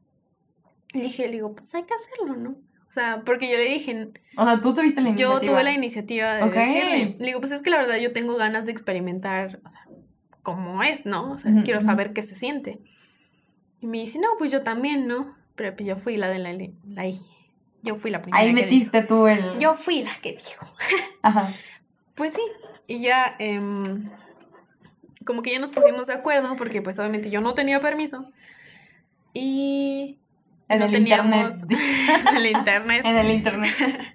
dije, 0.94 1.26
le 1.28 1.34
digo, 1.34 1.54
pues 1.54 1.74
hay 1.76 1.84
que 1.84 1.94
hacerlo, 1.94 2.36
¿no? 2.38 2.52
O 2.90 2.92
sea, 2.92 3.22
porque 3.26 3.52
yo 3.52 3.58
le 3.58 3.66
dije, 3.66 4.10
O 4.38 4.44
sea, 4.46 4.60
tú 4.62 4.74
tuviste 4.74 5.02
la 5.02 5.10
iniciativa. 5.10 5.40
yo 5.42 5.46
tuve 5.46 5.64
la 5.64 5.74
iniciativa 5.74 6.34
de 6.36 6.50
decirle. 6.50 7.16
Le 7.20 7.26
digo, 7.28 7.40
pues 7.40 7.52
es 7.52 7.62
que 7.62 7.70
la 7.70 7.78
verdad 7.78 7.98
yo 7.98 8.12
tengo 8.14 8.36
ganas 8.38 8.66
de 8.66 8.72
experimentar, 8.72 9.60
o 9.64 9.70
sea, 9.70 9.82
cómo 10.42 10.82
es, 10.82 11.06
¿no? 11.06 11.34
O 11.34 11.38
sea, 11.38 11.52
quiero 11.64 11.82
saber 11.82 12.14
qué 12.14 12.22
se 12.22 12.36
siente. 12.36 12.80
Y 13.82 13.88
me 13.88 14.00
dice, 14.00 14.18
no, 14.18 14.30
pues 14.40 14.52
yo 14.52 14.64
también, 14.64 15.06
¿no? 15.08 15.36
Pero 15.56 15.76
pues 15.76 15.86
yo 15.86 15.98
fui 15.98 16.18
la 16.18 16.30
de 16.30 16.40
la... 16.40 16.54
la 16.54 17.06
yo 17.84 17.96
fui 17.96 18.12
la 18.12 18.22
primera 18.22 18.42
Ahí 18.42 18.54
que 18.54 18.62
metiste 18.62 19.02
tú 19.04 19.28
el. 19.28 19.60
Yo 19.60 19.76
fui 19.76 20.04
la 20.04 20.20
que 20.22 20.34
dijo. 20.34 20.66
Ajá. 21.22 21.54
Pues 22.16 22.34
sí, 22.34 22.42
y 22.88 23.02
ya, 23.02 23.36
em, 23.40 24.10
como 25.26 25.42
que 25.42 25.52
ya 25.52 25.60
nos 25.60 25.72
pusimos 25.72 26.08
de 26.08 26.14
acuerdo, 26.14 26.56
porque 26.56 26.82
pues 26.82 26.98
obviamente 27.00 27.30
yo 27.30 27.42
no 27.42 27.54
tenía 27.54 27.80
permiso. 27.80 28.26
Y 29.34 30.18
En 30.70 30.80
no 30.80 30.86
el 30.86 30.92
teníamos 30.92 31.56
internet. 31.64 31.80
el 32.36 32.46
internet. 32.58 33.02
en 33.06 33.16
el 33.18 33.32
internet. 33.32 33.74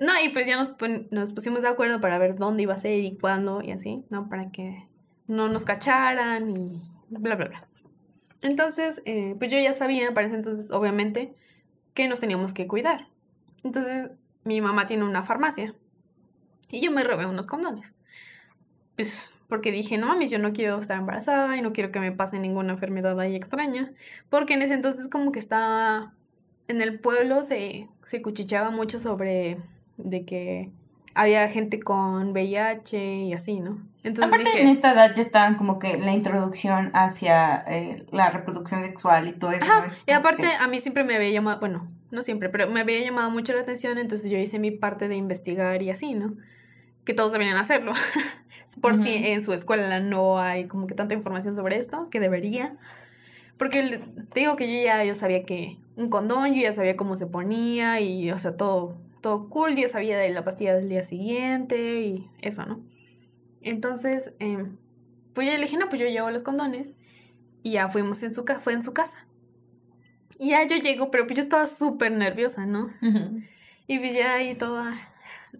No, 0.00 0.12
y 0.22 0.28
pues 0.28 0.46
ya 0.46 0.56
nos, 0.56 0.72
nos 1.10 1.32
pusimos 1.32 1.62
de 1.62 1.68
acuerdo 1.68 2.00
para 2.00 2.18
ver 2.18 2.36
dónde 2.36 2.62
iba 2.62 2.74
a 2.74 2.78
ser 2.78 3.00
y 3.00 3.16
cuándo 3.16 3.62
y 3.62 3.72
así, 3.72 4.04
¿no? 4.10 4.28
Para 4.28 4.50
que 4.52 4.86
no 5.26 5.48
nos 5.48 5.64
cacharan 5.64 6.50
y 6.56 6.80
bla, 7.08 7.34
bla, 7.34 7.46
bla. 7.48 7.60
Entonces, 8.42 9.02
eh, 9.06 9.34
pues 9.38 9.50
yo 9.50 9.58
ya 9.58 9.74
sabía 9.74 10.14
para 10.14 10.28
ese 10.28 10.36
entonces, 10.36 10.70
obviamente, 10.70 11.34
que 11.98 12.06
nos 12.06 12.20
teníamos 12.20 12.52
que 12.52 12.68
cuidar. 12.68 13.08
Entonces, 13.64 14.12
mi 14.44 14.60
mamá 14.60 14.86
tiene 14.86 15.02
una 15.02 15.24
farmacia 15.24 15.74
y 16.70 16.80
yo 16.80 16.92
me 16.92 17.02
robé 17.02 17.26
unos 17.26 17.48
condones. 17.48 17.92
Pues 18.94 19.32
porque 19.48 19.72
dije, 19.72 19.98
no 19.98 20.06
mames, 20.06 20.30
yo 20.30 20.38
no 20.38 20.52
quiero 20.52 20.78
estar 20.78 20.96
embarazada 20.96 21.56
y 21.56 21.60
no 21.60 21.72
quiero 21.72 21.90
que 21.90 21.98
me 21.98 22.12
pase 22.12 22.38
ninguna 22.38 22.74
enfermedad 22.74 23.18
ahí 23.18 23.34
extraña. 23.34 23.92
Porque 24.30 24.54
en 24.54 24.62
ese 24.62 24.74
entonces 24.74 25.08
como 25.08 25.32
que 25.32 25.40
estaba 25.40 26.14
en 26.68 26.82
el 26.82 27.00
pueblo 27.00 27.42
se, 27.42 27.88
se 28.04 28.22
cuchicheaba 28.22 28.70
mucho 28.70 29.00
sobre 29.00 29.56
de 29.96 30.24
que 30.24 30.70
había 31.18 31.48
gente 31.48 31.80
con 31.80 32.30
VIH 32.30 33.24
y 33.24 33.32
así, 33.32 33.58
¿no? 33.58 33.78
Entonces 34.04 34.24
Aparte, 34.24 34.44
dije, 34.44 34.62
en 34.62 34.68
esta 34.68 34.92
edad 34.92 35.12
ya 35.16 35.22
estaban 35.22 35.56
como 35.56 35.80
que 35.80 35.98
la 35.98 36.12
introducción 36.12 36.92
hacia 36.94 37.64
eh, 37.66 38.06
la 38.12 38.30
reproducción 38.30 38.84
sexual 38.84 39.26
y 39.26 39.32
todo 39.32 39.50
eso. 39.50 39.64
Ajá, 39.64 39.92
y 40.06 40.12
aparte 40.12 40.46
a 40.46 40.68
mí 40.68 40.78
siempre 40.78 41.02
me 41.02 41.16
había 41.16 41.30
llamado, 41.30 41.58
bueno, 41.58 41.88
no 42.12 42.22
siempre, 42.22 42.48
pero 42.50 42.70
me 42.70 42.80
había 42.80 43.00
llamado 43.00 43.30
mucho 43.30 43.52
la 43.52 43.62
atención, 43.62 43.98
entonces 43.98 44.30
yo 44.30 44.38
hice 44.38 44.60
mi 44.60 44.70
parte 44.70 45.08
de 45.08 45.16
investigar 45.16 45.82
y 45.82 45.90
así, 45.90 46.14
¿no? 46.14 46.34
Que 47.04 47.14
todos 47.14 47.32
deberían 47.32 47.58
hacerlo. 47.58 47.92
Por 48.80 48.94
si 48.94 49.16
Ujú. 49.16 49.24
en 49.26 49.42
su 49.42 49.52
escuela 49.52 49.98
no 49.98 50.38
hay 50.38 50.68
como 50.68 50.86
que 50.86 50.94
tanta 50.94 51.14
información 51.14 51.56
sobre 51.56 51.78
esto, 51.78 52.08
que 52.10 52.20
debería. 52.20 52.76
Porque 53.56 54.00
te 54.32 54.38
digo 54.38 54.54
que 54.54 54.72
yo 54.72 54.84
ya 54.84 55.02
yo 55.02 55.16
sabía 55.16 55.42
que 55.42 55.78
un 55.96 56.10
condón, 56.10 56.54
yo 56.54 56.62
ya 56.62 56.72
sabía 56.72 56.96
cómo 56.96 57.16
se 57.16 57.26
ponía 57.26 58.00
y, 58.00 58.30
o 58.30 58.38
sea, 58.38 58.56
todo, 58.56 58.94
todo 59.20 59.48
cool, 59.48 59.76
yo 59.76 59.88
sabía 59.88 60.18
de 60.18 60.30
la 60.30 60.44
pastilla 60.44 60.74
del 60.74 60.88
día 60.88 61.02
siguiente 61.02 62.00
y 62.02 62.30
eso, 62.40 62.64
¿no? 62.64 62.80
Entonces, 63.62 64.32
em, 64.38 64.76
pues 65.34 65.46
yo 65.48 65.54
le 65.56 65.62
dije, 65.62 65.76
no, 65.76 65.88
pues 65.88 66.00
yo 66.00 66.06
llevo 66.08 66.30
los 66.30 66.42
condones 66.42 66.92
y 67.62 67.72
ya 67.72 67.88
fuimos 67.88 68.22
en 68.22 68.32
su 68.32 68.44
casa, 68.44 68.60
fue 68.60 68.72
en 68.72 68.82
su 68.82 68.92
casa. 68.92 69.26
Y 70.38 70.50
ya 70.50 70.64
yo 70.66 70.76
llego, 70.76 71.10
pero 71.10 71.26
pues 71.26 71.36
yo 71.36 71.42
estaba 71.42 71.66
súper 71.66 72.12
nerviosa, 72.12 72.64
¿no? 72.66 72.90
Y 73.88 73.98
pues 73.98 74.14
ya 74.14 74.34
ahí 74.34 74.54
toda 74.54 74.94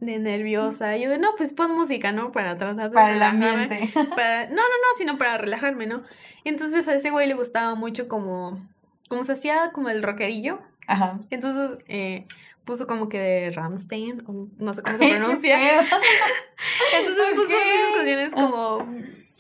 de 0.01 0.19
nerviosa. 0.19 0.97
Y 0.97 1.03
yo 1.03 1.11
de, 1.11 1.19
no, 1.19 1.31
pues 1.37 1.53
pon 1.53 1.75
música, 1.75 2.13
¿no? 2.13 2.31
Para 2.31 2.57
tratar 2.57 2.91
de 2.91 2.95
Para 2.95 3.15
el 3.17 3.23
ambiente. 3.23 3.91
Para- 4.15 4.47
No, 4.47 4.55
no, 4.57 4.63
no, 4.63 4.97
sino 4.97 5.19
para 5.19 5.39
relajarme, 5.39 5.87
¿no? 5.87 6.03
Entonces 6.45 6.87
a 6.87 6.95
ese 6.95 7.11
güey 7.11 7.27
le 7.27 7.35
gustaba 7.35 7.75
mucho 7.75 8.07
como, 8.07 8.65
como 9.09 9.25
se 9.25 9.33
hacía 9.33 9.71
como 9.73 9.89
el 9.89 10.03
rockerillo. 10.03 10.61
Ajá. 10.87 11.19
Entonces, 11.31 11.79
eh, 11.89 12.27
puso 12.69 12.87
como 12.87 13.09
que 13.09 13.19
de 13.19 13.51
Ramstein, 13.51 14.25
o 14.27 14.47
no 14.59 14.75
sé 14.75 14.83
cómo 14.83 14.99
se 14.99 15.09
pronuncia. 15.09 15.81
Entonces 15.81 17.25
puso 17.35 17.49
esas 17.49 17.97
canciones 17.97 18.35
como 18.35 18.87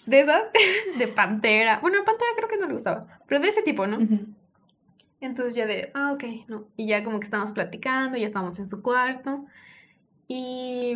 de 0.06 0.20
esas, 0.20 0.44
de 0.98 1.08
Pantera. 1.08 1.78
Bueno, 1.80 1.98
Pantera 2.06 2.30
creo 2.36 2.48
que 2.48 2.56
no 2.56 2.66
le 2.66 2.72
gustaba, 2.72 3.20
pero 3.26 3.42
de 3.42 3.48
ese 3.48 3.60
tipo, 3.60 3.86
¿no? 3.86 3.98
Entonces 5.20 5.54
ya 5.54 5.66
de, 5.66 5.90
ah, 5.92 6.12
ok, 6.12 6.24
no. 6.48 6.68
Y 6.78 6.86
ya 6.86 7.04
como 7.04 7.20
que 7.20 7.26
estábamos 7.26 7.52
platicando, 7.52 8.16
ya 8.16 8.24
estábamos 8.24 8.58
en 8.60 8.70
su 8.70 8.80
cuarto. 8.80 9.44
Y 10.26 10.94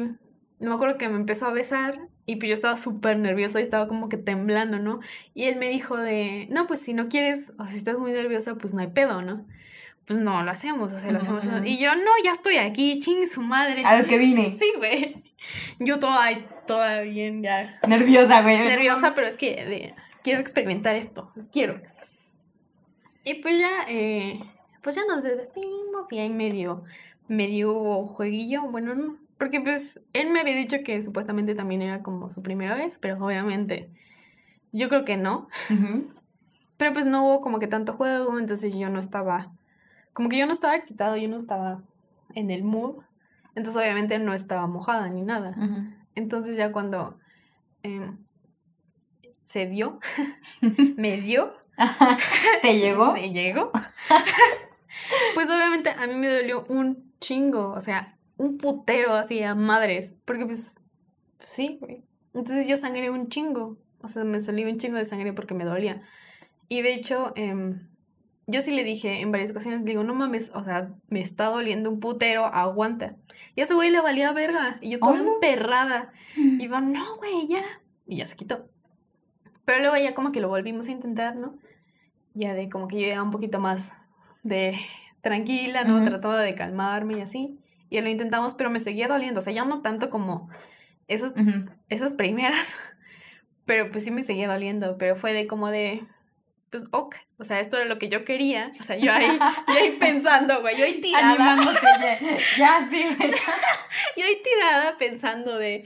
no 0.59 0.71
me 0.71 0.75
acuerdo 0.75 0.97
que 0.97 1.11
me 1.11 1.17
empezó 1.17 1.47
a 1.47 1.53
besar 1.53 1.99
y 2.25 2.37
pues 2.37 2.49
yo 2.49 2.55
estaba 2.55 2.79
súper 2.79 3.19
nerviosa 3.19 3.61
y 3.61 3.65
estaba 3.65 3.89
como 3.89 4.09
que 4.09 4.17
temblando, 4.17 4.79
¿no? 4.79 5.01
Y 5.35 5.45
él 5.45 5.57
me 5.57 5.69
dijo 5.69 5.99
de, 5.99 6.49
no, 6.51 6.67
pues 6.67 6.81
si 6.81 6.95
no 6.95 7.11
quieres, 7.11 7.53
o 7.59 7.67
si 7.67 7.77
estás 7.77 7.99
muy 7.99 8.13
nerviosa, 8.13 8.55
pues 8.55 8.73
no 8.73 8.81
hay 8.81 8.87
pedo, 8.89 9.21
¿no? 9.21 9.45
Pues 10.07 10.19
no, 10.19 10.43
lo 10.43 10.51
hacemos, 10.51 10.93
o 10.93 10.99
sea, 10.99 11.13
lo 11.13 11.19
hacemos. 11.19 11.45
Y 11.65 11.79
yo, 11.79 11.95
no, 11.95 12.11
ya 12.25 12.33
estoy 12.33 12.57
aquí, 12.57 12.99
ching 13.01 13.27
su 13.27 13.41
madre. 13.41 13.85
A 13.85 14.03
lo 14.03 14.09
que 14.09 14.19
vine. 14.19 14.57
Sí, 14.59 14.73
güey. 14.77 15.23
Yo 15.79 15.99
toda, 15.99 16.29
toda 16.67 17.01
bien, 17.03 17.43
ya. 17.43 17.79
Nerviosa, 17.87 18.43
güey. 18.43 18.59
Nerviosa, 18.59 19.15
pero 19.15 19.27
es 19.27 19.37
que 19.37 19.95
quiero 20.23 20.41
experimentar 20.41 20.97
esto, 20.97 21.33
quiero. 21.53 21.81
Y 23.25 23.35
pues 23.35 23.59
ya, 23.59 23.85
eh, 23.89 24.41
pues 24.83 24.97
ya 24.97 25.03
nos 25.09 25.23
desvestimos 25.23 26.11
y 26.11 26.19
hay 26.19 26.31
medio, 26.31 26.85
medio 27.29 28.07
jueguillo, 28.07 28.63
bueno, 28.63 28.95
no, 28.95 29.17
porque 29.39 29.61
pues 29.61 30.01
él 30.13 30.31
me 30.31 30.41
había 30.41 30.55
dicho 30.57 30.79
que 30.85 31.03
supuestamente 31.03 31.55
también 31.55 31.83
era 31.83 32.03
como 32.03 32.31
su 32.31 32.43
primera 32.43 32.75
vez, 32.75 32.99
pero 33.01 33.17
obviamente 33.25 33.89
yo 34.73 34.89
creo 34.89 35.05
que 35.05 35.17
no. 35.17 35.49
Pero 36.77 36.93
pues 36.93 37.07
no 37.07 37.27
hubo 37.27 37.41
como 37.41 37.59
que 37.59 37.69
tanto 37.69 37.95
juego, 37.95 38.39
entonces 38.39 38.77
yo 38.77 38.89
no 38.89 38.99
estaba, 38.99 39.53
como 40.13 40.29
que 40.29 40.39
yo 40.39 40.47
no 40.47 40.53
estaba 40.53 40.77
excitado, 40.77 41.17
yo 41.17 41.29
no 41.29 41.37
estaba 41.37 41.83
en 42.35 42.51
el 42.51 42.65
mood, 42.65 43.03
entonces 43.55 43.81
obviamente 43.81 44.19
no 44.19 44.35
estaba 44.35 44.67
mojada 44.67 45.09
ni 45.09 45.23
nada. 45.23 45.55
Entonces 46.15 46.57
ya 46.57 46.73
cuando 46.73 47.19
em, 47.83 48.19
se 49.45 49.67
dio, 49.67 50.01
me 50.97 51.19
dio, 51.19 51.55
¿te 52.63 52.79
llegó? 52.79 53.13
me 53.13 53.31
llegó. 53.31 53.71
pues 55.35 55.49
obviamente 55.49 55.91
a 55.91 56.07
mí 56.07 56.15
me 56.15 56.29
dolió 56.29 56.65
un 56.69 57.13
chingo, 57.21 57.73
o 57.73 57.81
sea, 57.81 58.17
un 58.37 58.59
putero 58.59 59.15
así 59.15 59.43
a 59.43 59.55
madres. 59.55 60.13
Porque 60.25 60.47
pues, 60.47 60.75
sí, 61.41 61.79
güey. 61.81 62.03
Entonces 62.35 62.67
yo 62.67 62.77
sangré 62.77 63.11
un 63.11 63.29
chingo. 63.29 63.79
O 64.03 64.09
sea, 64.09 64.25
me 64.25 64.41
salió 64.41 64.69
un 64.69 64.79
chingo 64.79 64.97
de 64.97 65.05
sangre 65.05 65.33
porque 65.33 65.55
me 65.55 65.65
dolía. 65.65 66.03
Y 66.69 66.83
de 66.83 66.95
hecho, 66.95 67.33
em, 67.37 67.89
yo 68.47 68.63
sí 68.63 68.71
le 68.73 68.85
dije 68.85 69.21
en 69.21 69.33
varias 69.33 69.51
ocasiones, 69.51 69.85
digo, 69.85 70.05
no 70.05 70.15
mames, 70.15 70.51
o 70.55 70.65
sea, 70.65 70.91
me 71.09 71.21
está 71.21 71.47
doliendo 71.47 71.91
un 71.91 72.01
putero, 72.01 72.45
aguanta. 72.47 73.17
Y 73.55 73.61
a 73.61 73.65
ese 73.65 73.75
güey 73.75 73.91
le 73.91 74.01
valía 74.01 74.33
verga. 74.33 74.79
Y 74.81 74.91
yo 74.91 74.99
toda 74.99 75.23
oh. 75.23 75.35
emperrada. 75.35 76.13
Y 76.37 76.67
va, 76.67 76.81
no, 76.81 77.17
güey, 77.17 77.47
ya. 77.49 77.65
Y 78.07 78.17
ya 78.17 78.27
se 78.27 78.37
quitó. 78.37 78.69
Pero 79.65 79.81
luego 79.81 79.97
ya 79.97 80.15
como 80.15 80.33
que 80.33 80.41
lo 80.41 80.49
volvimos 80.49 80.89
a 80.89 80.93
intentar, 80.93 81.37
¿no? 81.37 81.57
Ya 82.35 82.55
de 82.55 82.69
como 82.69 82.89
que 82.89 83.01
yo 83.01 83.09
ya 83.09 83.23
un 83.23 83.31
poquito 83.31 83.61
más 83.61 83.93
de 84.43 84.77
tranquila, 85.21 85.85
¿no? 85.85 86.05
Trataba 86.05 86.41
de 86.41 86.55
calmarme 86.55 87.19
y 87.19 87.21
así 87.21 87.59
y 87.93 88.01
lo 88.01 88.09
intentamos, 88.09 88.55
pero 88.55 88.71
me 88.71 88.81
seguía 88.81 89.07
doliendo, 89.07 89.41
o 89.41 89.43
sea, 89.43 89.53
ya 89.53 89.67
no 89.67 89.83
tanto 89.83 90.09
como 90.09 90.49
esas, 91.09 91.35
esas 91.91 92.15
primeras, 92.15 92.75
pero 93.67 93.91
pues 93.91 94.05
sí 94.05 94.11
me 94.11 94.25
seguía 94.25 94.49
doliendo, 94.49 94.97
pero 94.97 95.15
fue 95.15 95.35
de 95.35 95.47
como 95.47 95.69
de, 95.69 96.03
pues 96.73 96.87
ok, 96.91 97.17
o 97.37 97.45
sea, 97.45 97.61
esto 97.61 97.77
era 97.77 97.85
lo 97.85 97.99
que 97.99 98.09
yo 98.09 98.25
quería, 98.25 98.73
o 98.81 98.85
sea, 98.85 98.97
yo 98.97 99.13
ahí, 99.13 99.27
yo 99.69 99.75
ahí 99.75 99.97
pensando, 100.01 100.63
güey, 100.63 100.79
yo 100.79 100.85
ahí 100.87 101.03
tirada. 101.03 101.29
Animándote, 101.29 101.81
ya, 102.01 102.39
ya 102.57 102.89
sí, 102.91 103.05
güey. 103.19 103.31
yo 104.17 104.25
ahí 104.25 104.43
tirada 104.43 104.97
pensando 104.97 105.59
de, 105.59 105.85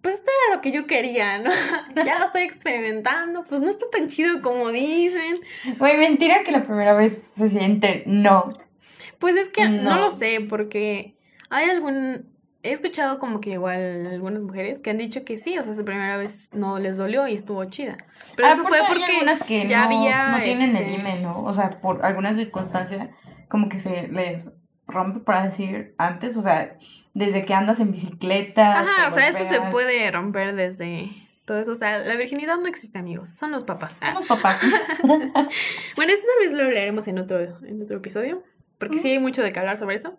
pues 0.00 0.14
esto 0.14 0.30
era 0.46 0.54
lo 0.54 0.62
que 0.62 0.70
yo 0.70 0.86
quería, 0.86 1.38
¿no? 1.38 1.50
ya 2.06 2.20
lo 2.20 2.26
estoy 2.26 2.42
experimentando, 2.42 3.44
pues 3.44 3.60
no 3.60 3.68
está 3.68 3.86
tan 3.90 4.06
chido 4.06 4.40
como 4.40 4.70
dicen. 4.70 5.40
Güey, 5.78 5.96
mentira 5.96 6.44
que 6.44 6.52
la 6.52 6.64
primera 6.64 6.94
vez 6.94 7.18
se 7.36 7.48
siente 7.48 8.04
no. 8.06 8.56
Pues 9.18 9.34
es 9.34 9.50
que 9.50 9.68
no 9.68 9.98
lo 9.98 10.12
sé, 10.12 10.46
porque 10.48 11.16
hay 11.50 11.70
algún... 11.70 12.33
He 12.64 12.72
escuchado 12.72 13.18
como 13.18 13.40
que 13.40 13.50
igual 13.50 14.06
algunas 14.06 14.42
mujeres 14.42 14.82
que 14.82 14.90
han 14.90 14.98
dicho 14.98 15.24
que 15.24 15.38
sí, 15.38 15.58
o 15.58 15.62
sea, 15.62 15.74
su 15.74 15.84
primera 15.84 16.16
vez 16.16 16.48
no 16.52 16.78
les 16.78 16.96
dolió 16.96 17.28
y 17.28 17.34
estuvo 17.34 17.62
chida. 17.66 17.98
Pero 18.36 18.48
eso 18.48 18.64
fue 18.64 18.78
porque 18.88 19.04
que 19.46 19.68
ya 19.68 19.84
había... 19.84 20.28
No 20.38 20.42
tienen 20.42 20.74
el 20.74 20.96
este 20.96 21.20
¿no? 21.20 21.44
O 21.44 21.52
sea, 21.52 21.78
por 21.82 22.04
alguna 22.04 22.32
circunstancia 22.32 23.10
como 23.48 23.68
que 23.68 23.80
se 23.80 24.08
les 24.08 24.48
rompe, 24.86 25.20
para 25.20 25.44
decir, 25.44 25.94
antes, 25.98 26.36
o 26.36 26.42
sea, 26.42 26.76
desde 27.12 27.44
que 27.44 27.54
andas 27.54 27.80
en 27.80 27.92
bicicleta. 27.92 28.80
Ajá, 28.80 29.08
o 29.08 29.10
sea, 29.12 29.28
eso 29.28 29.44
se 29.44 29.60
puede 29.70 30.10
romper 30.10 30.54
desde 30.54 31.10
todo 31.44 31.58
eso. 31.58 31.72
O 31.72 31.76
sea, 31.76 31.98
la 31.98 32.16
virginidad 32.16 32.56
no 32.56 32.66
existe, 32.66 32.98
amigos. 32.98 33.28
Son 33.28 33.50
los 33.50 33.64
papás. 33.64 33.96
Son 34.00 34.14
los 34.14 34.26
papás. 34.26 34.60
bueno, 35.02 36.12
eso 36.12 36.22
tal 36.22 36.38
vez 36.40 36.52
lo 36.52 36.64
hablaremos 36.64 37.06
en 37.08 37.18
otro, 37.18 37.40
en 37.64 37.82
otro 37.82 37.98
episodio. 37.98 38.42
Porque 38.78 38.98
sí 38.98 39.08
hay 39.10 39.18
mucho 39.18 39.42
de 39.42 39.52
que 39.52 39.60
hablar 39.60 39.78
sobre 39.78 39.96
eso. 39.96 40.18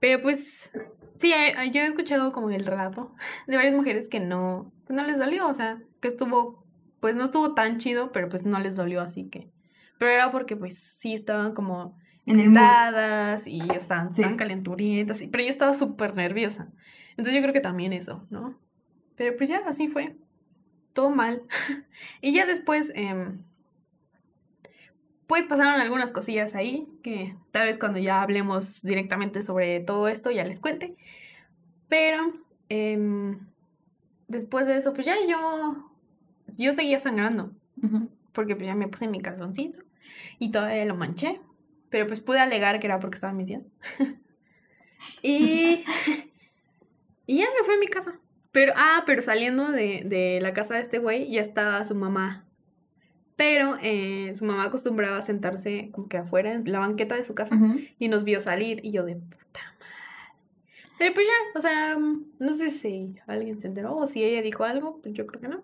Pero 0.00 0.22
pues, 0.22 0.72
sí, 1.18 1.32
yo 1.72 1.80
he 1.80 1.86
escuchado 1.86 2.32
como 2.32 2.50
el 2.50 2.64
relato 2.64 3.14
de 3.46 3.56
varias 3.56 3.74
mujeres 3.74 4.08
que 4.08 4.20
no, 4.20 4.72
no 4.88 5.04
les 5.04 5.18
dolió, 5.18 5.48
o 5.48 5.54
sea, 5.54 5.78
que 6.00 6.08
estuvo, 6.08 6.64
pues 7.00 7.16
no 7.16 7.24
estuvo 7.24 7.54
tan 7.54 7.78
chido, 7.78 8.12
pero 8.12 8.28
pues 8.28 8.44
no 8.44 8.58
les 8.58 8.76
dolió, 8.76 9.00
así 9.00 9.28
que. 9.28 9.50
Pero 9.98 10.10
era 10.10 10.30
porque 10.30 10.56
pues 10.56 10.78
sí 10.78 11.14
estaban 11.14 11.54
como 11.54 11.96
excitadas 12.26 13.46
y 13.46 13.60
estaban 13.72 14.12
tan 14.12 14.36
calenturientas, 14.36 15.22
pero 15.30 15.44
yo 15.44 15.50
estaba 15.50 15.74
súper 15.74 16.14
nerviosa. 16.14 16.68
Entonces 17.10 17.34
yo 17.34 17.40
creo 17.40 17.52
que 17.52 17.60
también 17.60 17.92
eso, 17.92 18.26
¿no? 18.30 18.58
Pero 19.16 19.36
pues 19.36 19.48
ya, 19.48 19.62
así 19.66 19.88
fue. 19.88 20.16
Todo 20.92 21.10
mal. 21.10 21.42
y 22.20 22.32
ya 22.32 22.46
después, 22.46 22.92
eh, 22.94 23.32
pues 25.26 25.46
pasaron 25.46 25.80
algunas 25.80 26.12
cosillas 26.12 26.54
ahí 26.54 26.86
que 27.02 27.36
tal 27.50 27.66
vez 27.66 27.78
cuando 27.78 27.98
ya 27.98 28.22
hablemos 28.22 28.82
directamente 28.82 29.42
sobre 29.42 29.80
todo 29.80 30.08
esto 30.08 30.30
ya 30.30 30.44
les 30.44 30.60
cuente. 30.60 30.96
Pero 31.88 32.32
em, 32.68 33.40
después 34.28 34.66
de 34.66 34.76
eso, 34.76 34.92
pues 34.92 35.06
ya 35.06 35.16
yo, 35.28 35.90
yo 36.58 36.72
seguía 36.72 36.98
sangrando. 36.98 37.52
Porque 38.32 38.54
pues 38.54 38.66
ya 38.66 38.74
me 38.74 38.88
puse 38.88 39.08
mi 39.08 39.20
calzoncito 39.20 39.80
y 40.38 40.50
todavía 40.50 40.84
lo 40.84 40.94
manché. 40.94 41.40
Pero 41.90 42.06
pues 42.06 42.20
pude 42.20 42.40
alegar 42.40 42.80
que 42.80 42.86
era 42.86 43.00
porque 43.00 43.16
estaba 43.16 43.32
mis 43.32 43.46
días. 43.46 43.72
y, 45.22 45.84
y 47.26 47.38
ya 47.38 47.46
me 47.46 47.64
fui 47.64 47.74
a 47.74 47.78
mi 47.78 47.88
casa. 47.88 48.18
Pero, 48.52 48.72
ah, 48.76 49.02
pero 49.06 49.22
saliendo 49.22 49.70
de, 49.70 50.02
de 50.04 50.38
la 50.40 50.52
casa 50.52 50.74
de 50.74 50.80
este 50.80 50.98
güey, 50.98 51.30
ya 51.30 51.42
estaba 51.42 51.84
su 51.84 51.94
mamá 51.94 52.45
pero 53.36 53.76
eh, 53.82 54.34
su 54.36 54.44
mamá 54.44 54.64
acostumbraba 54.64 55.18
a 55.18 55.22
sentarse 55.22 55.90
como 55.92 56.08
que 56.08 56.16
afuera 56.16 56.52
en 56.52 56.70
la 56.70 56.78
banqueta 56.78 57.14
de 57.14 57.24
su 57.24 57.34
casa 57.34 57.56
y 57.98 58.08
nos 58.08 58.24
vio 58.24 58.40
salir 58.40 58.80
y 58.82 58.92
yo 58.92 59.04
de 59.04 59.16
puta 59.16 59.60
madre. 59.78 60.34
Pero 60.98 61.14
pues 61.14 61.26
ya, 61.26 61.58
o 61.58 61.62
sea, 61.62 61.96
no 61.96 62.52
sé 62.54 62.70
si 62.70 63.14
alguien 63.26 63.60
se 63.60 63.68
enteró 63.68 63.94
o 63.94 64.06
si 64.06 64.24
ella 64.24 64.40
dijo 64.40 64.64
algo, 64.64 65.00
pues 65.02 65.14
yo 65.14 65.26
creo 65.26 65.40
que 65.40 65.48
no. 65.48 65.62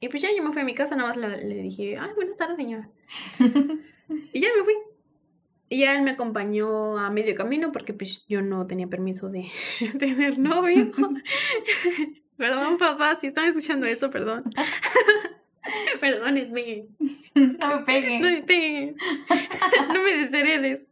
Y 0.00 0.08
pues 0.08 0.22
ya 0.22 0.28
yo 0.36 0.42
me 0.42 0.52
fui 0.52 0.62
a 0.62 0.64
mi 0.64 0.74
casa, 0.74 0.96
nada 0.96 1.10
más 1.10 1.16
le, 1.16 1.62
dije, 1.62 1.96
ay, 1.98 2.10
buenas 2.16 2.36
tardes, 2.36 2.56
señora. 2.56 2.90
y 3.38 4.40
ya 4.40 4.48
me 4.56 4.64
fui. 4.64 4.74
Y 5.68 5.80
ya 5.80 5.94
él 5.94 6.02
me 6.02 6.10
acompañó 6.10 6.98
a 6.98 7.10
medio 7.10 7.34
camino 7.34 7.72
porque 7.72 7.94
pues 7.94 8.26
yo 8.28 8.42
no 8.42 8.66
tenía 8.66 8.88
permiso 8.88 9.28
de 9.28 9.48
tener 9.98 10.38
novio. 10.38 10.90
perdón, 12.36 12.76
papá, 12.78 13.14
si 13.16 13.28
están 13.28 13.46
escuchando 13.46 13.86
esto, 13.86 14.10
perdón. 14.10 14.44
Perdónenme. 16.00 16.86
No 17.34 17.68
me 17.68 17.84
peguen. 17.84 18.20
No 18.22 18.30
me 18.30 18.42
peguen. 18.42 18.96
No 19.88 20.02
me 20.02 20.14
desheredes. 20.14 20.86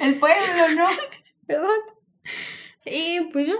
El 0.00 0.18
pueblo, 0.18 0.68
¿no? 0.76 0.86
Perdón. 1.46 1.78
Y 2.84 3.20
pues 3.32 3.46
yo 3.46 3.56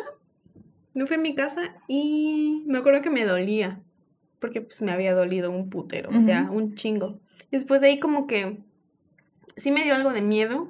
me 0.95 1.07
fui 1.07 1.17
a 1.17 1.21
mi 1.21 1.35
casa 1.35 1.75
y 1.89 2.63
me 2.67 2.79
acuerdo 2.79 3.03
que 3.03 3.11
me 3.11 3.25
dolía. 3.25 3.81
Porque 4.41 4.61
pues 4.61 4.83
me 4.83 4.93
había 4.93 5.15
dolido 5.15 5.53
un 5.53 5.71
putero, 5.71 6.11
o 6.11 6.21
sea, 6.21 6.49
un 6.51 6.75
chingo. 6.75 7.21
Después 7.53 7.81
de 7.81 7.89
ahí 7.89 8.01
como 8.01 8.27
que 8.27 8.59
sí 9.57 9.71
me 9.71 9.85
dio 9.85 9.95
algo 9.95 10.13
de 10.13 10.21
miedo 10.21 10.69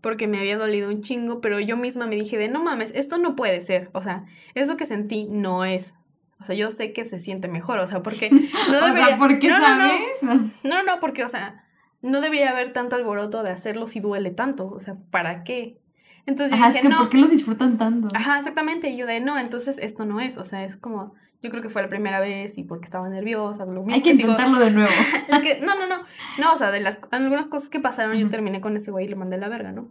porque 0.00 0.26
me 0.26 0.38
había 0.38 0.58
dolido 0.58 0.88
un 0.88 1.00
chingo, 1.02 1.40
pero 1.40 1.60
yo 1.60 1.76
misma 1.76 2.06
me 2.06 2.16
dije 2.16 2.38
de 2.38 2.48
no 2.48 2.62
mames, 2.62 2.92
esto 2.94 3.18
no 3.18 3.36
puede 3.36 3.60
ser. 3.60 3.90
O 3.92 4.02
sea, 4.02 4.26
eso 4.54 4.76
que 4.76 4.86
sentí 4.86 5.26
no 5.26 5.64
es. 5.64 5.92
O 6.40 6.44
sea, 6.44 6.54
yo 6.54 6.70
sé 6.70 6.92
que 6.92 7.04
se 7.04 7.20
siente 7.20 7.48
mejor, 7.48 7.78
o 7.78 7.86
sea, 7.86 8.02
porque 8.02 8.30
no 8.70 8.86
debería... 8.86 9.18
¿por 9.18 9.38
qué 9.38 9.50
sabes? 9.50 10.00
No, 10.64 10.82
no, 10.82 11.00
porque, 11.00 11.24
o 11.24 11.28
sea, 11.28 11.64
no 12.02 12.20
debería 12.20 12.50
haber 12.50 12.72
tanto 12.72 12.96
alboroto 12.96 13.42
de 13.42 13.50
hacerlo 13.50 13.86
si 13.86 14.00
duele 14.00 14.30
tanto, 14.30 14.68
o 14.68 14.80
sea, 14.80 14.96
¿para 15.10 15.44
qué? 15.44 15.78
Entonces 16.26 16.58
yo 16.58 16.66
dije, 16.66 16.88
no. 16.88 16.98
¿por 16.98 17.08
qué 17.08 17.18
lo 17.18 17.28
disfrutan 17.28 17.76
tanto? 17.76 18.08
Ajá, 18.14 18.38
exactamente, 18.38 18.90
y 18.90 18.96
yo 18.96 19.06
de, 19.06 19.20
no, 19.20 19.38
entonces 19.38 19.78
esto 19.80 20.04
no 20.04 20.20
es, 20.20 20.36
o 20.36 20.44
sea, 20.44 20.64
es 20.64 20.76
como, 20.76 21.14
Yo 21.42 21.50
creo 21.50 21.62
que 21.62 21.70
fue 21.70 21.82
la 21.82 21.88
primera 21.88 22.20
vez 22.20 22.56
y 22.58 22.64
porque 22.64 22.84
estaba 22.84 23.08
nerviosa. 23.08 23.64
Lo 23.64 23.84
Hay 23.90 24.02
que 24.02 24.10
intentarlo 24.10 24.58
de 24.58 24.70
nuevo. 24.70 24.90
que, 25.42 25.60
no, 25.60 25.74
no, 25.74 25.86
no. 25.86 26.04
No, 26.38 26.52
o 26.52 26.56
sea, 26.56 26.70
de 26.70 26.80
las 26.80 26.98
algunas 27.10 27.48
cosas 27.48 27.68
que 27.68 27.80
pasaron, 27.80 28.16
yo 28.16 28.28
terminé 28.28 28.60
con 28.60 28.76
ese 28.76 28.90
güey 28.90 29.06
y 29.06 29.08
le 29.08 29.16
mandé 29.16 29.38
la 29.38 29.48
verga, 29.48 29.72
¿no? 29.72 29.88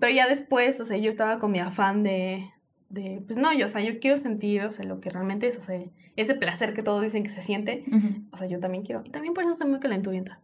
Pero 0.00 0.12
ya 0.12 0.26
después, 0.26 0.80
o 0.80 0.84
sea, 0.84 0.96
yo 0.96 1.08
estaba 1.08 1.38
con 1.38 1.52
mi 1.52 1.60
afán 1.60 2.02
de, 2.02 2.50
de, 2.94 3.22
pues 3.26 3.38
no, 3.38 3.52
yo, 3.52 3.66
o 3.66 3.68
sea, 3.68 3.82
yo 3.82 3.98
quiero 3.98 4.16
sentir, 4.16 4.62
o 4.62 4.72
sea, 4.72 4.84
lo 4.84 5.00
que 5.00 5.10
realmente 5.10 5.48
es, 5.48 5.58
o 5.58 5.62
sea, 5.62 5.78
ese 6.16 6.34
placer 6.34 6.72
que 6.72 6.82
todos 6.82 7.02
dicen 7.02 7.24
que 7.24 7.30
se 7.30 7.42
siente, 7.42 7.84
o 8.30 8.38
sea, 8.38 8.46
yo 8.46 8.60
también 8.60 8.84
quiero. 8.84 9.02
Y 9.04 9.10
también 9.10 9.34
por 9.34 9.44
eso 9.44 9.52
soy 9.52 9.68
muy 9.68 9.80
calenturienta. 9.80 10.40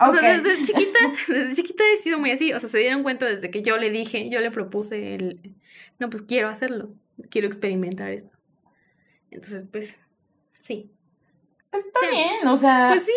O 0.00 0.14
sea, 0.14 0.38
desde 0.38 0.62
chiquita, 0.62 0.98
desde 1.28 1.54
chiquita 1.54 1.84
he 1.92 1.98
sido 1.98 2.18
muy 2.18 2.30
así, 2.30 2.52
o 2.52 2.60
sea, 2.60 2.68
se 2.68 2.78
dieron 2.78 3.02
cuenta 3.02 3.26
desde 3.26 3.50
que 3.50 3.62
yo 3.62 3.76
le 3.76 3.90
dije, 3.90 4.30
yo 4.30 4.40
le 4.40 4.50
propuse 4.50 5.14
el, 5.14 5.54
no, 5.98 6.08
pues 6.08 6.22
quiero 6.22 6.48
hacerlo, 6.48 6.94
quiero 7.28 7.46
experimentar 7.46 8.10
esto. 8.10 8.30
Entonces, 9.30 9.64
pues, 9.70 9.96
sí. 10.60 10.90
Pues 11.70 11.86
está 11.86 12.00
bien, 12.10 12.46
o 12.46 12.56
sea. 12.56 12.90
Pues 12.94 13.06
sí. 13.06 13.12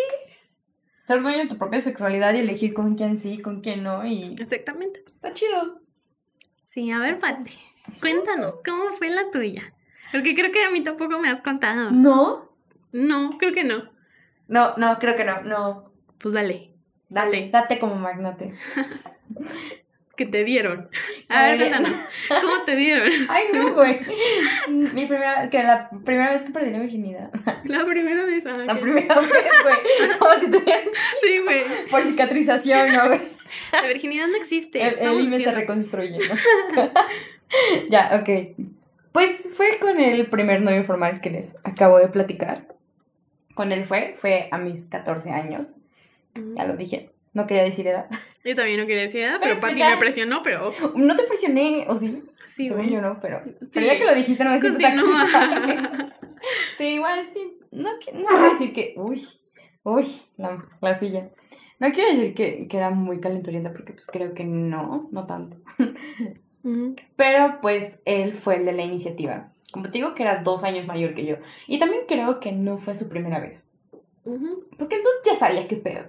Ser 1.06 1.22
dueño 1.22 1.39
de 1.39 1.47
tu 1.47 1.57
propia 1.57 1.80
sexualidad 1.81 2.34
y 2.34 2.39
elegir 2.39 2.73
con 2.73 2.95
quién 2.95 3.19
sí, 3.19 3.38
con 3.39 3.61
quién 3.61 3.84
no. 3.84 4.06
Y. 4.06 4.35
Exactamente. 4.39 5.02
Está 5.06 5.34
chido. 5.34 5.81
Sí, 6.64 6.89
a 6.91 6.99
ver, 6.99 7.19
Pati, 7.19 7.52
cuéntanos, 7.99 8.55
¿cómo 8.65 8.93
fue 8.93 9.09
la 9.09 9.29
tuya? 9.31 9.73
Porque 10.11 10.35
creo 10.35 10.51
que 10.51 10.63
a 10.63 10.69
mí 10.69 10.83
tampoco 10.83 11.19
me 11.19 11.29
has 11.29 11.41
contado. 11.41 11.91
¿No? 11.91 12.51
No, 12.91 13.37
creo 13.37 13.53
que 13.53 13.63
no. 13.63 13.89
No, 14.47 14.75
no, 14.77 14.99
creo 14.99 15.17
que 15.17 15.25
no, 15.25 15.41
no. 15.41 15.91
Pues 16.19 16.33
dale. 16.33 16.71
Dale. 17.09 17.49
Date 17.51 17.79
como 17.79 17.95
magnate. 17.95 18.53
que 20.15 20.25
te 20.25 20.43
dieron. 20.43 20.89
A 21.29 21.47
ver, 21.47 21.57
cuéntanos, 21.57 21.91
¿cómo 22.29 22.63
te 22.65 22.75
dieron? 22.75 23.09
Ay, 23.29 23.45
no, 23.53 23.73
güey. 23.73 23.99
Mi 24.69 25.05
primera, 25.05 25.49
que 25.49 25.63
la 25.63 25.89
primera 25.89 26.31
vez 26.31 26.43
que 26.43 26.51
perdí 26.51 26.71
la 26.71 26.79
virginidad. 26.79 27.31
La 27.65 27.85
primera 27.85 28.25
vez, 28.25 28.45
ah, 28.45 28.57
La 28.57 28.79
primera 28.79 29.15
vez, 29.19 29.29
güey. 29.29 30.17
Como 30.19 30.39
si 30.39 30.51
tuvieran. 30.51 30.85
Sí, 31.21 31.39
güey. 31.39 31.63
Por 31.89 32.03
cicatrización, 32.03 32.93
¿no, 32.93 33.07
güey? 33.07 33.21
La 33.71 33.87
virginidad 33.87 34.27
no 34.27 34.37
existe. 34.37 34.81
El, 34.81 34.99
el 34.99 35.43
se 35.43 35.51
reconstruye, 35.51 36.17
¿no? 36.17 36.91
ya, 37.89 38.22
ok. 38.22 38.55
Pues 39.11 39.49
fue 39.55 39.80
con 39.80 39.99
el 39.99 40.30
primer 40.30 40.61
novio 40.61 40.84
formal 40.84 41.22
que 41.22 41.30
les 41.30 41.55
acabo 41.63 41.97
de 41.99 42.07
platicar. 42.07 42.67
Con 43.53 43.72
él 43.72 43.85
fue, 43.85 44.17
fue 44.19 44.49
a 44.51 44.57
mis 44.57 44.84
14 44.85 45.30
años. 45.30 45.69
Ya 46.55 46.65
lo 46.65 46.76
dije. 46.76 47.11
No 47.34 47.47
quería 47.47 47.63
decir 47.63 47.88
edad. 47.88 48.07
Yo 48.43 48.55
también 48.55 48.80
no 48.80 48.88
quería 48.88 49.03
decir 49.03 49.22
edad, 49.22 49.39
pero, 49.41 49.59
Pati 49.59 49.81
me 49.81 49.97
presionó, 49.97 50.41
pero... 50.43 50.73
No 50.95 51.15
te 51.15 51.23
presioné, 51.23 51.85
¿o 51.88 51.97
sí? 51.97 52.23
Sí, 52.47 52.69
güey. 52.69 52.89
Yo 52.89 53.01
no, 53.01 53.19
pero... 53.22 53.41
Pero 53.73 53.85
ya 53.85 53.97
que 53.97 54.05
lo 54.05 54.15
dijiste, 54.15 54.43
no 54.43 54.51
me 54.51 54.59
siento 54.59 54.80
tan 54.80 54.99
Sí, 56.77 56.85
igual, 56.95 57.30
sí. 57.34 57.57
No, 57.72 57.89
no 57.93 57.99
quiero 57.99 58.49
decir 58.49 58.73
que... 58.73 58.93
Uy, 58.97 59.27
uy, 59.84 60.07
la, 60.38 60.61
la 60.80 60.97
silla. 60.97 61.30
No 61.80 61.91
quiero 61.91 62.11
decir 62.15 62.34
que, 62.35 62.67
que, 62.67 62.77
era 62.77 62.89
muy 62.91 63.19
calenturienta, 63.19 63.72
porque 63.72 63.93
pues 63.93 64.07
creo 64.07 64.34
que 64.34 64.45
no, 64.45 65.09
no 65.11 65.26
tanto. 65.26 65.57
Pero 67.15 67.59
pues 67.61 68.01
él 68.05 68.33
fue 68.33 68.57
el 68.57 68.65
de 68.65 68.73
la 68.73 68.83
iniciativa. 68.83 69.51
Como 69.71 69.85
te 69.85 69.93
digo 69.93 70.15
que 70.15 70.23
era 70.23 70.41
dos 70.43 70.63
años 70.63 70.87
mayor 70.87 71.13
que 71.13 71.25
yo. 71.25 71.35
Y 71.67 71.79
también 71.79 72.03
creo 72.07 72.39
que 72.39 72.51
no 72.51 72.77
fue 72.77 72.95
su 72.95 73.09
primera 73.09 73.39
vez. 73.39 73.67
Porque 74.77 74.95
él 74.95 75.01
ya 75.23 75.35
sabía 75.35 75.67
qué 75.67 75.75
pedo. 75.75 76.05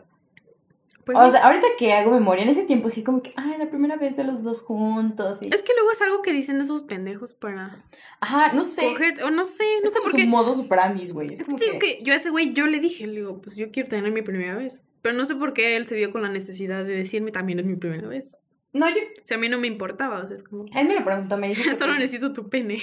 Pues 1.04 1.16
o 1.16 1.30
sea, 1.30 1.46
ahorita 1.46 1.68
que 1.78 1.92
hago 1.92 2.10
memoria, 2.10 2.42
en 2.42 2.48
ese 2.48 2.64
tiempo 2.64 2.90
sí 2.90 3.04
como 3.04 3.22
que, 3.22 3.32
ay, 3.36 3.58
la 3.58 3.70
primera 3.70 3.94
vez 3.94 4.16
de 4.16 4.24
los 4.24 4.42
dos 4.42 4.62
juntos. 4.62 5.40
Es 5.40 5.62
que 5.62 5.72
luego 5.74 5.92
es 5.92 6.02
algo 6.02 6.20
que 6.20 6.32
dicen 6.32 6.60
esos 6.60 6.82
pendejos 6.82 7.32
para... 7.32 7.84
Ajá, 8.18 8.52
no 8.52 8.64
sé. 8.64 8.88
o 9.22 9.30
no 9.30 9.44
sé, 9.44 9.64
no 9.84 9.90
sé 9.90 10.00
por 10.00 10.12
qué. 10.12 10.22
Es 10.22 10.28
modo 10.28 10.54
superandis, 10.54 11.12
güey. 11.12 11.34
Es, 11.34 11.44
como 11.44 11.58
que... 11.58 11.78
que... 11.78 12.00
yo 12.02 12.12
a 12.12 12.16
ese 12.16 12.30
güey, 12.30 12.54
yo 12.54 12.66
le 12.66 12.80
dije, 12.80 13.06
le 13.06 13.20
digo, 13.20 13.40
pues 13.40 13.54
yo 13.54 13.70
quiero 13.70 13.88
tener 13.88 14.10
mi 14.10 14.22
primera 14.22 14.56
vez. 14.56 14.82
Pero 15.00 15.16
no 15.16 15.26
sé 15.26 15.36
por 15.36 15.52
qué 15.52 15.76
él 15.76 15.86
se 15.86 15.94
vio 15.94 16.10
con 16.10 16.22
la 16.22 16.28
necesidad 16.28 16.84
de 16.84 16.94
decirme 16.96 17.30
también 17.30 17.60
es 17.60 17.66
mi 17.66 17.76
primera 17.76 18.08
vez. 18.08 18.36
No, 18.76 18.88
yo... 18.90 18.96
O 18.96 19.24
sea, 19.26 19.38
a 19.38 19.40
mí 19.40 19.48
no 19.48 19.58
me 19.58 19.66
importaba, 19.66 20.18
o 20.18 20.26
sea, 20.26 20.36
es 20.36 20.42
como... 20.42 20.66
Él 20.74 20.86
me 20.86 20.94
lo 20.94 21.04
preguntó, 21.04 21.38
me 21.38 21.48
dijo... 21.48 21.62
Solo 21.78 21.94
necesito 21.94 22.32
tu 22.32 22.48
pene. 22.48 22.78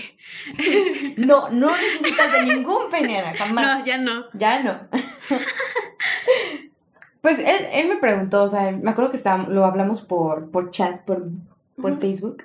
no, 1.18 1.50
no 1.52 1.76
necesitas 1.78 2.34
de 2.34 2.44
ningún 2.44 2.90
pene, 2.90 3.20
Ana, 3.20 3.38
jamás. 3.38 3.80
No, 3.80 3.86
ya 3.86 3.98
no. 3.98 4.26
Ya 4.34 4.64
no. 4.64 4.80
Pues 7.22 7.40
él, 7.40 7.68
él 7.72 7.88
me 7.88 7.96
preguntó, 7.96 8.44
o 8.44 8.48
sea, 8.50 8.74
me 8.74 8.92
acuerdo 8.92 9.12
que 9.12 9.16
estábamos, 9.16 9.48
lo 9.48 9.64
hablamos 9.64 10.02
por, 10.02 10.52
por 10.52 10.72
chat, 10.72 11.06
por, 11.06 11.30
por 11.82 11.98
Facebook, 12.02 12.44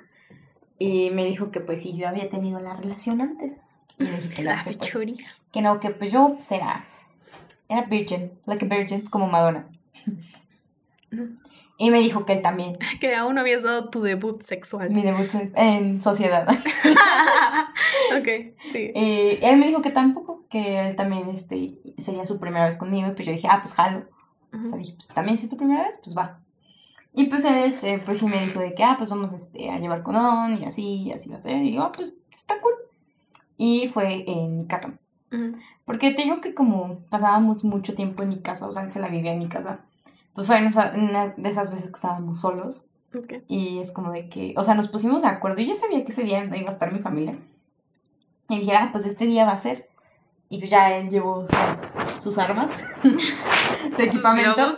y 0.77 1.09
me 1.09 1.25
dijo 1.25 1.51
que 1.51 1.59
pues 1.59 1.81
sí, 1.81 1.97
yo 1.97 2.07
había 2.07 2.29
tenido 2.29 2.61
la 2.61 2.77
relación 2.77 3.19
antes. 3.19 3.57
Y 3.97 4.05
me 4.05 4.11
dije 4.21 4.35
que 4.35 4.43
la 4.43 4.63
pues, 4.63 4.77
que 5.51 5.61
no, 5.61 5.81
que 5.81 5.89
pues 5.89 6.13
yo 6.13 6.35
pues, 6.35 6.49
era, 6.53 6.85
era 7.67 7.81
virgin, 7.87 8.31
like 8.45 8.65
a 8.65 8.69
virgin, 8.69 9.01
como 9.01 9.27
Madonna. 9.27 9.67
Y 11.81 11.91
me 11.91 11.99
dijo 11.99 12.25
que 12.25 12.33
él 12.33 12.41
también. 12.41 12.77
Que 12.99 13.15
aún 13.15 13.35
no 13.35 13.41
habías 13.41 13.63
dado 13.63 13.89
tu 13.89 14.01
debut 14.01 14.41
sexual. 14.43 14.91
Mi 14.91 15.01
debut 15.01 15.29
en 15.55 16.01
sociedad. 16.01 16.45
ok, 18.19 18.27
sí. 18.71 18.91
Y 18.93 19.39
él 19.41 19.57
me 19.57 19.67
dijo 19.67 19.81
que 19.81 19.89
tampoco, 19.89 20.43
que 20.49 20.77
él 20.77 20.95
también 20.97 21.29
este, 21.29 21.79
sería 21.97 22.25
su 22.25 22.37
primera 22.37 22.65
vez 22.65 22.75
conmigo. 22.75 23.07
Y 23.07 23.11
pues 23.11 23.25
yo 23.25 23.31
dije, 23.31 23.47
ah, 23.49 23.61
pues 23.63 23.73
jalo. 23.73 24.03
O 24.53 24.67
sea, 24.67 24.77
dije, 24.77 24.93
pues 24.97 25.07
también 25.07 25.37
si 25.37 25.45
es 25.45 25.49
tu 25.49 25.55
primera 25.55 25.83
vez, 25.83 25.97
pues 26.03 26.15
va. 26.17 26.39
Y 27.13 27.27
pues 27.27 27.45
él, 27.45 27.63
este, 27.63 27.99
pues 27.99 28.19
sí 28.19 28.25
me 28.25 28.45
dijo 28.45 28.59
de 28.59 28.73
que, 28.73 28.83
ah, 28.83 28.95
pues 28.97 29.09
vamos 29.09 29.31
este, 29.31 29.69
a 29.69 29.79
llevar 29.79 30.03
condón 30.03 30.61
y 30.61 30.65
así, 30.65 31.03
y 31.03 31.11
así 31.13 31.29
va 31.29 31.37
a 31.37 31.39
ser. 31.39 31.63
Y 31.63 31.75
yo, 31.75 31.83
ah, 31.83 31.91
pues 31.93 32.11
está 32.33 32.59
cool. 32.59 32.73
Y 33.57 33.87
fue 33.87 34.25
en 34.29 34.59
mi 34.59 34.67
casa. 34.67 34.93
Porque 35.85 36.11
te 36.11 36.23
digo 36.23 36.41
que 36.41 36.53
como 36.53 36.99
pasábamos 37.09 37.63
mucho 37.63 37.95
tiempo 37.95 38.23
en 38.23 38.29
mi 38.29 38.41
casa, 38.41 38.67
o 38.67 38.73
sea, 38.73 38.83
él 38.83 38.91
se 38.91 38.99
la 38.99 39.07
vivía 39.07 39.31
en 39.31 39.39
mi 39.39 39.47
casa, 39.47 39.85
pues 40.39 40.47
fue 40.47 40.57
una 40.95 41.33
de 41.35 41.49
esas 41.49 41.69
veces 41.69 41.87
que 41.87 41.95
estábamos 41.95 42.39
solos. 42.39 42.85
Y 43.49 43.79
es 43.79 43.91
como 43.91 44.13
de 44.13 44.29
que, 44.29 44.53
o 44.55 44.63
sea, 44.63 44.73
nos 44.73 44.87
pusimos 44.87 45.21
de 45.21 45.27
acuerdo. 45.27 45.59
Y 45.59 45.67
yo 45.67 45.75
sabía 45.75 46.05
que 46.05 46.13
ese 46.13 46.23
día 46.23 46.45
iba 46.45 46.69
a 46.69 46.73
estar 46.73 46.93
mi 46.93 46.99
familia. 46.99 47.37
Y 48.47 48.59
dije, 48.59 48.73
ah, 48.73 48.87
pues 48.93 49.05
este 49.05 49.25
día 49.25 49.43
va 49.43 49.51
a 49.51 49.57
ser. 49.57 49.89
Y 50.47 50.59
pues 50.59 50.69
ya 50.69 50.95
él 50.95 51.09
llevó 51.09 51.45
sus 52.19 52.37
armas, 52.37 52.71
su 53.97 54.01
equipamiento. 54.01 54.77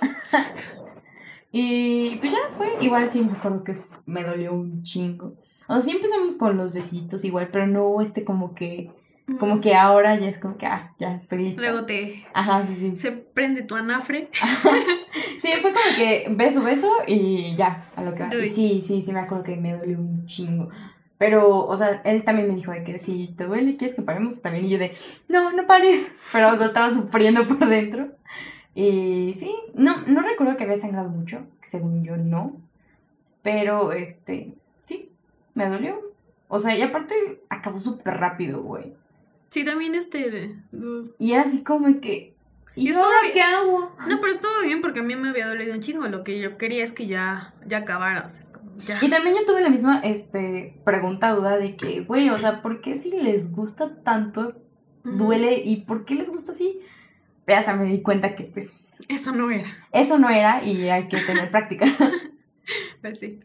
y 1.52 2.16
pues 2.16 2.32
ya 2.32 2.40
fue. 2.58 2.78
Igual 2.82 3.12
sí 3.12 3.22
me 3.22 3.34
acuerdo 3.34 3.64
que 3.64 3.84
me 4.08 4.24
dolió 4.24 4.54
un 4.54 4.82
chingo. 4.82 5.36
O 5.68 5.74
sea, 5.74 5.82
sí 5.82 5.92
empezamos 5.92 6.38
con 6.38 6.58
los 6.58 6.74
besitos 6.74 7.24
igual, 7.24 7.50
pero 7.52 7.68
no 7.68 8.02
este 8.02 8.24
como 8.24 8.56
que... 8.56 8.90
Como 9.40 9.62
que 9.62 9.76
ahora 9.76 10.20
ya 10.20 10.28
es 10.28 10.38
como 10.38 10.58
que, 10.58 10.66
ah, 10.66 10.94
ya 11.00 11.16
estoy 11.16 11.40
lista. 11.40 11.62
Luego 11.62 11.86
te... 11.86 12.26
Ajá, 12.34 12.66
sí, 12.68 12.76
sí. 12.76 12.96
Se 12.98 13.12
prende 13.12 13.64
tu 13.64 13.76
anafre. 13.76 14.30
sí, 15.38 15.50
fue 15.62 15.74
como 15.74 15.96
que 15.96 16.28
beso, 16.32 16.64
beso 16.64 16.92
y 17.08 17.56
ya, 17.56 17.90
a 17.96 18.04
lo 18.04 18.14
que 18.14 18.24
va. 18.24 18.30
sí, 18.32 18.82
sí, 18.82 19.02
sí 19.02 19.12
me 19.12 19.20
acuerdo 19.20 19.44
que 19.44 19.56
me 19.56 19.74
dolió 19.74 20.00
un 20.00 20.26
chingo. 20.26 20.70
Pero, 21.18 21.68
o 21.68 21.78
sea, 21.78 22.02
él 22.04 22.24
también 22.24 22.48
me 22.48 22.56
dijo 22.56 22.72
de 22.72 22.84
que 22.84 22.98
si 22.98 23.28
te 23.38 23.46
duele, 23.46 23.78
¿quieres 23.78 23.96
que 23.96 24.02
paremos? 24.02 24.42
También, 24.42 24.66
y 24.66 24.70
yo 24.70 24.80
de, 24.80 24.98
no, 25.30 25.52
no 25.52 25.68
pares. 25.68 26.12
Pero 26.34 26.56
lo 26.56 26.66
estaba 26.66 26.92
sufriendo 26.92 27.46
por 27.48 27.68
dentro. 27.68 28.08
Y 28.74 29.36
sí, 29.38 29.54
no, 29.76 30.02
no 30.08 30.22
recuerdo 30.22 30.58
que 30.58 30.64
había 30.64 30.80
sangrado 30.80 31.10
mucho, 31.10 31.46
según 31.68 32.04
yo 32.04 32.18
no. 32.18 32.56
Pero, 33.44 33.92
este, 33.92 34.56
sí, 34.86 35.12
me 35.54 35.68
dolió. 35.68 36.00
O 36.48 36.60
sea, 36.60 36.76
y 36.76 36.82
aparte 36.82 37.14
acabó 37.50 37.80
súper 37.80 38.18
rápido, 38.18 38.62
güey. 38.62 38.96
Sí, 39.52 39.66
también 39.66 39.96
este... 39.96 40.56
Y 41.20 41.34
así 41.34 41.62
como 41.62 42.00
que... 42.00 42.34
¿Y, 42.74 42.90
¿Y 42.90 42.94
qué 43.34 43.42
hago? 43.42 43.92
No, 44.08 44.22
pero 44.22 44.32
estuvo 44.32 44.62
bien 44.64 44.80
porque 44.80 45.02
a 45.02 45.04
mí 45.04 45.14
me 45.18 45.30
había 45.30 45.48
dolido 45.48 45.74
un 45.74 45.82
chingo. 45.82 46.08
Lo 46.08 46.24
que 46.24 46.40
yo 46.40 46.58
quería 46.58 46.86
es 46.86 46.94
que 46.94 47.06
ya, 47.06 47.54
ya 47.68 47.80
acabara. 47.80 48.28
O 48.78 48.80
sea, 48.80 49.00
y 49.02 49.10
también 49.10 49.36
yo 49.36 49.46
tuve 49.46 49.60
la 49.60 49.70
misma 49.70 50.00
este, 50.06 50.80
pregunta, 50.86 51.32
duda 51.32 51.58
de 51.58 51.76
que, 51.76 52.00
güey, 52.00 52.30
o 52.30 52.38
sea, 52.38 52.62
¿por 52.62 52.80
qué 52.80 52.96
si 52.96 53.12
les 53.12 53.52
gusta 53.52 54.02
tanto 54.04 54.56
duele 55.04 55.62
y 55.66 55.82
por 55.82 56.06
qué 56.06 56.16
les 56.16 56.30
gusta 56.30 56.54
así? 56.54 56.80
Pero 57.44 57.60
hasta 57.60 57.76
me 57.76 57.86
di 57.86 58.02
cuenta 58.02 58.36
que, 58.36 58.46
pues... 58.46 58.72
Eso 59.10 59.34
no 59.34 59.52
era. 59.52 59.68
Eso 59.92 60.18
no 60.18 60.30
era 60.30 60.64
y 60.64 60.88
hay 60.88 61.10
que 61.10 61.18
tener 61.18 61.52
práctica. 61.52 61.88
pues 63.02 63.20
sí. 63.20 63.42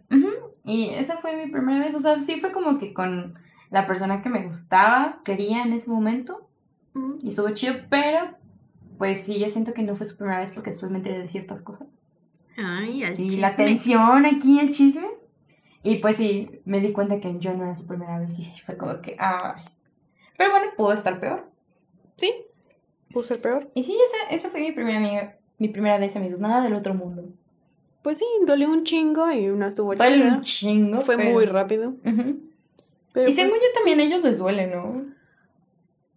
Y 0.65 0.91
esa 0.91 1.17
fue 1.17 1.35
mi 1.35 1.51
primera 1.51 1.81
vez, 1.81 1.97
o 1.97 2.01
sea, 2.01 2.21
sí 2.21 2.41
fue 2.41 2.53
como 2.53 2.79
que 2.79 2.95
con 2.95 3.35
la 3.71 3.87
persona 3.87 4.23
que 4.23 4.29
me 4.29 4.45
gustaba, 4.45 5.21
quería 5.25 5.63
en 5.63 5.73
ese 5.73 5.91
momento. 5.91 6.49
Y 7.21 7.29
estuvo 7.29 7.51
chido, 7.51 7.75
pero 7.91 8.31
pues 8.97 9.25
sí, 9.25 9.39
yo 9.39 9.49
siento 9.51 9.75
que 9.75 9.83
no 9.83 9.97
fue 9.97 10.07
su 10.07 10.17
primera 10.17 10.41
vez 10.41 10.51
porque 10.51 10.71
después 10.71 10.91
me 10.91 10.99
enteré 10.99 11.19
de 11.19 11.29
ciertas 11.29 11.63
cosas. 11.63 11.99
Ay, 12.57 13.05
Y 13.19 13.37
la 13.37 13.55
tensión 13.55 14.25
aquí, 14.25 14.59
el 14.59 14.71
chisme. 14.71 15.07
Y 15.83 15.97
pues 15.97 16.17
sí, 16.17 16.61
me 16.65 16.81
di 16.81 16.93
cuenta 16.93 17.21
que 17.21 17.39
yo 17.39 17.53
no 17.53 17.65
era 17.65 17.77
su 17.77 17.87
primera 17.87 18.19
vez 18.19 18.39
y 18.39 18.45
sí 18.45 18.61
fue 18.63 18.77
como 18.77 19.01
que, 19.03 19.15
ay. 19.19 19.63
Pero 20.39 20.51
bueno, 20.51 20.67
pudo 20.77 20.93
estar 20.93 21.21
peor. 21.21 21.51
Sí, 22.17 22.33
pudo 23.13 23.25
ser 23.25 23.41
peor. 23.41 23.71
Y 23.75 23.85
sí, 23.85 23.95
esa, 23.95 24.35
esa 24.35 24.49
fue 24.49 24.61
mi 24.61 24.73
primera 24.73 24.99
amiga, 24.99 25.37
mi 25.59 25.69
primera 25.69 25.99
vez, 25.99 26.17
amigos, 26.17 26.41
nada 26.41 26.63
del 26.63 26.75
otro 26.75 26.95
mundo. 26.95 27.29
Pues 28.03 28.19
sí, 28.19 28.25
dolió 28.47 28.71
un 28.71 28.85
chingo 28.85 29.31
y 29.31 29.49
una 29.49 29.69
estuvo 29.69 29.95
Dolió 29.95 30.27
un 30.27 30.43
chingo. 30.43 31.03
Fue 31.03 31.19
muy 31.19 31.45
rápido. 31.45 31.95
Y 33.27 33.33
según 33.33 33.51
pues 33.51 33.63
yo 33.63 33.69
también 33.75 34.01
a 34.01 34.03
ellos 34.05 34.23
les 34.23 34.39
duele, 34.39 34.67
¿no? 34.67 35.05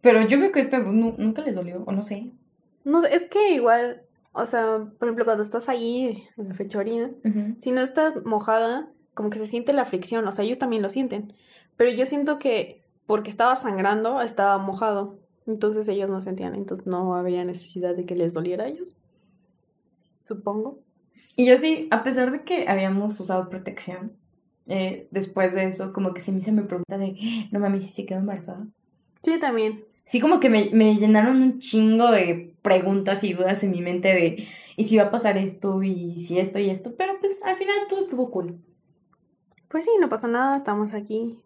Pero 0.02 0.26
yo 0.28 0.40
veo 0.40 0.52
que 0.52 0.60
este 0.60 0.80
nu- 0.80 1.16
nunca 1.18 1.42
les 1.42 1.56
dolió, 1.56 1.84
o 1.86 1.92
no 1.92 2.04
sé. 2.04 2.32
No 2.84 3.02
sé, 3.02 3.14
es 3.16 3.28
que 3.28 3.52
igual, 3.54 4.02
o 4.32 4.46
sea, 4.46 4.78
por 4.98 5.08
ejemplo, 5.08 5.26
cuando 5.26 5.44
estás 5.44 5.68
ahí 5.70 6.26
en 6.38 6.48
la 6.48 6.54
fechoría, 6.56 7.12
Ujú. 7.26 7.54
si 7.58 7.72
no 7.72 7.82
estás 7.82 8.24
mojada, 8.26 8.90
como 9.14 9.30
que 9.30 9.40
se 9.40 9.48
siente 9.48 9.74
la 9.74 9.86
fricción, 9.86 10.26
o 10.28 10.32
sea, 10.32 10.46
ellos 10.46 10.60
también 10.60 10.82
lo 10.82 10.90
sienten. 10.90 11.34
Pero 11.78 11.92
yo 11.92 12.06
siento 12.06 12.40
que 12.40 12.84
porque 13.06 13.30
estaba 13.30 13.56
sangrando, 13.56 14.22
estaba 14.22 14.58
mojado. 14.58 15.20
Entonces 15.48 15.88
ellos 15.88 16.10
no 16.10 16.22
sentían, 16.22 16.54
entonces 16.56 16.86
no 16.88 17.16
habría 17.16 17.44
necesidad 17.44 17.96
de 17.96 18.06
que 18.06 18.16
les 18.16 18.34
doliera 18.34 18.66
a 18.66 18.68
ellos. 18.68 18.96
Supongo. 20.26 20.80
Y 21.36 21.48
yo 21.48 21.58
sí, 21.58 21.88
a 21.92 22.04
pesar 22.04 22.32
de 22.32 22.44
que 22.44 22.68
habíamos 22.68 23.20
usado 23.20 23.50
protección, 23.50 24.14
eh, 24.70 25.08
después 25.12 25.54
de 25.54 25.66
eso, 25.66 25.92
como 25.92 26.14
que 26.14 26.22
sí 26.22 26.32
me 26.32 26.40
hice 26.40 26.52
mi 26.52 26.62
pregunta 26.62 26.98
de, 26.98 27.48
no 27.52 27.60
mames, 27.60 27.88
¿sí 27.88 27.92
se 27.94 28.06
quedó 28.06 28.20
embarazada? 28.20 28.66
Sí, 29.24 29.38
también. 29.40 29.84
Sí, 30.06 30.20
como 30.20 30.40
que 30.40 30.50
me, 30.50 30.70
me 30.72 30.96
llenaron 30.96 31.42
un 31.42 31.60
chingo 31.60 32.10
de 32.12 32.54
preguntas 32.62 33.24
y 33.24 33.34
dudas 33.34 33.64
en 33.64 33.72
mi 33.72 33.82
mente 33.82 34.08
de, 34.08 34.48
¿y 34.78 34.88
si 34.88 34.98
va 34.98 35.04
a 35.04 35.12
pasar 35.12 35.38
esto? 35.38 35.84
¿Y 35.84 36.24
si 36.24 36.40
esto 36.40 36.60
y 36.60 36.70
esto? 36.70 36.96
Pero 36.98 37.20
pues 37.20 37.38
al 37.44 37.58
final 37.58 37.76
todo 37.90 38.00
estuvo 38.00 38.32
cool. 38.32 38.58
Pues 39.68 39.86
sí, 39.86 39.92
no 40.00 40.10
pasa 40.10 40.28
nada, 40.28 40.58
estamos 40.58 40.94
aquí 40.94 41.38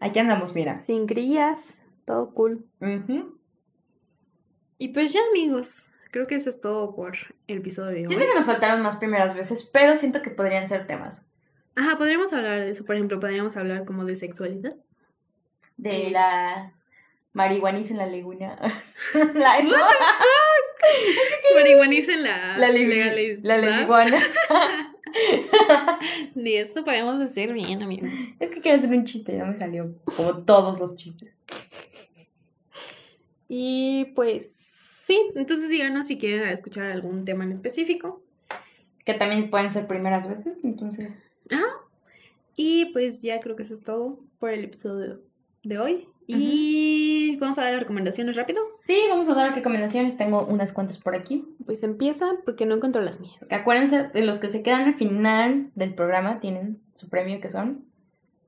Aquí 0.00 0.18
andamos, 0.18 0.52
mira. 0.52 0.80
sin 0.80 1.06
crías, 1.06 1.60
todo 2.04 2.34
cool. 2.34 2.66
Y 4.78 4.88
pues 4.88 5.12
ya, 5.12 5.20
amigos, 5.30 5.84
creo 6.10 6.26
que 6.26 6.34
eso 6.34 6.50
es 6.50 6.60
todo 6.60 6.96
por 6.96 7.12
el 7.46 7.58
episodio 7.58 7.90
de 7.90 7.98
hoy. 8.00 8.06
Siento 8.08 8.26
que 8.26 8.34
nos 8.34 8.46
faltaron 8.46 8.82
más 8.82 8.96
primeras 8.96 9.36
veces, 9.36 9.62
pero 9.62 9.94
siento 9.94 10.20
que 10.20 10.30
podrían 10.30 10.68
ser 10.68 10.88
temas. 10.88 11.24
Ajá, 11.74 11.96
podríamos 11.96 12.32
hablar 12.32 12.60
de 12.60 12.70
eso, 12.70 12.84
por 12.84 12.96
ejemplo, 12.96 13.18
podríamos 13.20 13.56
hablar 13.56 13.84
como 13.84 14.04
de 14.04 14.16
sexualidad. 14.16 14.74
De 15.76 16.10
la 16.10 16.72
marihuanis 17.32 17.90
en 17.90 17.98
la 17.98 18.06
laguna. 18.06 18.58
la, 19.34 19.58
Marihuanicen 21.54 22.22
la, 22.22 22.58
la, 22.58 22.68
legu- 22.70 22.88
legaliz- 22.92 23.40
la 23.42 23.56
¿verdad? 23.56 23.78
leguana. 23.80 24.22
Ni 26.34 26.56
eso 26.56 26.84
podemos 26.84 27.18
decir 27.18 27.52
bien, 27.52 27.82
amigos. 27.82 28.10
Es 28.40 28.50
que 28.50 28.60
quiero 28.60 28.78
hacer 28.78 28.90
un 28.90 29.04
chiste, 29.04 29.36
no 29.36 29.46
me 29.46 29.56
salió. 29.56 29.94
Como 30.16 30.38
todos 30.44 30.78
los 30.78 30.96
chistes. 30.96 31.32
Y 33.48 34.06
pues 34.14 34.54
sí, 35.06 35.30
entonces 35.34 35.68
díganos 35.68 36.06
si 36.06 36.18
quieren 36.18 36.48
escuchar 36.48 36.90
algún 36.90 37.24
tema 37.24 37.44
en 37.44 37.52
específico. 37.52 38.22
Que 39.04 39.14
también 39.14 39.50
pueden 39.50 39.70
ser 39.70 39.86
primeras 39.86 40.28
veces, 40.28 40.64
entonces. 40.64 41.18
Y 42.54 42.86
pues 42.92 43.22
ya 43.22 43.40
creo 43.40 43.56
que 43.56 43.62
eso 43.62 43.74
es 43.74 43.82
todo 43.82 44.18
por 44.38 44.50
el 44.50 44.64
episodio 44.64 45.20
de 45.62 45.78
hoy. 45.78 46.08
Y 46.26 47.36
vamos 47.36 47.58
a 47.58 47.62
dar 47.62 47.72
las 47.72 47.80
recomendaciones 47.80 48.36
rápido. 48.36 48.62
Sí, 48.84 48.96
vamos 49.08 49.28
a 49.28 49.34
dar 49.34 49.54
recomendaciones. 49.54 50.16
Tengo 50.16 50.44
unas 50.46 50.72
cuantas 50.72 50.98
por 50.98 51.14
aquí. 51.14 51.44
Pues 51.64 51.82
empieza 51.82 52.32
porque 52.44 52.66
no 52.66 52.74
encuentro 52.76 53.02
las 53.02 53.20
mías. 53.20 53.52
Acuérdense 53.52 54.08
de 54.08 54.22
los 54.22 54.38
que 54.38 54.50
se 54.50 54.62
quedan 54.62 54.82
al 54.82 54.94
final 54.94 55.70
del 55.74 55.94
programa, 55.94 56.40
tienen 56.40 56.80
su 56.94 57.08
premio 57.08 57.40
que 57.40 57.50
son. 57.50 57.84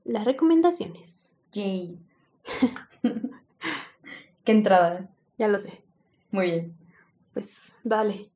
Las 0.03 0.25
recomendaciones. 0.25 1.35
Yay. 1.51 1.97
Qué 4.43 4.51
entrada. 4.51 5.09
Ya 5.37 5.47
lo 5.47 5.57
sé. 5.57 5.81
Muy 6.31 6.45
bien. 6.45 6.73
Pues 7.33 7.73
dale. 7.83 8.29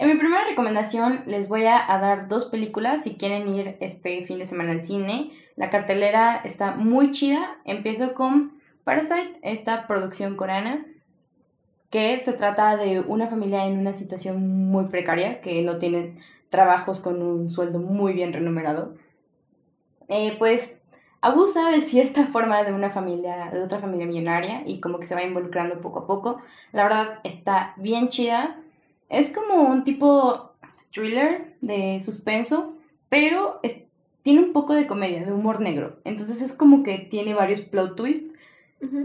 En 0.00 0.08
mi 0.08 0.14
primera 0.14 0.46
recomendación 0.46 1.24
les 1.26 1.46
voy 1.46 1.66
a, 1.66 1.84
dar 1.86 2.26
dos 2.26 2.46
películas 2.46 3.02
si 3.02 3.16
quieren 3.16 3.46
ir 3.48 3.76
este 3.80 4.24
fin 4.24 4.38
de 4.38 4.46
semana 4.46 4.72
al 4.72 4.82
cine. 4.82 5.30
La 5.56 5.68
cartelera 5.68 6.40
está 6.42 6.70
muy 6.70 7.12
chida. 7.12 7.58
Empiezo 7.66 8.14
con 8.14 8.62
Parasite, 8.84 9.38
esta 9.42 9.86
producción 9.86 10.36
coreana 10.36 10.86
que 11.90 12.22
se 12.24 12.32
trata 12.32 12.78
de 12.78 13.00
una 13.00 13.26
familia 13.26 13.66
en 13.66 13.78
una 13.78 13.92
situación 13.92 14.70
muy 14.70 14.86
precaria, 14.86 15.42
que 15.42 15.60
no 15.60 15.76
tienen 15.76 16.18
trabajos 16.48 17.00
con 17.00 17.20
un 17.20 17.50
sueldo 17.50 17.78
muy 17.78 18.14
bien 18.14 18.32
remunerado. 18.32 18.94
Eh, 20.08 20.34
pues 20.38 20.80
abusa 21.20 21.68
de 21.68 21.82
cierta 21.82 22.26
forma 22.32 22.64
de 22.64 22.72
una 22.72 22.88
familia, 22.88 23.50
de 23.52 23.62
otra 23.62 23.80
familia 23.80 24.06
millonaria 24.06 24.62
y 24.64 24.80
como 24.80 24.98
que 24.98 25.06
se 25.06 25.14
va 25.14 25.22
involucrando 25.22 25.82
poco 25.82 25.98
a 25.98 26.06
poco. 26.06 26.40
La 26.72 26.84
verdad 26.84 27.18
está 27.22 27.74
bien 27.76 28.08
chida. 28.08 28.56
Es 29.10 29.30
como 29.30 29.64
un 29.68 29.84
tipo 29.84 30.52
thriller 30.92 31.56
de 31.60 32.00
suspenso, 32.00 32.74
pero 33.10 33.60
es- 33.62 33.82
tiene 34.22 34.40
un 34.40 34.52
poco 34.52 34.74
de 34.74 34.86
comedia, 34.86 35.24
de 35.24 35.32
humor 35.32 35.60
negro. 35.60 35.98
Entonces 36.04 36.40
es 36.42 36.52
como 36.52 36.82
que 36.82 36.98
tiene 36.98 37.34
varios 37.34 37.60
plot 37.62 37.96
twists 37.96 38.32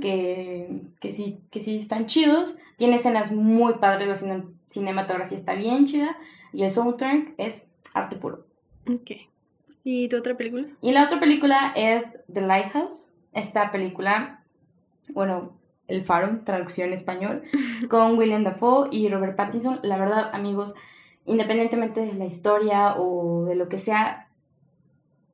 que, 0.02 0.82
que, 1.02 1.11
sí, 1.11 1.40
que 1.52 1.61
sí 1.61 1.77
están 1.77 2.06
chidos. 2.06 2.56
Tiene 2.77 2.95
escenas 2.98 3.32
muy 3.32 3.73
padres, 3.76 4.07
la 4.07 4.15
cine- 4.15 4.45
cinematografía 4.69 5.38
está 5.38 5.53
bien 5.56 5.86
chida 5.86 6.15
y 6.53 6.64
el 6.64 6.72
soundtrack 6.72 7.34
es 7.38 7.68
arte 7.94 8.15
puro. 8.18 8.45
Ok. 8.90 9.11
¿Y 9.84 10.07
tu 10.10 10.18
otra 10.18 10.36
película? 10.36 10.68
Y 10.82 10.91
la 10.91 11.06
otra 11.06 11.19
película 11.19 11.72
es 11.76 12.03
The 12.34 12.41
Lighthouse. 12.41 13.11
Esta 13.34 13.72
película, 13.72 14.44
bueno, 15.10 15.53
El 15.88 16.03
Faro, 16.03 16.40
traducción 16.44 16.88
en 16.90 16.94
español, 16.95 17.44
con 17.90 18.16
William 18.18 18.44
Dafoe 18.44 18.90
y 18.91 19.07
Robert 19.10 19.36
Pattinson. 19.36 19.80
La 19.84 19.98
verdad, 19.98 20.30
amigos, 20.34 20.74
independientemente 21.26 22.02
de 22.02 22.14
la 22.14 22.26
historia 22.26 22.95
o 22.98 23.45
de 23.45 23.56
lo 23.56 23.70
que 23.70 23.78
sea, 23.80 24.28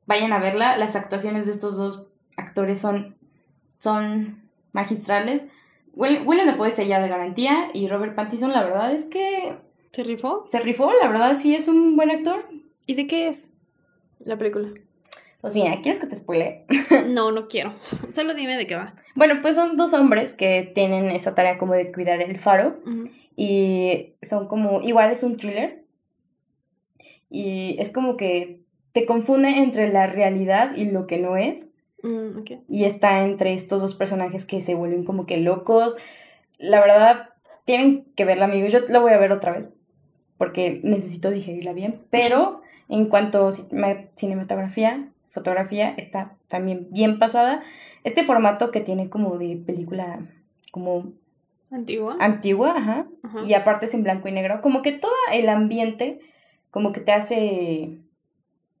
vayan 0.06 0.32
a 0.32 0.38
verla. 0.38 0.76
Las 0.76 0.96
actuaciones 0.96 1.46
de 1.46 1.52
estos 1.52 1.76
dos 1.76 2.06
actores 2.36 2.80
son, 2.80 3.16
son 3.78 4.42
magistrales. 4.72 5.44
Will- 5.94 6.26
William 6.26 6.46
Dafoe 6.46 6.68
es 6.68 6.78
ella 6.78 7.00
de 7.00 7.08
garantía 7.08 7.68
y 7.74 7.88
Robert 7.88 8.14
Pattinson, 8.14 8.52
la 8.52 8.62
verdad 8.64 8.92
es 8.92 9.04
que 9.04 9.56
¿Se 9.92 10.02
rifó? 10.02 10.46
se 10.50 10.58
rifó. 10.60 10.90
La 11.00 11.08
verdad, 11.08 11.34
sí 11.34 11.54
es 11.54 11.68
un 11.68 11.96
buen 11.96 12.10
actor. 12.10 12.46
¿Y 12.86 12.94
de 12.94 13.06
qué 13.06 13.28
es 13.28 13.52
la 14.20 14.36
película? 14.36 14.68
Pues 15.42 15.54
mira, 15.54 15.80
¿quieres 15.82 16.00
que 16.00 16.06
te 16.06 16.16
spoile? 16.16 16.64
no, 17.08 17.30
no 17.32 17.46
quiero. 17.46 17.72
Solo 18.12 18.32
dime 18.34 18.56
de 18.56 18.66
qué 18.66 18.76
va. 18.76 18.94
Bueno, 19.14 19.40
pues 19.42 19.56
son 19.56 19.76
dos 19.76 19.92
hombres 19.92 20.32
que 20.34 20.70
tienen 20.74 21.10
esa 21.10 21.34
tarea 21.34 21.58
como 21.58 21.74
de 21.74 21.92
cuidar 21.92 22.22
el 22.22 22.38
faro 22.38 22.78
y 23.36 24.14
son 24.22 24.48
como, 24.48 24.80
igual 24.82 25.10
es 25.10 25.22
un 25.22 25.36
thriller 25.36 25.82
y 27.28 27.76
es 27.78 27.90
como 27.90 28.16
que 28.16 28.60
te 28.92 29.04
confunde 29.06 29.48
entre 29.58 29.88
la 29.92 30.06
realidad 30.06 30.74
y 30.76 30.86
lo 30.86 31.06
que 31.06 31.18
no 31.18 31.36
es 31.36 31.68
Mm, 32.04 32.42
y 32.68 32.84
está 32.84 33.24
entre 33.24 33.54
estos 33.54 33.80
dos 33.80 33.94
personajes 33.94 34.44
que 34.44 34.60
se 34.60 34.74
vuelven 34.74 35.04
como 35.04 35.24
que 35.24 35.36
locos. 35.36 35.94
La 36.58 36.80
verdad, 36.80 37.30
tienen 37.64 38.06
que 38.16 38.24
verla, 38.24 38.46
amigos. 38.46 38.72
Yo 38.72 38.80
la 38.88 38.98
voy 38.98 39.12
a 39.12 39.18
ver 39.18 39.30
otra 39.30 39.52
vez 39.52 39.72
porque 40.36 40.80
necesito 40.82 41.30
digerirla 41.30 41.72
bien, 41.74 42.00
pero 42.10 42.60
en 42.88 43.06
cuanto 43.06 43.46
a 43.46 43.52
cine- 43.52 44.08
cinematografía, 44.16 45.10
fotografía, 45.32 45.94
está 45.96 46.34
también 46.48 46.88
bien 46.90 47.18
pasada. 47.18 47.62
Este 48.04 48.24
formato 48.24 48.70
que 48.70 48.80
tiene 48.80 49.08
como 49.10 49.38
de 49.38 49.56
película 49.56 50.20
como 50.70 51.12
¿Antigua? 51.70 52.16
antigua, 52.20 52.74
ajá, 52.76 53.06
Ajá. 53.22 53.44
y 53.44 53.54
aparte 53.54 53.86
es 53.86 53.94
en 53.94 54.02
blanco 54.02 54.28
y 54.28 54.32
negro, 54.32 54.60
como 54.60 54.82
que 54.82 54.92
todo 54.92 55.12
el 55.32 55.48
ambiente 55.48 56.20
como 56.70 56.92
que 56.92 57.00
te 57.00 57.12
hace 57.12 57.98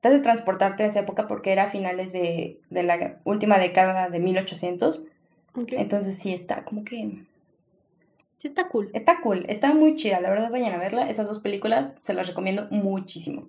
te 0.00 0.08
hace 0.08 0.18
transportarte 0.18 0.82
a 0.82 0.86
esa 0.86 1.00
época 1.00 1.28
porque 1.28 1.52
era 1.52 1.64
a 1.64 1.70
finales 1.70 2.12
de, 2.12 2.58
de 2.70 2.82
la 2.82 3.20
última 3.24 3.58
década 3.58 4.10
de 4.10 4.18
1800, 4.18 5.00
Ok. 5.54 5.72
entonces 5.74 6.16
sí 6.16 6.32
está 6.34 6.64
como 6.64 6.84
que 6.84 7.22
Sí 8.38 8.48
está 8.48 8.68
cool. 8.68 8.90
está 8.92 9.20
cool, 9.20 9.44
está 9.48 9.72
muy 9.72 9.94
chida, 9.94 10.20
la 10.20 10.28
verdad 10.30 10.50
vayan 10.50 10.72
a 10.74 10.78
verla, 10.78 11.08
esas 11.08 11.28
dos 11.28 11.38
películas 11.38 11.94
se 12.02 12.12
las 12.12 12.26
recomiendo 12.26 12.66
muchísimo. 12.70 13.48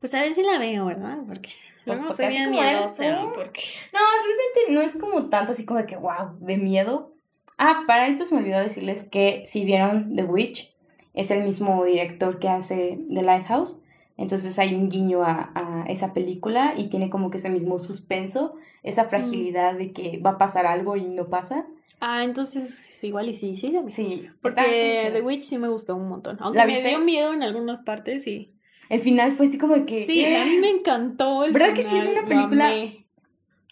Pues 0.00 0.12
a 0.14 0.20
ver 0.20 0.32
si 0.34 0.42
la 0.42 0.58
veo, 0.58 0.86
¿verdad? 0.86 1.18
Porque 1.26 1.50
Pues, 1.96 2.16
soy 2.16 2.28
bien 2.28 2.50
miedosa. 2.50 3.30
Porque... 3.34 3.62
No, 3.92 3.98
realmente 4.24 4.72
no 4.72 4.80
es 4.82 4.92
como 4.92 5.28
tanto 5.28 5.52
así 5.52 5.64
como 5.64 5.80
de 5.80 5.86
que, 5.86 5.96
wow, 5.96 6.38
de 6.40 6.56
miedo. 6.56 7.12
Ah, 7.58 7.82
para 7.86 8.06
esto 8.06 8.24
se 8.24 8.34
me 8.34 8.40
olvidó 8.42 8.60
decirles 8.60 9.04
que 9.04 9.42
si 9.44 9.64
vieron 9.64 10.14
The 10.14 10.24
Witch, 10.24 10.72
es 11.14 11.30
el 11.30 11.42
mismo 11.42 11.84
director 11.84 12.38
que 12.38 12.48
hace 12.48 13.00
The 13.12 13.22
Lighthouse. 13.22 13.82
Entonces 14.16 14.58
hay 14.58 14.74
un 14.74 14.88
guiño 14.88 15.22
a, 15.24 15.50
a 15.54 15.84
esa 15.88 16.12
película 16.12 16.74
y 16.76 16.88
tiene 16.88 17.10
como 17.10 17.30
que 17.30 17.38
ese 17.38 17.50
mismo 17.50 17.78
suspenso, 17.78 18.54
esa 18.82 19.04
fragilidad 19.04 19.74
de 19.74 19.92
que 19.92 20.18
va 20.18 20.30
a 20.30 20.38
pasar 20.38 20.66
algo 20.66 20.96
y 20.96 21.04
no 21.04 21.28
pasa. 21.28 21.66
Ah, 22.00 22.22
entonces 22.24 23.02
igual 23.02 23.28
y 23.28 23.34
sí, 23.34 23.56
sí. 23.56 23.72
Sí, 23.88 24.28
Porque 24.40 25.10
The. 25.12 25.22
Witch 25.22 25.42
sí 25.42 25.58
me 25.58 25.68
gustó 25.68 25.96
un 25.96 26.08
montón. 26.08 26.36
Aunque 26.40 26.58
¿La 26.58 26.66
me 26.66 26.74
viste? 26.74 26.88
dio 26.90 27.00
miedo 27.00 27.32
en 27.32 27.42
algunas 27.42 27.80
partes, 27.80 28.24
sí. 28.24 28.52
El 28.88 29.00
final 29.00 29.36
fue 29.36 29.46
así 29.46 29.58
como 29.58 29.74
de 29.74 29.84
que... 29.84 30.06
Sí, 30.06 30.24
a 30.24 30.44
mí 30.44 30.56
me 30.58 30.68
encantó 30.70 31.44
el 31.44 31.52
¿Verdad 31.52 31.74
que 31.74 31.82
sí 31.82 31.96
es 31.96 32.06
una 32.06 32.24
película. 32.26 32.72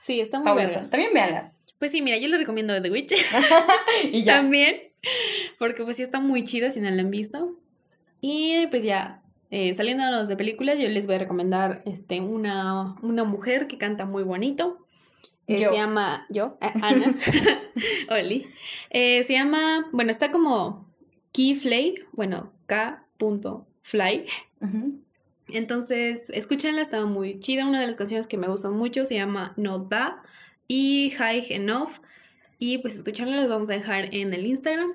Sí, 0.02 0.20
está 0.20 0.38
muy 0.38 0.48
vergas. 0.54 0.90
También 0.90 1.12
véanla. 1.14 1.52
Pues 1.78 1.92
sí, 1.92 2.00
mira, 2.02 2.16
yo 2.18 2.28
le 2.28 2.38
recomiendo 2.38 2.80
The 2.80 2.90
Witch 2.90 3.12
y 4.12 4.22
ya. 4.24 4.36
también. 4.36 4.80
Porque 5.58 5.84
pues 5.84 5.96
sí 5.96 6.02
está 6.02 6.20
muy 6.20 6.44
chida 6.44 6.70
si 6.70 6.80
no 6.80 6.90
la 6.90 7.00
han 7.02 7.10
visto. 7.10 7.56
Y 8.20 8.66
pues 8.68 8.82
ya, 8.82 9.22
eh, 9.50 9.74
saliéndonos 9.74 10.28
de 10.28 10.36
películas, 10.36 10.78
yo 10.78 10.88
les 10.88 11.06
voy 11.06 11.16
a 11.16 11.18
recomendar 11.18 11.82
este, 11.86 12.20
una, 12.20 12.96
una 13.02 13.24
mujer 13.24 13.66
que 13.68 13.78
canta 13.78 14.04
muy 14.06 14.22
bonito. 14.22 14.86
eh, 15.46 15.64
se 15.64 15.74
llama, 15.74 16.26
yo, 16.30 16.56
a- 16.60 16.72
Ana, 16.88 17.14
Oli, 18.10 18.46
Eh, 18.90 19.22
se 19.24 19.32
llama, 19.34 19.88
bueno, 19.92 20.10
está 20.10 20.30
como 20.30 20.88
Keyflay, 21.32 21.94
bueno, 22.12 22.52
K.fly. 22.66 24.26
Ujú. 24.60 25.00
Entonces, 25.48 26.28
escúchenla, 26.30 26.82
estaba 26.82 27.06
muy 27.06 27.38
chida. 27.38 27.66
Una 27.66 27.80
de 27.80 27.86
las 27.86 27.96
canciones 27.96 28.26
que 28.26 28.36
me 28.36 28.48
gustan 28.48 28.72
mucho 28.72 29.04
se 29.04 29.14
llama 29.14 29.52
No 29.56 29.78
Da 29.78 30.22
y 30.68 31.10
High 31.10 31.46
Enough. 31.50 31.92
Y 32.58 32.78
pues 32.78 32.96
escucharla 32.96 33.36
las 33.36 33.48
vamos 33.48 33.70
a 33.70 33.74
dejar 33.74 34.14
en 34.14 34.32
el 34.32 34.46
Instagram. 34.46 34.92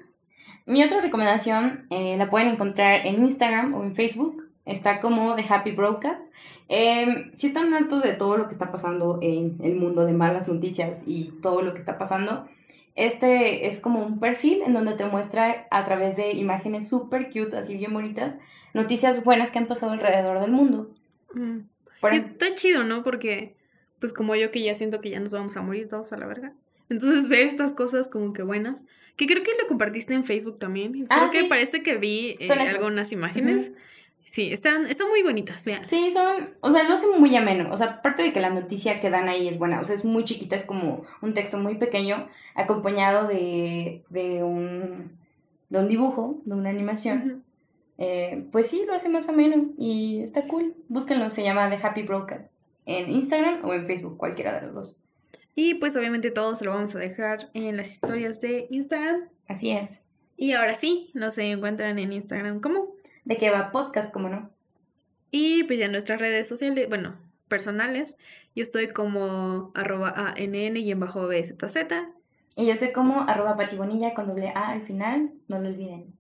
Mi 0.65 0.84
otra 0.84 1.02
recomendación 1.02 1.86
eh, 1.90 2.15
la 2.18 2.30
pueden 2.30 2.49
encontrar 2.49 3.06
en 3.06 3.23
Instagram 3.23 3.73
o 3.73 3.84
en 3.84 3.95
Facebook. 3.95 4.45
Está 4.65 4.99
como 4.99 5.36
The 5.36 5.45
Happy 5.48 5.72
Broadcast. 5.72 6.32
Eh, 6.69 7.32
si 7.36 7.48
están 7.48 7.73
hartos 7.73 8.03
de 8.03 8.14
todo 8.14 8.38
lo 8.38 8.48
que 8.48 8.53
está 8.53 8.72
pasando 8.72 9.19
en 9.22 9.57
el 9.64 9.76
mundo 9.76 10.06
de 10.06 10.14
malas 10.14 10.48
noticias 10.48 11.02
y 11.06 11.32
todo 11.41 11.61
lo 11.61 11.73
que 11.73 11.80
está 11.80 11.98
pasando, 11.98 12.48
este 12.95 13.68
es 13.68 13.80
como 13.80 14.06
un 14.06 14.19
perfil 14.19 14.61
en 14.65 14.73
donde 14.73 14.94
te 14.94 15.06
muestra 15.06 15.68
a 15.72 15.86
través 15.86 16.18
de 16.18 16.32
imágenes 16.34 16.90
súper 16.90 17.28
cute, 17.28 17.57
así 17.57 17.76
bien 17.76 17.94
bonitas, 17.94 18.38
noticias 18.73 19.23
buenas 19.23 19.52
que 19.52 19.60
han 19.60 19.68
pasado 19.68 19.91
alrededor 19.93 20.39
del 20.41 20.52
mundo. 20.52 20.91
Mm. 21.34 21.60
Por 21.99 22.14
está 22.14 22.56
chido, 22.56 22.84
¿no? 22.84 23.03
Porque, 23.03 23.56
pues 23.99 24.11
como 24.14 24.35
yo 24.35 24.52
que 24.52 24.61
ya 24.64 24.76
siento 24.76 25.02
que 25.02 25.11
ya 25.11 25.19
nos 25.19 25.31
vamos 25.34 25.56
a 25.57 25.61
morir 25.61 25.88
todos 25.88 26.11
a 26.14 26.18
la 26.18 26.26
verga. 26.26 26.53
Entonces 26.89 27.30
ver 27.30 27.45
estas 27.45 27.73
cosas 27.73 28.07
como 28.10 28.34
que 28.34 28.43
buenas. 28.43 28.84
Que 29.18 29.27
creo 29.27 29.43
que 29.43 29.52
lo 29.61 29.68
compartiste 29.68 30.14
en 30.14 30.26
Facebook 30.26 30.57
también. 30.57 30.91
Creo 30.93 31.07
Ah, 31.10 31.30
que 31.31 31.41
sí. 31.41 31.48
parece 31.48 31.84
que 31.84 31.98
vi 31.98 32.35
eh, 32.39 32.49
algunas 32.52 33.11
imágenes. 33.11 33.72
Sí, 34.31 34.52
están, 34.53 34.88
están 34.88 35.10
muy 35.10 35.23
bonitas, 35.23 35.65
vean. 35.65 35.85
Sí, 35.89 36.11
son, 36.14 36.52
o 36.61 36.72
sea, 36.72 36.84
lo 36.84 36.93
hacen 36.93 37.19
muy 37.19 37.35
ameno. 37.35 37.69
O 37.72 37.76
sea, 37.77 37.88
aparte 37.88 38.23
de 38.23 38.31
que 38.34 38.39
la 38.39 38.49
noticia 38.49 39.02
que 39.02 39.10
dan 39.10 39.27
ahí 39.27 39.48
es 39.49 39.60
buena, 39.60 39.81
o 39.81 39.84
sea, 39.84 39.93
es 39.93 40.06
muy 40.06 40.23
chiquita, 40.23 40.56
es 40.56 40.64
como 40.64 41.03
un 41.22 41.34
texto 41.34 41.60
muy 41.60 41.76
pequeño, 41.76 42.30
acompañado 42.56 43.27
de, 43.27 44.03
de, 44.10 44.41
un, 44.41 45.11
de 45.69 45.80
un 45.80 45.88
dibujo, 45.89 46.39
de 46.45 46.56
una 46.56 46.69
animación. 46.69 47.43
Eh, 48.03 48.48
pues 48.52 48.65
sí, 48.65 48.84
lo 48.88 48.95
hace 48.95 49.10
más 49.10 49.30
ameno 49.30 49.73
y 49.78 50.22
está 50.23 50.48
cool. 50.48 50.73
Búsquenlo, 50.88 51.30
se 51.30 51.44
llama 51.44 51.69
The 51.69 51.86
Happy 51.86 52.02
Broadcast 52.02 52.52
en 52.88 53.11
Instagram 53.11 53.64
o 53.64 53.76
en 53.76 53.86
Facebook, 53.86 54.18
cualquiera 54.18 54.60
de 54.60 54.65
los 54.65 54.73
dos. 54.73 54.95
Y 55.53 55.76
pues 55.76 55.95
obviamente 55.95 56.32
todo 56.32 56.56
se 56.56 56.65
lo 56.65 56.72
vamos 56.72 56.95
a 56.95 56.99
dejar 56.99 57.52
en 57.53 57.78
las 57.78 57.91
historias 57.91 58.41
de 58.41 58.65
Instagram. 58.72 59.30
Así 59.48 59.69
es. 59.69 60.03
Y 60.36 60.53
ahora 60.53 60.73
sí, 60.73 61.11
nos 61.14 61.38
encuentran 61.38 61.99
en 61.99 62.11
Instagram 62.11 62.60
como. 62.60 62.95
¿De 63.23 63.38
qué 63.38 63.52
va 63.52 63.72
podcast, 63.72 64.11
como 64.11 64.30
no? 64.30 64.49
Y 65.30 65.65
pues 65.65 65.78
ya 65.78 65.86
en 65.86 65.91
nuestras 65.91 66.19
redes 66.19 66.48
sociales, 66.48 66.90
bueno, 66.90 67.14
personales, 67.49 68.18
yo 68.56 68.64
estoy 68.64 68.88
como 68.88 69.72
arroba 69.76 70.10
ANN 70.15 70.76
y 70.76 70.91
en 70.91 70.99
bajo 70.99 71.28
BZZ. 71.28 71.76
Y 72.56 72.65
yo 72.65 72.76
soy 72.78 72.94
como 72.94 73.22
arroba 73.30 73.56
patibonilla 73.56 74.15
con 74.15 74.26
doble 74.26 74.49
A 74.56 74.69
al 74.69 74.82
final, 74.88 75.34
no 75.48 75.60
lo 75.60 75.69
olviden. 75.69 76.19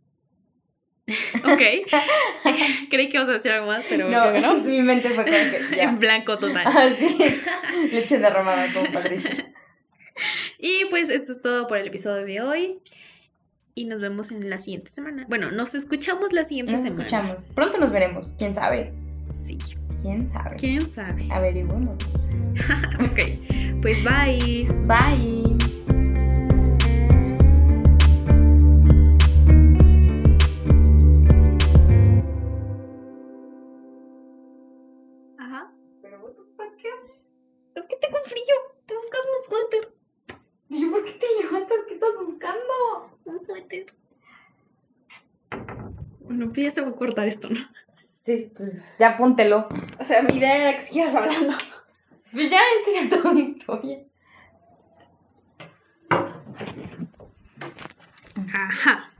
Ok. 1.43 1.61
Creí 2.89 3.09
que 3.09 3.17
ibas 3.17 3.29
a 3.29 3.33
decir 3.33 3.51
algo 3.51 3.67
más, 3.67 3.85
pero 3.89 4.09
no, 4.09 4.39
no. 4.39 4.57
mi 4.63 4.81
mente 4.81 5.09
fue 5.09 5.25
como 5.25 5.35
que 5.37 5.75
ya. 5.75 5.83
En 5.83 5.99
blanco 5.99 6.37
total. 6.37 6.63
Ah, 6.65 6.89
sí. 6.97 7.17
Leche 7.91 8.19
derramada 8.19 8.71
como 8.73 8.91
Patricia. 8.91 9.51
Y 10.59 10.85
pues 10.89 11.09
esto 11.09 11.31
es 11.31 11.41
todo 11.41 11.67
por 11.67 11.77
el 11.77 11.87
episodio 11.87 12.25
de 12.25 12.41
hoy. 12.41 12.79
Y 13.73 13.85
nos 13.85 14.01
vemos 14.01 14.31
en 14.31 14.49
la 14.49 14.57
siguiente 14.57 14.91
semana. 14.91 15.25
Bueno, 15.29 15.49
nos 15.51 15.73
escuchamos 15.75 16.33
la 16.33 16.43
siguiente 16.43 16.73
Nos 16.73 16.81
semana. 16.81 17.01
escuchamos. 17.01 17.43
Pronto 17.55 17.77
nos 17.77 17.91
veremos. 17.91 18.35
¿Quién 18.37 18.53
sabe? 18.53 18.91
Sí. 19.45 19.57
¿Quién 20.01 20.29
sabe? 20.29 20.57
¿Quién 20.57 20.81
sabe? 20.81 21.25
Averiguemos. 21.31 21.89
ok. 21.89 23.19
Pues 23.81 23.97
bye. 24.03 24.67
Bye. 24.87 25.50
Pues 46.61 46.75
ya 46.75 46.81
se 46.81 46.87
va 46.87 46.93
a 46.93 46.95
cortar 46.95 47.27
esto, 47.27 47.49
¿no? 47.49 47.59
Sí, 48.23 48.51
pues 48.55 48.73
ya 48.99 49.17
póntelo. 49.17 49.67
O 49.99 50.03
sea, 50.03 50.21
mi 50.21 50.37
idea 50.37 50.57
era 50.57 50.77
que 50.77 50.85
sigas 50.85 51.15
hablando. 51.15 51.53
Pues 52.31 52.51
ya 52.51 52.59
esa 52.59 52.99
era 52.99 53.09
toda 53.09 53.33
mi 53.33 53.41
historia. 53.41 53.97
Ajá. 58.53 59.10